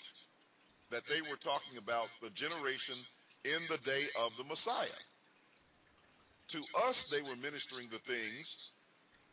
that 0.89 1.05
they 1.05 1.21
were 1.21 1.37
talking 1.37 1.77
about 1.77 2.07
the 2.21 2.29
generation 2.31 2.95
in 3.43 3.59
the 3.69 3.77
day 3.77 4.03
of 4.19 4.35
the 4.37 4.43
Messiah. 4.45 4.87
To 6.49 6.61
us, 6.85 7.03
they 7.09 7.21
were 7.21 7.35
ministering 7.35 7.87
the 7.91 7.99
things 7.99 8.71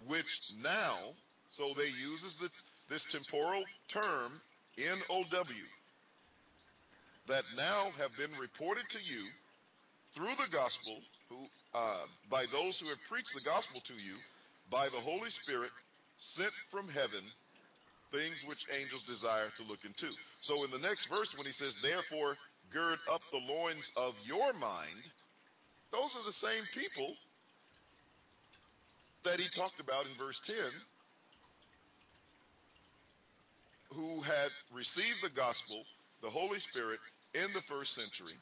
which 0.06 0.52
now 0.62 0.98
so 1.54 1.72
they 1.76 1.86
uses 1.86 2.36
the, 2.36 2.50
this 2.90 3.04
temporal 3.04 3.62
term 3.86 4.40
N-O-W 4.76 5.54
that 7.28 7.44
now 7.56 7.86
have 7.96 8.10
been 8.18 8.36
reported 8.40 8.88
to 8.90 8.98
you 8.98 9.22
through 10.14 10.34
the 10.34 10.50
gospel 10.50 10.98
who 11.28 11.36
uh, 11.72 12.06
by 12.28 12.44
those 12.50 12.80
who 12.80 12.88
have 12.88 12.98
preached 13.08 13.34
the 13.34 13.48
gospel 13.48 13.80
to 13.84 13.94
you 13.94 14.16
by 14.68 14.88
the 14.88 14.98
Holy 14.98 15.30
Spirit 15.30 15.70
sent 16.16 16.52
from 16.72 16.88
heaven 16.88 17.22
things 18.10 18.44
which 18.48 18.66
angels 18.76 19.04
desire 19.04 19.50
to 19.56 19.62
look 19.64 19.84
into. 19.84 20.12
So 20.40 20.64
in 20.64 20.72
the 20.72 20.78
next 20.78 21.06
verse 21.06 21.36
when 21.36 21.46
he 21.46 21.52
says 21.52 21.76
therefore 21.80 22.36
gird 22.70 22.98
up 23.10 23.22
the 23.30 23.40
loins 23.52 23.92
of 23.96 24.14
your 24.24 24.52
mind 24.54 25.04
those 25.92 26.16
are 26.16 26.24
the 26.26 26.32
same 26.32 26.64
people 26.74 27.14
that 29.22 29.38
he 29.38 29.48
talked 29.48 29.78
about 29.78 30.04
in 30.06 30.18
verse 30.18 30.40
10 30.40 30.56
who 33.94 34.13
had 34.24 34.50
received 34.72 35.22
the 35.22 35.30
gospel, 35.30 35.84
the 36.22 36.30
Holy 36.30 36.58
Spirit, 36.58 36.98
in 37.34 37.52
the 37.52 37.62
first 37.62 37.94
century, 37.94 38.36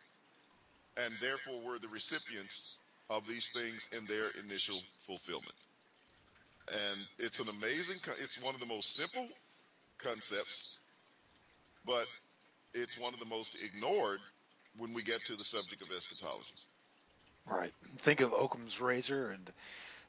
and 0.97 1.13
therefore 1.21 1.61
were 1.67 1.79
the 1.79 1.89
recipients 1.89 2.79
of 3.11 3.27
these 3.27 3.49
things 3.51 3.89
in 3.97 4.05
their 4.07 4.29
initial 4.45 4.77
fulfillment. 5.07 5.55
And 6.69 7.01
it's 7.19 7.41
an 7.41 7.49
amazing, 7.49 7.97
it's 8.23 8.43
one 8.43 8.55
of 8.55 8.61
the 8.61 8.67
most 8.67 8.97
simple 8.97 9.29
concepts, 9.99 10.81
but 11.87 12.07
it's 12.75 12.99
one 12.99 13.13
of 13.13 13.21
the 13.21 13.27
most 13.27 13.63
ignored 13.63 14.21
when 14.79 14.95
we 14.95 15.03
get 15.03 15.21
to 15.27 15.37
the 15.37 15.45
subject 15.45 15.83
of 15.83 15.89
eschatology. 15.95 16.55
Right. 17.51 17.73
Think 17.99 18.21
of 18.21 18.33
Occam's 18.33 18.81
razor, 18.81 19.31
and 19.31 19.51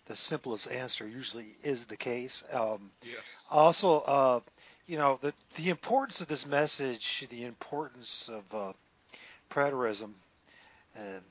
the 0.06 0.16
simplest 0.16 0.72
answer 0.72 1.08
usually 1.08 1.56
is 1.64 1.88
the 1.88 1.98
case. 1.98 2.44
Um, 2.52 2.92
yes. 3.02 3.22
Also, 3.50 4.00
uh, 4.02 4.40
you 4.88 4.98
know, 4.98 5.18
the 5.22 5.34
the 5.56 5.70
importance 5.70 6.22
of 6.22 6.28
this 6.28 6.46
message, 6.46 7.26
the 7.30 7.46
importance 7.46 8.30
of 8.30 8.56
uh, 8.56 8.74
preterism, 9.50 10.12
and 10.96 11.22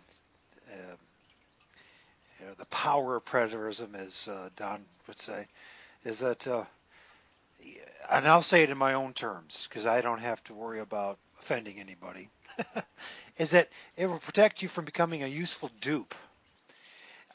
uh, 0.71 0.97
you 2.41 2.47
know, 2.47 2.55
the 2.59 2.67
power 2.67 3.17
of 3.17 3.25
preterism, 3.25 3.95
as 3.95 4.29
uh, 4.29 4.49
Don 4.57 4.85
would 5.07 5.19
say, 5.19 5.47
is 6.05 6.21
that, 6.21 6.47
uh, 6.49 6.65
and 8.11 8.27
I'll 8.27 8.43
say 8.43 8.63
it 8.63 8.71
in 8.71 8.79
my 8.79 8.95
own 8.95 9.13
terms 9.13 9.67
because 9.69 9.87
I 9.87 10.01
don't 10.01 10.21
have 10.21 10.43
to 10.45 10.55
worry 10.55 10.81
about 10.81 11.19
offending 11.41 11.79
anybody, 11.79 12.29
is 13.39 13.51
that 13.51 13.69
it 13.97 14.07
will 14.07 14.19
protect 14.19 14.63
you 14.63 14.69
from 14.69 14.85
becoming 14.85 15.23
a 15.23 15.29
useful 15.29 15.71
dupe. 15.81 16.15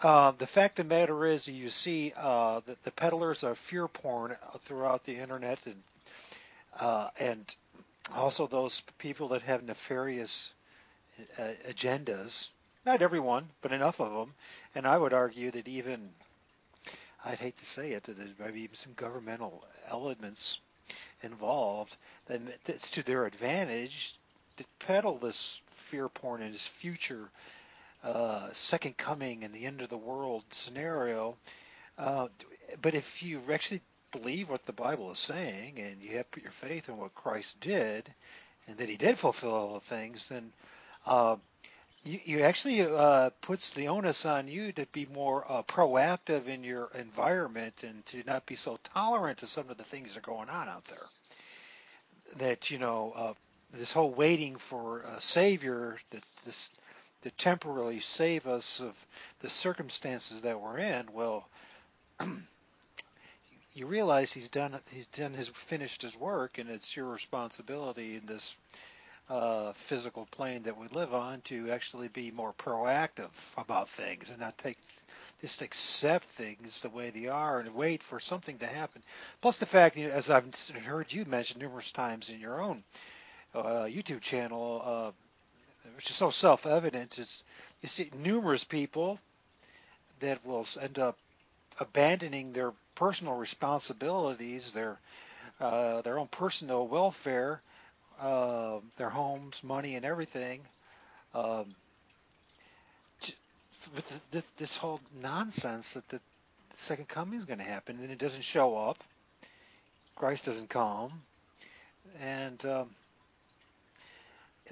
Uh, 0.01 0.31
the 0.31 0.47
fact 0.47 0.77
of 0.79 0.87
the 0.87 0.95
matter 0.95 1.25
is, 1.25 1.47
you 1.47 1.69
see 1.69 2.13
uh, 2.17 2.59
that 2.65 2.83
the 2.83 2.91
peddlers 2.91 3.43
of 3.43 3.57
fear 3.57 3.87
porn 3.87 4.35
throughout 4.65 5.03
the 5.05 5.15
internet 5.15 5.59
and 5.65 5.75
uh, 6.79 7.09
and 7.19 7.55
also 8.15 8.47
those 8.47 8.81
people 8.97 9.29
that 9.29 9.41
have 9.43 9.63
nefarious 9.63 10.53
uh, 11.37 11.43
agendas. 11.69 12.49
Not 12.85 13.01
everyone, 13.01 13.47
but 13.61 13.71
enough 13.71 13.99
of 13.99 14.13
them. 14.13 14.33
And 14.75 14.85
I 14.87 14.97
would 14.97 15.13
argue 15.13 15.51
that 15.51 15.67
even, 15.67 16.09
I'd 17.25 17.39
hate 17.39 17.57
to 17.57 17.65
say 17.65 17.91
it, 17.91 18.03
that 18.03 18.17
there 18.17 18.27
might 18.39 18.53
be 18.53 18.63
even 18.63 18.75
some 18.75 18.93
governmental 18.95 19.63
elements 19.89 20.59
involved, 21.21 21.97
then 22.27 22.47
it's 22.67 22.91
to 22.91 23.03
their 23.03 23.25
advantage 23.25 24.15
to 24.57 24.63
peddle 24.79 25.17
this 25.17 25.61
fear 25.71 26.07
porn 26.07 26.41
and 26.41 26.53
this 26.53 26.65
future 26.65 27.29
uh, 28.03 28.47
second 28.53 28.95
coming 28.97 29.43
and 29.43 29.53
the 29.53 29.65
end 29.65 29.81
of 29.81 29.89
the 29.89 29.97
world 29.97 30.43
scenario. 30.51 31.35
Uh, 31.97 32.27
but 32.81 32.93
if 32.95 33.23
you 33.23 33.41
actually 33.51 33.81
believe 34.11 34.49
what 34.49 34.65
the 34.65 34.73
Bible 34.73 35.11
is 35.11 35.19
saying 35.19 35.79
and 35.79 36.01
you 36.01 36.17
have 36.17 36.31
put 36.31 36.43
your 36.43 36.51
faith 36.51 36.89
in 36.89 36.97
what 36.97 37.15
Christ 37.15 37.59
did 37.59 38.13
and 38.67 38.77
that 38.77 38.89
he 38.89 38.97
did 38.97 39.17
fulfill 39.17 39.53
all 39.53 39.73
the 39.75 39.79
things, 39.79 40.29
then 40.29 40.51
uh, 41.05 41.37
you, 42.03 42.19
you 42.23 42.41
actually 42.41 42.81
uh, 42.81 43.29
puts 43.41 43.73
the 43.73 43.87
onus 43.89 44.25
on 44.25 44.47
you 44.47 44.71
to 44.73 44.85
be 44.87 45.07
more 45.13 45.45
uh, 45.49 45.63
proactive 45.63 46.47
in 46.47 46.63
your 46.63 46.89
environment 46.95 47.83
and 47.83 48.05
to 48.07 48.23
not 48.25 48.45
be 48.45 48.55
so 48.55 48.79
tolerant 48.93 49.39
to 49.39 49.47
some 49.47 49.69
of 49.69 49.77
the 49.77 49.83
things 49.83 50.13
that 50.13 50.19
are 50.19 50.31
going 50.31 50.49
on 50.49 50.69
out 50.69 50.85
there. 50.85 51.05
That 52.37 52.71
you 52.71 52.77
know, 52.77 53.13
uh, 53.15 53.33
this 53.73 53.91
whole 53.91 54.11
waiting 54.11 54.55
for 54.57 55.01
a 55.01 55.21
savior 55.21 55.97
that 56.11 56.23
this 56.45 56.71
to 57.23 57.31
temporarily 57.31 57.99
save 57.99 58.47
us 58.47 58.79
of 58.79 58.93
the 59.39 59.49
circumstances 59.49 60.43
that 60.43 60.61
we're 60.61 60.77
in. 60.77 61.07
Well, 61.11 61.47
you 63.77 63.85
realize 63.85 64.33
he's 64.33 64.49
done 64.49 64.77
he's 64.91 65.07
done 65.07 65.33
his 65.33 65.49
finished 65.49 66.01
his 66.01 66.17
work, 66.17 66.57
and 66.57 66.69
it's 66.69 66.95
your 66.95 67.05
responsibility 67.05 68.15
in 68.15 68.25
this 68.25 68.55
uh, 69.29 69.71
physical 69.73 70.27
plane 70.31 70.63
that 70.63 70.77
we 70.77 70.87
live 70.87 71.13
on 71.13 71.41
to 71.41 71.69
actually 71.69 72.07
be 72.07 72.31
more 72.31 72.53
proactive 72.53 73.29
about 73.57 73.87
things 73.89 74.29
and 74.29 74.39
not 74.39 74.57
take 74.57 74.77
just 75.41 75.61
accept 75.61 76.23
things 76.23 76.81
the 76.81 76.89
way 76.89 77.11
they 77.11 77.27
are 77.27 77.59
and 77.59 77.75
wait 77.75 78.01
for 78.01 78.19
something 78.19 78.57
to 78.57 78.65
happen. 78.65 79.03
Plus 79.41 79.59
the 79.59 79.67
fact, 79.67 79.95
you 79.95 80.07
know, 80.07 80.13
as 80.13 80.31
I've 80.31 80.47
heard 80.83 81.13
you 81.13 81.25
mention 81.25 81.61
numerous 81.61 81.91
times 81.91 82.31
in 82.31 82.39
your 82.39 82.59
own 82.59 82.83
uh, 83.53 83.83
YouTube 83.83 84.21
channel, 84.21 84.81
uh, 84.83 85.11
which 85.95 86.09
is 86.09 86.15
so 86.15 86.31
self-evident, 86.31 87.19
is 87.19 87.43
you 87.83 87.89
see 87.89 88.09
numerous 88.17 88.63
people 88.63 89.19
that 90.19 90.43
will 90.43 90.65
end 90.81 90.97
up 90.97 91.17
abandoning 91.79 92.53
their 92.53 92.73
personal 92.95 93.35
responsibilities, 93.35 94.71
their 94.71 94.97
uh, 95.59 96.01
their 96.01 96.19
own 96.19 96.27
personal 96.27 96.87
welfare, 96.87 97.61
uh, 98.21 98.77
their 98.97 99.09
homes, 99.09 99.63
money, 99.63 99.95
and 99.95 100.05
everything, 100.05 100.61
um, 101.33 101.65
with 103.95 104.55
this 104.57 104.75
whole 104.75 104.99
nonsense 105.21 105.93
that 105.93 106.07
the 106.09 106.19
second 106.75 107.07
coming 107.07 107.37
is 107.37 107.45
going 107.45 107.59
to 107.59 107.65
happen, 107.65 107.97
and 108.01 108.11
it 108.11 108.19
doesn't 108.19 108.43
show 108.43 108.77
up. 108.77 109.03
Christ 110.15 110.45
doesn't 110.45 110.69
come, 110.69 111.11
and 112.21 112.63
um, 112.65 112.89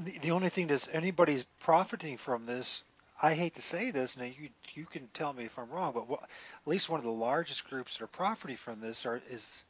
the, 0.03 0.17
the 0.19 0.31
only 0.31 0.49
thing 0.49 0.67
that 0.67 0.87
anybody's 0.91 1.43
profiting 1.61 2.17
from 2.17 2.45
this 2.45 2.83
I 3.21 3.33
hate 3.33 3.55
to 3.55 3.61
say 3.61 3.91
this, 3.91 4.17
now 4.17 4.25
you 4.25 4.49
you 4.73 4.85
can 4.85 5.07
tell 5.13 5.31
me 5.31 5.45
if 5.45 5.57
I'm 5.57 5.69
wrong, 5.69 5.93
but 5.93 6.09
what, 6.09 6.23
at 6.23 6.67
least 6.67 6.89
one 6.89 6.99
of 6.99 7.05
the 7.05 7.11
largest 7.11 7.69
groups 7.69 7.97
that 7.97 8.03
are 8.03 8.07
profiting 8.07 8.57
from 8.57 8.81
this 8.81 9.05
are, 9.05 9.21
is 9.31 9.63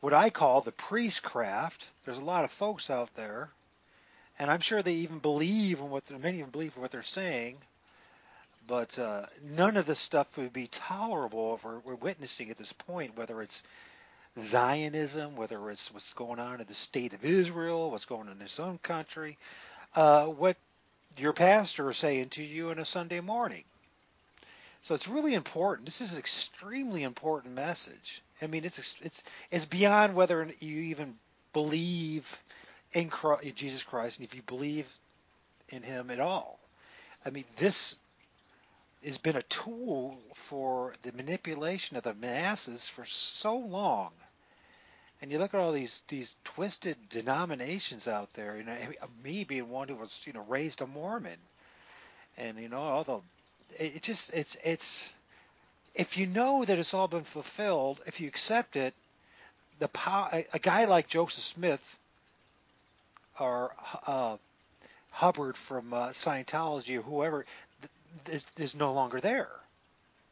what 0.00 0.12
I 0.12 0.30
call 0.30 0.60
the 0.60 0.72
priestcraft. 0.72 1.88
There's 2.04 2.18
a 2.18 2.24
lot 2.24 2.44
of 2.44 2.52
folks 2.52 2.88
out 2.88 3.12
there, 3.16 3.50
and 4.38 4.50
I'm 4.50 4.60
sure 4.60 4.82
they 4.82 4.94
even 4.94 5.18
believe 5.18 5.80
in 5.80 5.90
what 5.90 6.08
many 6.10 6.40
them 6.40 6.50
believe 6.50 6.74
in 6.76 6.82
what 6.82 6.92
they're 6.92 7.02
saying. 7.02 7.56
But 8.68 8.98
uh, 8.98 9.26
none 9.42 9.76
of 9.76 9.86
this 9.86 10.00
stuff 10.00 10.36
would 10.36 10.52
be 10.52 10.66
tolerable 10.66 11.54
if 11.54 11.64
we're, 11.64 11.78
we're 11.80 11.94
witnessing 11.94 12.50
at 12.50 12.56
this 12.56 12.72
point, 12.72 13.16
whether 13.16 13.40
it's 13.40 13.62
Zionism, 14.38 15.36
whether 15.36 15.70
it's 15.70 15.92
what's 15.92 16.12
going 16.14 16.40
on 16.40 16.60
in 16.60 16.66
the 16.66 16.74
state 16.74 17.14
of 17.14 17.24
Israel, 17.24 17.90
what's 17.90 18.04
going 18.04 18.28
on 18.28 18.34
in 18.34 18.40
his 18.40 18.58
own 18.58 18.78
country, 18.78 19.38
uh, 19.94 20.26
what 20.26 20.56
your 21.18 21.32
pastor 21.32 21.92
saying 21.92 22.30
to 22.30 22.42
you 22.42 22.70
on 22.70 22.78
a 22.78 22.84
Sunday 22.84 23.20
morning. 23.20 23.64
So 24.82 24.94
it's 24.94 25.08
really 25.08 25.34
important. 25.34 25.86
This 25.86 26.00
is 26.00 26.12
an 26.12 26.18
extremely 26.18 27.02
important 27.02 27.54
message. 27.54 28.22
I 28.40 28.46
mean, 28.46 28.64
it's 28.64 28.78
it's 29.00 29.22
it's 29.50 29.64
beyond 29.64 30.14
whether 30.14 30.48
you 30.60 30.78
even 30.78 31.16
believe 31.52 32.38
in, 32.92 33.08
Christ, 33.08 33.44
in 33.44 33.54
Jesus 33.54 33.82
Christ 33.82 34.18
and 34.18 34.28
if 34.28 34.34
you 34.34 34.42
believe 34.42 34.90
in 35.70 35.82
Him 35.82 36.10
at 36.10 36.20
all. 36.20 36.58
I 37.24 37.30
mean, 37.30 37.44
this 37.56 37.96
has 39.04 39.18
been 39.18 39.36
a 39.36 39.42
tool 39.42 40.18
for 40.34 40.94
the 41.02 41.12
manipulation 41.12 41.96
of 41.96 42.04
the 42.04 42.14
masses 42.14 42.86
for 42.86 43.04
so 43.04 43.56
long. 43.56 44.12
And 45.22 45.32
you 45.32 45.38
look 45.38 45.54
at 45.54 45.60
all 45.60 45.72
these 45.72 46.02
these 46.08 46.36
twisted 46.44 46.96
denominations 47.08 48.06
out 48.06 48.32
there. 48.34 48.56
You 48.56 48.64
know, 48.64 48.76
me 49.24 49.44
being 49.44 49.70
one 49.70 49.88
who 49.88 49.94
was 49.94 50.22
you 50.26 50.32
know 50.32 50.44
raised 50.48 50.82
a 50.82 50.86
Mormon, 50.86 51.38
and 52.36 52.58
you 52.58 52.68
know 52.68 52.78
all 52.78 53.04
the 53.04 53.20
it 53.78 54.02
just 54.02 54.32
it's 54.34 54.56
it's 54.62 55.12
if 55.94 56.18
you 56.18 56.26
know 56.26 56.64
that 56.64 56.78
it's 56.78 56.92
all 56.92 57.08
been 57.08 57.24
fulfilled, 57.24 58.00
if 58.06 58.20
you 58.20 58.28
accept 58.28 58.76
it, 58.76 58.94
the 59.78 59.88
a, 60.06 60.44
a 60.52 60.58
guy 60.58 60.84
like 60.84 61.08
Joseph 61.08 61.42
Smith 61.42 61.98
or 63.40 63.74
uh, 64.06 64.36
Hubbard 65.12 65.56
from 65.56 65.92
uh, 65.92 66.08
Scientology 66.08 66.98
or 66.98 67.02
whoever 67.02 67.46
th- 68.26 68.44
is 68.58 68.74
no 68.74 68.92
longer 68.92 69.20
there. 69.20 69.48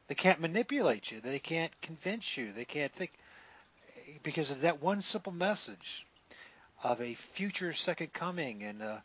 They 0.08 0.14
can't 0.14 0.40
manipulate 0.40 1.10
you. 1.10 1.20
They 1.20 1.38
can't 1.38 1.72
convince 1.80 2.36
you. 2.36 2.52
They 2.52 2.66
can't 2.66 2.92
think 2.92 3.12
because 4.22 4.50
of 4.50 4.62
that 4.62 4.82
one 4.82 5.00
simple 5.00 5.32
message 5.32 6.06
of 6.82 7.00
a 7.00 7.14
future 7.14 7.72
second 7.72 8.12
coming 8.12 8.62
and 8.62 8.82
uh, 8.82 8.98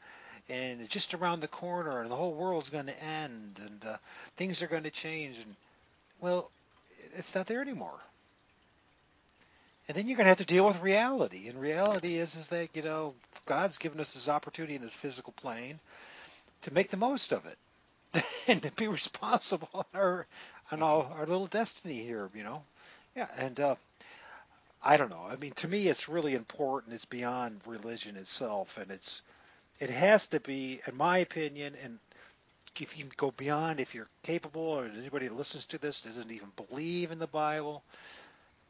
and 0.50 0.90
just 0.90 1.14
around 1.14 1.42
the 1.42 1.48
corner 1.48 2.02
and 2.02 2.10
the 2.10 2.16
whole 2.16 2.34
world's 2.34 2.70
going 2.70 2.88
to 2.88 3.04
end 3.04 3.62
and 3.66 3.86
uh, 3.86 3.98
things 4.36 4.64
are 4.64 4.68
going 4.68 4.84
to 4.84 4.90
change 4.90 5.38
and 5.38 5.56
well 6.20 6.50
it's 7.16 7.34
not 7.36 7.48
there 7.48 7.62
anymore. 7.62 8.00
And 9.88 9.98
then 9.98 10.08
you're 10.08 10.18
going 10.18 10.26
to 10.26 10.30
have 10.30 10.38
to 10.38 10.46
deal 10.46 10.68
with 10.68 10.82
reality 10.82 11.48
and 11.48 11.60
reality 11.60 12.18
is 12.18 12.36
is 12.36 12.50
that 12.50 12.70
you 12.76 12.82
know 12.82 13.14
god's 13.46 13.78
given 13.78 14.00
us 14.00 14.14
this 14.14 14.30
opportunity 14.30 14.76
in 14.76 14.82
this 14.82 14.94
physical 14.94 15.34
plane 15.34 15.80
to 16.62 16.74
make 16.74 16.90
the 16.90 16.98
most 16.98 17.32
of 17.32 17.46
it 17.46 18.24
and 18.48 18.62
to 18.62 18.72
be 18.72 18.88
responsible 19.00 19.70
on 19.74 19.86
our 19.94 20.26
on 20.72 20.84
all 20.84 21.12
our 21.16 21.26
little 21.26 21.48
destiny 21.48 22.04
here 22.04 22.30
you 22.36 22.44
know? 22.44 22.62
Yeah 23.16 23.28
and 23.38 23.60
uh 23.60 23.76
I 24.82 24.98
don't 24.98 25.12
know. 25.12 25.26
I 25.30 25.36
mean, 25.36 25.52
to 25.58 25.68
me, 25.68 25.88
it's 25.88 26.08
really 26.08 26.36
important. 26.36 26.94
It's 26.94 27.06
beyond 27.06 27.62
religion 27.66 28.16
itself, 28.16 28.78
and 28.78 28.92
it's 28.92 29.22
it 29.80 29.90
has 29.90 30.28
to 30.28 30.40
be, 30.40 30.82
in 30.88 30.98
my 30.98 31.20
opinion, 31.20 31.74
and 31.84 32.00
if 32.80 32.98
you 32.98 33.04
can 33.04 33.14
go 33.18 33.32
beyond, 33.32 33.80
if 33.80 33.94
you're 33.96 34.10
capable, 34.24 34.62
or 34.62 34.86
anybody 34.86 35.28
that 35.28 35.36
listens 35.36 35.66
to 35.68 35.78
this 35.78 36.02
doesn't 36.02 36.32
even 36.32 36.52
believe 36.56 37.12
in 37.12 37.20
the 37.20 37.28
Bible, 37.28 37.84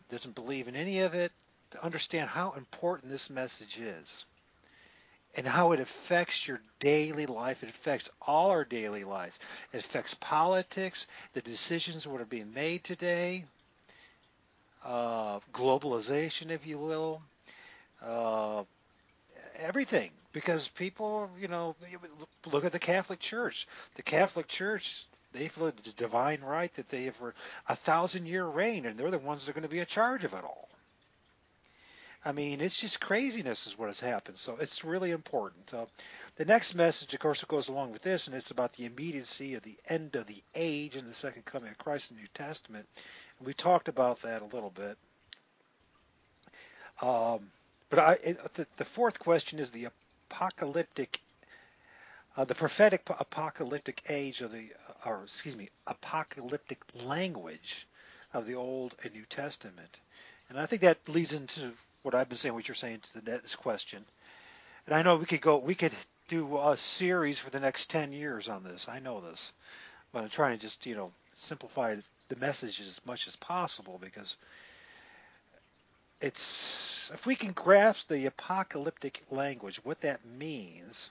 doesn't 0.09 0.35
believe 0.35 0.67
in 0.67 0.75
any 0.75 1.01
of 1.01 1.13
it, 1.13 1.31
to 1.71 1.83
understand 1.83 2.29
how 2.29 2.51
important 2.51 3.11
this 3.11 3.29
message 3.29 3.79
is 3.79 4.25
and 5.35 5.45
how 5.45 5.71
it 5.73 5.79
affects 5.79 6.47
your 6.47 6.59
daily 6.79 7.27
life. 7.27 7.61
It 7.63 7.69
affects 7.69 8.09
all 8.25 8.49
our 8.49 8.65
daily 8.65 9.03
lives. 9.03 9.39
It 9.73 9.79
affects 9.79 10.15
politics, 10.15 11.05
the 11.33 11.41
decisions 11.41 12.03
that 12.03 12.11
are 12.11 12.25
being 12.25 12.53
made 12.53 12.83
today, 12.83 13.45
uh, 14.85 15.39
globalization, 15.53 16.51
if 16.51 16.65
you 16.65 16.77
will, 16.77 17.21
uh, 18.05 18.63
everything. 19.57 20.11
Because 20.31 20.67
people, 20.67 21.29
you 21.39 21.47
know, 21.47 21.75
look 22.51 22.63
at 22.63 22.71
the 22.71 22.79
Catholic 22.79 23.19
Church. 23.19 23.67
The 23.95 24.03
Catholic 24.03 24.47
Church, 24.47 25.05
they 25.33 25.47
feel 25.47 25.67
it's 25.67 25.93
divine 25.93 26.41
right 26.41 26.73
that 26.75 26.89
they 26.89 27.03
have 27.03 27.15
for 27.15 27.33
a 27.67 27.75
thousand 27.75 28.27
year 28.27 28.45
reign, 28.45 28.85
and 28.85 28.97
they're 28.97 29.11
the 29.11 29.17
ones 29.17 29.45
that 29.45 29.51
are 29.51 29.53
going 29.53 29.63
to 29.63 29.69
be 29.69 29.79
in 29.79 29.85
charge 29.85 30.23
of 30.23 30.33
it 30.33 30.43
all. 30.43 30.69
I 32.25 32.33
mean, 32.33 32.59
it's 32.59 32.79
just 32.79 32.99
craziness 32.99 33.65
is 33.65 33.77
what 33.77 33.87
has 33.87 34.01
happened. 34.01 34.37
So 34.37 34.57
it's 34.59 34.83
really 34.83 35.11
important. 35.11 35.73
Uh, 35.73 35.85
the 36.35 36.43
next 36.43 36.75
message, 36.75 37.13
of 37.13 37.19
course, 37.21 37.43
goes 37.45 37.69
along 37.69 37.93
with 37.93 38.01
this, 38.01 38.27
and 38.27 38.35
it's 38.35 38.51
about 38.51 38.73
the 38.73 38.85
immediacy 38.85 39.53
of 39.53 39.61
the 39.61 39.77
end 39.87 40.15
of 40.15 40.27
the 40.27 40.43
age 40.53 40.97
and 40.97 41.09
the 41.09 41.13
second 41.13 41.45
coming 41.45 41.69
of 41.69 41.77
Christ 41.77 42.11
in 42.11 42.17
the 42.17 42.23
New 42.23 42.29
Testament. 42.33 42.85
And 43.37 43.47
we 43.47 43.53
talked 43.53 43.87
about 43.87 44.21
that 44.23 44.41
a 44.41 44.45
little 44.45 44.69
bit. 44.69 44.97
Um, 47.01 47.49
but 47.89 47.99
I, 47.99 48.13
it, 48.21 48.53
the, 48.53 48.67
the, 48.75 48.85
fourth 48.85 49.19
question 49.19 49.57
is 49.57 49.71
the 49.71 49.87
apocalyptic, 50.29 51.21
uh, 52.35 52.43
the 52.43 52.55
prophetic 52.55 53.09
apocalyptic 53.09 54.03
age 54.09 54.41
of 54.41 54.51
the, 54.51 54.67
or 55.05 55.23
excuse 55.23 55.55
me, 55.55 55.69
apocalyptic 55.87 56.83
language 57.05 57.87
of 58.33 58.45
the 58.45 58.55
Old 58.55 58.95
and 59.03 59.13
New 59.13 59.25
Testament. 59.29 60.01
And 60.49 60.59
I 60.59 60.65
think 60.65 60.81
that 60.81 61.07
leads 61.07 61.31
into 61.31 61.71
what 62.03 62.15
I've 62.15 62.29
been 62.29 62.37
saying, 62.37 62.53
what 62.53 62.67
you're 62.67 62.75
saying 62.75 62.99
to 63.01 63.21
the 63.21 63.31
next 63.31 63.57
question. 63.57 64.03
And 64.85 64.95
I 64.95 65.01
know 65.01 65.17
we 65.17 65.25
could 65.25 65.41
go, 65.41 65.57
we 65.57 65.75
could 65.75 65.93
do 66.27 66.57
a 66.57 66.77
series 66.77 67.39
for 67.39 67.49
the 67.49 67.59
next 67.59 67.89
10 67.89 68.13
years 68.13 68.49
on 68.49 68.63
this. 68.63 68.87
I 68.87 68.99
know 68.99 69.21
this. 69.21 69.51
But 70.11 70.23
I'm 70.23 70.29
trying 70.29 70.57
to 70.57 70.61
just, 70.61 70.85
you 70.85 70.95
know, 70.95 71.11
simplify 71.35 71.95
the 72.29 72.35
message 72.37 72.79
as 72.79 73.01
much 73.05 73.27
as 73.27 73.35
possible 73.35 73.99
because 74.01 74.35
it's 76.21 77.09
if 77.13 77.25
we 77.25 77.35
can 77.35 77.51
grasp 77.51 78.09
the 78.09 78.25
apocalyptic 78.25 79.21
language, 79.31 79.77
what 79.83 80.01
that 80.01 80.25
means, 80.25 81.09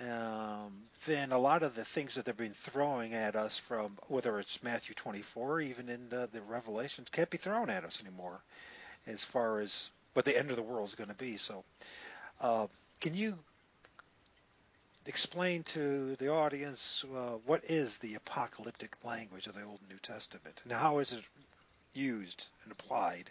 um, 0.00 0.72
then 1.06 1.32
a 1.32 1.38
lot 1.38 1.62
of 1.62 1.74
the 1.74 1.84
things 1.84 2.14
that 2.14 2.24
they've 2.24 2.36
been 2.36 2.54
throwing 2.62 3.14
at 3.14 3.34
us 3.34 3.58
from 3.58 3.98
whether 4.08 4.38
it's 4.38 4.62
Matthew 4.62 4.94
24 4.94 5.50
or 5.50 5.60
even 5.60 5.88
in 5.88 6.08
the, 6.08 6.28
the 6.32 6.40
Revelations 6.42 7.08
can't 7.10 7.30
be 7.30 7.38
thrown 7.38 7.70
at 7.70 7.84
us 7.84 8.00
anymore 8.00 8.40
as 9.08 9.24
far 9.24 9.60
as 9.60 9.90
what 10.12 10.24
the 10.24 10.36
end 10.36 10.50
of 10.50 10.56
the 10.56 10.62
world 10.62 10.88
is 10.88 10.94
going 10.94 11.10
to 11.10 11.16
be. 11.16 11.36
So, 11.36 11.64
uh, 12.40 12.66
can 13.00 13.14
you 13.14 13.38
explain 15.06 15.62
to 15.62 16.16
the 16.16 16.28
audience 16.28 17.04
uh, 17.14 17.36
what 17.46 17.64
is 17.64 17.98
the 17.98 18.14
apocalyptic 18.14 18.96
language 19.04 19.46
of 19.46 19.54
the 19.54 19.62
Old 19.62 19.80
and 19.80 19.88
New 19.88 19.98
Testament 20.02 20.60
and 20.64 20.72
how 20.72 20.98
is 20.98 21.12
it 21.12 21.24
used 21.94 22.48
and 22.64 22.72
applied? 22.72 23.30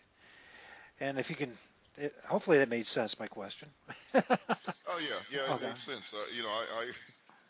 And 0.99 1.19
if 1.19 1.30
you 1.30 1.36
can, 1.36 1.51
it, 1.97 2.13
hopefully 2.25 2.57
that 2.57 2.69
made 2.69 2.88
sense. 2.88 3.19
My 3.19 3.28
question. 3.28 3.69
oh 4.15 4.21
yeah, 4.25 5.19
yeah, 5.32 5.39
it 5.39 5.51
okay. 5.51 5.67
makes 5.67 5.84
sense. 5.84 6.13
Uh, 6.13 6.17
you 6.36 6.41
know, 6.41 6.49
I, 6.49 6.65
I 6.80 6.91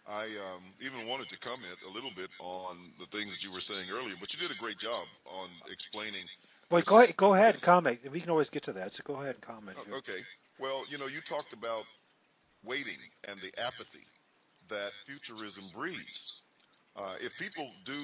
I 0.09 0.23
um, 0.23 0.63
even 0.79 1.07
wanted 1.07 1.29
to 1.29 1.39
comment 1.39 1.77
a 1.85 1.91
little 1.91 2.11
bit 2.15 2.29
on 2.39 2.77
the 2.99 3.05
things 3.05 3.31
that 3.31 3.43
you 3.43 3.51
were 3.51 3.59
saying 3.59 3.89
earlier, 3.91 4.15
but 4.19 4.33
you 4.33 4.39
did 4.39 4.55
a 4.55 4.59
great 4.59 4.77
job 4.77 5.05
on 5.25 5.49
explaining. 5.69 6.23
Well, 6.69 6.81
go 6.81 6.97
ahead, 6.97 7.15
go 7.15 7.33
ahead 7.33 7.55
and 7.55 7.63
comment. 7.63 7.99
We 8.11 8.19
can 8.19 8.29
always 8.29 8.49
get 8.49 8.63
to 8.63 8.73
that, 8.73 8.93
so 8.93 9.01
go 9.05 9.15
ahead 9.15 9.35
and 9.35 9.41
comment. 9.41 9.77
Okay. 9.93 10.19
Well, 10.59 10.83
you 10.89 10.97
know, 10.97 11.05
you 11.05 11.21
talked 11.21 11.53
about 11.53 11.83
waiting 12.63 12.97
and 13.27 13.39
the 13.39 13.51
apathy 13.61 14.05
that 14.69 14.91
futurism 15.05 15.63
breeds. 15.73 16.41
Uh, 16.95 17.13
if 17.21 17.37
people 17.37 17.69
do 17.85 17.97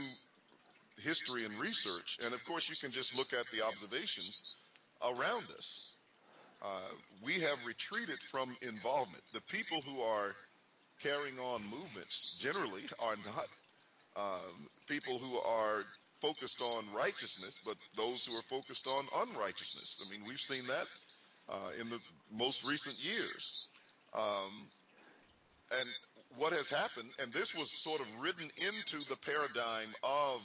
history 1.01 1.43
and 1.45 1.53
research, 1.59 2.19
and 2.23 2.33
of 2.33 2.45
course 2.45 2.69
you 2.69 2.75
can 2.75 2.91
just 2.91 3.17
look 3.17 3.33
at 3.33 3.45
the 3.51 3.65
observations 3.65 4.57
around 5.01 5.43
us, 5.57 5.95
uh, 6.61 6.67
we 7.25 7.33
have 7.33 7.57
retreated 7.65 8.19
from 8.31 8.55
involvement. 8.61 9.23
The 9.33 9.41
people 9.41 9.81
who 9.81 10.01
are 10.01 10.33
carrying 11.01 11.37
on 11.39 11.61
movements 11.63 12.39
generally 12.39 12.83
are 12.99 13.15
not 13.25 13.47
um, 14.15 14.67
people 14.87 15.17
who 15.17 15.37
are 15.39 15.83
focused 16.23 16.61
on 16.61 16.85
righteousness, 16.95 17.59
but 17.65 17.75
those 17.97 18.25
who 18.25 18.33
are 18.33 18.41
focused 18.43 18.87
on 18.87 19.27
unrighteousness. 19.27 20.07
I 20.07 20.15
mean, 20.15 20.25
we've 20.25 20.39
seen 20.39 20.65
that 20.67 20.87
uh, 21.49 21.81
in 21.81 21.89
the 21.89 21.99
most 22.31 22.65
recent 22.65 23.03
years. 23.03 23.67
Um, 24.13 24.67
and 25.77 25.89
what 26.37 26.53
has 26.53 26.69
happened, 26.69 27.09
and 27.19 27.31
this 27.33 27.53
was 27.53 27.69
sort 27.69 27.99
of 27.99 28.07
written 28.21 28.49
into 28.55 29.05
the 29.09 29.17
paradigm 29.17 29.89
of 30.01 30.41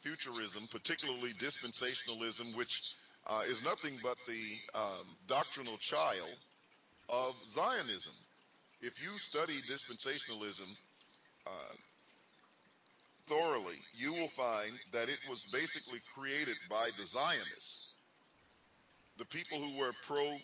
futurism, 0.00 0.62
particularly 0.72 1.34
dispensationalism, 1.34 2.56
which 2.56 2.94
uh, 3.26 3.42
is 3.46 3.62
nothing 3.62 3.98
but 4.02 4.16
the 4.26 4.78
um, 4.78 5.04
doctrinal 5.28 5.76
child 5.76 6.38
of 7.10 7.34
Zionism. 7.50 8.14
If 8.80 9.02
you 9.02 9.10
study 9.18 9.60
dispensationalism 9.70 10.74
uh, 11.46 11.74
thoroughly, 13.26 13.76
you 13.94 14.12
will 14.12 14.28
find 14.28 14.72
that 14.92 15.08
it 15.08 15.18
was 15.28 15.44
basically 15.52 16.00
created 16.14 16.56
by 16.68 16.90
the 16.98 17.06
Zionists, 17.06 17.96
the 19.18 19.24
people 19.26 19.58
who 19.58 19.78
were 19.78 19.92
pro 20.06 20.36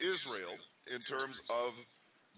Israel 0.00 0.54
in 0.92 1.00
terms 1.00 1.40
of 1.50 1.72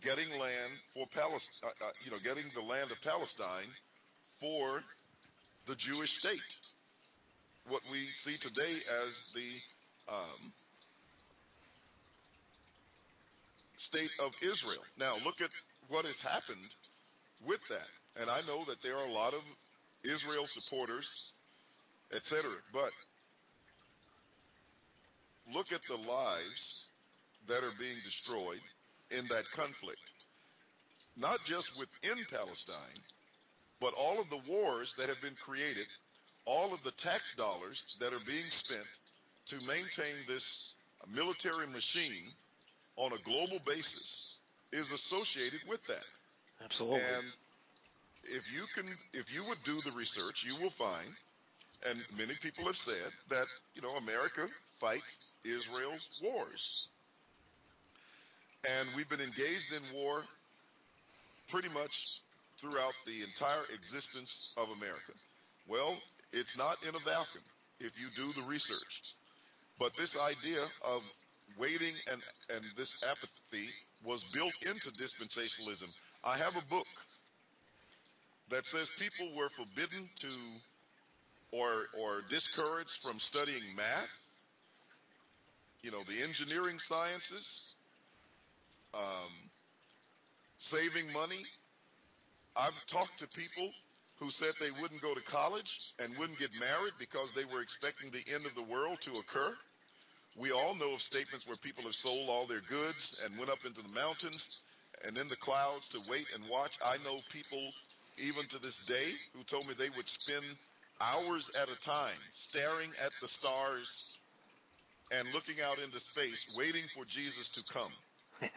getting 0.03 0.29
land 0.39 0.73
for 0.93 1.07
Palestine, 1.15 1.71
uh, 1.81 1.87
uh, 1.87 1.91
you 2.05 2.11
know, 2.11 2.19
getting 2.23 2.45
the 2.55 2.61
land 2.61 2.91
of 2.91 3.01
Palestine 3.03 3.69
for 4.41 4.83
the 5.67 5.75
Jewish 5.77 6.19
state. 6.19 6.41
What 7.69 7.81
we 7.91 7.99
see 7.99 8.37
today 8.37 8.75
as 9.07 9.33
the 9.35 10.13
um, 10.13 10.53
state 13.77 14.11
of 14.23 14.35
Israel. 14.43 14.83
Now, 14.99 15.15
look 15.25 15.41
at 15.41 15.51
what 15.89 16.05
has 16.05 16.21
happened 16.21 16.69
with 17.47 17.67
that. 17.69 17.89
And 18.21 18.31
I 18.31 18.41
know 18.47 18.65
that 18.65 18.83
there 18.83 18.97
are 18.97 19.07
a 19.07 19.13
lot 19.13 19.35
of 19.35 19.45
Israel 20.05 20.47
supporters, 20.47 21.33
etc. 22.15 22.51
But 22.73 22.91
look 25.53 25.73
at 25.73 25.83
the 25.83 25.97
lives 25.97 26.91
that 27.47 27.63
are 27.63 27.73
being 27.79 27.97
destroyed 28.05 28.61
in 29.11 29.25
that 29.27 29.45
conflict. 29.51 30.13
Not 31.17 31.39
just 31.45 31.79
within 31.79 32.25
Palestine, 32.31 33.01
but 33.81 33.95
all 33.95 34.21
of 34.21 34.31
the 34.31 34.51
wars 34.51 34.95
that 34.99 35.09
have 35.09 35.21
been 35.21 35.35
created, 35.35 35.87
all 36.45 36.73
of 36.73 36.83
the 36.83 36.91
tax 36.93 37.35
dollars 37.35 37.99
that 38.01 38.13
are 38.13 38.25
being 38.27 38.45
spent 38.49 38.87
to 39.47 39.57
maintain 39.67 40.15
this 40.27 40.75
military 41.13 41.67
machine 41.67 42.33
on 42.97 43.13
a 43.13 43.19
global 43.25 43.59
basis 43.67 44.41
is 44.73 44.91
associated 44.91 45.61
with 45.69 45.85
that. 45.87 46.07
Absolutely. 46.63 47.01
And 47.17 47.25
if 48.27 48.53
you 48.53 48.65
can, 48.75 48.91
if 49.13 49.35
you 49.35 49.45
would 49.49 49.63
do 49.65 49.81
the 49.83 49.97
research, 49.97 50.45
you 50.45 50.55
will 50.63 50.71
find, 50.71 51.09
and 51.89 51.99
many 52.17 52.35
people 52.41 52.65
have 52.65 52.77
said 52.77 53.13
that 53.31 53.47
you 53.75 53.83
know 53.83 53.97
America 53.97 54.47
fights 54.81 55.33
Israel's 55.45 56.21
wars. 56.23 56.89
And 58.79 58.89
we've 58.97 59.09
been 59.09 59.21
engaged 59.21 59.73
in 59.73 59.99
war 59.99 60.23
pretty 61.49 61.69
much 61.69 62.21
throughout 62.59 62.95
the 63.07 63.23
entire 63.23 63.63
existence 63.75 64.55
of 64.57 64.69
America. 64.79 65.13
Well, 65.69 65.97
it's 66.33 66.57
not 66.57 66.77
in 66.83 66.95
a 66.95 66.99
vacuum 66.99 67.45
if 67.81 67.93
you 68.01 68.09
do 68.17 68.33
the 68.41 68.49
research. 68.49 69.15
But 69.79 69.95
this 69.97 70.17
idea 70.19 70.63
of 70.87 71.03
waiting 71.59 71.93
and, 72.11 72.23
and 72.55 72.65
this 72.77 73.05
apathy 73.09 73.69
was 74.03 74.25
built 74.25 74.55
into 74.63 74.91
dispensationalism. 74.91 75.97
I 76.25 76.37
have 76.39 76.57
a 76.57 76.67
book 76.71 76.87
that 78.51 78.67
says 78.67 78.91
people 78.99 79.35
were 79.37 79.49
forbidden 79.49 80.09
to 80.21 80.29
or 81.53 81.85
or 81.99 82.23
discouraged 82.29 83.03
from 83.03 83.19
studying 83.19 83.63
math, 83.77 84.21
you 85.83 85.91
know, 85.91 86.03
the 86.09 86.23
engineering 86.23 86.79
sciences, 86.79 87.77
um, 88.95 89.33
saving 90.59 91.13
money. 91.13 91.43
I've 92.57 92.87
talked 92.87 93.19
to 93.19 93.27
people 93.29 93.71
who 94.19 94.31
said 94.31 94.51
they 94.61 94.71
wouldn't 94.81 95.03
go 95.03 95.15
to 95.15 95.23
college 95.23 95.93
and 95.99 96.17
wouldn't 96.19 96.39
get 96.39 96.51
married 96.61 96.93
because 96.99 97.33
they 97.33 97.45
were 97.53 97.63
expecting 97.63 98.11
the 98.11 98.25
end 98.33 98.47
of 98.47 98.55
the 98.55 98.63
world 98.63 99.01
to 99.01 99.13
occur. 99.13 99.55
We 100.37 100.51
all 100.53 100.75
know 100.75 100.95
of 100.95 101.03
statements 101.03 101.47
where 101.47 101.57
people 101.57 101.85
have 101.85 101.95
sold 101.95 102.29
all 102.29 102.47
their 102.47 102.63
goods 102.69 103.25
and 103.25 103.39
went 103.39 103.51
up 103.51 103.65
into 103.67 103.83
the 103.83 103.93
mountains 103.95 104.63
and 105.07 105.17
in 105.19 105.29
the 105.29 105.37
clouds 105.37 105.89
to 105.91 106.01
wait 106.11 106.27
and 106.35 106.43
watch. 106.49 106.79
I 106.85 106.97
know 107.05 107.21
people, 107.31 107.73
even 108.19 108.45
to 108.47 108.59
this 108.59 108.87
day, 108.87 109.11
who 109.35 109.43
told 109.45 109.67
me 109.67 109.75
they 109.75 109.91
would 109.97 110.09
spend 110.09 110.45
hours 111.01 111.51
at 111.61 111.69
a 111.69 111.81
time 111.81 112.19
staring 112.33 112.91
at 113.05 113.13
the 113.21 113.29
stars 113.29 114.19
and 115.13 115.27
looking 115.35 115.57
out 115.65 115.79
into 115.79 116.01
space, 116.01 116.55
waiting 116.57 116.85
for 116.95 117.05
Jesus 117.05 117.51
to 117.51 117.73
come. 117.73 117.93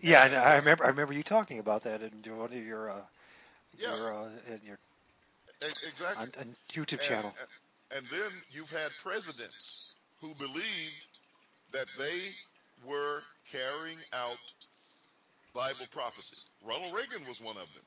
Yeah, 0.00 0.24
and 0.24 0.34
I 0.34 0.56
remember 0.56 0.84
I 0.84 0.88
remember 0.88 1.12
you 1.12 1.22
talking 1.22 1.58
about 1.58 1.82
that 1.82 2.00
in 2.00 2.36
one 2.36 2.52
of 2.52 2.66
your 2.66 2.90
uh, 2.90 2.94
yeah. 3.78 3.94
your 3.94 4.14
uh, 4.14 4.28
in 4.48 4.60
your 4.64 4.78
exactly 5.60 6.16
on, 6.16 6.32
on 6.40 6.56
YouTube 6.72 6.92
and, 6.92 7.00
channel. 7.00 7.34
And 7.94 8.06
then 8.06 8.30
you've 8.50 8.70
had 8.70 8.90
presidents 9.02 9.94
who 10.20 10.34
believed 10.34 11.18
that 11.72 11.86
they 11.98 12.20
were 12.86 13.20
carrying 13.50 13.98
out 14.12 14.38
Bible 15.54 15.86
prophecy. 15.90 16.48
Ronald 16.64 16.94
Reagan 16.94 17.26
was 17.28 17.40
one 17.40 17.56
of 17.56 17.68
them, 17.74 17.84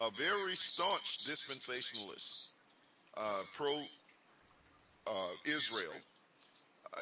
a 0.00 0.10
very 0.10 0.56
staunch 0.56 1.24
dispensationalist, 1.24 2.52
uh, 3.16 3.42
pro 3.54 3.74
uh, 5.06 5.28
Israel, 5.44 5.92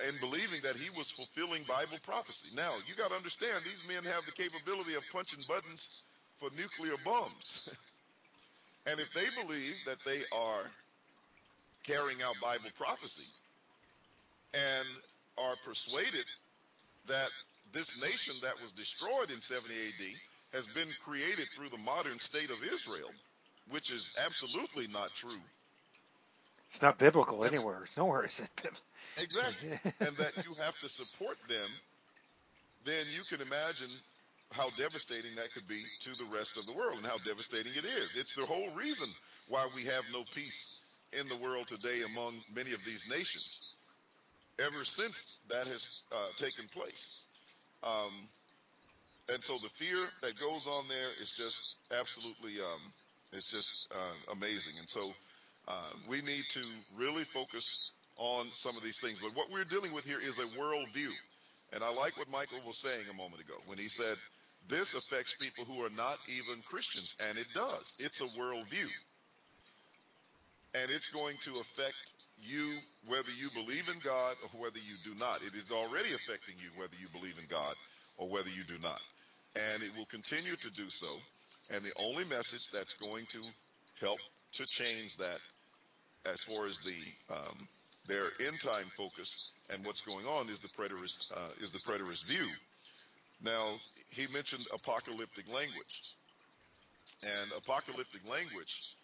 and 0.07 0.19
believing 0.21 0.61
that 0.63 0.77
he 0.77 0.91
was 0.97 1.11
fulfilling 1.11 1.63
Bible 1.65 1.99
prophecy. 2.05 2.55
Now, 2.57 2.73
you 2.87 2.95
got 2.95 3.11
to 3.11 3.17
understand, 3.17 3.65
these 3.65 3.85
men 3.87 4.05
have 4.05 4.25
the 4.27 4.33
capability 4.33 4.95
of 4.95 5.05
punching 5.13 5.41
buttons 5.49 6.05
for 6.39 6.49
nuclear 6.57 6.97
bombs. 7.05 7.77
and 8.87 8.99
if 8.99 9.13
they 9.13 9.27
believe 9.43 9.77
that 9.87 10.01
they 10.05 10.21
are 10.37 10.65
carrying 11.85 12.23
out 12.23 12.35
Bible 12.43 12.71
prophecy 12.79 13.33
and 14.55 14.87
are 15.39 15.55
persuaded 15.65 16.27
that 17.07 17.29
this 17.73 18.03
nation 18.03 18.35
that 18.43 18.61
was 18.63 18.73
destroyed 18.73 19.31
in 19.31 19.41
70 19.41 19.75
AD 19.75 20.17
has 20.53 20.67
been 20.67 20.89
created 21.05 21.49
through 21.49 21.69
the 21.69 21.79
modern 21.79 22.19
state 22.19 22.51
of 22.51 22.63
Israel, 22.63 23.11
which 23.71 23.91
is 23.91 24.13
absolutely 24.25 24.87
not 24.89 25.11
true. 25.15 25.41
It's 26.67 26.83
not 26.83 26.99
biblical 26.99 27.45
anywhere. 27.45 27.85
Nowhere 27.97 28.25
is 28.25 28.41
it 28.41 28.49
biblical. 28.57 28.81
Exactly. 29.21 29.71
and 30.07 30.17
that 30.17 30.45
you 30.47 30.55
have 30.55 30.79
to 30.81 30.89
support 30.89 31.37
them 31.49 31.69
then 32.85 33.05
you 33.15 33.23
can 33.25 33.45
imagine 33.47 33.91
how 34.51 34.69
devastating 34.77 35.35
that 35.37 35.53
could 35.53 35.67
be 35.67 35.83
to 36.01 36.11
the 36.17 36.29
rest 36.37 36.57
of 36.57 36.67
the 36.67 36.73
world 36.73 36.99
and 36.99 37.07
how 37.07 37.17
devastating 37.19 37.73
it 37.75 37.85
is. 37.85 38.17
It's 38.17 38.35
the 38.35 38.45
whole 38.45 38.71
reason 38.75 39.09
why 39.49 39.67
we 39.75 39.85
have 39.85 40.05
no 40.13 40.25
peace 40.35 40.85
in 41.19 41.27
the 41.29 41.37
world 41.37 41.69
today 41.69 42.03
among 42.13 42.35
many 42.55 42.73
of 42.73 42.85
these 42.85 43.09
nations 43.09 43.77
ever 44.59 44.85
since 44.85 45.41
that 45.49 45.67
has 45.67 46.03
uh, 46.13 46.17
taken 46.37 46.67
place. 46.69 47.27
Um, 47.83 48.13
and 49.33 49.43
so 49.43 49.55
the 49.55 49.69
fear 49.71 49.97
that 50.21 50.39
goes 50.39 50.67
on 50.67 50.85
there 50.89 51.09
is 51.21 51.31
just 51.33 51.79
absolutely, 51.99 52.61
um, 52.61 52.81
it's 53.33 53.51
just 53.51 53.91
uh, 53.93 54.33
amazing. 54.33 54.75
And 54.79 54.89
so 54.89 55.01
uh, 55.69 55.91
we 56.09 56.21
need 56.23 56.45
to 56.51 56.61
really 56.97 57.25
focus 57.25 57.93
on 58.19 58.47
some 58.53 58.77
of 58.77 58.83
these 58.83 59.01
things. 59.01 59.19
But 59.23 59.35
what 59.35 59.51
we're 59.51 59.65
dealing 59.65 59.95
with 59.95 60.05
here 60.05 60.21
is 60.21 60.39
a 60.39 60.59
worldview. 60.59 61.11
And 61.73 61.83
I 61.83 61.93
like 61.95 62.19
what 62.19 62.31
Michael 62.31 62.61
was 62.67 62.77
saying 62.77 63.07
a 63.11 63.17
moment 63.17 63.41
ago 63.41 63.55
when 63.67 63.79
he 63.79 63.89
said, 63.89 64.17
this 64.69 64.95
affects 64.95 65.35
people 65.35 65.65
who 65.65 65.85
are 65.85 65.91
not 65.97 66.19
even 66.29 66.63
Christians. 66.63 67.15
And 67.29 67.39
it 67.39 67.49
does. 67.55 67.97
It's 67.99 68.21
a 68.21 68.39
worldview. 68.39 68.89
And 70.75 70.91
it's 70.91 71.09
going 71.09 71.37
to 71.43 71.53
affect 71.53 72.27
you 72.41 72.77
whether 73.07 73.31
you 73.39 73.49
believe 73.55 73.89
in 73.89 73.99
God 74.05 74.37
or 74.43 74.61
whether 74.61 74.79
you 74.79 74.97
do 75.05 75.19
not. 75.19 75.41
It 75.43 75.55
is 75.55 75.71
already 75.73 76.13
affecting 76.15 76.57
you 76.59 76.69
whether 76.77 76.95
you 77.01 77.09
believe 77.19 77.39
in 77.39 77.47
God 77.49 77.75
or 78.19 78.29
whether 78.29 78.49
you 78.49 78.65
do 78.65 78.79
not. 78.83 79.01
And 79.55 79.83
it 79.83 79.91
will 79.97 80.07
continue 80.07 80.57
to 80.57 80.71
do 80.71 80.89
so. 80.89 81.07
And 81.71 81.85
the 81.85 81.93
only 81.97 82.25
message 82.25 82.71
that's 82.71 82.95
going 82.95 83.27
to 83.27 83.41
help 84.01 84.19
to 84.55 84.67
change 84.67 85.17
that 85.19 85.39
as 86.27 86.43
far 86.43 86.67
as 86.67 86.79
the 86.79 87.35
um, 87.35 87.69
their 88.07 88.25
end 88.47 88.61
time 88.61 88.87
focus 88.97 89.53
and 89.71 89.85
what's 89.87 90.01
going 90.01 90.27
on 90.27 90.49
is 90.49 90.61
the 90.61 90.69
preterist 90.69 91.33
uh, 91.33 91.51
is 91.63 91.71
the 91.71 91.79
preterist 91.79 92.25
view. 92.25 92.49
Now 93.43 93.75
he 94.09 94.27
mentioned 94.33 94.67
apocalyptic 94.73 95.53
language, 95.53 96.17
and 97.23 97.53
apocalyptic 97.57 98.29
language 98.29 98.97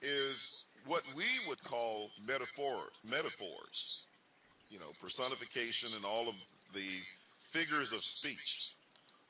is 0.00 0.64
what 0.86 1.02
we 1.16 1.24
would 1.48 1.62
call 1.64 2.10
metaphor 2.26 2.76
metaphors, 3.08 4.06
you 4.70 4.78
know, 4.78 4.92
personification 5.00 5.90
and 5.96 6.04
all 6.04 6.28
of 6.28 6.34
the 6.74 6.88
figures 7.50 7.92
of 7.92 8.02
speech 8.02 8.74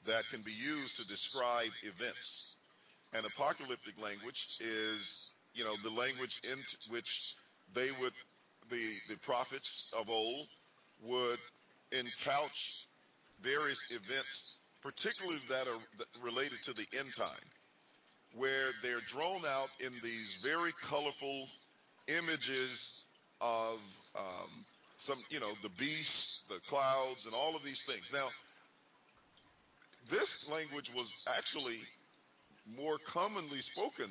that 0.07 0.29
can 0.31 0.41
be 0.43 0.53
used 0.53 0.97
to 1.01 1.07
describe 1.07 1.71
events. 1.83 2.57
And 3.15 3.25
apocalyptic 3.25 3.95
language 4.03 4.59
is, 4.61 5.35
you 5.55 5.65
know, 5.65 5.75
the 5.83 5.91
language 5.91 6.41
in 6.45 6.59
which 6.91 7.35
they 7.75 7.89
would, 8.01 8.13
the, 8.71 8.93
the 9.09 9.17
prophets 9.19 9.95
of 9.99 10.11
old 10.11 10.47
would 11.03 11.39
encouch 11.93 12.87
various 13.43 13.85
events, 13.91 14.61
particularly 14.83 15.39
that 15.49 15.67
are 15.67 16.23
related 16.23 16.63
to 16.65 16.73
the 16.73 16.87
end 16.99 17.15
time, 17.17 17.27
where 18.35 18.71
they're 18.83 19.01
drawn 19.09 19.43
out 19.47 19.69
in 19.81 19.93
these 20.03 20.39
very 20.43 20.73
colorful 20.83 21.49
images 22.09 23.07
of 23.41 23.79
um, 24.17 24.65
some, 24.97 25.17
you 25.31 25.41
know, 25.41 25.53
the 25.63 25.69
beasts, 25.71 26.45
the 26.49 26.59
clouds, 26.69 27.27
and 27.27 27.35
all 27.35 27.55
of 27.55 27.63
these 27.63 27.85
things. 27.85 28.11
Now, 28.13 28.29
this 30.09 30.51
language 30.51 30.91
was 30.95 31.27
actually 31.37 31.79
more 32.77 32.99
commonly 33.07 33.61
spoken 33.61 34.11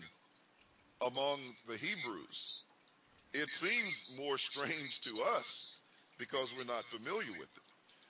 among 1.02 1.39
the 1.68 1.78
Hebrews. 1.78 2.66
It 3.34 3.50
seems 3.50 4.18
more 4.20 4.38
strange 4.38 5.02
to 5.02 5.22
us 5.36 5.82
because 6.18 6.54
we're 6.58 6.66
not 6.66 6.84
familiar 6.86 7.32
with 7.34 7.50
it. 7.56 7.64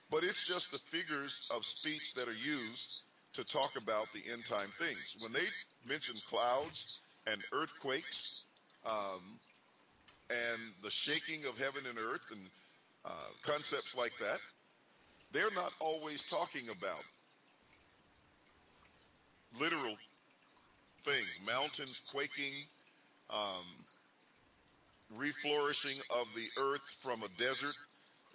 But 0.09 0.23
it's 0.23 0.45
just 0.45 0.71
the 0.71 0.77
figures 0.77 1.51
of 1.53 1.65
speech 1.65 2.13
that 2.13 2.27
are 2.27 2.33
used 2.33 3.03
to 3.33 3.43
talk 3.43 3.75
about 3.75 4.07
the 4.13 4.31
end 4.31 4.45
time 4.45 4.69
things. 4.79 5.17
When 5.19 5.33
they 5.33 5.45
mention 5.88 6.15
clouds 6.29 7.01
and 7.25 7.41
earthquakes 7.51 8.45
um, 8.85 9.39
and 10.29 10.61
the 10.81 10.89
shaking 10.89 11.45
of 11.45 11.57
heaven 11.57 11.83
and 11.89 11.97
earth 11.97 12.25
and 12.31 12.41
uh, 13.05 13.09
concepts 13.43 13.95
like 13.95 14.13
that, 14.19 14.39
they're 15.31 15.53
not 15.55 15.73
always 15.81 16.23
talking 16.23 16.69
about 16.69 17.03
literal 19.59 19.95
things, 21.03 21.39
mountains 21.45 22.01
quaking, 22.11 22.53
um, 23.29 23.65
reflourishing 25.17 25.99
of 26.19 26.27
the 26.35 26.47
earth 26.61 26.81
from 27.01 27.23
a 27.23 27.27
desert, 27.39 27.75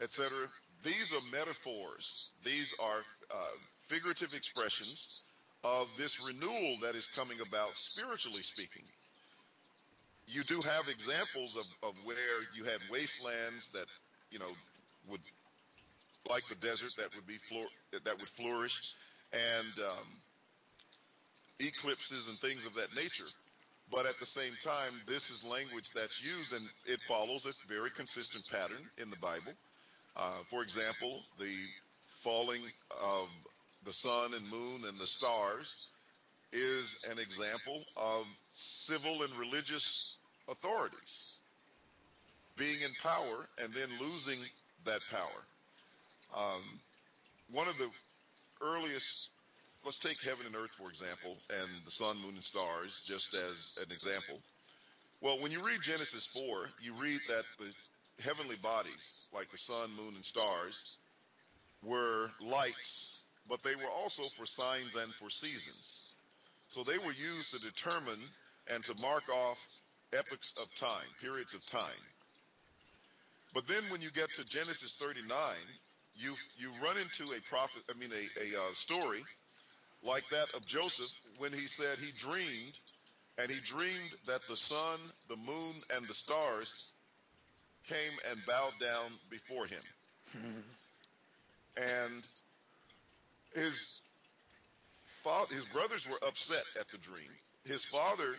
etc. 0.00 0.48
These 0.82 1.12
are 1.12 1.30
metaphors. 1.30 2.32
These 2.44 2.74
are 2.82 2.98
uh, 3.30 3.56
figurative 3.88 4.34
expressions 4.34 5.24
of 5.64 5.88
this 5.96 6.26
renewal 6.26 6.78
that 6.82 6.96
is 6.96 7.06
coming 7.06 7.38
about 7.46 7.76
spiritually 7.76 8.42
speaking. 8.42 8.82
You 10.26 10.42
do 10.44 10.60
have 10.60 10.88
examples 10.88 11.56
of, 11.56 11.88
of 11.88 11.94
where 12.04 12.16
you 12.54 12.64
had 12.64 12.78
wastelands 12.90 13.70
that, 13.70 13.86
you 14.30 14.38
know, 14.38 14.50
would, 15.08 15.20
like 16.28 16.46
the 16.48 16.54
desert, 16.54 16.94
that 16.96 17.14
would 17.14 17.26
be 17.26 17.38
that 17.92 18.18
would 18.18 18.28
flourish, 18.28 18.94
and 19.32 19.84
um, 19.84 20.06
eclipses 21.66 22.28
and 22.28 22.36
things 22.36 22.66
of 22.66 22.74
that 22.74 22.94
nature. 22.94 23.26
But 23.90 24.06
at 24.06 24.18
the 24.18 24.26
same 24.26 24.52
time, 24.64 24.92
this 25.06 25.30
is 25.30 25.44
language 25.44 25.90
that's 25.90 26.22
used, 26.22 26.52
and 26.52 26.62
it 26.86 27.00
follows 27.02 27.46
a 27.46 27.52
very 27.72 27.90
consistent 27.90 28.48
pattern 28.50 28.88
in 28.98 29.10
the 29.10 29.16
Bible. 29.16 29.52
Uh, 30.16 30.42
for 30.50 30.62
example, 30.62 31.22
the 31.38 31.54
falling 32.22 32.62
of 33.02 33.28
the 33.84 33.92
sun 33.92 34.32
and 34.34 34.50
moon 34.50 34.82
and 34.88 34.98
the 34.98 35.06
stars 35.06 35.92
is 36.52 37.06
an 37.10 37.18
example 37.18 37.82
of 37.96 38.26
civil 38.50 39.22
and 39.22 39.34
religious 39.36 40.18
authorities 40.48 41.40
being 42.56 42.80
in 42.82 42.90
power 43.02 43.46
and 43.62 43.72
then 43.72 43.88
losing 44.00 44.38
that 44.84 45.00
power. 45.10 45.42
Um, 46.36 46.62
one 47.50 47.68
of 47.68 47.76
the 47.78 47.88
earliest 48.60 49.30
let's 49.84 49.98
take 49.98 50.20
heaven 50.22 50.46
and 50.46 50.56
earth, 50.56 50.72
for 50.72 50.88
example, 50.88 51.36
and 51.50 51.68
the 51.84 51.90
sun, 51.90 52.16
moon, 52.22 52.34
and 52.34 52.44
stars 52.44 53.02
just 53.04 53.34
as 53.34 53.78
an 53.84 53.92
example. 53.92 54.38
Well, 55.20 55.38
when 55.40 55.52
you 55.52 55.64
read 55.64 55.80
Genesis 55.82 56.26
4, 56.26 56.68
you 56.80 56.94
read 56.94 57.20
that 57.28 57.44
the 57.58 58.22
heavenly 58.22 58.56
bodies, 58.56 59.28
like 59.34 59.50
the 59.50 59.58
sun, 59.58 59.90
moon, 59.96 60.14
and 60.14 60.24
stars, 60.24 60.98
were 61.82 62.30
lights, 62.40 63.26
but 63.48 63.62
they 63.62 63.74
were 63.74 63.90
also 63.90 64.22
for 64.22 64.46
signs 64.46 64.94
and 64.94 65.12
for 65.14 65.30
seasons. 65.30 66.16
So 66.68 66.82
they 66.82 66.98
were 66.98 67.12
used 67.12 67.52
to 67.54 67.60
determine 67.60 68.20
and 68.68 68.84
to 68.84 68.94
mark 69.02 69.28
off 69.28 69.58
epochs 70.12 70.54
of 70.62 70.72
time, 70.76 71.06
periods 71.20 71.54
of 71.54 71.66
time. 71.66 72.02
But 73.54 73.66
then 73.66 73.82
when 73.90 74.00
you 74.00 74.10
get 74.10 74.30
to 74.36 74.44
Genesis 74.44 74.96
39, 74.96 75.38
you 76.14 76.34
you 76.58 76.70
run 76.82 76.96
into 76.96 77.32
a 77.34 77.40
prophet, 77.48 77.82
I 77.90 77.98
mean 77.98 78.10
a, 78.12 78.44
a 78.44 78.58
uh, 78.58 78.74
story 78.74 79.22
like 80.02 80.26
that 80.30 80.52
of 80.54 80.66
Joseph 80.66 81.12
when 81.38 81.52
he 81.52 81.66
said 81.66 81.98
he 81.98 82.10
dreamed, 82.18 82.78
and 83.38 83.50
he 83.50 83.60
dreamed 83.60 84.12
that 84.26 84.42
the 84.48 84.56
sun, 84.56 84.98
the 85.28 85.36
moon, 85.36 85.74
and 85.94 86.06
the 86.06 86.14
stars 86.14 86.94
came 87.86 88.12
and 88.30 88.38
bowed 88.46 88.72
down 88.80 89.10
before 89.30 89.66
him. 89.66 89.82
and 91.76 92.26
his 93.54 94.02
father, 95.22 95.54
his 95.54 95.64
brothers 95.66 96.08
were 96.08 96.18
upset 96.26 96.64
at 96.78 96.88
the 96.88 96.98
dream. 96.98 97.30
His 97.64 97.84
father 97.84 98.34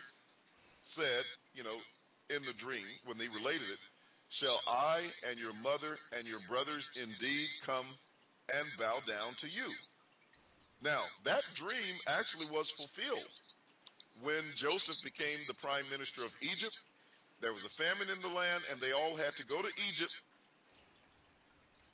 said, 0.82 1.24
you 1.54 1.62
know, 1.62 1.76
in 2.30 2.42
the 2.42 2.52
dream 2.54 2.84
when 3.06 3.18
they 3.18 3.28
related 3.28 3.68
it, 3.70 3.78
shall 4.28 4.60
I 4.66 5.02
and 5.28 5.38
your 5.38 5.52
mother 5.62 5.96
and 6.16 6.26
your 6.26 6.40
brothers 6.48 6.90
indeed 7.02 7.48
come 7.64 7.86
and 8.54 8.66
bow 8.78 8.98
down 9.06 9.34
to 9.38 9.48
you? 9.48 9.70
Now, 10.82 11.02
that 11.24 11.42
dream 11.54 11.96
actually 12.06 12.46
was 12.46 12.70
fulfilled 12.70 13.30
when 14.22 14.42
Joseph 14.56 15.02
became 15.02 15.38
the 15.46 15.54
prime 15.54 15.84
minister 15.90 16.24
of 16.24 16.32
Egypt. 16.42 16.78
There 17.40 17.52
was 17.52 17.64
a 17.64 17.68
famine 17.68 18.08
in 18.10 18.20
the 18.20 18.28
land, 18.28 18.62
and 18.70 18.80
they 18.80 18.92
all 18.92 19.16
had 19.16 19.34
to 19.36 19.46
go 19.46 19.60
to 19.60 19.68
Egypt 19.88 20.14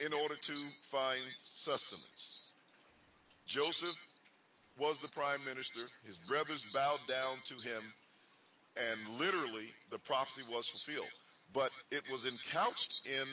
in 0.00 0.12
order 0.12 0.34
to 0.34 0.54
find 0.90 1.20
sustenance. 1.44 2.52
Joseph 3.46 3.96
was 4.78 4.98
the 4.98 5.08
prime 5.08 5.44
minister. 5.44 5.80
His 6.04 6.16
brothers 6.18 6.66
bowed 6.72 7.00
down 7.06 7.36
to 7.46 7.54
him, 7.68 7.82
and 8.76 9.18
literally 9.18 9.72
the 9.90 9.98
prophecy 9.98 10.42
was 10.52 10.68
fulfilled. 10.68 11.10
But 11.52 11.70
it 11.90 12.02
was 12.10 12.26
encouched 12.26 13.06
in 13.06 13.26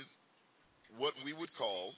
what 0.98 1.14
we 1.24 1.34
would 1.34 1.54
call 1.56 1.94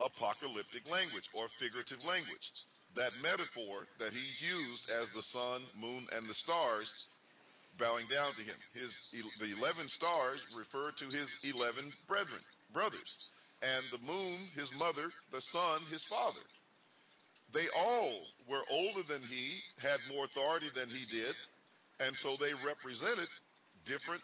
apocalyptic 0.00 0.90
language 0.90 1.28
or 1.34 1.48
figurative 1.48 2.04
language 2.04 2.52
that 2.96 3.12
metaphor 3.22 3.86
that 3.98 4.12
he 4.12 4.46
used 4.46 4.90
as 5.00 5.10
the 5.10 5.22
sun, 5.22 5.62
moon, 5.80 6.06
and 6.16 6.26
the 6.26 6.34
stars 6.34 7.08
bowing 7.78 8.06
down 8.08 8.32
to 8.34 8.42
him. 8.42 8.56
His 8.74 9.14
the 9.40 9.52
eleven 9.58 9.88
stars 9.88 10.46
refer 10.56 10.92
to 10.92 11.06
his 11.06 11.36
eleven 11.44 11.92
brethren, 12.08 12.42
brothers, 12.72 13.32
and 13.62 13.84
the 13.92 13.98
moon, 14.06 14.38
his 14.56 14.72
mother, 14.78 15.10
the 15.32 15.40
sun, 15.40 15.80
his 15.90 16.04
father. 16.04 16.40
they 17.52 17.66
all 17.76 18.12
were 18.48 18.62
older 18.70 19.02
than 19.08 19.22
he, 19.22 19.60
had 19.82 20.00
more 20.12 20.24
authority 20.24 20.68
than 20.74 20.88
he 20.88 21.04
did, 21.06 21.34
and 22.00 22.16
so 22.16 22.30
they 22.36 22.52
represented 22.66 23.28
different 23.86 24.22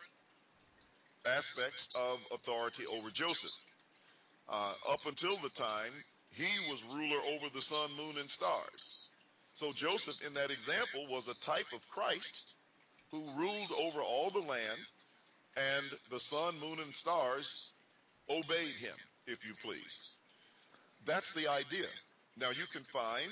aspects 1.27 1.89
of 1.97 2.19
authority 2.32 2.85
over 2.86 3.11
Joseph. 3.11 3.53
Uh, 4.49 4.73
up 4.90 5.07
until 5.07 5.36
the 5.39 5.51
time 5.51 5.93
he 6.31 6.71
was 6.71 6.83
ruler 6.95 7.21
over 7.35 7.49
the 7.53 7.61
sun, 7.61 7.89
moon, 7.97 8.17
and 8.19 8.31
stars. 8.31 9.11
So 9.55 9.73
Joseph, 9.73 10.25
in 10.27 10.35
that 10.35 10.51
example, 10.51 11.07
was 11.11 11.29
a 11.29 11.41
type 11.41 11.73
of 11.75 11.89
Christ 11.89 12.57
who 13.11 13.25
ruled 13.37 13.73
over 13.81 14.01
all 14.01 14.31
the 14.31 14.41
land, 14.41 14.81
and 15.57 15.87
the 16.11 16.21
sun, 16.21 16.55
moon, 16.61 16.79
and 16.79 16.95
stars 16.95 17.73
obeyed 18.29 18.75
him, 18.81 18.95
if 19.27 19.47
you 19.47 19.55
please. 19.63 20.19
That's 21.07 21.33
the 21.33 21.49
idea. 21.49 21.87
Now 22.37 22.51
you 22.51 22.67
can 22.73 22.85
find 22.85 23.31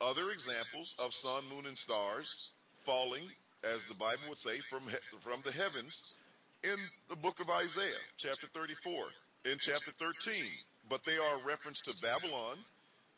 other 0.00 0.30
examples 0.30 0.94
of 0.98 1.14
sun, 1.14 1.42
moon, 1.52 1.66
and 1.66 1.76
stars 1.76 2.52
falling, 2.84 3.24
as 3.64 3.86
the 3.86 3.94
Bible 3.94 4.22
would 4.28 4.38
say, 4.38 4.58
from 4.58 4.82
from 5.20 5.40
the 5.44 5.52
heavens 5.52 6.18
in 6.62 6.76
the 7.08 7.16
book 7.16 7.40
of 7.40 7.50
Isaiah, 7.50 8.04
chapter 8.16 8.46
34, 8.48 9.06
in 9.46 9.58
chapter 9.58 9.90
13. 9.98 10.44
But 10.88 11.04
they 11.04 11.16
are 11.16 11.40
a 11.42 11.46
reference 11.46 11.80
to 11.82 11.94
Babylon 12.02 12.56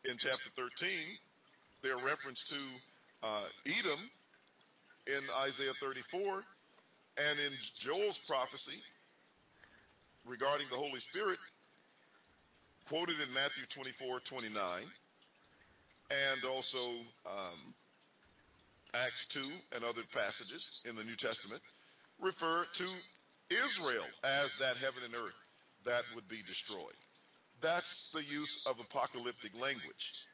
in 0.05 0.16
chapter 0.16 0.51
13. 0.56 0.90
They're 1.82 1.97
a 1.97 2.05
reference 2.05 2.44
to 2.44 2.59
uh, 3.22 3.43
Edom 3.66 4.01
in 5.06 5.20
Isaiah 5.43 5.72
34, 5.80 6.43
and 7.18 7.38
in 7.38 7.52
Joel's 7.78 8.18
prophecy 8.18 8.82
regarding 10.24 10.66
the 10.70 10.76
Holy 10.76 11.01
Spirit, 11.01 11.38
quoted 12.88 13.16
in 13.20 13.32
Matthew 13.34 13.64
24, 13.70 14.20
29, 14.20 14.82
and 16.10 16.44
also 16.44 16.78
um, 17.26 17.74
Acts 18.94 19.26
2 19.26 19.40
and 19.74 19.84
other 19.84 20.02
passages 20.14 20.84
in 20.88 20.97
the 20.97 21.05
New 21.05 21.16
Testament 21.16 21.60
refer 22.20 22.64
to 22.74 22.86
Israel 23.51 24.05
as 24.24 24.56
that 24.59 24.76
heaven 24.76 25.02
and 25.05 25.14
earth 25.14 25.34
that 25.84 26.02
would 26.14 26.28
be 26.28 26.43
destroyed. 26.47 26.97
That's 27.61 28.12
the 28.12 28.23
use 28.23 28.66
of 28.66 28.78
apocalyptic 28.81 29.59
language. 29.61 30.27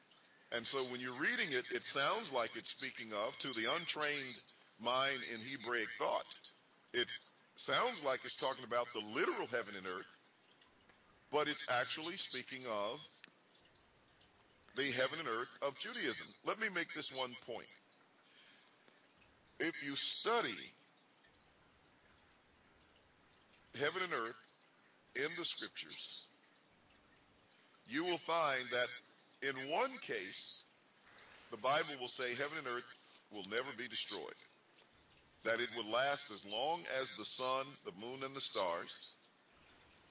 And 0.53 0.66
so 0.66 0.78
when 0.90 1.01
you're 1.01 1.15
reading 1.15 1.49
it, 1.51 1.65
it 1.73 1.85
sounds 1.85 2.32
like 2.32 2.51
it's 2.57 2.70
speaking 2.70 3.12
of, 3.12 3.39
to 3.39 3.49
the 3.49 3.73
untrained 3.74 4.36
mind 4.81 5.19
in 5.32 5.40
Hebraic 5.40 5.89
thought, 5.99 6.27
it 6.93 7.09
sounds 7.57 8.03
like 8.05 8.20
it's 8.24 8.36
talking 8.36 8.65
about 8.65 8.86
the 8.93 9.01
literal 9.15 9.47
heaven 9.47 9.74
and 9.77 9.86
earth, 9.86 10.07
but 11.31 11.49
it's 11.49 11.66
actually 11.70 12.16
speaking 12.16 12.62
of 12.70 13.01
the 14.77 14.90
heaven 14.90 15.19
and 15.20 15.28
earth 15.28 15.49
of 15.62 15.78
Judaism. 15.78 16.27
Let 16.44 16.61
me 16.61 16.69
make 16.74 16.93
this 16.94 17.15
one 17.16 17.32
point. 17.47 17.66
If 19.61 19.82
you 19.85 19.97
study 19.97 20.59
heaven 23.78 24.03
and 24.03 24.12
earth 24.12 24.36
in 25.16 25.28
the 25.39 25.44
scriptures, 25.44 26.27
you 27.93 28.05
will 28.05 28.19
find 28.19 28.64
that 28.73 28.89
in 29.48 29.55
one 29.70 29.90
case, 30.01 30.64
the 31.51 31.56
Bible 31.59 31.94
will 32.01 32.09
say 32.09 32.31
heaven 32.31 32.59
and 32.59 32.66
earth 32.66 32.85
will 33.32 33.44
never 33.51 33.69
be 33.77 33.86
destroyed. 33.89 34.35
That 35.44 35.60
it 35.60 35.69
will 35.77 35.90
last 35.90 36.31
as 36.31 36.44
long 36.47 36.81
as 37.01 37.12
the 37.16 37.24
sun, 37.24 37.66
the 37.85 37.93
moon, 38.01 38.23
and 38.24 38.35
the 38.35 38.40
stars, 38.40 39.16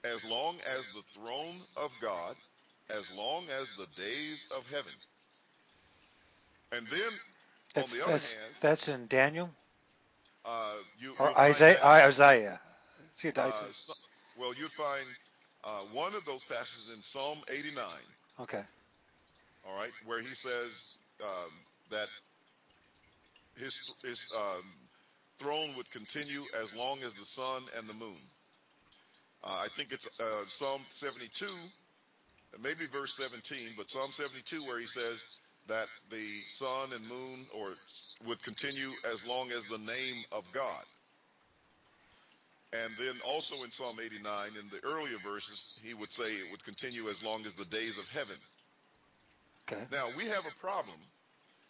as 0.04 0.24
long 0.26 0.56
as 0.78 0.86
the 0.94 1.02
throne 1.14 1.56
of 1.78 1.92
God, 2.02 2.36
as 2.90 3.12
long 3.16 3.44
as 3.62 3.72
the 3.78 3.88
days 3.98 4.52
of 4.58 4.70
heaven. 4.70 4.92
And 6.74 6.86
then, 6.88 7.12
That's 7.74 7.94
on 7.94 7.98
the 8.00 8.04
other 8.04 8.12
that's 8.14 8.34
hand, 8.34 8.56
that's 8.60 8.88
in 8.90 9.08
Daniel 9.08 9.50
uh, 10.46 10.74
you, 11.00 11.14
or 11.20 11.38
Isaiah. 11.38 11.76
that- 11.82 11.84
Isaiah. 11.84 12.60
See, 13.16 13.30
uh, 13.36 13.52
well, 14.38 14.54
you'd 14.56 14.72
find 14.72 15.06
uh, 15.64 15.80
one 15.94 16.16
of 16.16 16.26
those 16.26 16.44
passages 16.44 16.92
in 16.96 17.02
Psalm 17.02 17.38
89, 17.50 17.84
Okay. 18.40 18.64
all 19.68 19.76
right, 19.78 19.92
where 20.06 20.22
he 20.22 20.34
says 20.34 20.98
um, 21.24 21.52
that 21.90 22.08
his 23.58 23.96
his 24.04 24.26
um, 24.38 24.64
throne 25.40 25.70
would 25.78 25.90
continue 25.92 26.44
as 26.62 26.76
long 26.76 27.00
as 27.06 27.14
the 27.16 27.26
sun 27.26 27.64
and 27.78 27.88
the 27.88 27.94
moon. 27.94 28.18
Uh, 29.44 29.62
I 29.64 29.68
think 29.76 29.92
it's 29.92 30.20
uh, 30.20 30.46
Psalm 30.48 30.82
72, 30.90 31.46
maybe 32.62 32.86
verse 32.92 33.16
17, 33.16 33.74
but 33.78 33.90
Psalm 33.90 34.12
72 34.12 34.62
where 34.68 34.80
he 34.80 34.86
says 34.86 35.40
that 35.68 35.88
the 36.10 36.28
sun 36.48 36.90
and 36.94 37.08
moon 37.08 37.46
or 37.56 37.70
would 38.28 38.42
continue 38.44 38.90
as 39.12 39.26
long 39.26 39.52
as 39.52 39.66
the 39.66 39.78
name 39.80 40.24
of 40.32 40.44
God. 40.54 40.84
And 42.74 42.94
then 42.98 43.20
also 43.26 43.64
in 43.66 43.72
Psalm 43.72 43.98
89, 44.04 44.50
in 44.58 44.70
the 44.70 44.86
earlier 44.88 45.18
verses, 45.26 45.82
he 45.84 45.94
would 45.94 46.12
say 46.12 46.24
it 46.24 46.52
would 46.52 46.64
continue 46.64 47.10
as 47.10 47.22
long 47.22 47.46
as 47.46 47.54
the 47.54 47.66
days 47.66 47.98
of 47.98 48.10
heaven. 48.10 48.38
Okay. 49.70 49.84
Now, 49.92 50.08
we 50.18 50.26
have 50.26 50.46
a 50.46 50.60
problem 50.60 50.98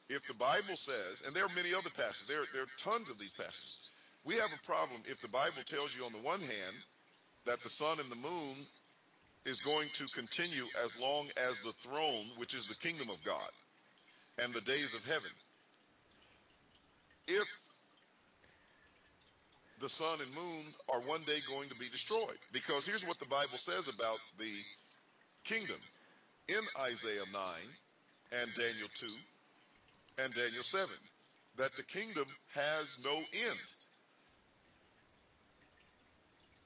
if 0.09 0.27
the 0.27 0.33
Bible 0.35 0.75
says, 0.75 1.23
and 1.25 1.33
there 1.33 1.45
are 1.45 1.55
many 1.55 1.73
other 1.73 1.89
passages, 1.95 2.27
there, 2.27 2.43
there 2.53 2.63
are 2.63 2.77
tons 2.77 3.09
of 3.09 3.17
these 3.17 3.31
passages. 3.31 3.91
We 4.25 4.35
have 4.35 4.51
a 4.53 4.65
problem 4.65 5.01
if 5.05 5.21
the 5.21 5.27
Bible 5.27 5.63
tells 5.65 5.95
you, 5.95 6.05
on 6.05 6.11
the 6.11 6.19
one 6.19 6.41
hand, 6.41 6.77
that 7.45 7.61
the 7.61 7.69
sun 7.69 7.99
and 7.99 8.11
the 8.11 8.15
moon 8.15 8.55
is 9.45 9.59
going 9.61 9.87
to 9.95 10.05
continue 10.07 10.65
as 10.83 10.99
long 10.99 11.27
as 11.37 11.61
the 11.61 11.71
throne, 11.71 12.25
which 12.37 12.53
is 12.53 12.67
the 12.67 12.75
kingdom 12.75 13.09
of 13.09 13.23
God, 13.23 13.49
and 14.37 14.53
the 14.53 14.61
days 14.61 14.93
of 14.93 15.05
heaven. 15.05 15.31
If 17.27 17.47
the 19.81 19.89
sun 19.89 20.19
and 20.21 20.35
moon 20.35 20.63
are 20.93 21.01
one 21.01 21.21
day 21.23 21.39
going 21.49 21.67
to 21.69 21.75
be 21.75 21.89
destroyed. 21.89 22.37
Because 22.53 22.85
here's 22.85 23.05
what 23.05 23.19
the 23.19 23.25
Bible 23.25 23.57
says 23.57 23.87
about 23.87 24.19
the 24.37 24.51
kingdom 25.43 25.79
in 26.47 26.61
Isaiah 26.79 27.25
9 27.33 27.41
and 28.41 28.49
Daniel 28.55 28.87
2 28.95 29.07
and 30.23 30.33
Daniel 30.33 30.63
7 30.63 30.87
that 31.57 31.73
the 31.73 31.83
kingdom 31.83 32.25
has 32.53 33.05
no 33.05 33.15
end, 33.15 33.59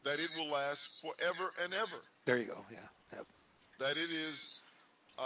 that 0.04 0.20
it 0.20 0.30
will 0.38 0.52
last 0.52 1.02
forever 1.02 1.52
and 1.64 1.74
ever, 1.74 2.02
There 2.26 2.38
you 2.38 2.46
go. 2.46 2.58
Yeah. 2.72 2.78
Yep. 3.14 3.26
that 3.80 3.98
it 3.98 4.12
is. 4.12 4.64
Um, 5.18 5.26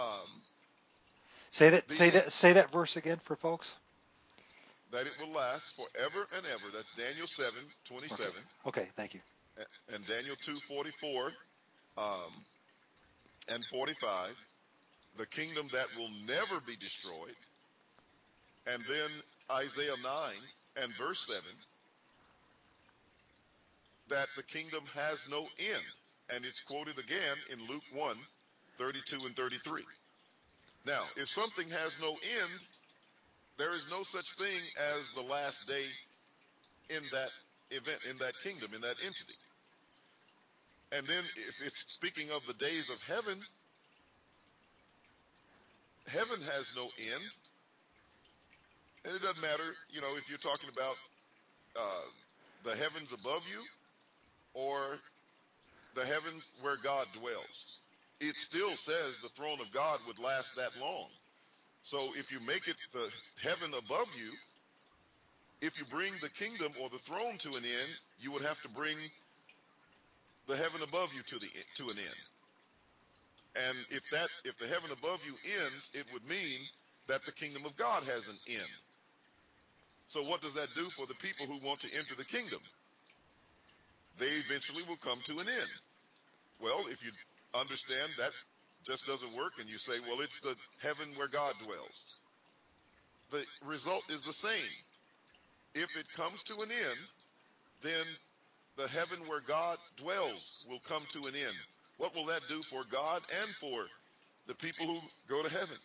Say 1.50 1.70
that. 1.70 1.90
Say 1.90 2.10
that. 2.10 2.32
Say 2.32 2.52
that 2.54 2.70
verse 2.70 2.96
again 2.96 3.18
for 3.18 3.36
folks. 3.36 3.74
That 4.92 5.06
it 5.06 5.16
will 5.20 5.32
last 5.34 5.76
forever 5.76 6.26
and 6.36 6.44
ever. 6.46 6.64
That's 6.74 6.94
Daniel 6.96 7.26
7, 7.26 7.52
27, 7.84 8.32
Okay. 8.66 8.88
Thank 8.96 9.14
you. 9.14 9.20
and 9.92 10.06
Daniel 10.06 10.36
2, 10.42 10.54
44, 10.54 11.32
um, 11.98 12.04
and 13.48 13.64
45. 13.66 14.30
The 15.16 15.26
kingdom 15.26 15.68
that 15.72 15.86
will 15.98 16.10
never 16.26 16.60
be 16.66 16.76
destroyed. 16.76 17.34
And 18.66 18.82
then 18.88 19.10
Isaiah 19.50 19.96
9 20.02 20.12
and 20.82 20.92
verse 20.96 21.26
7, 21.26 21.42
that 24.08 24.28
the 24.36 24.42
kingdom 24.44 24.82
has 24.94 25.28
no 25.30 25.40
end. 25.58 25.84
And 26.34 26.44
it's 26.44 26.60
quoted 26.60 26.98
again 26.98 27.36
in 27.52 27.58
Luke 27.68 27.82
1, 27.92 28.16
32 28.78 29.26
and 29.26 29.36
33. 29.36 29.82
Now, 30.86 31.02
if 31.16 31.28
something 31.28 31.68
has 31.68 31.98
no 32.00 32.10
end, 32.10 32.50
there 33.60 33.74
is 33.74 33.88
no 33.90 34.02
such 34.02 34.32
thing 34.32 34.60
as 34.96 35.10
the 35.10 35.22
last 35.22 35.66
day 35.66 35.84
in 36.88 37.02
that 37.12 37.30
event, 37.70 37.98
in 38.08 38.16
that 38.16 38.32
kingdom, 38.42 38.70
in 38.74 38.80
that 38.80 38.96
entity. 39.04 39.34
And 40.92 41.06
then 41.06 41.22
if 41.36 41.60
it's 41.64 41.84
speaking 41.86 42.28
of 42.34 42.46
the 42.46 42.54
days 42.54 42.88
of 42.88 43.02
heaven, 43.02 43.38
heaven 46.08 46.40
has 46.40 46.72
no 46.74 46.84
end. 46.98 47.22
And 49.04 49.14
it 49.14 49.22
doesn't 49.22 49.42
matter, 49.42 49.76
you 49.90 50.00
know, 50.00 50.16
if 50.16 50.28
you're 50.30 50.38
talking 50.38 50.70
about 50.72 50.96
uh, 51.76 52.08
the 52.64 52.74
heavens 52.76 53.12
above 53.12 53.46
you 53.46 53.62
or 54.54 54.96
the 55.94 56.04
heavens 56.04 56.42
where 56.62 56.76
God 56.82 57.06
dwells. 57.18 57.82
It 58.20 58.36
still 58.36 58.74
says 58.74 59.18
the 59.18 59.28
throne 59.28 59.60
of 59.60 59.70
God 59.72 60.00
would 60.06 60.18
last 60.18 60.56
that 60.56 60.70
long. 60.80 61.08
So 61.82 61.98
if 62.16 62.30
you 62.30 62.40
make 62.46 62.68
it 62.68 62.76
the 62.92 63.10
heaven 63.42 63.72
above 63.74 64.08
you, 64.16 64.30
if 65.60 65.78
you 65.78 65.84
bring 65.86 66.12
the 66.22 66.28
kingdom 66.30 66.72
or 66.80 66.88
the 66.88 66.98
throne 66.98 67.36
to 67.38 67.48
an 67.50 67.64
end, 67.64 67.92
you 68.18 68.32
would 68.32 68.42
have 68.42 68.60
to 68.62 68.68
bring 68.68 68.96
the 70.46 70.56
heaven 70.56 70.82
above 70.82 71.12
you 71.14 71.22
to 71.22 71.38
the 71.38 71.48
to 71.76 71.84
an 71.84 71.98
end. 71.98 72.20
And 73.56 73.76
if 73.90 74.08
that 74.10 74.28
if 74.44 74.56
the 74.58 74.66
heaven 74.66 74.90
above 74.92 75.22
you 75.26 75.34
ends, 75.62 75.90
it 75.94 76.04
would 76.12 76.26
mean 76.28 76.58
that 77.08 77.22
the 77.24 77.32
kingdom 77.32 77.64
of 77.64 77.76
God 77.76 78.04
has 78.04 78.28
an 78.28 78.36
end. 78.46 78.72
So 80.06 80.22
what 80.22 80.40
does 80.40 80.54
that 80.54 80.68
do 80.74 80.84
for 80.90 81.06
the 81.06 81.14
people 81.14 81.46
who 81.46 81.64
want 81.66 81.80
to 81.80 81.88
enter 81.96 82.14
the 82.14 82.24
kingdom? 82.24 82.60
They 84.18 84.26
eventually 84.26 84.82
will 84.88 84.96
come 84.96 85.18
to 85.24 85.32
an 85.38 85.48
end. 85.48 85.70
Well, 86.60 86.84
if 86.88 87.04
you 87.04 87.10
understand 87.54 88.10
that 88.18 88.32
just 88.84 89.06
doesn't 89.06 89.36
work, 89.36 89.54
and 89.60 89.68
you 89.68 89.78
say, 89.78 89.92
well, 90.08 90.20
it's 90.20 90.40
the 90.40 90.56
heaven 90.82 91.08
where 91.16 91.28
God 91.28 91.54
dwells. 91.64 92.20
The 93.30 93.44
result 93.64 94.02
is 94.10 94.22
the 94.22 94.32
same. 94.32 94.70
If 95.74 95.96
it 95.96 96.06
comes 96.16 96.42
to 96.44 96.54
an 96.54 96.70
end, 96.70 96.98
then 97.82 98.04
the 98.76 98.88
heaven 98.88 99.18
where 99.26 99.40
God 99.40 99.78
dwells 99.96 100.66
will 100.68 100.80
come 100.80 101.02
to 101.10 101.28
an 101.28 101.34
end. 101.34 101.56
What 101.98 102.14
will 102.14 102.26
that 102.26 102.40
do 102.48 102.62
for 102.62 102.82
God 102.90 103.22
and 103.42 103.50
for 103.50 103.86
the 104.46 104.54
people 104.54 104.86
who 104.86 105.00
go 105.28 105.42
to 105.42 105.50
heaven, 105.50 105.76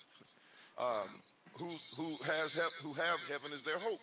um, 0.77 1.09
who 1.53 1.69
who 1.97 2.15
has 2.23 2.53
who 2.81 2.93
have 2.93 3.19
heaven 3.29 3.51
as 3.53 3.63
their 3.63 3.77
hope? 3.77 3.99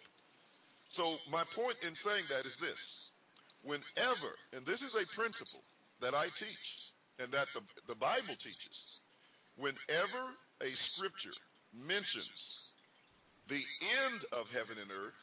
So 0.88 1.16
my 1.30 1.42
point 1.56 1.76
in 1.86 1.94
saying 1.94 2.24
that 2.28 2.44
is 2.44 2.56
this: 2.56 3.10
whenever, 3.64 4.36
and 4.54 4.64
this 4.66 4.82
is 4.82 4.94
a 4.94 5.06
principle 5.14 5.62
that 6.00 6.14
I 6.14 6.26
teach 6.36 6.91
and 7.18 7.30
that 7.32 7.48
the, 7.54 7.60
the 7.88 7.94
Bible 7.94 8.34
teaches, 8.38 9.00
whenever 9.56 10.30
a 10.60 10.70
scripture 10.74 11.32
mentions 11.74 12.72
the 13.48 13.62
end 14.04 14.24
of 14.32 14.50
heaven 14.52 14.76
and 14.80 14.90
earth, 14.90 15.14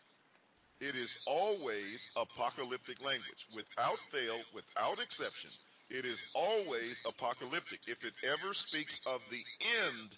it 0.81 0.95
is 0.95 1.25
always 1.27 2.09
apocalyptic 2.19 3.03
language. 3.03 3.47
Without 3.55 3.99
fail, 4.11 4.37
without 4.53 4.99
exception, 4.99 5.49
it 5.89 6.05
is 6.05 6.31
always 6.35 7.01
apocalyptic. 7.07 7.79
If 7.87 8.05
it 8.05 8.13
ever 8.23 8.53
speaks 8.53 9.05
of 9.07 9.21
the 9.29 9.43
end 9.83 10.09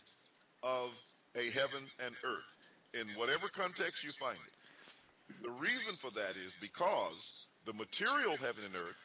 of 0.61 0.89
a 1.35 1.49
heaven 1.51 1.83
and 2.05 2.15
earth, 2.23 2.55
in 2.93 3.07
whatever 3.15 3.47
context 3.47 4.03
you 4.03 4.11
find 4.11 4.37
it. 4.37 5.41
The 5.43 5.49
reason 5.49 5.95
for 5.95 6.11
that 6.11 6.35
is 6.45 6.57
because 6.59 7.47
the 7.65 7.73
material 7.73 8.35
heaven 8.37 8.65
and 8.65 8.75
earth, 8.75 8.99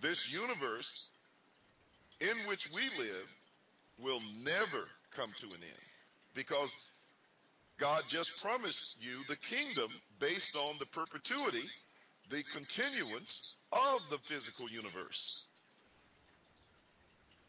this 0.00 0.32
universe 0.32 1.10
in 2.20 2.36
which 2.48 2.70
we 2.72 2.82
live, 2.98 3.28
will 3.98 4.20
never 4.44 4.86
come 5.14 5.30
to 5.38 5.46
an 5.46 5.62
end. 5.62 5.88
Because 6.34 6.90
God 7.78 8.02
just 8.08 8.42
promised 8.42 8.96
you 9.00 9.16
the 9.28 9.36
kingdom 9.36 9.88
based 10.18 10.56
on 10.56 10.76
the 10.78 10.86
perpetuity, 10.86 11.64
the 12.30 12.42
continuance 12.52 13.56
of 13.72 14.00
the 14.10 14.18
physical 14.18 14.68
universe. 14.68 15.46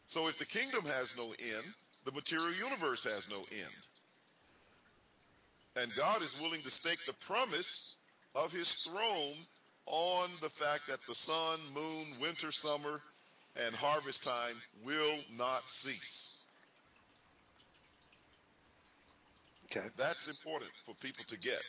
So 0.06 0.28
if 0.28 0.38
the 0.38 0.46
kingdom 0.46 0.84
has 0.86 1.16
no 1.16 1.24
end, 1.24 1.66
the 2.04 2.12
material 2.12 2.52
universe 2.52 3.04
has 3.04 3.28
no 3.30 3.38
end. 3.38 3.80
And 5.76 5.94
God 5.94 6.22
is 6.22 6.40
willing 6.40 6.62
to 6.62 6.70
stake 6.70 7.04
the 7.06 7.12
promise 7.12 7.96
of 8.34 8.52
his 8.52 8.72
throne 8.72 9.36
on 9.86 10.30
the 10.42 10.50
fact 10.50 10.88
that 10.88 11.00
the 11.06 11.14
sun, 11.14 11.58
moon, 11.74 12.06
winter, 12.20 12.50
summer, 12.50 13.00
and 13.56 13.74
harvest 13.74 14.22
time 14.24 14.56
will 14.84 15.18
not 15.36 15.68
cease. 15.68 16.46
Okay. 19.66 19.86
That's 19.96 20.26
important 20.26 20.70
for 20.84 20.94
people 20.96 21.24
to 21.28 21.38
get. 21.38 21.62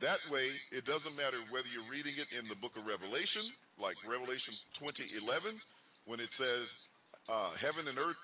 That 0.00 0.18
way, 0.30 0.50
it 0.72 0.84
doesn't 0.84 1.16
matter 1.16 1.38
whether 1.50 1.68
you're 1.68 1.90
reading 1.90 2.12
it 2.18 2.26
in 2.38 2.46
the 2.48 2.56
book 2.56 2.76
of 2.76 2.86
Revelation, 2.86 3.42
like 3.78 3.96
Revelation 4.06 4.54
20:11, 4.78 5.58
when 6.04 6.20
it 6.20 6.32
says, 6.32 6.88
uh, 7.28 7.54
"Heaven 7.54 7.88
and 7.88 7.98
earth 7.98 8.18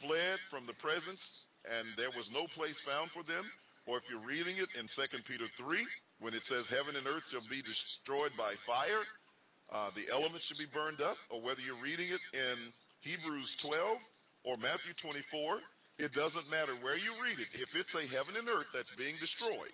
fled 0.00 0.38
from 0.50 0.66
the 0.66 0.74
presence, 0.74 1.48
and 1.64 1.88
there 1.96 2.10
was 2.10 2.30
no 2.30 2.46
place 2.46 2.80
found 2.80 3.10
for 3.10 3.24
them," 3.24 3.50
or 3.86 3.98
if 3.98 4.08
you're 4.08 4.20
reading 4.20 4.56
it 4.58 4.72
in 4.76 4.86
2 4.86 5.24
Peter 5.24 5.48
3, 5.48 5.84
when 6.18 6.34
it 6.34 6.44
says, 6.44 6.68
"Heaven 6.68 6.94
and 6.94 7.06
earth 7.08 7.28
shall 7.28 7.44
be 7.48 7.62
destroyed 7.62 8.36
by 8.36 8.54
fire," 8.66 9.04
uh, 9.72 9.90
the 9.94 10.04
elements 10.12 10.46
should 10.46 10.58
be 10.58 10.66
burned 10.72 11.00
up, 11.00 11.16
or 11.30 11.40
whether 11.40 11.60
you're 11.60 11.82
reading 11.82 12.06
it 12.10 12.20
in 12.32 12.58
Hebrews 13.00 13.56
12 13.56 13.98
or 14.44 14.56
Matthew 14.56 14.94
24, 14.94 15.58
it 15.98 16.12
doesn't 16.12 16.50
matter 16.50 16.72
where 16.80 16.96
you 16.96 17.12
read 17.22 17.38
it. 17.38 17.48
If 17.52 17.76
it's 17.76 17.94
a 17.94 18.08
heaven 18.14 18.36
and 18.36 18.48
earth 18.48 18.68
that's 18.72 18.94
being 18.94 19.14
destroyed, 19.20 19.72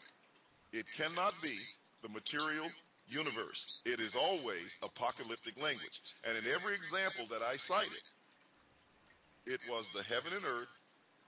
it 0.72 0.86
cannot 0.96 1.34
be 1.42 1.56
the 2.02 2.08
material 2.08 2.66
universe. 3.08 3.82
It 3.84 4.00
is 4.00 4.16
always 4.16 4.76
apocalyptic 4.82 5.62
language. 5.62 6.00
And 6.26 6.36
in 6.36 6.52
every 6.52 6.74
example 6.74 7.26
that 7.30 7.42
I 7.42 7.56
cited, 7.56 8.02
it 9.46 9.60
was 9.70 9.88
the 9.90 10.02
heaven 10.02 10.32
and 10.34 10.44
earth 10.44 10.68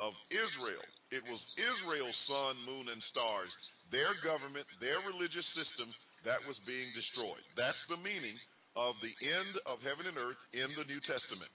of 0.01 0.15
Israel. 0.31 0.83
It 1.11 1.23
was 1.31 1.57
Israel's 1.59 2.17
sun, 2.17 2.57
moon, 2.67 2.87
and 2.93 3.03
stars, 3.03 3.57
their 3.91 4.15
government, 4.25 4.67
their 4.81 4.99
religious 5.07 5.47
system 5.47 5.87
that 6.25 6.47
was 6.49 6.59
being 6.59 6.89
destroyed. 6.95 7.45
That's 7.55 7.87
the 7.87 7.97
meaning 7.99 8.35
of 8.77 9.01
the 9.01 9.15
end 9.23 9.59
of 9.67 9.83
heaven 9.83 10.07
and 10.07 10.19
earth 10.19 10.49
in 10.55 10.69
the 10.77 10.85
New 10.85 11.01
Testament. 11.01 11.51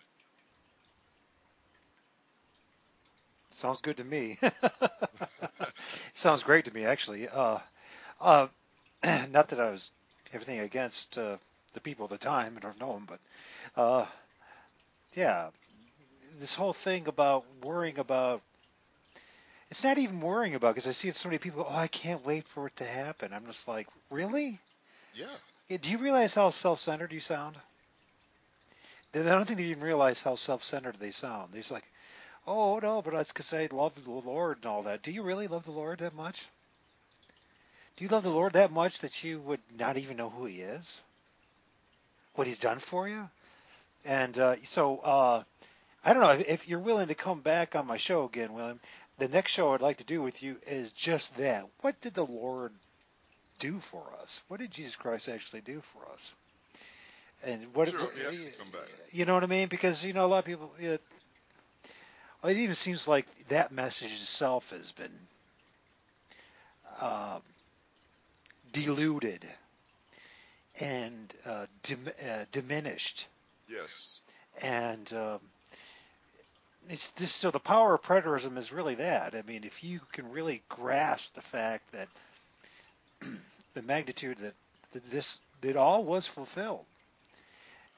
Sounds 3.52 3.82
good 3.82 3.98
to 3.98 4.04
me. 4.06 4.38
Sounds 6.14 6.44
great 6.44 6.66
to 6.66 6.74
me, 6.74 6.86
actually. 6.86 7.28
Uh, 7.30 7.60
uh, 8.22 8.48
not 9.32 9.50
that 9.50 9.60
I 9.60 9.70
was 9.72 9.92
everything 10.34 10.60
against 10.60 11.18
uh, 11.18 11.38
the 11.74 11.82
people 11.82 12.06
of 12.06 12.12
the 12.12 12.18
time. 12.18 12.56
I 12.58 12.62
don't 12.62 12.80
know 12.80 12.94
them, 12.94 13.06
but 13.08 13.20
uh, 13.82 14.06
yeah, 15.16 15.50
this 16.40 16.56
whole 16.56 16.74
thing 16.74 17.08
about 17.08 17.46
worrying 17.64 18.00
about 18.00 18.42
it's 19.72 19.84
not 19.84 19.98
even 19.98 20.22
worrying 20.22 20.56
about 20.56 20.76
because 20.76 20.88
I 20.88 20.92
see 20.92 21.12
so 21.12 21.30
many 21.30 21.40
people. 21.40 21.66
Oh, 21.68 21.76
I 21.76 21.88
can't 21.88 22.26
wait 22.26 22.48
for 22.48 22.68
it 22.68 22.76
to 22.78 22.86
happen. 22.86 23.34
I'm 23.34 23.46
just 23.46 23.68
like, 23.68 23.88
really? 24.10 24.60
Yeah. 25.14 25.28
Do 25.78 25.90
you 25.90 25.98
realize 25.98 26.36
how 26.36 26.50
self-centered 26.50 27.14
you 27.14 27.22
sound? 27.22 27.56
I 29.14 29.20
don't 29.20 29.46
think 29.46 29.60
they 29.60 29.66
even 29.66 29.84
realize 29.84 30.22
how 30.22 30.36
self-centered 30.36 30.98
they 31.00 31.12
sound. 31.12 31.52
They're 31.52 31.62
just 31.62 31.72
like, 31.72 31.86
oh 32.48 32.80
no, 32.80 33.02
but 33.02 33.14
that's 33.14 33.32
because 33.32 33.54
I 33.54 33.70
love 33.72 34.04
the 34.04 34.12
Lord 34.12 34.58
and 34.58 34.66
all 34.66 34.84
that. 34.84 35.02
Do 35.02 35.12
you 35.12 35.22
really 35.22 35.48
love 35.48 35.66
the 35.66 35.72
Lord 35.72 36.00
that 36.00 36.16
much? 36.16 36.48
Do 37.96 38.04
you 38.04 38.10
love 38.10 38.24
the 38.24 38.30
Lord 38.30 38.54
that 38.54 38.72
much 38.72 39.00
that 39.00 39.24
you 39.24 39.40
would 39.40 39.60
not 39.78 39.98
even 39.98 40.18
know 40.18 40.30
who 40.30 40.46
He 40.46 40.62
is? 40.62 41.02
What 42.36 42.48
He's 42.48 42.60
done 42.60 42.80
for 42.80 43.08
you? 43.08 43.30
And 44.06 44.38
uh, 44.40 44.56
so, 44.64 44.98
uh, 45.00 45.44
I 46.04 46.14
don't 46.14 46.24
know 46.24 46.32
if, 46.32 46.50
if 46.50 46.68
you're 46.68 46.80
willing 46.80 47.10
to 47.10 47.16
come 47.16 47.42
back 47.42 47.76
on 47.76 47.86
my 47.86 47.98
show 47.98 48.26
again, 48.26 48.54
William. 48.54 48.80
The 49.20 49.28
next 49.28 49.52
show 49.52 49.74
I'd 49.74 49.82
like 49.82 49.98
to 49.98 50.04
do 50.04 50.22
with 50.22 50.42
you 50.42 50.58
is 50.66 50.92
just 50.94 51.38
that. 51.38 51.66
What 51.82 52.02
did 52.02 52.16
the 52.16 52.26
Lord 52.26 52.72
do 53.62 53.80
for 53.80 54.04
us? 54.22 54.42
What 54.50 54.60
did 54.60 54.72
Jesus 54.72 54.96
Christ 54.98 55.30
actually 55.30 55.62
do 55.62 55.82
for 55.94 56.12
us? 56.12 56.34
And 57.46 57.74
what, 57.74 57.90
Sure, 57.90 58.00
you 58.00 58.24
have 58.24 58.34
to 58.34 58.60
come 58.60 58.72
back. 58.72 58.90
you 59.12 59.26
know 59.26 59.34
what 59.34 59.44
I 59.44 59.48
mean? 59.48 59.68
Because 59.70 60.04
you 60.04 60.12
know 60.14 60.26
a 60.26 60.28
lot 60.28 60.40
of 60.40 60.46
people. 60.46 60.70
Know, 60.80 60.98
it 62.44 62.58
even 62.58 62.76
seems 62.76 63.08
like 63.08 63.26
that 63.48 63.72
message 63.72 64.12
itself 64.12 64.72
has 64.72 64.92
been 64.92 65.12
uh, 67.00 67.40
diluted 68.74 69.46
and 70.80 71.34
uh, 71.46 71.66
dim- 71.84 72.10
uh, 72.30 72.46
diminished. 72.52 73.28
Yes. 73.70 74.22
And 74.62 75.12
um, 75.14 75.40
it's 76.90 77.12
just 77.12 77.38
so 77.38 77.52
the 77.52 77.60
power 77.60 77.94
of 77.96 78.02
preterism 78.02 78.58
is 78.58 78.72
really 78.72 78.96
that. 78.96 79.34
I 79.36 79.44
mean, 79.44 79.64
if 79.64 79.84
you 79.84 80.00
can 80.12 80.32
really 80.32 80.62
grasp 80.70 81.34
the 81.36 81.42
fact 81.42 81.92
that 81.94 82.08
the 83.74 83.82
magnitude 83.82 84.38
that, 84.40 84.54
that 84.92 85.06
this 85.12 85.40
that 85.62 85.76
all 85.78 86.04
was 86.04 86.28
fulfilled. 86.28 86.86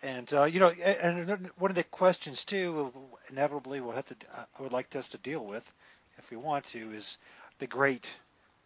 And 0.01 0.31
uh, 0.33 0.43
you 0.43 0.59
know, 0.59 0.69
and 0.69 1.49
one 1.57 1.71
of 1.71 1.75
the 1.75 1.83
questions 1.85 2.43
too, 2.43 2.91
inevitably, 3.29 3.79
we'll 3.79 3.93
have 3.93 4.05
to. 4.07 4.15
I 4.35 4.61
would 4.61 4.73
like 4.73 4.93
us 4.95 5.09
to 5.09 5.17
deal 5.17 5.43
with, 5.45 5.63
if 6.17 6.29
we 6.29 6.37
want 6.37 6.65
to, 6.67 6.91
is 6.91 7.17
the 7.59 7.67
great 7.67 8.07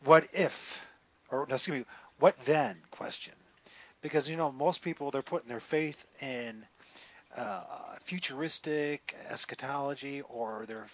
"what 0.03 0.27
if," 0.33 0.83
or 1.29 1.45
no, 1.47 1.55
excuse 1.55 1.79
me, 1.79 1.85
"what 2.19 2.35
then?" 2.45 2.77
question. 2.89 3.33
Because 4.01 4.27
you 4.27 4.35
know, 4.35 4.51
most 4.51 4.81
people 4.81 5.11
they're 5.11 5.21
putting 5.21 5.49
their 5.49 5.59
faith 5.59 6.05
in 6.21 6.65
uh, 7.35 7.61
futuristic 8.01 9.15
eschatology, 9.29 10.21
or 10.21 10.65
they're 10.67 10.87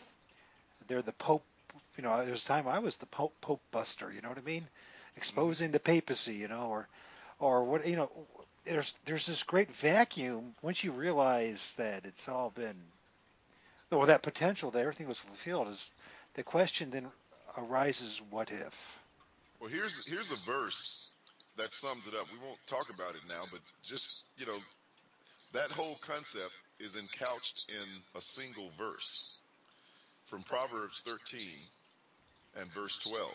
they're 0.87 1.01
the 1.01 1.13
Pope. 1.13 1.43
You 1.97 2.03
know, 2.03 2.25
there's 2.25 2.43
a 2.43 2.47
time 2.47 2.67
I 2.67 2.79
was 2.79 2.97
the 2.97 3.05
Pope 3.05 3.33
Pope 3.39 3.61
Buster. 3.71 4.11
You 4.13 4.21
know 4.21 4.29
what 4.29 4.37
I 4.37 4.41
mean? 4.41 4.67
Exposing 5.15 5.71
the 5.71 5.79
papacy. 5.79 6.35
You 6.35 6.47
know, 6.47 6.67
or 6.69 6.87
or 7.39 7.63
what 7.63 7.87
you 7.87 7.95
know 7.95 8.09
there's 8.65 8.93
there's 9.05 9.25
this 9.25 9.43
great 9.43 9.71
vacuum 9.71 10.55
once 10.61 10.83
you 10.83 10.91
realize 10.91 11.73
that 11.75 12.05
it's 12.05 12.29
all 12.29 12.51
been 12.55 12.75
or 13.91 14.07
that 14.07 14.23
potential 14.23 14.71
that 14.71 14.79
everything 14.79 15.07
was 15.07 15.17
fulfilled 15.17 15.67
is 15.67 15.91
the 16.35 16.43
question 16.43 16.89
then 16.89 17.07
arises 17.57 18.21
what 18.29 18.51
if 18.51 18.99
Well, 19.59 19.69
here's 19.69 20.07
here's 20.07 20.31
a 20.31 20.35
verse 20.49 21.11
that 21.57 21.71
sums 21.71 22.07
it 22.07 22.15
up. 22.15 22.27
We 22.31 22.39
won't 22.45 22.59
talk 22.67 22.89
about 22.93 23.15
it 23.15 23.21
now, 23.27 23.43
but 23.51 23.59
just 23.83 24.25
you 24.37 24.45
know, 24.45 24.57
that 25.53 25.69
whole 25.69 25.97
concept 26.05 26.51
is 26.79 26.95
encouched 26.95 27.69
in 27.69 27.87
a 28.15 28.21
single 28.21 28.69
verse 28.77 29.41
from 30.25 30.41
Proverbs 30.43 31.01
13 31.05 31.47
and 32.59 32.71
verse 32.73 32.97
12. 32.99 33.29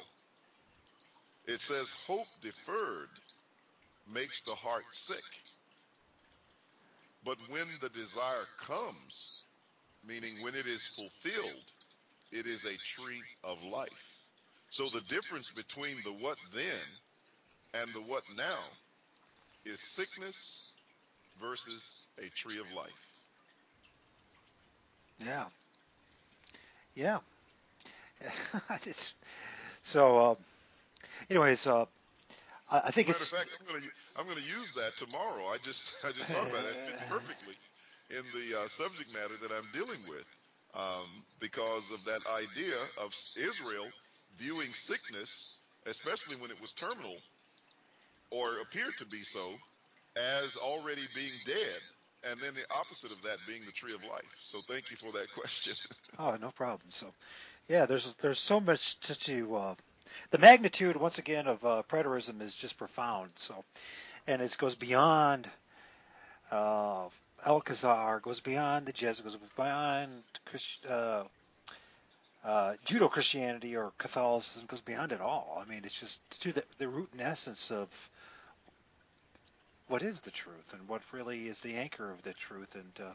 It 1.49 1.63
says, 1.63 1.91
"Hope 2.07 2.29
deferred 2.43 3.11
makes 4.07 4.43
the 4.43 4.55
heart 4.55 4.85
sick, 4.93 5.25
but 7.25 7.39
when 7.49 7.67
the 7.81 7.89
desire 7.91 8.47
comes, 8.61 9.45
meaning 10.05 10.43
when 10.43 10.55
it 10.55 10.67
is 10.67 10.87
fulfilled, 10.89 11.73
it 12.33 12.47
is 12.47 12.67
a 12.67 12.77
tree 12.79 13.23
of 13.45 13.63
life. 13.65 14.29
So 14.71 14.85
the 14.87 15.01
difference 15.03 15.51
between 15.51 15.97
the 16.05 16.13
what 16.13 16.39
then 16.55 16.87
and 17.75 17.93
the 17.95 18.03
what 18.03 18.25
now 18.37 18.61
is 19.65 19.81
sickness 19.81 20.77
versus 21.41 22.09
a 22.19 22.29
tree 22.31 22.59
of 22.59 22.71
life. 22.73 23.07
Yeah. 25.25 25.47
Yeah. 26.95 27.21
so, 29.83 30.19
uh, 30.19 30.35
anyways, 31.31 31.67
uh, 31.67 31.87
I 32.71 32.91
think 32.91 33.09
Matter 33.09 33.17
it's. 33.17 33.33
Matter 33.33 33.45
of 33.45 33.51
fact, 33.51 33.61
I'm 33.61 33.73
going 33.73 33.83
to 33.83 33.89
I'm 34.19 34.27
to 34.27 34.43
use 34.43 34.75
that 34.75 34.97
tomorrow. 34.97 35.45
I 35.45 35.59
just 35.63 36.05
I 36.05 36.13
just 36.13 36.31
thought 36.31 36.49
about 36.49 36.65
it. 36.65 36.77
It 36.77 36.91
fits 36.91 37.03
perfectly 37.09 37.55
in 38.11 38.25
the 38.33 38.61
uh, 38.61 38.69
subject 38.69 39.13
matter 39.13 39.35
that 39.43 39.53
I'm 39.53 39.69
dealing 39.73 40.01
with, 40.09 40.27
um, 40.75 41.07
because 41.41 41.91
of 41.93 42.05
that 42.05 42.21
idea 42.27 42.75
of 43.01 43.15
Israel 43.39 43.87
viewing 44.39 44.73
sickness, 44.73 45.61
especially 45.87 46.37
when 46.37 46.51
it 46.51 46.61
was 46.61 46.73
terminal 46.73 47.17
or 48.31 48.61
appeared 48.61 48.97
to 48.99 49.07
be 49.07 49.23
so, 49.23 49.41
as 50.17 50.57
already 50.57 51.03
being 51.15 51.33
dead. 51.47 51.81
And 52.29 52.39
then 52.41 52.53
the 52.55 52.65
opposite 52.75 53.13
of 53.13 53.23
that 53.23 53.39
being 53.47 53.65
the 53.65 53.73
tree 53.73 53.95
of 53.95 54.03
life. 54.03 54.35
So 54.43 54.59
thank 54.61 54.91
you 54.91 54.97
for 54.97 55.13
that 55.13 55.33
question. 55.35 55.75
oh, 56.19 56.37
no 56.41 56.51
problem. 56.51 56.91
So, 56.91 57.07
yeah, 57.69 57.87
there's 57.87 58.15
there's 58.15 58.41
so 58.41 58.59
much 58.59 58.99
to, 59.01 59.19
to 59.21 59.57
uh, 59.57 59.75
the 60.31 60.39
magnitude 60.39 60.97
once 60.97 61.19
again 61.19 61.47
of 61.47 61.65
uh, 61.65 61.83
preterism 61.89 62.41
is 62.43 62.55
just 62.55 62.79
profound. 62.79 63.31
So, 63.37 63.65
and 64.27 64.43
it 64.43 64.57
goes 64.59 64.75
beyond 64.75 65.49
uh, 66.51 67.09
Alcazar, 67.47 68.21
goes 68.21 68.41
beyond 68.41 68.87
the 68.87 68.93
Jesuits, 68.93 69.37
goes 69.37 69.51
beyond 69.57 70.11
Christ, 70.45 70.87
uh, 70.87 71.25
uh, 72.45 72.75
Judeo 72.87 73.11
Christianity 73.11 73.77
or 73.77 73.93
Catholicism, 73.99 74.67
goes 74.69 74.81
beyond 74.81 75.13
it 75.13 75.21
all. 75.21 75.63
I 75.65 75.69
mean, 75.69 75.83
it's 75.85 75.99
just 75.99 76.21
to 76.43 76.53
the, 76.53 76.65
the 76.79 76.89
root 76.89 77.09
and 77.13 77.21
essence 77.21 77.71
of 77.71 77.89
what 79.89 80.03
is 80.03 80.21
the 80.21 80.31
truth 80.31 80.73
and 80.73 80.89
what 80.89 81.03
really 81.13 81.49
is 81.49 81.61
the 81.61 81.75
anchor 81.75 82.11
of 82.11 82.23
the 82.23 82.35
truth 82.35 82.75
and 82.75 83.07
uh, 83.07 83.13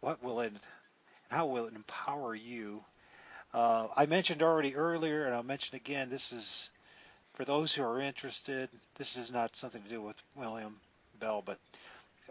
what 0.00 0.22
will 0.22 0.40
it, 0.40 0.52
how 1.30 1.46
will 1.46 1.66
it 1.66 1.74
empower 1.74 2.34
you 2.34 2.82
uh, 3.54 3.88
I 3.96 4.06
mentioned 4.06 4.42
already 4.42 4.74
earlier, 4.74 5.24
and 5.24 5.34
I'll 5.34 5.42
mention 5.42 5.76
again. 5.76 6.10
This 6.10 6.32
is 6.32 6.70
for 7.34 7.44
those 7.44 7.72
who 7.72 7.82
are 7.82 8.00
interested. 8.00 8.68
This 8.96 9.16
is 9.16 9.32
not 9.32 9.56
something 9.56 9.82
to 9.82 9.88
do 9.88 10.02
with 10.02 10.16
William 10.34 10.76
Bell, 11.20 11.42
but 11.44 11.58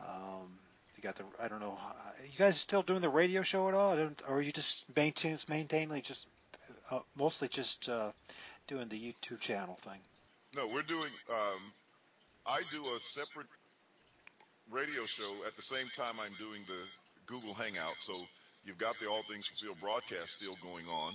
Um, 0.00 0.58
you 0.96 1.02
got 1.02 1.16
the 1.16 1.24
I 1.42 1.48
don't 1.48 1.60
know. 1.60 1.76
You 2.22 2.38
guys 2.38 2.56
still 2.56 2.82
doing 2.82 3.00
the 3.00 3.08
radio 3.08 3.42
show 3.42 3.66
at 3.68 3.74
all, 3.74 3.98
or 3.98 4.12
are 4.28 4.40
you 4.40 4.52
just 4.52 4.84
maintain 4.96 5.36
maintainly 5.48 6.00
just 6.00 6.28
uh, 6.90 7.00
mostly 7.16 7.48
just 7.48 7.88
uh, 7.88 8.12
doing 8.66 8.88
the 8.88 8.98
YouTube 8.98 9.38
channel 9.40 9.76
thing? 9.76 10.00
No, 10.56 10.66
we're 10.68 10.82
doing. 10.82 11.10
Um, 11.28 11.72
I 12.46 12.62
do 12.70 12.84
a 12.84 12.98
separate 13.00 13.46
radio 14.70 15.04
show 15.06 15.32
at 15.46 15.56
the 15.56 15.62
same 15.62 15.86
time 15.96 16.14
I'm 16.20 16.34
doing 16.38 16.62
the 16.66 16.82
Google 17.26 17.54
Hangout. 17.54 17.94
So 18.00 18.12
You've 18.64 18.78
got 18.78 18.98
the 18.98 19.08
All 19.08 19.22
Things 19.22 19.46
Fulfilled 19.46 19.80
broadcast 19.80 20.40
still 20.40 20.56
going 20.62 20.86
on. 20.86 21.12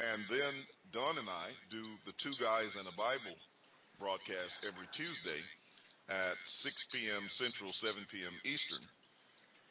And 0.00 0.22
then 0.30 0.52
Don 0.92 1.18
and 1.18 1.28
I 1.28 1.48
do 1.70 1.82
the 2.06 2.12
Two 2.12 2.32
Guys 2.42 2.76
and 2.76 2.86
a 2.88 2.96
Bible 2.96 3.36
broadcast 3.98 4.64
every 4.66 4.86
Tuesday 4.92 5.40
at 6.08 6.36
6 6.44 6.84
p.m. 6.92 7.28
Central, 7.28 7.72
7 7.72 8.02
p.m. 8.10 8.32
Eastern. 8.44 8.84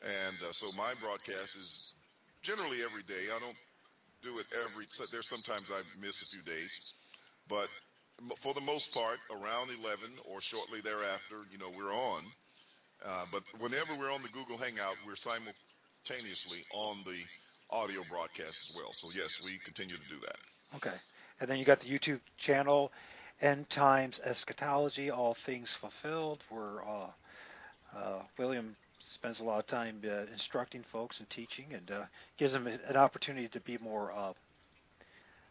And 0.02 0.38
uh, 0.48 0.52
so 0.52 0.68
my 0.78 0.94
broadcast 1.02 1.56
is 1.57 1.94
generally 2.41 2.84
every 2.84 3.03
day. 3.03 3.30
I 3.36 3.40
don't 3.40 3.57
do 4.23 4.40
it 4.40 4.45
every. 4.65 4.86
There's 5.11 5.28
sometimes 5.28 5.69
I 5.72 5.82
miss 5.99 6.22
a 6.22 6.26
few 6.26 6.41
days, 6.44 6.94
but 7.49 7.68
for 8.40 8.53
the 8.53 8.61
most 8.61 8.94
part, 8.94 9.18
around 9.32 9.69
11 9.84 10.10
or 10.26 10.41
shortly 10.41 10.82
thereafter, 10.82 11.38
you 11.52 11.57
know, 11.57 11.69
we're 11.76 11.94
on. 11.94 12.23
Uh, 13.06 13.26
but 13.32 13.44
whenever 13.60 13.95
we're 13.98 14.11
on 14.14 14.22
the 14.22 14.30
Google 14.30 14.57
Hangout, 14.57 14.95
we're 15.06 15.15
simul- 15.15 15.53
simultaneously 16.03 16.64
on 16.73 16.98
the 17.06 17.18
audio 17.76 18.02
broadcast 18.10 18.69
as 18.69 18.76
well. 18.76 18.94
So 18.94 19.07
yes, 19.15 19.41
we 19.44 19.60
continue 19.64 19.95
to 19.95 20.10
do 20.10 20.19
that. 20.26 20.38
Okay. 20.76 20.95
And 21.40 21.49
then 21.49 21.57
you 21.57 21.65
got 21.65 21.80
the 21.80 21.88
YouTube 21.88 22.19
channel, 22.38 22.91
End 23.41 23.69
Times 23.69 24.19
Eschatology, 24.23 25.10
All 25.10 25.34
Things 25.34 25.72
Fulfilled, 25.72 26.44
where 26.49 26.82
uh, 26.84 27.98
uh, 27.98 28.22
William 28.38 28.76
spends 28.99 29.40
a 29.40 29.44
lot 29.44 29.60
of 29.60 29.68
time 29.68 30.02
uh, 30.06 30.26
instructing 30.32 30.84
folks 30.84 31.19
and 31.19 31.30
teaching, 31.30 31.65
and 31.73 31.90
uh, 31.91 32.03
gives 32.38 32.53
them 32.53 32.68
an 32.68 32.95
opportunity 32.95 33.48
to 33.48 33.60
be 33.61 33.78
more, 33.80 34.11
uh, 34.11 34.34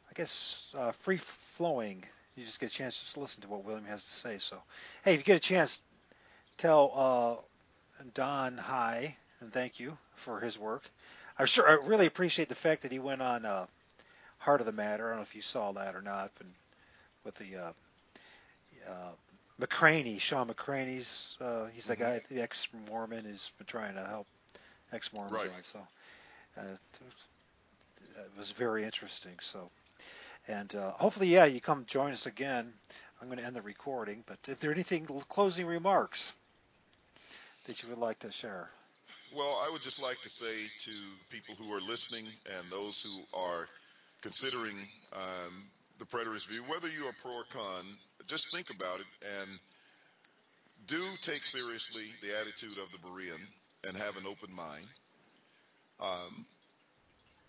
I 0.09 0.13
guess, 0.15 0.75
uh, 0.79 0.93
free 0.93 1.17
flowing. 1.17 2.05
You 2.37 2.45
just 2.45 2.61
get 2.61 2.71
a 2.71 2.73
chance 2.73 2.97
to 2.97 3.05
just 3.05 3.17
listen 3.17 3.43
to 3.43 3.49
what 3.49 3.65
William 3.65 3.85
has 3.87 4.05
to 4.05 4.11
say. 4.11 4.39
So, 4.39 4.57
hey, 5.05 5.15
if 5.15 5.21
you 5.21 5.25
get 5.25 5.37
a 5.37 5.41
chance, 5.41 5.83
tell 6.59 7.45
Don 8.15 8.57
hi 8.57 9.17
and 9.41 9.53
thank 9.53 9.81
you 9.81 9.97
for 10.15 10.41
his 10.41 10.59
work. 10.59 10.83
I 11.39 11.45
sure 11.45 11.69
I 11.69 11.87
really 11.87 12.07
appreciate 12.07 12.49
the 12.49 12.55
fact 12.55 12.83
that 12.83 12.93
he 12.93 12.99
went 12.99 13.23
on 13.23 13.45
uh, 13.45 13.67
Heart 14.39 14.61
of 14.61 14.67
the 14.67 14.73
Matter. 14.73 15.07
I 15.07 15.11
don't 15.11 15.19
know 15.19 15.23
if 15.23 15.35
you 15.35 15.43
saw 15.43 15.73
that 15.73 15.95
or 15.95 16.03
not, 16.03 16.31
but 16.37 16.47
with 17.25 17.35
the 17.37 17.57
uh, 17.57 17.73
uh, 18.89 19.12
McCraney, 19.61 20.21
Shawn 20.21 20.49
McCraney's, 20.49 21.37
uh, 21.41 21.67
he's 21.67 21.87
the 21.87 21.97
guy, 21.97 22.21
the 22.31 22.43
ex-Mormon, 22.43 23.25
who's 23.25 23.53
been 23.59 23.67
trying 23.67 23.95
to 23.95 24.05
help 24.05 24.27
ex-Mormons 24.93 25.33
right. 25.33 25.47
out. 25.47 25.65
So 25.65 25.79
uh, 26.59 26.77
it 28.19 28.39
was 28.39 28.51
very 28.53 28.85
interesting. 28.85 29.35
So, 29.41 29.71
and 30.49 30.75
uh, 30.75 30.93
hopefully, 30.93 31.29
yeah, 31.29 31.45
you 31.45 31.61
come 31.61 31.85
join 31.87 32.12
us 32.12 32.27
again. 32.27 32.73
I'm 33.21 33.29
going 33.29 33.39
to 33.39 33.45
end 33.45 33.55
the 33.55 33.62
recording, 33.62 34.25
but 34.27 34.39
if 34.49 34.61
there 34.61 34.71
are 34.71 34.75
anything 34.75 35.07
closing 35.29 35.67
remarks 35.67 36.33
that 37.67 37.83
you 37.83 37.91
would 37.91 37.99
like 37.99 38.19
to 38.21 38.33
share. 38.33 38.71
Well, 39.36 39.62
I 39.65 39.70
would 39.70 39.82
just 39.82 40.02
like 40.02 40.20
to 40.23 40.31
say 40.31 40.66
to 40.90 40.93
people 41.31 41.55
who 41.55 41.73
are 41.73 41.81
listening 41.81 42.24
and 42.47 42.70
those 42.70 43.01
who 43.01 43.39
are 43.39 43.69
considering 44.23 44.74
um, 45.12 45.70
the 46.01 46.05
preterist 46.05 46.48
view, 46.48 46.62
whether 46.65 46.89
you 46.89 47.05
are 47.05 47.15
pro 47.23 47.32
or 47.35 47.44
con, 47.52 47.85
just 48.27 48.52
think 48.52 48.70
about 48.70 48.98
it 48.98 49.07
and 49.40 49.59
do 50.89 51.01
take 51.23 51.44
seriously 51.44 52.07
the 52.23 52.36
attitude 52.40 52.77
of 52.78 52.90
the 52.90 52.98
Berean 53.07 53.39
and 53.86 53.97
have 53.97 54.16
an 54.16 54.24
open 54.27 54.52
mind. 54.52 54.86
Um, 56.01 56.44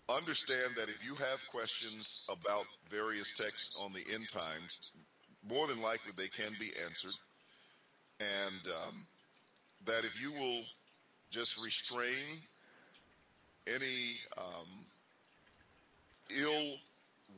understand 0.08 0.76
that 0.76 0.88
if 0.88 1.04
you 1.04 1.16
have 1.16 1.40
questions 1.50 2.28
about 2.30 2.64
various 2.90 3.32
texts 3.36 3.80
on 3.82 3.92
the 3.92 4.04
end 4.14 4.28
times, 4.30 4.92
more 5.48 5.66
than 5.66 5.82
likely 5.82 6.12
they 6.16 6.28
can 6.28 6.52
be 6.60 6.70
answered. 6.84 7.14
And 8.20 8.72
um, 8.72 9.06
that 9.86 10.04
if 10.04 10.20
you 10.20 10.30
will 10.32 10.62
just 11.32 11.64
restrain 11.64 12.38
any 13.66 14.12
um, 14.36 14.68
ill 16.30 16.74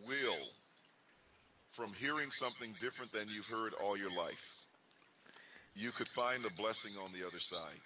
will 0.06 0.46
from 1.70 1.92
hearing 1.94 2.30
something 2.30 2.74
different 2.80 3.12
than 3.12 3.26
you've 3.28 3.46
heard 3.46 3.72
all 3.82 3.96
your 3.96 4.10
life. 4.10 4.56
You 5.74 5.90
could 5.90 6.08
find 6.08 6.44
a 6.44 6.52
blessing 6.60 7.00
on 7.02 7.10
the 7.12 7.26
other 7.26 7.40
side. 7.40 7.80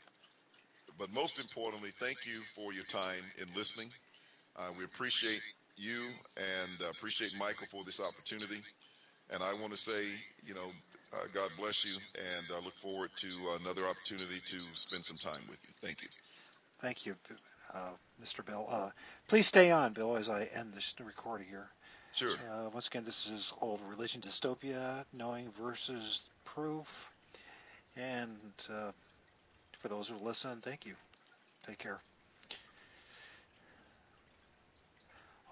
But 0.99 1.13
most 1.13 1.39
importantly, 1.39 1.91
thank 2.01 2.27
you 2.27 2.41
for 2.55 2.73
your 2.73 2.85
time 2.85 3.23
in 3.41 3.47
listening. 3.55 3.89
Uh, 4.57 4.71
we 4.77 4.85
appreciate 4.85 5.43
you 5.77 6.09
and 6.37 6.83
uh, 6.83 6.91
appreciate 6.91 7.35
Michael 7.39 7.67
for 7.71 7.85
this 7.85 8.01
opportunity. 8.01 8.61
And 9.31 9.43
I 9.43 9.53
want 9.55 9.73
to 9.73 9.79
say, 9.79 10.05
you 10.45 10.55
know, 10.55 10.69
uh, 11.13 11.27
God 11.33 11.51
bless 11.59 11.85
you, 11.85 11.97
and 12.17 12.47
I 12.55 12.65
look 12.65 12.75
forward 12.75 13.11
to 13.17 13.29
another 13.61 13.87
opportunity 13.87 14.41
to 14.47 14.61
spend 14.75 15.05
some 15.05 15.17
time 15.17 15.43
with 15.49 15.59
you. 15.63 15.71
Thank 15.83 16.03
you. 16.03 16.09
Thank 16.81 17.07
you, 17.07 17.17
uh, 17.75 17.91
Mr. 18.23 18.45
Bill. 18.45 18.67
Uh, 18.71 18.91
please 19.27 19.47
stay 19.47 19.71
on, 19.71 19.93
Bill, 19.93 20.17
as 20.17 20.29
I 20.29 20.45
end 20.55 20.73
this 20.75 20.95
recording 21.05 21.47
here. 21.49 21.69
Sure. 22.15 22.31
Uh, 22.51 22.69
once 22.73 22.87
again, 22.89 23.05
this 23.05 23.29
is 23.29 23.53
Old 23.61 23.81
Religion 23.89 24.21
Dystopia, 24.21 25.05
Knowing 25.13 25.51
versus 25.61 26.29
Proof. 26.45 27.11
And 27.97 28.37
uh, 28.71 28.93
for 29.81 29.89
those 29.89 30.09
who 30.09 30.17
listen, 30.17 30.61
thank 30.63 30.87
you. 30.87 30.95
Take 31.67 31.79
care. 31.79 32.01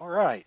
All 0.00 0.08
right. 0.08 0.46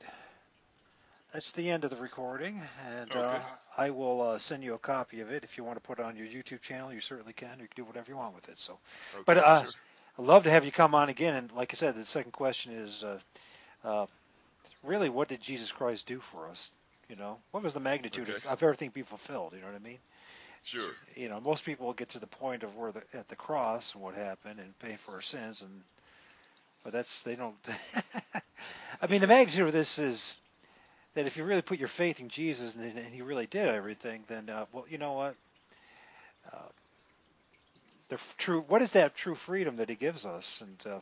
That's 1.33 1.51
the 1.51 1.69
end 1.69 1.83
of 1.83 1.91
the 1.91 1.95
recording, 1.97 2.61
and 2.87 3.11
Okay. 3.11 3.19
uh, 3.37 3.41
I 3.79 3.91
will 3.91 4.21
uh, 4.21 4.39
send 4.39 4.63
you 4.63 4.73
a 4.73 4.77
copy 4.77 5.21
of 5.21 5.31
it. 5.31 5.45
If 5.45 5.57
you 5.57 5.63
want 5.63 5.77
to 5.77 5.81
put 5.81 5.99
it 5.99 6.05
on 6.05 6.17
your 6.17 6.27
YouTube 6.27 6.61
channel, 6.61 6.91
you 6.91 6.99
certainly 6.99 7.31
can. 7.33 7.51
You 7.61 7.67
can 7.67 7.77
do 7.77 7.85
whatever 7.85 8.11
you 8.11 8.17
want 8.17 8.35
with 8.35 8.49
it. 8.49 8.57
So, 8.57 8.77
Okay, 9.15 9.23
but 9.25 9.37
uh, 9.37 9.61
sure. 9.61 9.71
I'd 10.19 10.25
love 10.25 10.43
to 10.43 10.49
have 10.49 10.65
you 10.65 10.71
come 10.71 10.93
on 10.93 11.07
again. 11.07 11.33
And 11.35 11.51
like 11.53 11.73
I 11.73 11.75
said, 11.75 11.95
the 11.95 12.05
second 12.05 12.31
question 12.31 12.73
is, 12.73 13.05
uh, 13.05 13.19
uh, 13.85 14.05
really, 14.83 15.07
what 15.09 15.29
did 15.29 15.41
Jesus 15.41 15.71
Christ 15.71 16.07
do 16.07 16.19
for 16.19 16.49
us? 16.49 16.71
You 17.09 17.15
know, 17.15 17.37
what 17.51 17.63
was 17.63 17.73
the 17.73 17.79
magnitude 17.79 18.29
of, 18.29 18.35
Okay. 18.35 18.49
of 18.49 18.61
everything 18.61 18.89
be 18.89 19.01
fulfilled? 19.03 19.53
You 19.55 19.61
know 19.61 19.67
what 19.67 19.75
I 19.75 19.79
mean? 19.79 19.97
Sure. 20.63 20.91
You 21.15 21.29
know, 21.29 21.39
most 21.39 21.63
people 21.65 21.93
get 21.93 22.09
to 22.09 22.19
the 22.19 22.27
point 22.27 22.63
of 22.63 22.75
where 22.75 22.91
the, 22.91 23.01
at 23.13 23.29
the 23.29 23.35
cross 23.37 23.93
and 23.93 24.03
what 24.03 24.13
happened 24.15 24.59
and 24.59 24.77
paying 24.79 24.97
for 24.97 25.13
our 25.13 25.21
sins, 25.21 25.61
and 25.61 25.71
but 26.83 26.91
that's 26.91 27.21
they 27.21 27.35
don't. 27.35 27.55
I 29.01 29.07
mean, 29.07 29.21
the 29.21 29.27
magnitude 29.27 29.65
of 29.67 29.73
this 29.73 29.99
is 29.99 30.37
that 31.19 31.27
if 31.27 31.35
you 31.37 31.43
really 31.43 31.61
put 31.61 31.79
your 31.79 31.89
faith 31.89 32.21
in 32.21 32.29
Jesus 32.29 32.75
and, 32.75 32.85
and 32.97 33.13
He 33.13 33.21
really 33.21 33.45
did 33.47 33.67
everything, 33.67 34.23
then 34.29 34.49
uh, 34.49 34.65
well, 34.71 34.85
you 34.89 34.97
know 34.97 35.13
what? 35.13 35.35
Uh, 36.51 36.69
the 38.09 38.19
true. 38.37 38.61
What 38.67 38.81
is 38.81 38.93
that 38.93 39.15
true 39.15 39.35
freedom 39.35 39.77
that 39.77 39.89
He 39.89 39.95
gives 39.95 40.25
us? 40.25 40.61
And 40.61 40.93
uh, 40.93 40.99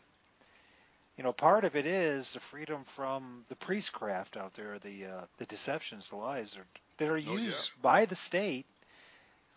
you 1.18 1.23
know, 1.23 1.34
part 1.34 1.65
of 1.65 1.76
it 1.76 1.85
is 1.85 2.34
the 2.34 2.39
freedom 2.39 2.84
from 2.85 3.44
the 3.49 3.56
priestcraft 3.56 4.38
out 4.38 4.56
there, 4.56 4.80
the 4.80 5.06
uh, 5.06 5.22
the 5.38 5.45
deceptions, 5.45 6.10
the 6.10 6.15
lies 6.18 6.53
that 6.53 6.61
are, 6.61 6.68
that 6.98 7.10
are 7.10 7.18
Oh, 7.27 7.38
yeah. 7.38 7.52
used 7.52 7.80
by 7.84 8.06
the 8.06 8.15
state, 8.15 8.65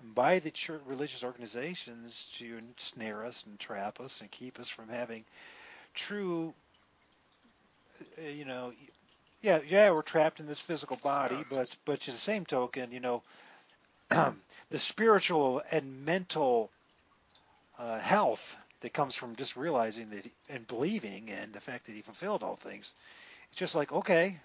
and 0.03 0.15
by 0.15 0.41
the 0.41 0.51
church, 0.51 0.83
religious 0.87 1.25
organizations 1.25 2.31
to 2.39 2.61
snare 2.77 3.25
us 3.25 3.45
and 3.47 3.59
trap 3.59 4.01
us 4.01 4.21
and 4.21 4.31
keep 4.31 4.61
us 4.61 4.69
from 4.69 4.89
having 4.91 5.25
true, 5.95 6.55
uh, 8.19 8.29
you 8.29 8.45
know, 8.45 8.73
yeah, 9.43 9.61
yeah, 9.67 9.91
we're 9.91 10.03
trapped 10.03 10.41
in 10.41 10.47
this 10.47 10.61
physical 10.61 10.97
body, 10.97 11.45
but 11.51 11.75
but 11.85 12.01
to 12.01 12.11
the 12.11 12.17
same 12.17 12.45
token, 12.45 12.93
you 12.93 13.01
know, 13.01 13.23
the 14.11 14.79
spiritual 14.79 15.63
and 15.71 16.05
mental 16.05 16.71
uh, 17.79 17.99
health 17.99 18.57
that 18.81 18.93
comes 18.93 19.15
from 19.15 19.37
just 19.37 19.57
realizing 19.57 20.11
that 20.11 20.25
he, 20.25 20.33
and 20.49 20.67
believing 20.67 21.31
and 21.31 21.53
the 21.53 21.61
fact 21.61 21.87
that 21.87 21.93
he 21.93 22.03
fulfilled 22.03 22.43
all 22.43 22.57
things. 22.57 22.93
It's 23.51 23.59
just 23.59 23.75
like 23.75 23.93
okay, 23.93 24.39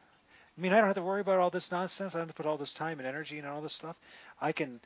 I 0.57 0.61
mean, 0.61 0.71
I 0.71 0.77
don't 0.77 0.87
have 0.87 0.95
to 0.95 1.01
worry 1.01 1.21
about 1.21 1.39
all 1.39 1.49
this 1.49 1.71
nonsense. 1.71 2.15
I 2.15 2.19
don't 2.19 2.27
have 2.27 2.35
to 2.35 2.41
put 2.41 2.49
all 2.49 2.57
this 2.57 2.73
time 2.73 2.99
and 2.99 3.07
energy 3.07 3.37
and 3.39 3.47
all 3.47 3.61
this 3.61 3.73
stuff. 3.73 3.99
I 4.41 4.53
can, 4.53 4.79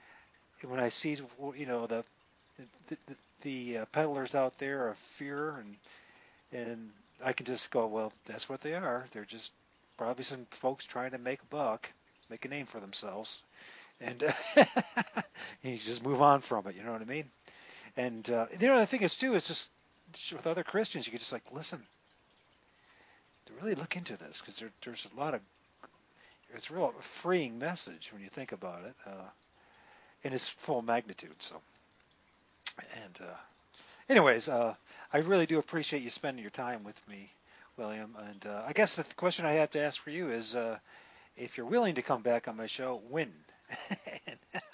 when 0.64 0.80
I 0.80 0.90
see, 0.90 1.18
you 1.56 1.65
know, 1.65 1.86
the 1.86 2.03
the, 2.88 2.98
the, 3.07 3.15
the 3.41 3.77
uh, 3.80 3.86
peddlers 3.91 4.36
out 4.36 4.57
there 4.57 4.90
of 4.90 4.98
fear 4.98 5.56
and 5.60 5.76
and 6.52 6.90
I 7.23 7.34
can 7.34 7.45
just 7.45 7.69
go, 7.69 7.86
well, 7.86 8.11
that's 8.26 8.49
what 8.49 8.61
they 8.61 8.73
are. 8.73 9.06
They're 9.11 9.26
just 9.26 9.53
probably 9.99 10.23
some 10.23 10.47
folks 10.51 10.85
trying 10.85 11.11
to 11.11 11.17
make 11.17 11.41
a 11.41 11.45
buck, 11.47 11.91
make 12.30 12.45
a 12.45 12.47
name 12.47 12.65
for 12.65 12.80
themselves, 12.80 13.43
and 13.99 14.23
you 15.61 15.77
just 15.77 16.05
move 16.05 16.21
on 16.21 16.39
from 16.39 16.65
it. 16.67 16.76
You 16.77 16.84
know 16.84 16.93
what 16.93 17.01
I 17.01 17.05
mean? 17.05 17.26
And 17.97 18.27
uh, 18.30 18.45
the 18.57 18.85
thing 18.85 19.01
is 19.01 19.17
too 19.17 19.34
is 19.34 19.45
just 19.45 19.71
with 20.31 20.47
other 20.47 20.63
Christians, 20.63 21.05
you 21.05 21.11
can 21.11 21.19
just 21.19 21.34
like 21.34 21.43
listen, 21.51 21.84
to 23.45 23.53
really 23.61 23.76
look 23.76 23.97
into 23.97 24.15
this 24.15 24.39
because 24.39 24.57
there, 24.59 24.69
there's 24.85 25.05
a 25.13 25.19
lot 25.19 25.34
of 25.34 25.41
it's 26.55 26.69
a 26.69 26.73
real 26.73 26.93
freeing 27.01 27.59
message 27.59 28.11
when 28.13 28.21
you 28.21 28.30
think 28.30 28.53
about 28.53 28.85
it, 28.85 28.95
uh, 29.05 29.27
in 30.23 30.31
its 30.31 30.47
full 30.47 30.81
magnitude. 30.81 31.35
So, 31.39 31.55
and 33.03 33.19
uh, 33.21 33.35
anyways, 34.07 34.47
uh, 34.47 34.76
I 35.11 35.17
really 35.17 35.45
do 35.45 35.59
appreciate 35.59 36.03
you 36.03 36.09
spending 36.09 36.41
your 36.41 36.51
time 36.51 36.85
with 36.85 37.05
me, 37.09 37.34
William. 37.80 38.15
And 38.27 38.45
uh, 38.45 38.64
I 38.68 38.73
guess 38.73 38.97
the 38.97 39.06
question 39.15 39.45
I 39.45 39.53
have 39.53 39.72
to 39.72 39.80
ask 39.80 40.01
for 40.01 40.10
you 40.11 40.30
is, 40.30 40.53
uh, 40.53 40.77
if 41.38 41.57
you're 41.57 41.65
willing 41.65 41.95
to 41.95 42.01
come 42.01 42.22
back 42.22 42.47
on 42.47 42.57
my 42.57 42.68
show, 42.68 43.01
when? 43.10 43.34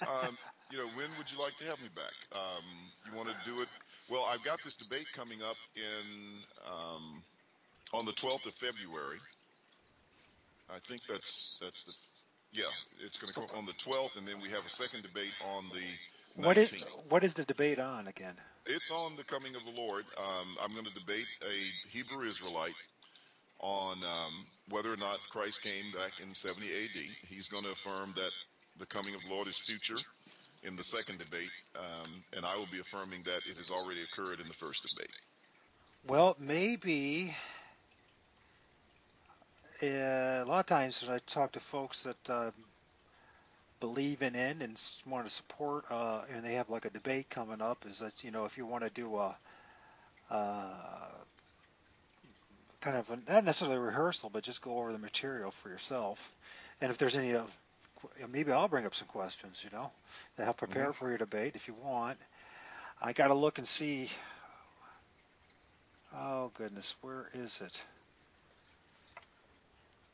Um, 0.02 0.38
you 0.70 0.78
know, 0.78 0.86
when 0.94 1.08
would 1.18 1.30
you 1.30 1.38
like 1.38 1.56
to 1.58 1.64
have 1.64 1.80
me 1.82 1.88
back? 1.94 2.14
Um, 2.32 2.64
you 3.04 3.16
want 3.16 3.28
to 3.28 3.34
do 3.44 3.60
it? 3.60 3.68
Well, 4.08 4.24
I've 4.30 4.42
got 4.44 4.58
this 4.62 4.76
debate 4.76 5.06
coming 5.14 5.42
up 5.42 5.56
in 5.74 6.42
um, 6.64 7.22
on 7.92 8.06
the 8.06 8.12
12th 8.12 8.46
of 8.46 8.54
February. 8.54 9.18
I 10.70 10.78
think 10.88 11.02
that's 11.08 11.60
that's 11.62 11.84
the 11.84 11.94
yeah. 12.52 12.64
It's 13.04 13.18
going 13.18 13.32
to 13.32 13.52
come 13.52 13.58
on 13.58 13.66
the 13.66 13.72
12th, 13.72 14.16
and 14.16 14.26
then 14.26 14.36
we 14.40 14.48
have 14.50 14.64
a 14.64 14.70
second 14.70 15.02
debate 15.02 15.32
on 15.56 15.64
the 15.68 16.42
19th. 16.42 16.44
what 16.46 16.56
is 16.56 16.86
what 17.08 17.24
is 17.24 17.34
the 17.34 17.44
debate 17.44 17.78
on 17.80 18.06
again? 18.06 18.34
It's 18.66 18.90
on 18.90 19.16
the 19.16 19.24
coming 19.24 19.54
of 19.54 19.64
the 19.64 19.80
Lord. 19.80 20.04
Um, 20.18 20.56
I'm 20.62 20.72
going 20.72 20.86
to 20.86 20.94
debate 20.94 21.26
a 21.42 21.88
Hebrew 21.88 22.26
Israelite 22.26 22.74
on 23.60 23.96
um, 24.04 24.46
whether 24.68 24.92
or 24.92 24.96
not 24.96 25.18
Christ 25.30 25.62
came 25.62 25.90
back 25.92 26.12
in 26.22 26.34
70 26.34 26.66
AD. 26.66 27.02
He's 27.28 27.48
going 27.48 27.64
to 27.64 27.70
affirm 27.70 28.12
that 28.16 28.32
the 28.78 28.86
coming 28.86 29.14
of 29.14 29.22
the 29.22 29.30
Lord 29.30 29.48
is 29.48 29.58
future 29.58 29.96
in 30.62 30.76
the 30.76 30.84
second 30.84 31.18
debate, 31.18 31.50
um, 31.76 32.10
and 32.36 32.44
I 32.44 32.56
will 32.56 32.68
be 32.70 32.80
affirming 32.80 33.22
that 33.24 33.46
it 33.48 33.56
has 33.56 33.70
already 33.70 34.02
occurred 34.02 34.40
in 34.40 34.48
the 34.48 34.54
first 34.54 34.86
debate. 34.88 35.10
Well, 36.06 36.36
maybe 36.38 37.34
uh, 39.82 39.86
a 39.86 40.44
lot 40.46 40.60
of 40.60 40.66
times 40.66 41.02
when 41.02 41.14
I 41.14 41.18
talk 41.26 41.52
to 41.52 41.60
folks 41.60 42.02
that 42.02 42.30
uh, 42.30 42.50
believe 43.80 44.22
in 44.22 44.34
it 44.34 44.56
and 44.60 44.80
want 45.06 45.26
to 45.26 45.30
support, 45.30 45.84
uh, 45.90 46.22
and 46.32 46.44
they 46.44 46.54
have 46.54 46.70
like 46.70 46.84
a 46.84 46.90
debate 46.90 47.28
coming 47.30 47.60
up, 47.60 47.84
is 47.88 47.98
that 47.98 48.24
you 48.24 48.30
know 48.30 48.44
if 48.44 48.56
you 48.56 48.66
want 48.66 48.84
to 48.84 48.90
do 48.90 49.16
a 49.16 49.36
uh, 50.30 51.08
kind 52.86 52.98
of 52.98 53.10
a, 53.10 53.32
not 53.32 53.44
necessarily 53.44 53.76
a 53.76 53.80
rehearsal, 53.80 54.30
but 54.32 54.44
just 54.44 54.62
go 54.62 54.78
over 54.78 54.92
the 54.92 54.98
material 54.98 55.50
for 55.50 55.68
yourself, 55.68 56.32
and 56.80 56.88
if 56.92 56.98
there's 56.98 57.16
any 57.16 57.34
of 57.34 57.58
maybe 58.30 58.52
I'll 58.52 58.68
bring 58.68 58.86
up 58.86 58.94
some 58.94 59.08
questions, 59.08 59.64
you 59.64 59.76
know, 59.76 59.90
to 60.36 60.44
help 60.44 60.58
prepare 60.58 60.90
Mhm. 60.90 60.94
for 60.94 61.08
your 61.08 61.18
debate 61.18 61.56
if 61.56 61.66
you 61.66 61.74
want. 61.74 62.16
I 63.02 63.12
got 63.12 63.28
to 63.28 63.34
look 63.34 63.58
and 63.58 63.66
see. 63.66 64.08
Oh 66.14 66.52
goodness, 66.54 66.94
where 67.00 67.28
is 67.34 67.60
it? 67.60 67.82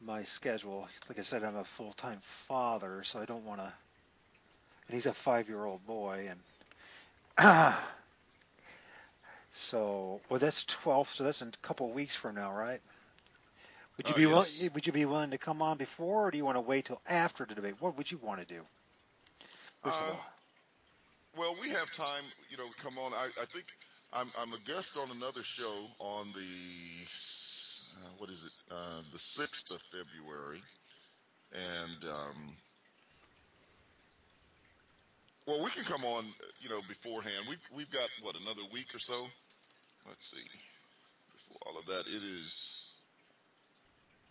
My 0.00 0.24
schedule. 0.24 0.88
Like 1.10 1.18
I 1.18 1.22
said, 1.22 1.44
I'm 1.44 1.56
a 1.56 1.64
full-time 1.64 2.20
father, 2.22 3.02
so 3.04 3.20
I 3.20 3.26
don't 3.26 3.44
want 3.44 3.60
to. 3.60 3.72
And 4.88 4.94
he's 4.94 5.06
a 5.06 5.12
five-year-old 5.12 5.86
boy, 5.86 6.30
and 7.38 7.74
so 9.52 10.22
well, 10.30 10.40
that's 10.40 10.64
12. 10.66 11.08
So 11.08 11.24
that's 11.24 11.42
in 11.42 11.48
a 11.48 11.52
couple 11.66 11.88
of 11.88 11.94
weeks 11.94 12.16
from 12.16 12.36
now, 12.36 12.52
right? 12.54 12.82
Would 13.98 14.08
you 14.08 14.14
Uh, 14.14 14.16
be 14.16 14.26
yes. 14.26 14.70
Would 14.70 14.86
you 14.86 14.92
be 14.92 15.06
willing 15.06 15.30
to 15.30 15.38
come 15.38 15.62
on 15.62 15.78
before, 15.78 16.28
or 16.28 16.30
do 16.30 16.38
you 16.38 16.44
want 16.44 16.56
to 16.56 16.60
wait 16.62 16.86
till 16.86 17.02
after 17.06 17.46
the 17.46 17.54
debate? 17.54 17.80
What 17.80 17.96
would 17.96 18.10
you 18.10 18.18
want 18.18 18.40
to 18.40 18.46
do? 18.46 18.66
First 19.82 20.00
of 20.00 20.06
Uh, 20.06 20.10
all, 20.10 20.20
Well, 21.36 21.56
we 21.60 21.70
have 21.70 21.90
time. 21.92 22.24
You 22.48 22.56
know, 22.58 22.68
come 22.78 22.98
on. 22.98 23.12
I, 23.14 23.28
I 23.40 23.46
think 23.46 23.66
I'm, 24.12 24.30
I'm 24.38 24.52
a 24.52 24.58
guest 24.60 24.96
on 24.98 25.10
another 25.10 25.42
show 25.42 25.86
on 25.98 26.32
the 26.32 27.06
uh, 27.96 28.10
what 28.18 28.30
is 28.30 28.44
it? 28.44 28.74
Uh, 28.74 29.02
the 29.12 29.18
sixth 29.18 29.70
of 29.70 29.80
February, 29.82 30.62
and 31.52 32.04
um, 32.04 32.56
well, 35.46 35.62
we 35.62 35.70
can 35.70 35.84
come 35.84 36.04
on. 36.04 36.24
You 36.60 36.68
know, 36.68 36.80
beforehand. 36.88 37.46
We've 37.48 37.70
we've 37.74 37.90
got 37.90 38.08
what 38.22 38.40
another 38.40 38.62
week 38.72 38.94
or 38.94 38.98
so. 38.98 39.26
Let's 40.08 40.30
see. 40.30 40.48
Before 41.32 41.58
all 41.66 41.78
of 41.78 41.86
that, 41.86 42.12
it 42.12 42.22
is. 42.22 42.98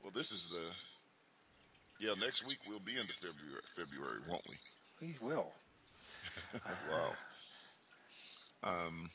Well, 0.01 0.11
this 0.13 0.31
is 0.31 0.57
the. 0.57 2.05
Yeah, 2.05 2.13
next 2.19 2.47
week 2.47 2.57
we'll 2.67 2.79
be 2.79 2.93
into 2.93 3.13
February, 3.13 3.61
February, 3.75 4.19
won't 4.27 4.41
we? 4.49 4.55
we 5.01 5.15
will. 5.21 5.51
wow. 6.89 7.11
Um, 8.63 9.09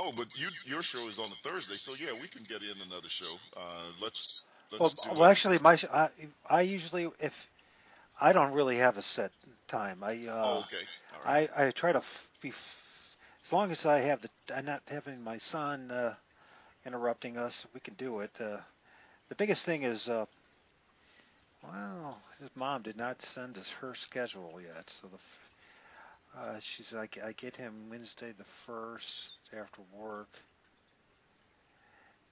oh, 0.00 0.12
but 0.16 0.26
you 0.38 0.48
your 0.64 0.82
show 0.82 1.06
is 1.08 1.18
on 1.18 1.26
a 1.26 1.48
Thursday, 1.48 1.74
so 1.74 1.92
yeah, 2.02 2.12
we 2.20 2.28
can 2.28 2.42
get 2.42 2.62
in 2.62 2.74
another 2.90 3.08
show. 3.08 3.32
Uh, 3.56 3.60
let's 4.02 4.44
Well, 4.72 4.80
let's 4.82 4.94
do 4.94 5.10
well, 5.12 5.24
actually, 5.24 5.58
my 5.58 5.78
I, 5.92 6.08
I 6.48 6.60
usually 6.62 7.08
if 7.20 7.48
I 8.20 8.32
don't 8.32 8.52
really 8.52 8.78
have 8.78 8.98
a 8.98 9.02
set 9.02 9.32
time. 9.68 10.02
I 10.02 10.26
uh, 10.28 10.32
oh, 10.44 10.58
okay. 10.60 10.84
All 11.14 11.20
right. 11.24 11.48
I, 11.56 11.66
I 11.66 11.70
try 11.70 11.92
to 11.92 11.98
f- 11.98 12.30
be 12.40 12.48
f- 12.50 13.16
as 13.44 13.52
long 13.52 13.70
as 13.70 13.86
I 13.86 14.00
have 14.00 14.22
the 14.22 14.30
I'm 14.54 14.66
not 14.66 14.82
having 14.88 15.22
my 15.22 15.38
son 15.38 15.90
uh, 15.90 16.14
interrupting 16.86 17.36
us. 17.38 17.66
We 17.74 17.80
can 17.80 17.94
do 17.94 18.20
it. 18.20 18.30
Uh, 18.40 18.58
the 19.28 19.34
biggest 19.36 19.64
thing 19.66 19.82
is, 19.84 20.08
uh, 20.08 20.26
well, 21.62 22.18
his 22.40 22.50
mom 22.54 22.82
did 22.82 22.96
not 22.96 23.22
send 23.22 23.58
us 23.58 23.70
her 23.70 23.94
schedule 23.94 24.60
yet, 24.62 24.90
so 24.90 25.08
the 25.08 25.18
uh, 26.40 26.58
she 26.60 26.82
said 26.82 27.08
I 27.24 27.32
get 27.32 27.56
him 27.56 27.72
Wednesday 27.90 28.32
the 28.36 28.44
first 28.44 29.34
after 29.58 29.82
work, 29.92 30.28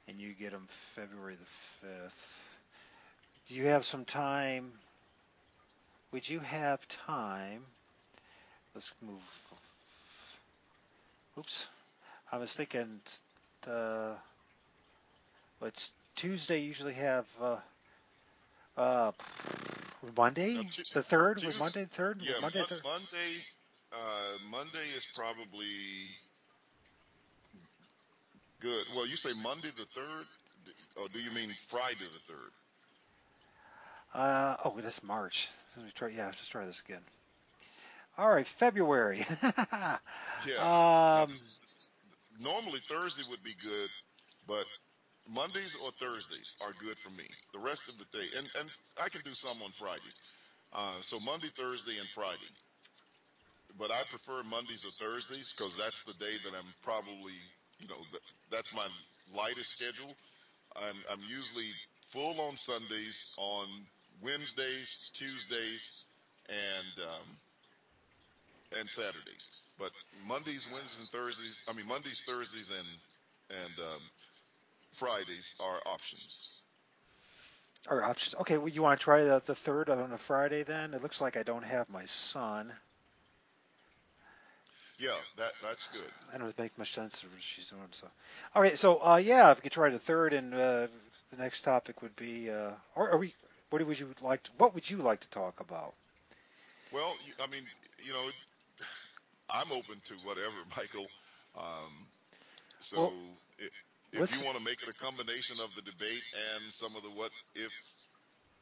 and 0.09 0.21
you 0.21 0.33
get 0.35 0.53
him 0.53 0.67
February 0.69 1.37
the 1.37 1.47
fifth. 1.87 2.41
Do 3.49 3.55
you 3.55 3.67
have 3.67 3.85
some 3.85 4.05
time? 4.05 4.73
Would 6.15 6.29
you 6.29 6.39
have 6.39 6.87
time? 6.87 7.65
Let's 8.73 8.95
move. 9.03 9.19
Oops. 11.37 11.67
I 12.31 12.37
was 12.37 12.55
thinking, 12.55 13.01
uh, 13.67 14.15
Let's 15.61 15.91
Tuesday 16.15 16.61
usually 16.61 16.95
have 16.95 17.27
uh, 17.43 17.57
uh, 18.77 19.11
Monday 20.17 20.65
the 20.93 21.03
third 21.03 21.43
was 21.43 21.59
Monday 21.59 21.83
the 21.83 21.89
third. 21.89 22.21
Yeah, 22.23 22.35
Monday 22.41 22.61
Mon- 22.61 22.69
third. 22.69 22.85
Monday. 22.85 23.33
Uh, 23.93 24.39
Monday 24.53 24.87
is 24.97 25.09
probably 25.17 25.67
good. 28.61 28.85
Well, 28.95 29.09
you 29.09 29.17
say 29.17 29.31
Monday 29.43 29.71
the 29.77 29.87
third, 29.87 30.27
or 30.95 31.09
do 31.09 31.19
you 31.19 31.33
mean 31.33 31.51
Friday 31.67 31.97
the 31.99 32.33
third? 32.33 32.53
Uh, 34.15 34.57
oh, 34.65 34.79
that's 34.81 35.03
March. 35.03 35.49
Let 35.77 35.87
me 35.87 35.93
try. 35.95 36.09
Yeah, 36.09 36.27
let's 36.27 36.49
try 36.49 36.65
this 36.65 36.81
again. 36.87 37.03
All 38.19 38.33
right, 38.33 38.47
February. 38.47 39.25
Yeah. 40.47 41.23
um, 41.23 41.31
Normally 42.41 42.81
Thursday 42.81 43.23
would 43.31 43.43
be 43.43 43.55
good, 43.63 43.89
but 44.47 44.67
Mondays 45.29 45.77
or 45.85 45.91
Thursdays 45.93 46.57
are 46.67 46.73
good 46.81 46.99
for 46.99 47.11
me. 47.11 47.25
The 47.53 47.59
rest 47.59 47.89
of 47.89 47.99
the 47.99 48.05
day, 48.17 48.27
and 48.37 48.49
and 48.61 48.71
I 49.03 49.09
can 49.09 49.23
do 49.23 49.35
some 49.35 49.63
on 49.63 49.71
Fridays. 49.73 50.21
Uh, 50.73 51.01
so 51.01 51.19
Monday, 51.25 51.49
Thursday, 51.49 51.99
and 51.99 52.09
Friday. 52.09 52.51
But 53.79 53.91
I 53.91 54.03
prefer 54.11 54.43
Mondays 54.45 54.85
or 54.85 54.91
Thursdays 54.91 55.53
because 55.57 55.77
that's 55.77 56.03
the 56.05 56.15
day 56.15 56.37
that 56.45 56.55
I'm 56.57 56.73
probably, 56.83 57.35
you 57.81 57.89
know, 57.89 57.97
th- 58.11 58.23
that's 58.51 58.75
my 58.75 58.87
lightest 59.35 59.71
schedule. 59.79 60.13
I'm 60.77 60.97
I'm 61.11 61.21
usually 61.21 61.71
full 62.11 62.41
on 62.41 62.57
Sundays, 62.57 63.37
on 63.41 63.67
Wednesdays, 64.23 65.11
Tuesdays, 65.15 66.07
and 66.49 67.05
um, 67.07 67.37
and 68.79 68.89
Saturdays. 68.91 69.63
But 69.79 69.91
Mondays, 70.27 70.67
Wednesdays, 70.73 70.99
and 70.99 71.09
Thursdays. 71.09 71.65
I 71.71 71.77
mean 71.77 71.87
Mondays, 71.87 72.23
Thursdays, 72.27 72.71
and 72.71 73.59
and 73.61 73.79
um, 73.79 74.01
Fridays 74.93 75.55
are 75.65 75.79
options. 75.93 76.63
or 77.91 78.03
options. 78.05 78.35
Okay, 78.41 78.57
well, 78.59 78.69
you 78.69 78.83
want 78.83 78.99
to 78.99 79.05
try 79.05 79.25
the 79.25 79.43
the 79.45 79.55
third 79.55 79.91
on 79.91 80.13
a 80.13 80.19
Friday 80.19 80.63
then? 80.63 80.95
It 80.95 81.03
looks 81.03 81.21
like 81.21 81.37
I 81.37 81.43
don't 81.43 81.65
have 81.65 81.89
my 81.91 82.05
son. 82.07 82.73
Yeah, 84.99 85.11
that 85.39 85.53
that's 85.63 85.89
good. 85.89 86.11
I 86.33 86.39
don't 86.39 86.57
make 86.59 86.79
much 86.79 86.93
sense 86.93 87.23
of 87.23 87.33
what 87.33 87.43
she's 87.43 87.69
doing. 87.69 87.83
So, 87.91 88.07
all 88.55 88.63
right. 88.63 88.79
So, 88.79 89.05
uh, 89.05 89.17
yeah, 89.17 89.51
if 89.51 89.59
we 89.59 89.63
could 89.63 89.73
try 89.73 89.91
the 89.91 89.99
third, 89.99 90.33
and 90.33 90.55
uh, 90.55 90.87
the 91.31 91.37
next 91.37 91.63
topic 91.63 92.01
would 92.01 92.15
be, 92.17 92.49
uh, 92.51 92.71
or 92.95 93.11
are 93.11 93.19
we? 93.19 93.35
What 93.75 93.85
would 93.85 93.99
you 93.99 94.15
like? 94.23 94.45
To, 94.45 94.51
what 94.59 94.73
would 94.73 94.89
you 94.89 94.99
like 94.99 95.19
to 95.19 95.29
talk 95.31 95.59
about? 95.59 95.95
Well, 96.93 97.13
I 97.43 97.49
mean, 97.49 97.65
you 98.07 98.13
know, 98.13 98.25
I'm 99.51 99.73
open 99.73 100.01
to 100.05 100.15
whatever, 100.25 100.55
Michael. 100.77 101.07
Um, 101.59 102.07
so 102.79 102.97
Well, 102.99 103.13
if 104.13 104.39
you 104.39 104.47
want 104.47 104.57
to 104.59 104.65
make 104.65 104.81
it 104.81 104.89
a 104.89 104.93
combination 104.93 105.57
of 105.61 105.75
the 105.75 105.83
debate 105.83 106.23
and 106.55 106.73
some 106.73 106.95
of 106.97 107.03
the 107.03 107.09
what 107.19 107.33
if 107.57 107.73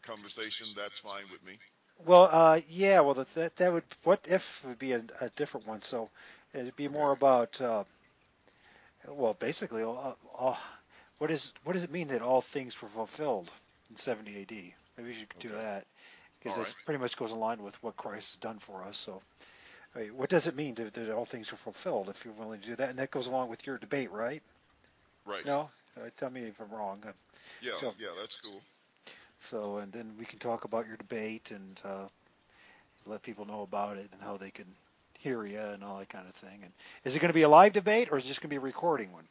conversation, 0.01 0.67
that's 0.75 1.01
fine 1.01 1.25
with 1.31 1.45
me. 1.45 1.59
Well, 2.07 2.31
uh, 2.33 2.61
yeah. 2.71 3.01
Well, 3.01 3.13
that 3.13 3.35
that, 3.35 3.57
that 3.57 3.71
would 3.71 3.85
what 4.05 4.27
if 4.31 4.65
would 4.65 4.79
be 4.79 4.93
a, 4.93 5.03
a 5.21 5.29
different 5.37 5.67
one. 5.67 5.83
So, 5.83 6.09
it'd 6.55 6.75
be 6.75 6.89
more 6.89 7.13
about, 7.13 7.61
uh, 7.61 7.85
well, 9.09 9.35
basically, 9.35 9.83
uh, 9.83 10.15
uh, 10.39 10.57
what 11.19 11.31
is 11.31 11.53
what 11.65 11.75
does 11.75 11.85
it 11.85 11.93
mean 11.93 12.09
that 12.09 12.23
all 12.23 12.41
things 12.41 12.81
were 12.81 12.89
fulfilled 12.89 13.51
in 13.91 13.97
70 13.97 14.39
A.D. 14.39 14.75
Maybe 15.03 15.15
we 15.15 15.21
should 15.21 15.39
do 15.39 15.49
that 15.57 15.85
because 16.39 16.57
this 16.57 16.69
right. 16.69 16.85
pretty 16.85 17.01
much 17.01 17.17
goes 17.17 17.33
in 17.33 17.39
line 17.39 17.63
with 17.63 17.81
what 17.83 17.97
Christ 17.97 18.33
has 18.33 18.37
done 18.39 18.59
for 18.59 18.83
us. 18.85 18.99
So, 18.99 19.21
I 19.95 20.01
mean, 20.01 20.17
what 20.17 20.29
does 20.29 20.47
it 20.47 20.57
mean 20.57 20.75
that, 20.75 20.95
that 20.95 21.11
all 21.11 21.25
things 21.25 21.53
are 21.53 21.57
fulfilled? 21.57 22.09
If 22.09 22.25
you're 22.25 22.35
willing 22.35 22.61
to 22.61 22.67
do 22.67 22.77
that, 22.77 22.91
and 22.91 22.99
that 22.99 23.11
goes 23.11 23.27
along 23.27 23.49
with 23.51 23.67
your 23.67 23.79
debate, 23.79 24.11
right? 24.11 24.43
Right. 25.27 25.45
No, 25.45 25.71
uh, 25.97 26.11
tell 26.17 26.31
me 26.31 26.43
if 26.43 26.61
I'm 26.61 26.71
wrong. 26.71 27.03
Uh, 27.07 27.13
Yeah. 27.61 27.75
So- 27.75 27.95
yeah, 27.99 28.09
that's 28.21 28.37
cool. 28.41 28.61
So, 29.39 29.79
and 29.79 29.93
then 29.93 30.15
we 30.19 30.25
can 30.25 30.39
talk 30.39 30.65
about 30.65 30.87
your 30.87 30.97
debate 30.97 31.51
and 31.51 31.81
uh, 31.85 32.07
let 33.07 33.23
people 33.23 33.45
know 33.45 33.63
about 33.63 33.97
it 33.97 34.09
and 34.13 34.23
how 34.23 34.37
they 34.37 34.51
can 34.51 34.67
hear 35.19 35.45
you 35.45 35.59
and 35.59 35.83
all 35.83 35.99
that 35.99 36.09
kind 36.11 36.29
of 36.29 36.35
thing. 36.35 36.61
And 36.63 36.73
is 37.05 37.17
it 37.17 37.19
going 37.19 37.31
to 37.31 37.35
be 37.35 37.43
a 37.43 37.49
live 37.49 37.73
debate 37.73 38.09
or 38.13 38.19
is 38.19 38.25
it 38.25 38.29
just 38.29 38.41
going 38.41 38.51
to 38.51 38.53
be 38.53 38.57
a 38.57 38.61
recording 38.61 39.13
one? 39.13 39.25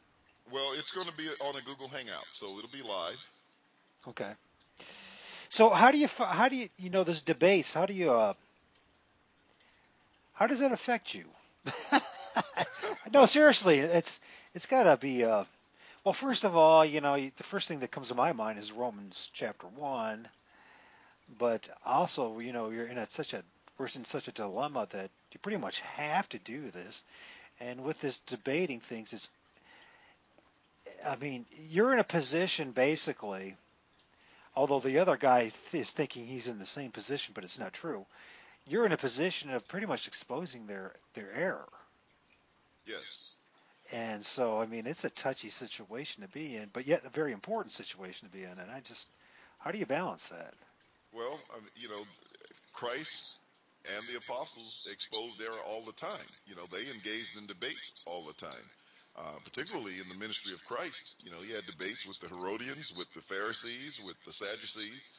Well, 0.50 0.74
it's 0.74 0.92
going 0.92 1.06
to 1.06 1.16
be 1.16 1.28
on 1.40 1.56
a 1.56 1.62
Google 1.62 1.88
Hangout, 1.88 2.26
so 2.32 2.44
it'll 2.58 2.68
be 2.70 2.82
live. 2.82 3.16
Okay. 4.08 4.32
So 5.52 5.68
how 5.68 5.90
do 5.90 5.98
you 5.98 6.08
how 6.18 6.48
do 6.48 6.56
you 6.56 6.70
you 6.78 6.88
know 6.88 7.04
this 7.04 7.20
debates? 7.20 7.74
How 7.74 7.84
do 7.84 7.92
you 7.92 8.10
uh, 8.10 8.32
how 10.32 10.46
does 10.46 10.60
that 10.60 10.72
affect 10.72 11.14
you? 11.14 11.26
no, 13.12 13.26
seriously, 13.26 13.80
it's 13.80 14.20
it's 14.54 14.64
got 14.64 14.84
to 14.84 14.96
be 14.96 15.24
uh, 15.24 15.44
well. 16.04 16.14
First 16.14 16.44
of 16.44 16.56
all, 16.56 16.86
you 16.86 17.02
know, 17.02 17.16
the 17.16 17.42
first 17.42 17.68
thing 17.68 17.80
that 17.80 17.90
comes 17.90 18.08
to 18.08 18.14
my 18.14 18.32
mind 18.32 18.58
is 18.58 18.72
Romans 18.72 19.28
chapter 19.34 19.66
one, 19.66 20.26
but 21.38 21.68
also, 21.84 22.38
you 22.38 22.54
know, 22.54 22.70
you're 22.70 22.86
in 22.86 22.96
a, 22.96 23.06
such 23.06 23.34
a 23.34 23.42
we're 23.76 23.88
in 23.94 24.06
such 24.06 24.28
a 24.28 24.32
dilemma 24.32 24.88
that 24.92 25.10
you 25.32 25.40
pretty 25.40 25.58
much 25.58 25.80
have 25.80 26.26
to 26.30 26.38
do 26.38 26.70
this, 26.70 27.04
and 27.60 27.84
with 27.84 28.00
this 28.00 28.20
debating 28.20 28.80
things, 28.80 29.12
it's 29.12 29.28
I 31.06 31.16
mean, 31.16 31.44
you're 31.68 31.92
in 31.92 31.98
a 31.98 32.04
position 32.04 32.70
basically 32.70 33.54
although 34.54 34.80
the 34.80 34.98
other 34.98 35.16
guy 35.16 35.50
th- 35.50 35.82
is 35.82 35.90
thinking 35.92 36.26
he's 36.26 36.48
in 36.48 36.58
the 36.58 36.66
same 36.66 36.90
position, 36.92 37.34
but 37.34 37.44
it's 37.44 37.58
not 37.58 37.72
true. 37.72 38.06
You're 38.66 38.86
in 38.86 38.92
a 38.92 38.96
position 38.98 39.50
of 39.50 39.66
pretty 39.68 39.86
much 39.86 40.06
exposing 40.08 40.66
their 40.66 40.94
their 41.14 41.32
error, 41.32 41.68
Yes. 42.86 43.36
and 43.92 44.24
so 44.24 44.60
I 44.60 44.66
mean 44.66 44.86
it's 44.86 45.04
a 45.04 45.10
touchy 45.10 45.50
situation 45.50 46.22
to 46.22 46.28
be 46.28 46.56
in, 46.56 46.70
but 46.72 46.86
yet 46.86 47.04
a 47.04 47.10
very 47.10 47.32
important 47.32 47.72
situation 47.72 48.28
to 48.28 48.32
be 48.34 48.44
in. 48.44 48.58
And 48.58 48.70
I 48.70 48.80
just, 48.80 49.08
how 49.58 49.70
do 49.70 49.78
you 49.78 49.86
balance 49.86 50.28
that? 50.28 50.54
Well, 51.12 51.40
I 51.54 51.60
mean, 51.60 51.70
you 51.76 51.88
know, 51.88 52.04
Christ 52.72 53.40
and 53.84 54.06
the 54.08 54.16
apostles 54.18 54.86
exposed 54.90 55.40
error 55.40 55.60
all 55.66 55.84
the 55.84 55.92
time. 55.92 56.26
You 56.46 56.54
know, 56.56 56.66
they 56.70 56.90
engaged 56.90 57.36
in 57.36 57.46
debates 57.46 58.04
all 58.06 58.24
the 58.26 58.34
time. 58.34 58.70
Uh, 59.16 59.38
particularly 59.44 59.98
in 60.00 60.08
the 60.08 60.14
ministry 60.14 60.52
of 60.54 60.64
Christ, 60.64 61.22
you 61.24 61.30
know, 61.30 61.40
he 61.40 61.52
had 61.52 61.66
debates 61.66 62.06
with 62.06 62.18
the 62.20 62.28
Herodians, 62.28 62.92
with 62.96 63.12
the 63.14 63.20
Pharisees, 63.20 64.00
with 64.04 64.16
the 64.24 64.32
Sadducees, 64.32 65.10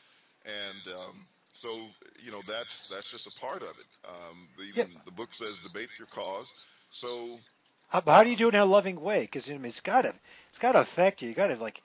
and 0.45 0.88
um, 0.95 1.28
so 1.52 1.70
you 2.20 2.32
know 2.32 2.41
that's 2.48 2.86
that's 2.90 3.10
just 3.11 3.28
a 3.28 3.41
part 3.41 3.61
of 3.64 3.70
it. 3.70 3.88
Um, 4.07 4.49
the, 4.57 4.64
even 4.64 4.86
Yep. 4.86 4.90
the 5.06 5.11
book 5.11 5.34
says 5.34 5.60
debate 5.61 5.90
your 5.99 6.07
cause. 6.07 6.53
So 6.90 7.40
How, 7.90 8.02
how 8.06 8.24
do 8.24 8.30
you 8.30 8.36
do 8.36 8.48
it 8.49 8.56
in 8.56 8.60
a 8.61 8.65
loving 8.65 8.99
way? 9.02 9.22
Because 9.22 9.49
I 9.49 9.53
mean, 9.53 9.65
it's 9.65 9.80
got 9.82 10.03
to 10.03 10.14
it's 10.49 10.60
got 10.60 10.74
to 10.74 10.80
affect 10.82 11.22
you. 11.22 11.30
You 11.30 11.36
got 11.36 11.48
to 11.48 11.56
like, 11.57 11.82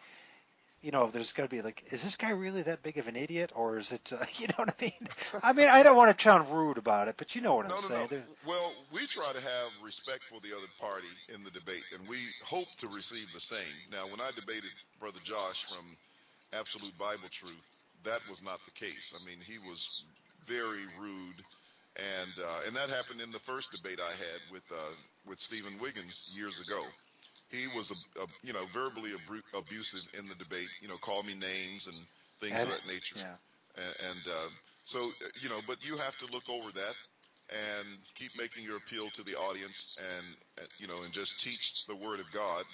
you 0.81 0.93
know, 0.93 1.09
there's 1.09 1.33
got 1.33 1.43
to 1.43 1.49
be 1.49 1.61
like, 1.61 1.85
is 1.91 2.05
this 2.05 2.17
guy 2.17 2.31
really 2.31 2.63
that 2.63 2.83
big 2.83 2.99
of 2.99 3.09
an 3.09 3.17
idiot, 3.17 3.53
or 3.55 3.79
is 3.79 3.93
it, 3.93 4.13
uh, 4.13 4.25
you 4.37 4.47
know 4.49 4.55
what 4.57 4.69
I 4.69 4.83
mean? 4.83 5.09
I 5.43 5.53
mean, 5.53 5.69
I 5.69 5.83
don't 5.83 5.97
want 5.97 6.17
to 6.17 6.23
sound 6.23 6.51
rude 6.53 6.79
about 6.79 7.09
it, 7.09 7.17
but 7.17 7.35
you 7.35 7.43
know 7.43 7.57
what 7.57 7.65
I'm 7.65 7.71
no, 7.71 7.77
no, 7.77 7.81
saying. 7.81 8.09
no. 8.13 8.19
Well, 8.47 8.73
we 8.93 9.07
try 9.07 9.33
to 9.33 9.41
have 9.41 9.69
respect 9.83 10.25
for 10.25 10.41
the 10.41 10.57
other 10.57 10.69
party 10.81 11.09
in 11.35 11.43
the 11.43 11.51
debate, 11.51 11.85
and 11.99 12.09
we 12.09 12.19
hope 12.45 12.69
to 12.79 12.87
receive 12.89 13.27
the 13.33 13.41
same. 13.41 13.75
Now, 13.91 14.07
when 14.07 14.21
I 14.21 14.31
debated 14.35 14.71
Brother 15.01 15.21
Josh 15.25 15.65
from 15.65 15.85
Absolute 16.53 16.97
Bible 16.97 17.29
Truth, 17.31 17.85
that 18.05 18.21
was 18.31 18.43
not 18.43 18.61
the 18.65 18.73
case. 18.73 19.13
I 19.17 19.29
mean, 19.29 19.39
he 19.45 19.59
was 19.59 20.05
very 20.47 20.85
rude, 21.01 21.39
and 21.97 22.33
uh, 22.39 22.67
and 22.67 22.77
that 22.77 22.89
happened 22.89 23.21
in 23.21 23.33
the 23.33 23.41
first 23.41 23.73
debate 23.73 23.99
I 24.01 24.11
had 24.11 24.41
with 24.53 24.63
uh, 24.71 24.95
with 25.27 25.41
Stephen 25.41 25.75
Wiggins 25.81 26.35
years 26.37 26.61
ago. 26.61 26.83
He 27.51 27.67
was, 27.77 27.91
a, 27.91 28.21
a, 28.21 28.27
you 28.43 28.53
know, 28.53 28.67
verbally 28.73 29.11
abru- 29.11 29.59
abusive 29.59 30.09
in 30.19 30.29
the 30.29 30.35
debate. 30.35 30.69
You 30.81 30.89
know, 30.89 30.97
called 30.97 31.27
me 31.27 31.35
names 31.35 31.87
and 31.87 31.97
things 32.41 32.63
of 32.63 32.69
that 32.71 32.87
nature 32.87 33.17
yeah. 33.17 33.35
and, 33.77 34.11
and 34.11 34.27
uh, 34.27 34.49
so 34.85 35.01
you 35.41 35.49
know, 35.49 35.61
but 35.67 35.85
you 35.87 35.97
have 35.97 36.17
to 36.19 36.33
look 36.33 36.49
over 36.49 36.71
that 36.73 36.95
and 37.51 37.87
keep 38.15 38.31
making 38.39 38.65
your 38.65 38.77
appeal 38.77 39.09
to 39.11 39.23
the 39.23 39.35
audience, 39.37 40.01
and 40.01 40.67
you 40.79 40.87
know, 40.87 41.03
and 41.03 41.13
just 41.13 41.43
teach 41.43 41.87
the 41.87 41.97
word 41.97 42.21
of 42.21 42.31
God, 42.33 42.65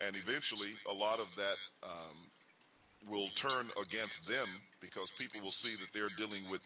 and 0.00 0.16
eventually, 0.16 0.72
a 0.90 0.92
lot 0.94 1.20
of 1.20 1.26
that 1.36 1.56
um, 1.82 3.10
will 3.10 3.28
turn 3.36 3.68
against 3.80 4.28
them 4.28 4.46
because 4.80 5.10
people 5.18 5.40
will 5.40 5.52
see 5.52 5.76
that 5.80 5.92
they're 5.92 6.14
dealing 6.16 6.42
with 6.50 6.60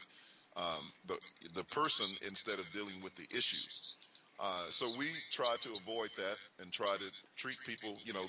um, 0.57 0.93
the 1.07 1.19
the 1.55 1.65
person 1.65 2.07
instead 2.27 2.59
of 2.59 2.71
dealing 2.73 3.03
with 3.03 3.15
the 3.17 3.27
issues. 3.37 3.97
Uh, 4.39 4.71
so 4.71 4.87
we 4.99 5.07
try 5.31 5.57
to 5.63 5.71
avoid 5.75 6.11
that 6.17 6.37
and 6.61 6.73
try 6.73 6.97
to 6.97 7.11
treat 7.37 7.59
people, 7.67 7.99
you 8.05 8.13
know, 8.13 8.27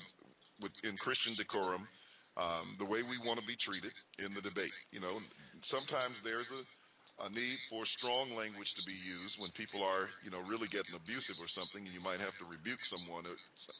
with 0.60 0.72
in 0.84 0.96
Christian 0.96 1.34
decorum, 1.34 1.88
um, 2.36 2.76
the 2.78 2.84
way 2.84 3.02
we 3.02 3.18
want 3.26 3.40
to 3.40 3.46
be 3.46 3.56
treated 3.56 3.92
in 4.18 4.34
the 4.34 4.42
debate. 4.42 4.72
You 4.92 5.00
know, 5.00 5.18
sometimes 5.62 6.22
there's 6.22 6.50
a, 6.50 7.24
a 7.26 7.30
need 7.30 7.58
for 7.68 7.86
strong 7.86 8.34
language 8.34 8.74
to 8.74 8.82
be 8.82 8.94
used 8.94 9.40
when 9.40 9.50
people 9.50 9.82
are, 9.84 10.08
you 10.24 10.30
know, 10.30 10.40
really 10.48 10.68
getting 10.68 10.94
abusive 10.96 11.36
or 11.42 11.48
something, 11.48 11.84
and 11.84 11.94
you 11.94 12.00
might 12.00 12.20
have 12.20 12.36
to 12.38 12.44
rebuke 12.46 12.84
someone. 12.84 13.26
or- 13.26 13.36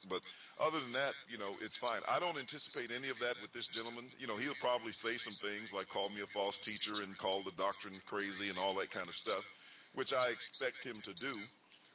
But 0.08 0.22
other 0.60 0.80
than 0.80 0.92
that, 0.92 1.14
you 1.28 1.38
know, 1.38 1.56
it's 1.62 1.78
fine. 1.78 2.00
I 2.08 2.20
don't 2.20 2.38
anticipate 2.38 2.92
any 2.92 3.08
of 3.08 3.18
that 3.20 3.40
with 3.42 3.52
this 3.52 3.68
gentleman. 3.68 4.04
You 4.18 4.26
know, 4.26 4.36
he'll 4.36 4.54
probably 4.60 4.92
say 4.92 5.16
some 5.16 5.34
things 5.34 5.72
like 5.72 5.88
call 5.88 6.10
me 6.10 6.20
a 6.22 6.26
false 6.28 6.58
teacher 6.60 7.02
and 7.02 7.16
call 7.18 7.42
the 7.42 7.52
doctrine 7.52 8.00
crazy 8.06 8.50
and 8.50 8.58
all 8.58 8.74
that 8.76 8.90
kind 8.90 9.08
of 9.08 9.16
stuff, 9.16 9.44
which 9.94 10.12
I 10.12 10.28
expect 10.30 10.84
him 10.84 10.94
to 11.02 11.14
do. 11.14 11.34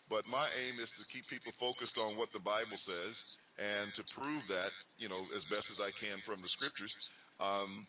But 0.09 0.27
my 0.27 0.47
aim 0.67 0.79
is 0.81 0.91
to 0.91 1.07
keep 1.07 1.27
people 1.27 1.51
focused 1.59 1.97
on 1.97 2.15
what 2.15 2.31
the 2.31 2.39
Bible 2.39 2.77
says 2.77 3.37
and 3.57 3.93
to 3.95 4.03
prove 4.03 4.47
that, 4.49 4.71
you 4.97 5.09
know, 5.09 5.25
as 5.35 5.45
best 5.45 5.71
as 5.71 5.81
I 5.81 5.89
can 5.91 6.19
from 6.19 6.41
the 6.41 6.47
scriptures. 6.47 7.09
Um, 7.39 7.87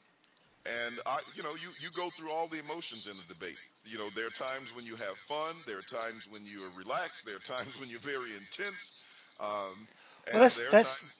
and 0.66 0.98
I, 1.06 1.18
you 1.34 1.42
know, 1.42 1.54
you, 1.54 1.68
you 1.80 1.90
go 1.94 2.10
through 2.10 2.32
all 2.32 2.48
the 2.48 2.58
emotions 2.58 3.06
in 3.06 3.14
the 3.14 3.34
debate. 3.34 3.58
You 3.84 3.98
know, 3.98 4.08
there 4.16 4.26
are 4.26 4.30
times 4.30 4.74
when 4.74 4.84
you 4.84 4.96
have 4.96 5.16
fun. 5.28 5.54
There 5.66 5.78
are 5.78 5.82
times 5.82 6.26
when 6.30 6.44
you 6.44 6.64
are 6.64 6.70
relaxed. 6.76 7.26
There 7.26 7.36
are 7.36 7.56
times 7.56 7.78
when 7.78 7.88
you're 7.88 8.00
very 8.00 8.30
intense. 8.32 9.06
Um, 9.38 9.86
well, 10.32 10.42
that's 10.42 10.62
that's 10.72 11.00
times... 11.02 11.12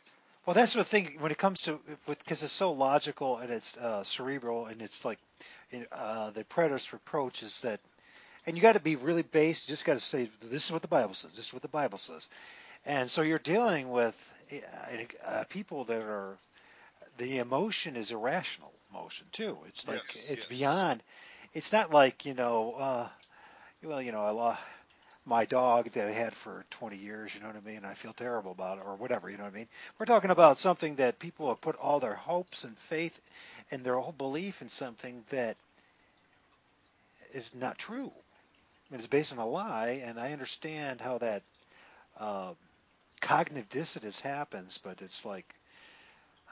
well, 0.47 0.55
that's 0.55 0.73
the 0.73 0.83
thing 0.83 1.17
when 1.21 1.31
it 1.31 1.39
comes 1.39 1.63
to 1.63 1.79
because 2.07 2.43
it's 2.43 2.53
so 2.53 2.73
logical 2.73 3.39
and 3.39 3.53
it's 3.53 3.77
uh, 3.77 4.03
cerebral 4.03 4.67
and 4.67 4.83
it's 4.83 5.05
like 5.05 5.19
uh, 5.93 6.31
the 6.31 6.45
preterist 6.45 6.93
approach 6.93 7.43
is 7.43 7.61
that, 7.61 7.81
and 8.47 8.57
you 8.57 8.63
got 8.63 8.73
to 8.73 8.81
be 8.81 8.97
really 8.97 9.23
based. 9.23 9.69
You 9.69 9.73
just 9.73 9.85
got 9.85 9.95
to 9.95 10.01
say 10.01 10.31
this 10.41 10.67
is 10.67 10.73
what 10.73 10.83
the 10.83 10.89
Bible 10.89 11.15
says. 11.15 11.33
This 11.35 11.47
is 11.47 11.53
what 11.53 11.63
the 11.63 11.69
Bible 11.69 11.99
says, 11.99 12.29
and 12.85 13.11
so 13.11 13.23
you're 13.23 13.39
dealing 13.39 13.91
with 13.91 14.17
uh, 15.25 15.45
people 15.49 15.85
that 15.85 16.01
are 16.01 16.37
the 17.19 17.39
emotion 17.39 17.97
is 17.97 18.11
irrational 18.11 18.73
emotion 18.91 19.27
too. 19.33 19.59
It's 19.69 19.87
like 19.87 19.97
yes, 19.97 20.31
it's 20.31 20.43
yes. 20.43 20.45
beyond. 20.45 21.03
It's 21.55 21.73
not 21.73 21.93
like 21.93 22.25
you 22.25 22.35
know. 22.35 22.75
Uh, 22.79 23.09
well, 23.83 24.03
you 24.03 24.11
know, 24.11 24.25
I 24.25 24.31
lost 24.31 24.61
my 25.27 25.45
dog 25.45 25.91
that 25.93 26.09
I 26.09 26.13
had 26.13 26.35
for 26.35 26.65
20 26.71 26.97
years. 26.97 27.35
You 27.35 27.41
know 27.41 27.49
what 27.49 27.57
I 27.57 27.69
mean? 27.69 27.85
I 27.85 27.95
feel 27.95 28.13
terrible 28.13 28.53
about 28.53 28.79
it, 28.79 28.85
or 28.87 28.95
whatever. 28.95 29.29
You 29.29 29.37
know 29.37 29.45
what 29.45 29.53
I 29.53 29.57
mean? 29.57 29.69
We're 29.99 30.07
talking 30.07 30.31
about 30.31 30.59
something 30.59 30.97
that 30.97 31.19
people 31.19 31.49
have 31.49 31.61
put 31.61 31.77
all 31.77 32.01
their 32.01 32.15
hopes 32.15 32.65
and 32.65 32.77
faith 32.77 33.21
and 33.71 33.85
their 33.85 33.97
whole 33.97 34.13
belief 34.13 34.63
in 34.63 34.69
something 34.69 35.25
that 35.31 35.57
is 37.33 37.55
not 37.55 37.79
true. 37.79 38.13
Mean, 38.91 38.99
it's 38.99 39.09
based 39.09 39.33
on 39.33 39.39
a 39.39 39.47
lie, 39.47 40.03
and 40.05 40.19
I 40.19 40.33
understand 40.33 41.01
how 41.01 41.19
that 41.19 41.43
uh, 42.19 42.53
cognitive 43.21 43.69
dissonance 43.69 44.21
happens, 44.21 44.79
but 44.79 45.03
it's 45.03 45.25
like 45.25 45.55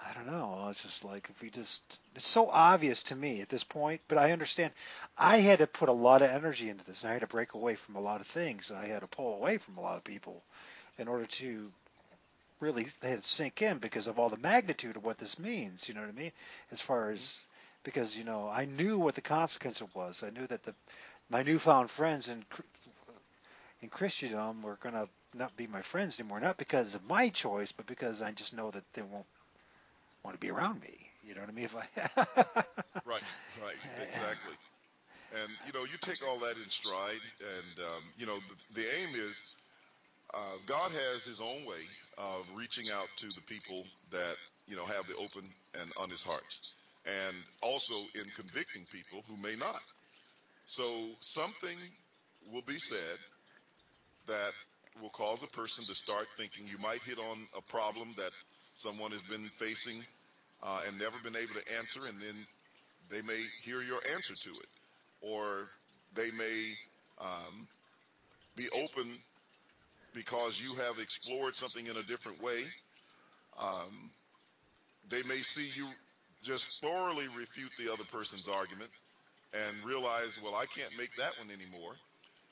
I 0.02 0.12
don't 0.12 0.26
know. 0.26 0.66
It's 0.68 0.82
just 0.82 1.04
like 1.04 1.28
if 1.30 1.40
we 1.40 1.50
just 1.50 2.00
it's 2.14 2.26
so 2.26 2.48
obvious 2.50 3.04
to 3.04 3.16
me 3.16 3.40
at 3.40 3.48
this 3.48 3.64
point, 3.64 4.00
but 4.08 4.18
I 4.18 4.32
understand 4.32 4.72
I 5.16 5.38
had 5.38 5.60
to 5.60 5.66
put 5.66 5.88
a 5.88 5.92
lot 5.92 6.22
of 6.22 6.30
energy 6.30 6.68
into 6.68 6.84
this 6.84 7.02
and 7.02 7.10
I 7.10 7.14
had 7.14 7.20
to 7.20 7.28
break 7.28 7.54
away 7.54 7.76
from 7.76 7.96
a 7.96 8.00
lot 8.00 8.20
of 8.20 8.26
things 8.26 8.70
and 8.70 8.78
I 8.78 8.86
had 8.86 9.00
to 9.00 9.06
pull 9.06 9.34
away 9.34 9.58
from 9.58 9.78
a 9.78 9.80
lot 9.80 9.96
of 9.96 10.04
people 10.04 10.42
in 10.98 11.08
order 11.08 11.26
to 11.26 11.70
really 12.60 12.86
had 13.02 13.22
to 13.22 13.28
sink 13.28 13.62
in 13.62 13.78
because 13.78 14.06
of 14.06 14.18
all 14.18 14.28
the 14.28 14.36
magnitude 14.38 14.96
of 14.96 15.04
what 15.04 15.18
this 15.18 15.38
means, 15.38 15.88
you 15.88 15.94
know 15.94 16.00
what 16.00 16.10
I 16.10 16.12
mean? 16.12 16.32
As 16.72 16.80
far 16.80 17.10
as 17.10 17.38
because 17.84 18.16
you 18.16 18.24
know, 18.24 18.48
I 18.48 18.64
knew 18.64 18.98
what 18.98 19.14
the 19.14 19.20
consequence 19.20 19.82
was. 19.94 20.24
I 20.24 20.30
knew 20.30 20.46
that 20.46 20.62
the 20.64 20.74
my 21.30 21.42
newfound 21.42 21.90
friends 21.90 22.28
in 22.28 22.44
in 23.80 23.88
Christendom 23.88 24.62
were 24.62 24.76
going 24.76 24.94
to 24.94 25.08
not 25.34 25.56
be 25.56 25.66
my 25.66 25.82
friends 25.82 26.18
anymore, 26.18 26.40
not 26.40 26.56
because 26.56 26.94
of 26.94 27.06
my 27.08 27.28
choice, 27.28 27.72
but 27.72 27.86
because 27.86 28.22
I 28.22 28.30
just 28.32 28.54
know 28.54 28.70
that 28.70 28.84
they 28.94 29.02
won't 29.02 29.26
want 30.22 30.34
to 30.34 30.40
be 30.40 30.50
around 30.50 30.80
me. 30.80 31.10
You 31.22 31.34
know 31.34 31.40
what 31.40 31.50
I 31.50 31.52
mean? 31.52 31.64
If 31.64 31.76
I 31.76 31.86
right, 33.04 33.22
right, 33.62 33.76
exactly. 34.02 34.54
And 35.40 35.50
you 35.66 35.72
know, 35.72 35.84
you 35.84 35.98
take 36.00 36.26
all 36.26 36.38
that 36.40 36.56
in 36.56 36.68
stride, 36.70 37.20
and 37.40 37.78
um, 37.84 38.02
you 38.18 38.26
know, 38.26 38.36
the, 38.36 38.82
the 38.82 38.86
aim 39.00 39.08
is 39.14 39.56
uh, 40.32 40.38
God 40.66 40.90
has 40.92 41.24
His 41.24 41.40
own 41.40 41.66
way 41.66 41.82
of 42.18 42.46
reaching 42.54 42.86
out 42.92 43.08
to 43.18 43.26
the 43.28 43.40
people 43.46 43.84
that 44.10 44.36
you 44.68 44.76
know 44.76 44.84
have 44.84 45.06
the 45.06 45.16
open 45.16 45.44
and 45.80 45.90
honest 45.98 46.24
hearts, 46.26 46.76
and 47.06 47.36
also 47.62 47.94
in 48.14 48.24
convicting 48.36 48.86
people 48.92 49.24
who 49.28 49.36
may 49.42 49.56
not. 49.56 49.80
So 50.66 50.82
something 51.20 51.76
will 52.52 52.62
be 52.62 52.78
said 52.78 53.18
that 54.26 54.52
will 55.02 55.10
cause 55.10 55.42
a 55.42 55.46
person 55.48 55.84
to 55.84 55.94
start 55.94 56.26
thinking. 56.36 56.66
You 56.68 56.78
might 56.78 57.02
hit 57.02 57.18
on 57.18 57.46
a 57.56 57.62
problem 57.62 58.14
that 58.16 58.30
someone 58.76 59.10
has 59.12 59.22
been 59.22 59.44
facing 59.58 60.02
uh, 60.62 60.80
and 60.86 60.98
never 60.98 61.16
been 61.22 61.36
able 61.36 61.54
to 61.54 61.76
answer, 61.76 62.00
and 62.08 62.20
then 62.20 62.46
they 63.10 63.22
may 63.22 63.40
hear 63.62 63.82
your 63.82 64.00
answer 64.14 64.34
to 64.34 64.50
it, 64.50 64.68
or 65.20 65.64
they 66.14 66.30
may 66.30 66.72
um, 67.20 67.68
be 68.56 68.68
open 68.70 69.10
because 70.14 70.60
you 70.60 70.74
have 70.76 70.98
explored 70.98 71.56
something 71.56 71.86
in 71.86 71.96
a 71.96 72.02
different 72.04 72.42
way. 72.42 72.62
Um, 73.58 74.10
they 75.10 75.22
may 75.24 75.42
see 75.42 75.78
you 75.78 75.88
just 76.42 76.80
thoroughly 76.82 77.26
refute 77.36 77.70
the 77.78 77.92
other 77.92 78.04
person's 78.12 78.48
argument 78.48 78.90
and 79.54 79.84
realize, 79.84 80.38
well, 80.42 80.54
I 80.54 80.66
can't 80.66 80.90
make 80.98 81.14
that 81.16 81.32
one 81.38 81.50
anymore. 81.50 81.94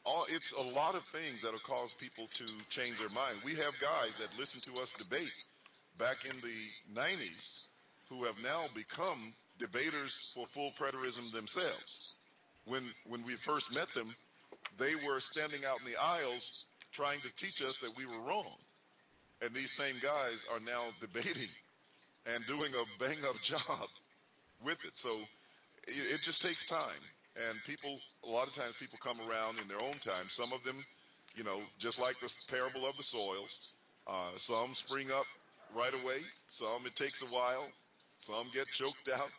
All, 0.04 0.26
it's 0.28 0.52
a 0.52 0.68
lot 0.74 0.94
of 0.94 1.02
things 1.04 1.42
that'll 1.42 1.60
cause 1.60 1.94
people 1.94 2.28
to 2.34 2.46
change 2.70 2.98
their 2.98 3.08
mind. 3.10 3.36
We 3.44 3.54
have 3.56 3.74
guys 3.80 4.18
that 4.18 4.36
listen 4.38 4.60
to 4.72 4.80
us 4.80 4.92
debate 4.92 5.32
back 5.98 6.24
in 6.24 6.36
the 6.40 7.00
90s 7.00 7.68
who 8.08 8.24
have 8.24 8.34
now 8.42 8.64
become 8.74 9.32
debaters 9.58 10.32
for 10.34 10.46
full 10.46 10.70
preterism 10.78 11.30
themselves. 11.32 12.16
When 12.64 12.82
when 13.08 13.24
we 13.24 13.34
first 13.34 13.74
met 13.74 13.88
them, 13.88 14.14
they 14.78 14.94
were 15.06 15.20
standing 15.20 15.60
out 15.66 15.80
in 15.80 15.92
the 15.92 16.00
aisles 16.00 16.66
trying 16.92 17.20
to 17.20 17.34
teach 17.36 17.62
us 17.62 17.78
that 17.78 17.96
we 17.96 18.06
were 18.06 18.20
wrong. 18.26 18.56
And 19.40 19.52
these 19.54 19.72
same 19.72 19.96
guys 20.02 20.46
are 20.52 20.60
now 20.60 20.82
debating 21.00 21.48
and 22.26 22.46
doing 22.46 22.72
a 22.74 23.02
bang 23.02 23.18
up 23.28 23.36
job 23.42 23.88
with 24.64 24.84
it. 24.84 24.92
So 24.96 25.10
it, 25.88 26.14
it 26.14 26.20
just 26.22 26.42
takes 26.42 26.64
time. 26.64 27.02
And 27.48 27.59
people, 27.64 27.98
a 28.24 28.28
lot 28.28 28.46
of 28.46 28.54
times 28.54 28.74
people 28.78 28.98
come 29.02 29.18
around 29.28 29.59
in 29.60 29.68
their 29.68 29.82
own 29.82 29.98
time. 29.98 30.28
Some 30.28 30.52
of 30.52 30.62
them, 30.64 30.76
you 31.34 31.44
know, 31.44 31.60
just 31.78 31.98
like 31.98 32.18
the 32.20 32.30
parable 32.50 32.86
of 32.86 32.96
the 32.96 33.02
soils, 33.02 33.74
uh, 34.06 34.36
some 34.36 34.74
spring 34.74 35.10
up 35.10 35.24
right 35.74 35.94
away. 35.94 36.18
Some 36.48 36.84
it 36.86 36.94
takes 36.96 37.22
a 37.22 37.26
while. 37.26 37.66
Some 38.18 38.46
get 38.54 38.66
choked 38.68 39.09
out, 39.12 39.30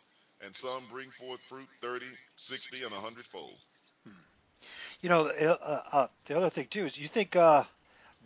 and 0.44 0.54
some 0.54 0.82
bring 0.92 1.08
forth 1.10 1.40
fruit 1.48 1.66
30, 1.80 2.04
60, 2.36 2.84
and 2.84 2.92
100 2.92 3.24
fold. 3.24 3.54
Hmm. 4.04 4.12
You 5.00 5.08
know, 5.08 5.28
uh, 5.28 5.80
uh, 5.90 6.06
the 6.26 6.36
other 6.36 6.50
thing 6.50 6.66
too 6.68 6.84
is, 6.84 6.98
you 6.98 7.08
think 7.08 7.36
uh, 7.36 7.64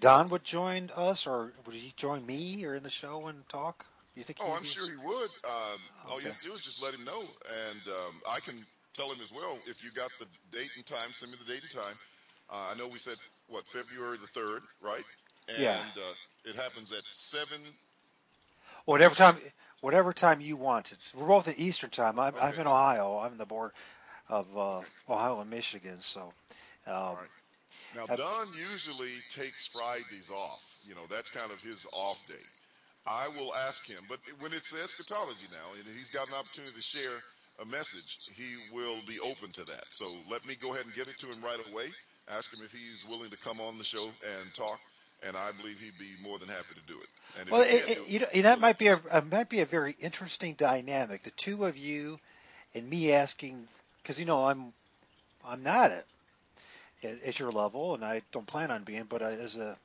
Don 0.01 0.29
would 0.31 0.45
join 0.45 0.91
us, 0.97 1.27
or 1.27 1.53
would 1.65 1.75
he 1.75 1.93
join 1.97 2.27
me, 2.27 2.65
or 2.65 2.75
in 2.75 2.83
the 2.83 2.91
show 2.91 3.27
and 3.29 3.49
talk? 3.49 3.87
You 4.19 4.25
think? 4.25 4.41
Oh, 4.43 4.53
I'm 4.53 4.65
sure 4.65 4.91
he 4.91 4.97
would. 4.97 5.31
Um, 5.45 5.79
okay. 6.05 6.11
All 6.11 6.21
you 6.21 6.27
have 6.27 6.39
to 6.39 6.45
do 6.49 6.53
is 6.53 6.61
just 6.61 6.83
let 6.83 6.93
him 6.93 7.05
know, 7.05 7.21
and 7.21 7.81
um, 7.87 8.15
I 8.29 8.41
can 8.41 8.57
tell 8.93 9.09
him 9.13 9.21
as 9.23 9.31
well. 9.31 9.57
If 9.65 9.85
you 9.85 9.93
got 9.93 10.11
the 10.19 10.27
date 10.51 10.71
and 10.75 10.85
time, 10.85 11.11
send 11.13 11.31
me 11.31 11.39
the 11.39 11.53
date 11.53 11.63
and 11.63 11.71
time. 11.71 11.95
Uh, 12.51 12.73
I 12.73 12.77
know 12.77 12.89
we 12.89 12.99
said 12.99 13.15
what 13.47 13.65
February 13.67 14.19
the 14.21 14.27
third, 14.27 14.63
right? 14.83 15.05
And 15.49 15.63
yeah. 15.63 15.79
uh, 15.97 16.51
it 16.51 16.57
happens 16.57 16.91
at 16.91 17.05
seven. 17.05 17.61
Whatever 18.87 19.15
time, 19.15 19.37
whatever 19.83 20.13
time 20.13 20.41
you 20.41 20.57
want. 20.57 20.91
It's, 20.91 21.15
we're 21.15 21.29
both 21.29 21.47
in 21.47 21.55
Eastern 21.57 21.91
time. 21.91 22.19
I'm, 22.19 22.35
okay. 22.35 22.45
I'm 22.45 22.55
in 22.55 22.67
Ohio. 22.67 23.19
I'm 23.19 23.31
in 23.31 23.39
the 23.39 23.47
border 23.47 23.73
of 24.29 24.59
uh, 24.59 24.81
Ohio 25.09 25.41
and 25.41 25.49
Michigan. 25.49 26.01
So. 26.01 26.33
Um, 26.89 26.95
right. 26.95 27.17
Now 27.95 28.17
Don 28.17 28.49
usually 28.73 29.15
takes 29.33 29.67
Fridays 29.69 30.31
off. 30.35 30.65
You 30.85 30.95
know 30.97 31.03
that's 31.09 31.31
kind 31.31 31.53
of 31.53 31.61
his 31.61 31.87
off 31.93 32.19
day. 32.27 32.35
I 33.09 33.29
will 33.29 33.55
ask 33.55 33.89
him, 33.89 34.05
but 34.09 34.19
when 34.41 34.53
it's 34.53 34.73
eschatology 34.73 35.49
now, 35.51 35.75
and 35.75 35.97
he's 35.97 36.11
got 36.11 36.29
an 36.29 36.35
opportunity 36.35 36.75
to 36.75 36.83
share 36.83 37.23
a 37.61 37.65
message, 37.65 38.29
he 38.35 38.57
will 38.73 38.97
be 39.07 39.19
open 39.21 39.51
to 39.53 39.65
that. 39.65 39.85
So 39.91 40.05
let 40.31 40.45
me 40.47 40.55
go 40.55 40.73
ahead 40.75 40.85
and 40.85 40.95
get 40.95 41.09
it 41.09 41.19
to 41.21 41.27
him 41.27 41.43
right 41.43 41.59
away. 41.73 41.87
Ask 42.29 42.53
him 42.53 42.65
if 42.65 42.71
he's 42.71 43.07
willing 43.09 43.31
to 43.31 43.37
come 43.39 43.61
on 43.61 43.79
the 43.79 43.85
show 43.85 44.05
and 44.05 44.55
talk, 44.55 44.79
and 45.27 45.37
I 45.37 45.51
believe 45.59 45.81
he'd 45.81 45.99
be 45.99 46.13
more 46.23 46.39
than 46.39 46.49
happy 46.49 46.75
to 46.75 46.87
do 46.87 46.99
it. 47.01 47.09
And 47.41 47.51
well, 47.51 47.63
it, 47.63 47.89
it, 47.89 48.09
you 48.09 48.19
know, 48.21 48.27
that 48.43 48.61
might 48.61 48.79
be 48.79 48.89
a, 48.89 49.01
a 49.11 49.23
might 49.23 49.49
be 49.49 49.61
a 49.61 49.67
very 49.67 49.97
interesting 50.01 50.55
dynamic. 50.55 51.23
The 51.23 51.31
two 51.31 51.65
of 51.65 51.79
you 51.79 52.21
and 52.75 52.89
me 52.89 53.13
asking, 53.13 53.67
because 54.03 54.21
you 54.21 54.27
know 54.27 54.47
I'm 54.47 54.73
I'm 55.47 55.63
not 55.63 55.91
at, 55.91 56.05
at 57.03 57.39
your 57.39 57.51
level, 57.51 57.95
and 57.95 58.05
I 58.05 58.21
don't 58.33 58.47
plan 58.47 58.71
on 58.71 58.85
being, 58.85 59.05
but 59.05 59.23
as 59.23 59.57
a 59.57 59.77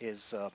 is 0.00 0.32
uh, 0.32 0.50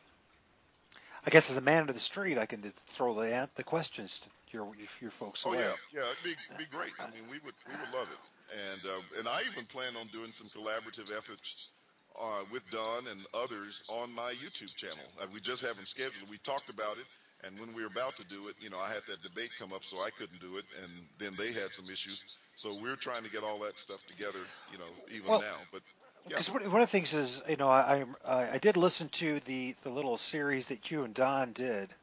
I 1.28 1.30
guess 1.30 1.52
as 1.52 1.58
a 1.58 1.62
man 1.62 1.90
of 1.90 1.94
the 1.94 2.00
street, 2.00 2.38
I 2.38 2.46
can 2.46 2.62
throw 2.96 3.14
the 3.14 3.50
the 3.56 3.64
questions 3.64 4.22
to 4.22 4.30
your 4.50 4.66
your 5.02 5.12
folks 5.12 5.44
oh, 5.46 5.52
away. 5.52 5.60
yeah, 5.60 5.74
yeah, 5.94 6.08
it'd 6.10 6.24
be 6.24 6.64
be 6.64 6.66
great. 6.72 6.94
I 7.02 7.12
mean, 7.12 7.28
we 7.30 7.40
would 7.44 7.54
we 7.68 7.76
would 7.76 7.94
love 7.94 8.08
it, 8.08 8.24
and 8.56 8.82
uh, 8.90 9.20
and 9.20 9.28
I 9.28 9.42
even 9.52 9.66
plan 9.66 9.92
on 10.00 10.08
doing 10.08 10.32
some 10.32 10.48
collaborative 10.48 11.12
efforts 11.12 11.72
uh, 12.16 12.44
with 12.50 12.64
Don 12.72 13.08
and 13.12 13.20
others 13.34 13.84
on 13.90 14.16
my 14.16 14.36
YouTube 14.40 14.74
channel. 14.74 15.04
Uh, 15.22 15.28
we 15.34 15.42
just 15.42 15.62
haven't 15.62 15.90
scheduled. 15.90 16.30
We 16.30 16.38
talked 16.38 16.70
about 16.70 16.96
it, 16.96 17.08
and 17.44 17.60
when 17.60 17.76
we 17.76 17.82
were 17.82 17.92
about 17.92 18.16
to 18.16 18.24
do 18.24 18.48
it, 18.48 18.56
you 18.62 18.70
know, 18.70 18.80
I 18.80 18.88
had 18.88 19.04
that 19.10 19.22
debate 19.22 19.52
come 19.60 19.74
up, 19.74 19.84
so 19.84 19.98
I 19.98 20.12
couldn't 20.12 20.40
do 20.40 20.56
it, 20.56 20.66
and 20.82 20.92
then 21.20 21.36
they 21.38 21.52
had 21.52 21.72
some 21.72 21.92
issues. 21.92 22.38
So 22.56 22.72
we're 22.82 22.96
trying 22.96 23.24
to 23.24 23.30
get 23.30 23.44
all 23.44 23.60
that 23.68 23.78
stuff 23.78 24.00
together, 24.08 24.40
you 24.72 24.78
know, 24.78 24.92
even 25.12 25.28
well, 25.30 25.42
now. 25.42 25.60
But 25.74 25.82
because 26.28 26.50
yeah. 26.50 26.56
one 26.56 26.82
of 26.82 26.88
the 26.88 26.88
things 26.88 27.14
is, 27.14 27.42
you 27.50 27.56
know, 27.56 27.70
I, 27.70 28.06
I, 28.26 28.52
I 28.54 28.58
did 28.58 28.78
listen 28.78 29.10
to 29.10 29.40
the 29.42 29.76
the 29.84 29.90
little 29.90 30.18
series 30.18 30.68
that 30.68 30.92
you 30.92 31.04
and 31.04 31.14
Don 31.14 31.54
did 31.54 31.94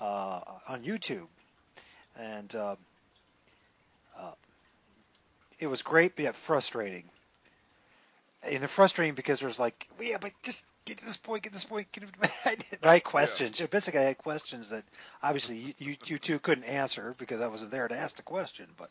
uh, 0.00 0.40
on 0.68 0.82
YouTube, 0.82 1.26
and 2.18 2.54
uh, 2.54 2.76
uh, 4.18 4.32
it 5.58 5.66
was 5.66 5.82
great, 5.82 6.16
but 6.16 6.24
yet 6.24 6.36
frustrating. 6.36 7.04
and 8.42 8.62
it's 8.62 8.72
frustrating 8.72 9.14
because 9.14 9.40
there's 9.40 9.58
like, 9.58 9.88
well, 9.98 10.08
yeah, 10.08 10.18
but 10.20 10.32
just 10.42 10.64
get 10.84 10.98
to 10.98 11.04
this 11.04 11.16
point, 11.16 11.42
get 11.42 11.50
to 11.50 11.54
this 11.54 11.64
point. 11.64 11.90
Get 11.92 12.04
to... 12.12 12.58
I 12.82 12.94
had 12.94 13.04
questions. 13.04 13.60
Yeah. 13.60 13.66
Basically, 13.66 14.00
I 14.00 14.04
had 14.04 14.18
questions 14.18 14.70
that 14.70 14.84
obviously 15.22 15.56
you, 15.56 15.74
you, 15.78 15.96
you 16.06 16.18
two 16.18 16.38
couldn't 16.38 16.64
answer 16.64 17.14
because 17.18 17.40
I 17.40 17.48
wasn't 17.48 17.70
there 17.70 17.88
to 17.88 17.96
ask 17.96 18.16
the 18.16 18.22
question. 18.22 18.66
But 18.76 18.90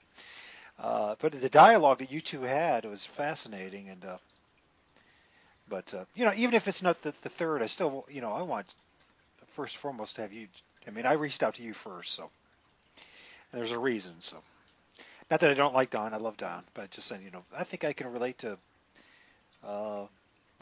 uh, 0.79 1.15
but 1.19 1.33
the 1.33 1.49
dialogue 1.49 1.99
that 1.99 2.11
you 2.11 2.21
two 2.21 2.41
had 2.41 2.85
was 2.85 3.05
fascinating, 3.05 3.89
and 3.89 4.03
uh, 4.05 4.17
but 5.73 5.91
uh, 5.95 6.05
you 6.13 6.23
know, 6.23 6.33
even 6.35 6.53
if 6.53 6.67
it's 6.67 6.83
not 6.83 7.01
the, 7.01 7.15
the 7.23 7.29
third, 7.29 7.63
I 7.63 7.65
still 7.65 8.05
you 8.07 8.21
know 8.21 8.31
I 8.31 8.43
want 8.43 8.67
first 9.53 9.73
and 9.73 9.81
foremost 9.81 10.17
to 10.17 10.21
have 10.21 10.31
you. 10.31 10.47
I 10.87 10.91
mean, 10.91 11.07
I 11.07 11.13
reached 11.13 11.41
out 11.41 11.55
to 11.55 11.63
you 11.63 11.73
first, 11.73 12.13
so 12.13 12.29
and 13.51 13.59
there's 13.59 13.71
a 13.71 13.79
reason. 13.79 14.13
So 14.19 14.37
not 15.31 15.39
that 15.39 15.49
I 15.49 15.55
don't 15.55 15.73
like 15.73 15.89
Don, 15.89 16.13
I 16.13 16.17
love 16.17 16.37
Don, 16.37 16.63
but 16.75 16.91
just 16.91 17.07
saying, 17.07 17.23
you 17.23 17.31
know, 17.31 17.43
I 17.57 17.63
think 17.63 17.85
I 17.85 17.93
can 17.93 18.13
relate 18.13 18.37
to 18.39 18.55
uh, 19.67 20.05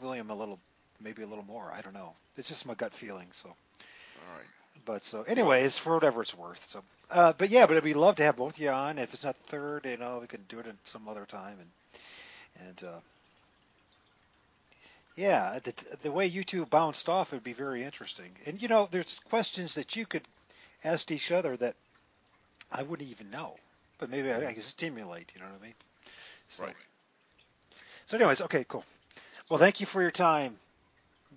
William 0.00 0.30
a 0.30 0.34
little, 0.34 0.58
maybe 0.98 1.22
a 1.22 1.26
little 1.26 1.44
more. 1.44 1.70
I 1.76 1.82
don't 1.82 1.92
know. 1.92 2.14
It's 2.38 2.48
just 2.48 2.64
my 2.64 2.74
gut 2.74 2.94
feeling. 2.94 3.26
So. 3.32 3.50
All 3.50 4.34
right. 4.34 4.46
But 4.86 5.02
so, 5.02 5.24
anyways, 5.24 5.76
for 5.76 5.92
whatever 5.92 6.22
it's 6.22 6.34
worth. 6.34 6.66
So, 6.70 6.82
uh, 7.10 7.34
but 7.36 7.50
yeah, 7.50 7.66
but 7.66 7.72
it'd 7.72 7.84
be 7.84 7.92
love 7.92 8.16
to 8.16 8.22
have 8.22 8.36
both 8.36 8.54
of 8.54 8.58
you 8.58 8.70
on. 8.70 8.98
If 8.98 9.12
it's 9.12 9.24
not 9.24 9.36
third, 9.36 9.84
you 9.84 9.98
know, 9.98 10.20
we 10.22 10.26
can 10.26 10.40
do 10.48 10.58
it 10.60 10.66
at 10.66 10.74
some 10.84 11.06
other 11.06 11.26
time. 11.26 11.58
And 11.60 11.70
and 12.68 12.84
uh, 12.84 13.00
yeah, 15.16 15.58
the 15.62 15.74
the 16.02 16.12
way 16.12 16.26
you 16.26 16.44
two 16.44 16.64
bounced 16.66 17.08
off 17.08 17.32
would 17.32 17.44
be 17.44 17.52
very 17.52 17.84
interesting. 17.84 18.30
And 18.46 18.60
you 18.60 18.68
know, 18.68 18.88
there's 18.90 19.20
questions 19.28 19.74
that 19.74 19.96
you 19.96 20.06
could 20.06 20.22
ask 20.84 21.10
each 21.10 21.30
other 21.30 21.56
that 21.58 21.74
I 22.70 22.82
wouldn't 22.82 23.10
even 23.10 23.30
know, 23.30 23.56
but 23.98 24.10
maybe 24.10 24.30
I, 24.30 24.46
I 24.46 24.52
could 24.54 24.62
stimulate. 24.62 25.32
You 25.34 25.40
know 25.40 25.46
what 25.46 25.60
I 25.60 25.64
mean? 25.64 25.74
So, 26.48 26.64
right. 26.64 26.74
So, 28.06 28.16
anyways, 28.16 28.42
okay, 28.42 28.64
cool. 28.68 28.84
Well, 29.50 29.58
thank 29.58 29.80
you 29.80 29.86
for 29.86 30.00
your 30.00 30.10
time. 30.10 30.56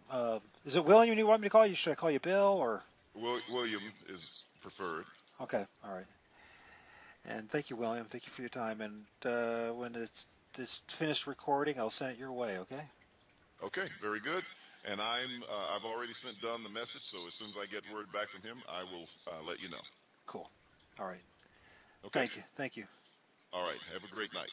Uh, 0.10 0.40
is 0.66 0.76
it 0.76 0.86
William 0.86 1.18
you 1.18 1.28
want 1.28 1.42
me 1.42 1.48
to 1.48 1.52
call 1.52 1.66
you? 1.66 1.76
Should 1.76 1.92
I 1.92 1.96
call 1.96 2.12
you 2.12 2.20
Bill 2.20 2.58
or? 2.60 2.82
William 3.16 3.82
is 4.10 4.44
preferred. 4.62 5.06
Okay, 5.42 5.66
all 5.84 5.94
right. 5.94 6.06
And 7.28 7.50
thank 7.50 7.70
you, 7.70 7.76
William. 7.76 8.06
Thank 8.06 8.26
you 8.26 8.32
for 8.32 8.42
your 8.42 8.50
time. 8.50 8.82
And 8.82 9.04
uh, 9.26 9.70
when 9.74 9.96
it's, 9.96 10.28
it's 10.58 10.82
finished 10.88 11.28
recording, 11.28 11.80
I'll 11.80 11.90
send 11.90 12.12
it 12.12 12.18
your 12.20 12.32
way. 12.32 12.58
Okay. 12.60 12.82
Okay, 13.66 13.86
very 14.00 14.20
good. 14.20 14.44
And 14.88 15.02
I'm 15.02 15.44
uh, 15.50 15.76
I've 15.76 15.86
already 15.86 16.14
sent 16.14 16.40
Don 16.42 16.64
the 16.64 16.70
message, 16.70 17.02
so 17.02 17.18
as 17.28 17.34
soon 17.34 17.48
as 17.48 17.58
I 17.58 17.66
get 17.66 17.82
word 17.92 18.06
back 18.14 18.28
from 18.28 18.44
him, 18.44 18.58
I 18.70 18.84
will 18.84 19.08
uh, 19.28 19.44
let 19.48 19.62
you 19.62 19.70
know. 19.70 19.82
Cool. 20.28 20.48
All 21.00 21.08
right. 21.08 21.24
Okay. 22.06 22.20
Thank 22.20 22.36
you. 22.36 22.44
Thank 22.56 22.78
you. 22.78 22.84
All 23.52 23.64
right. 23.64 23.80
Have 23.94 24.04
a 24.04 24.14
great 24.14 24.32
night. 24.34 24.44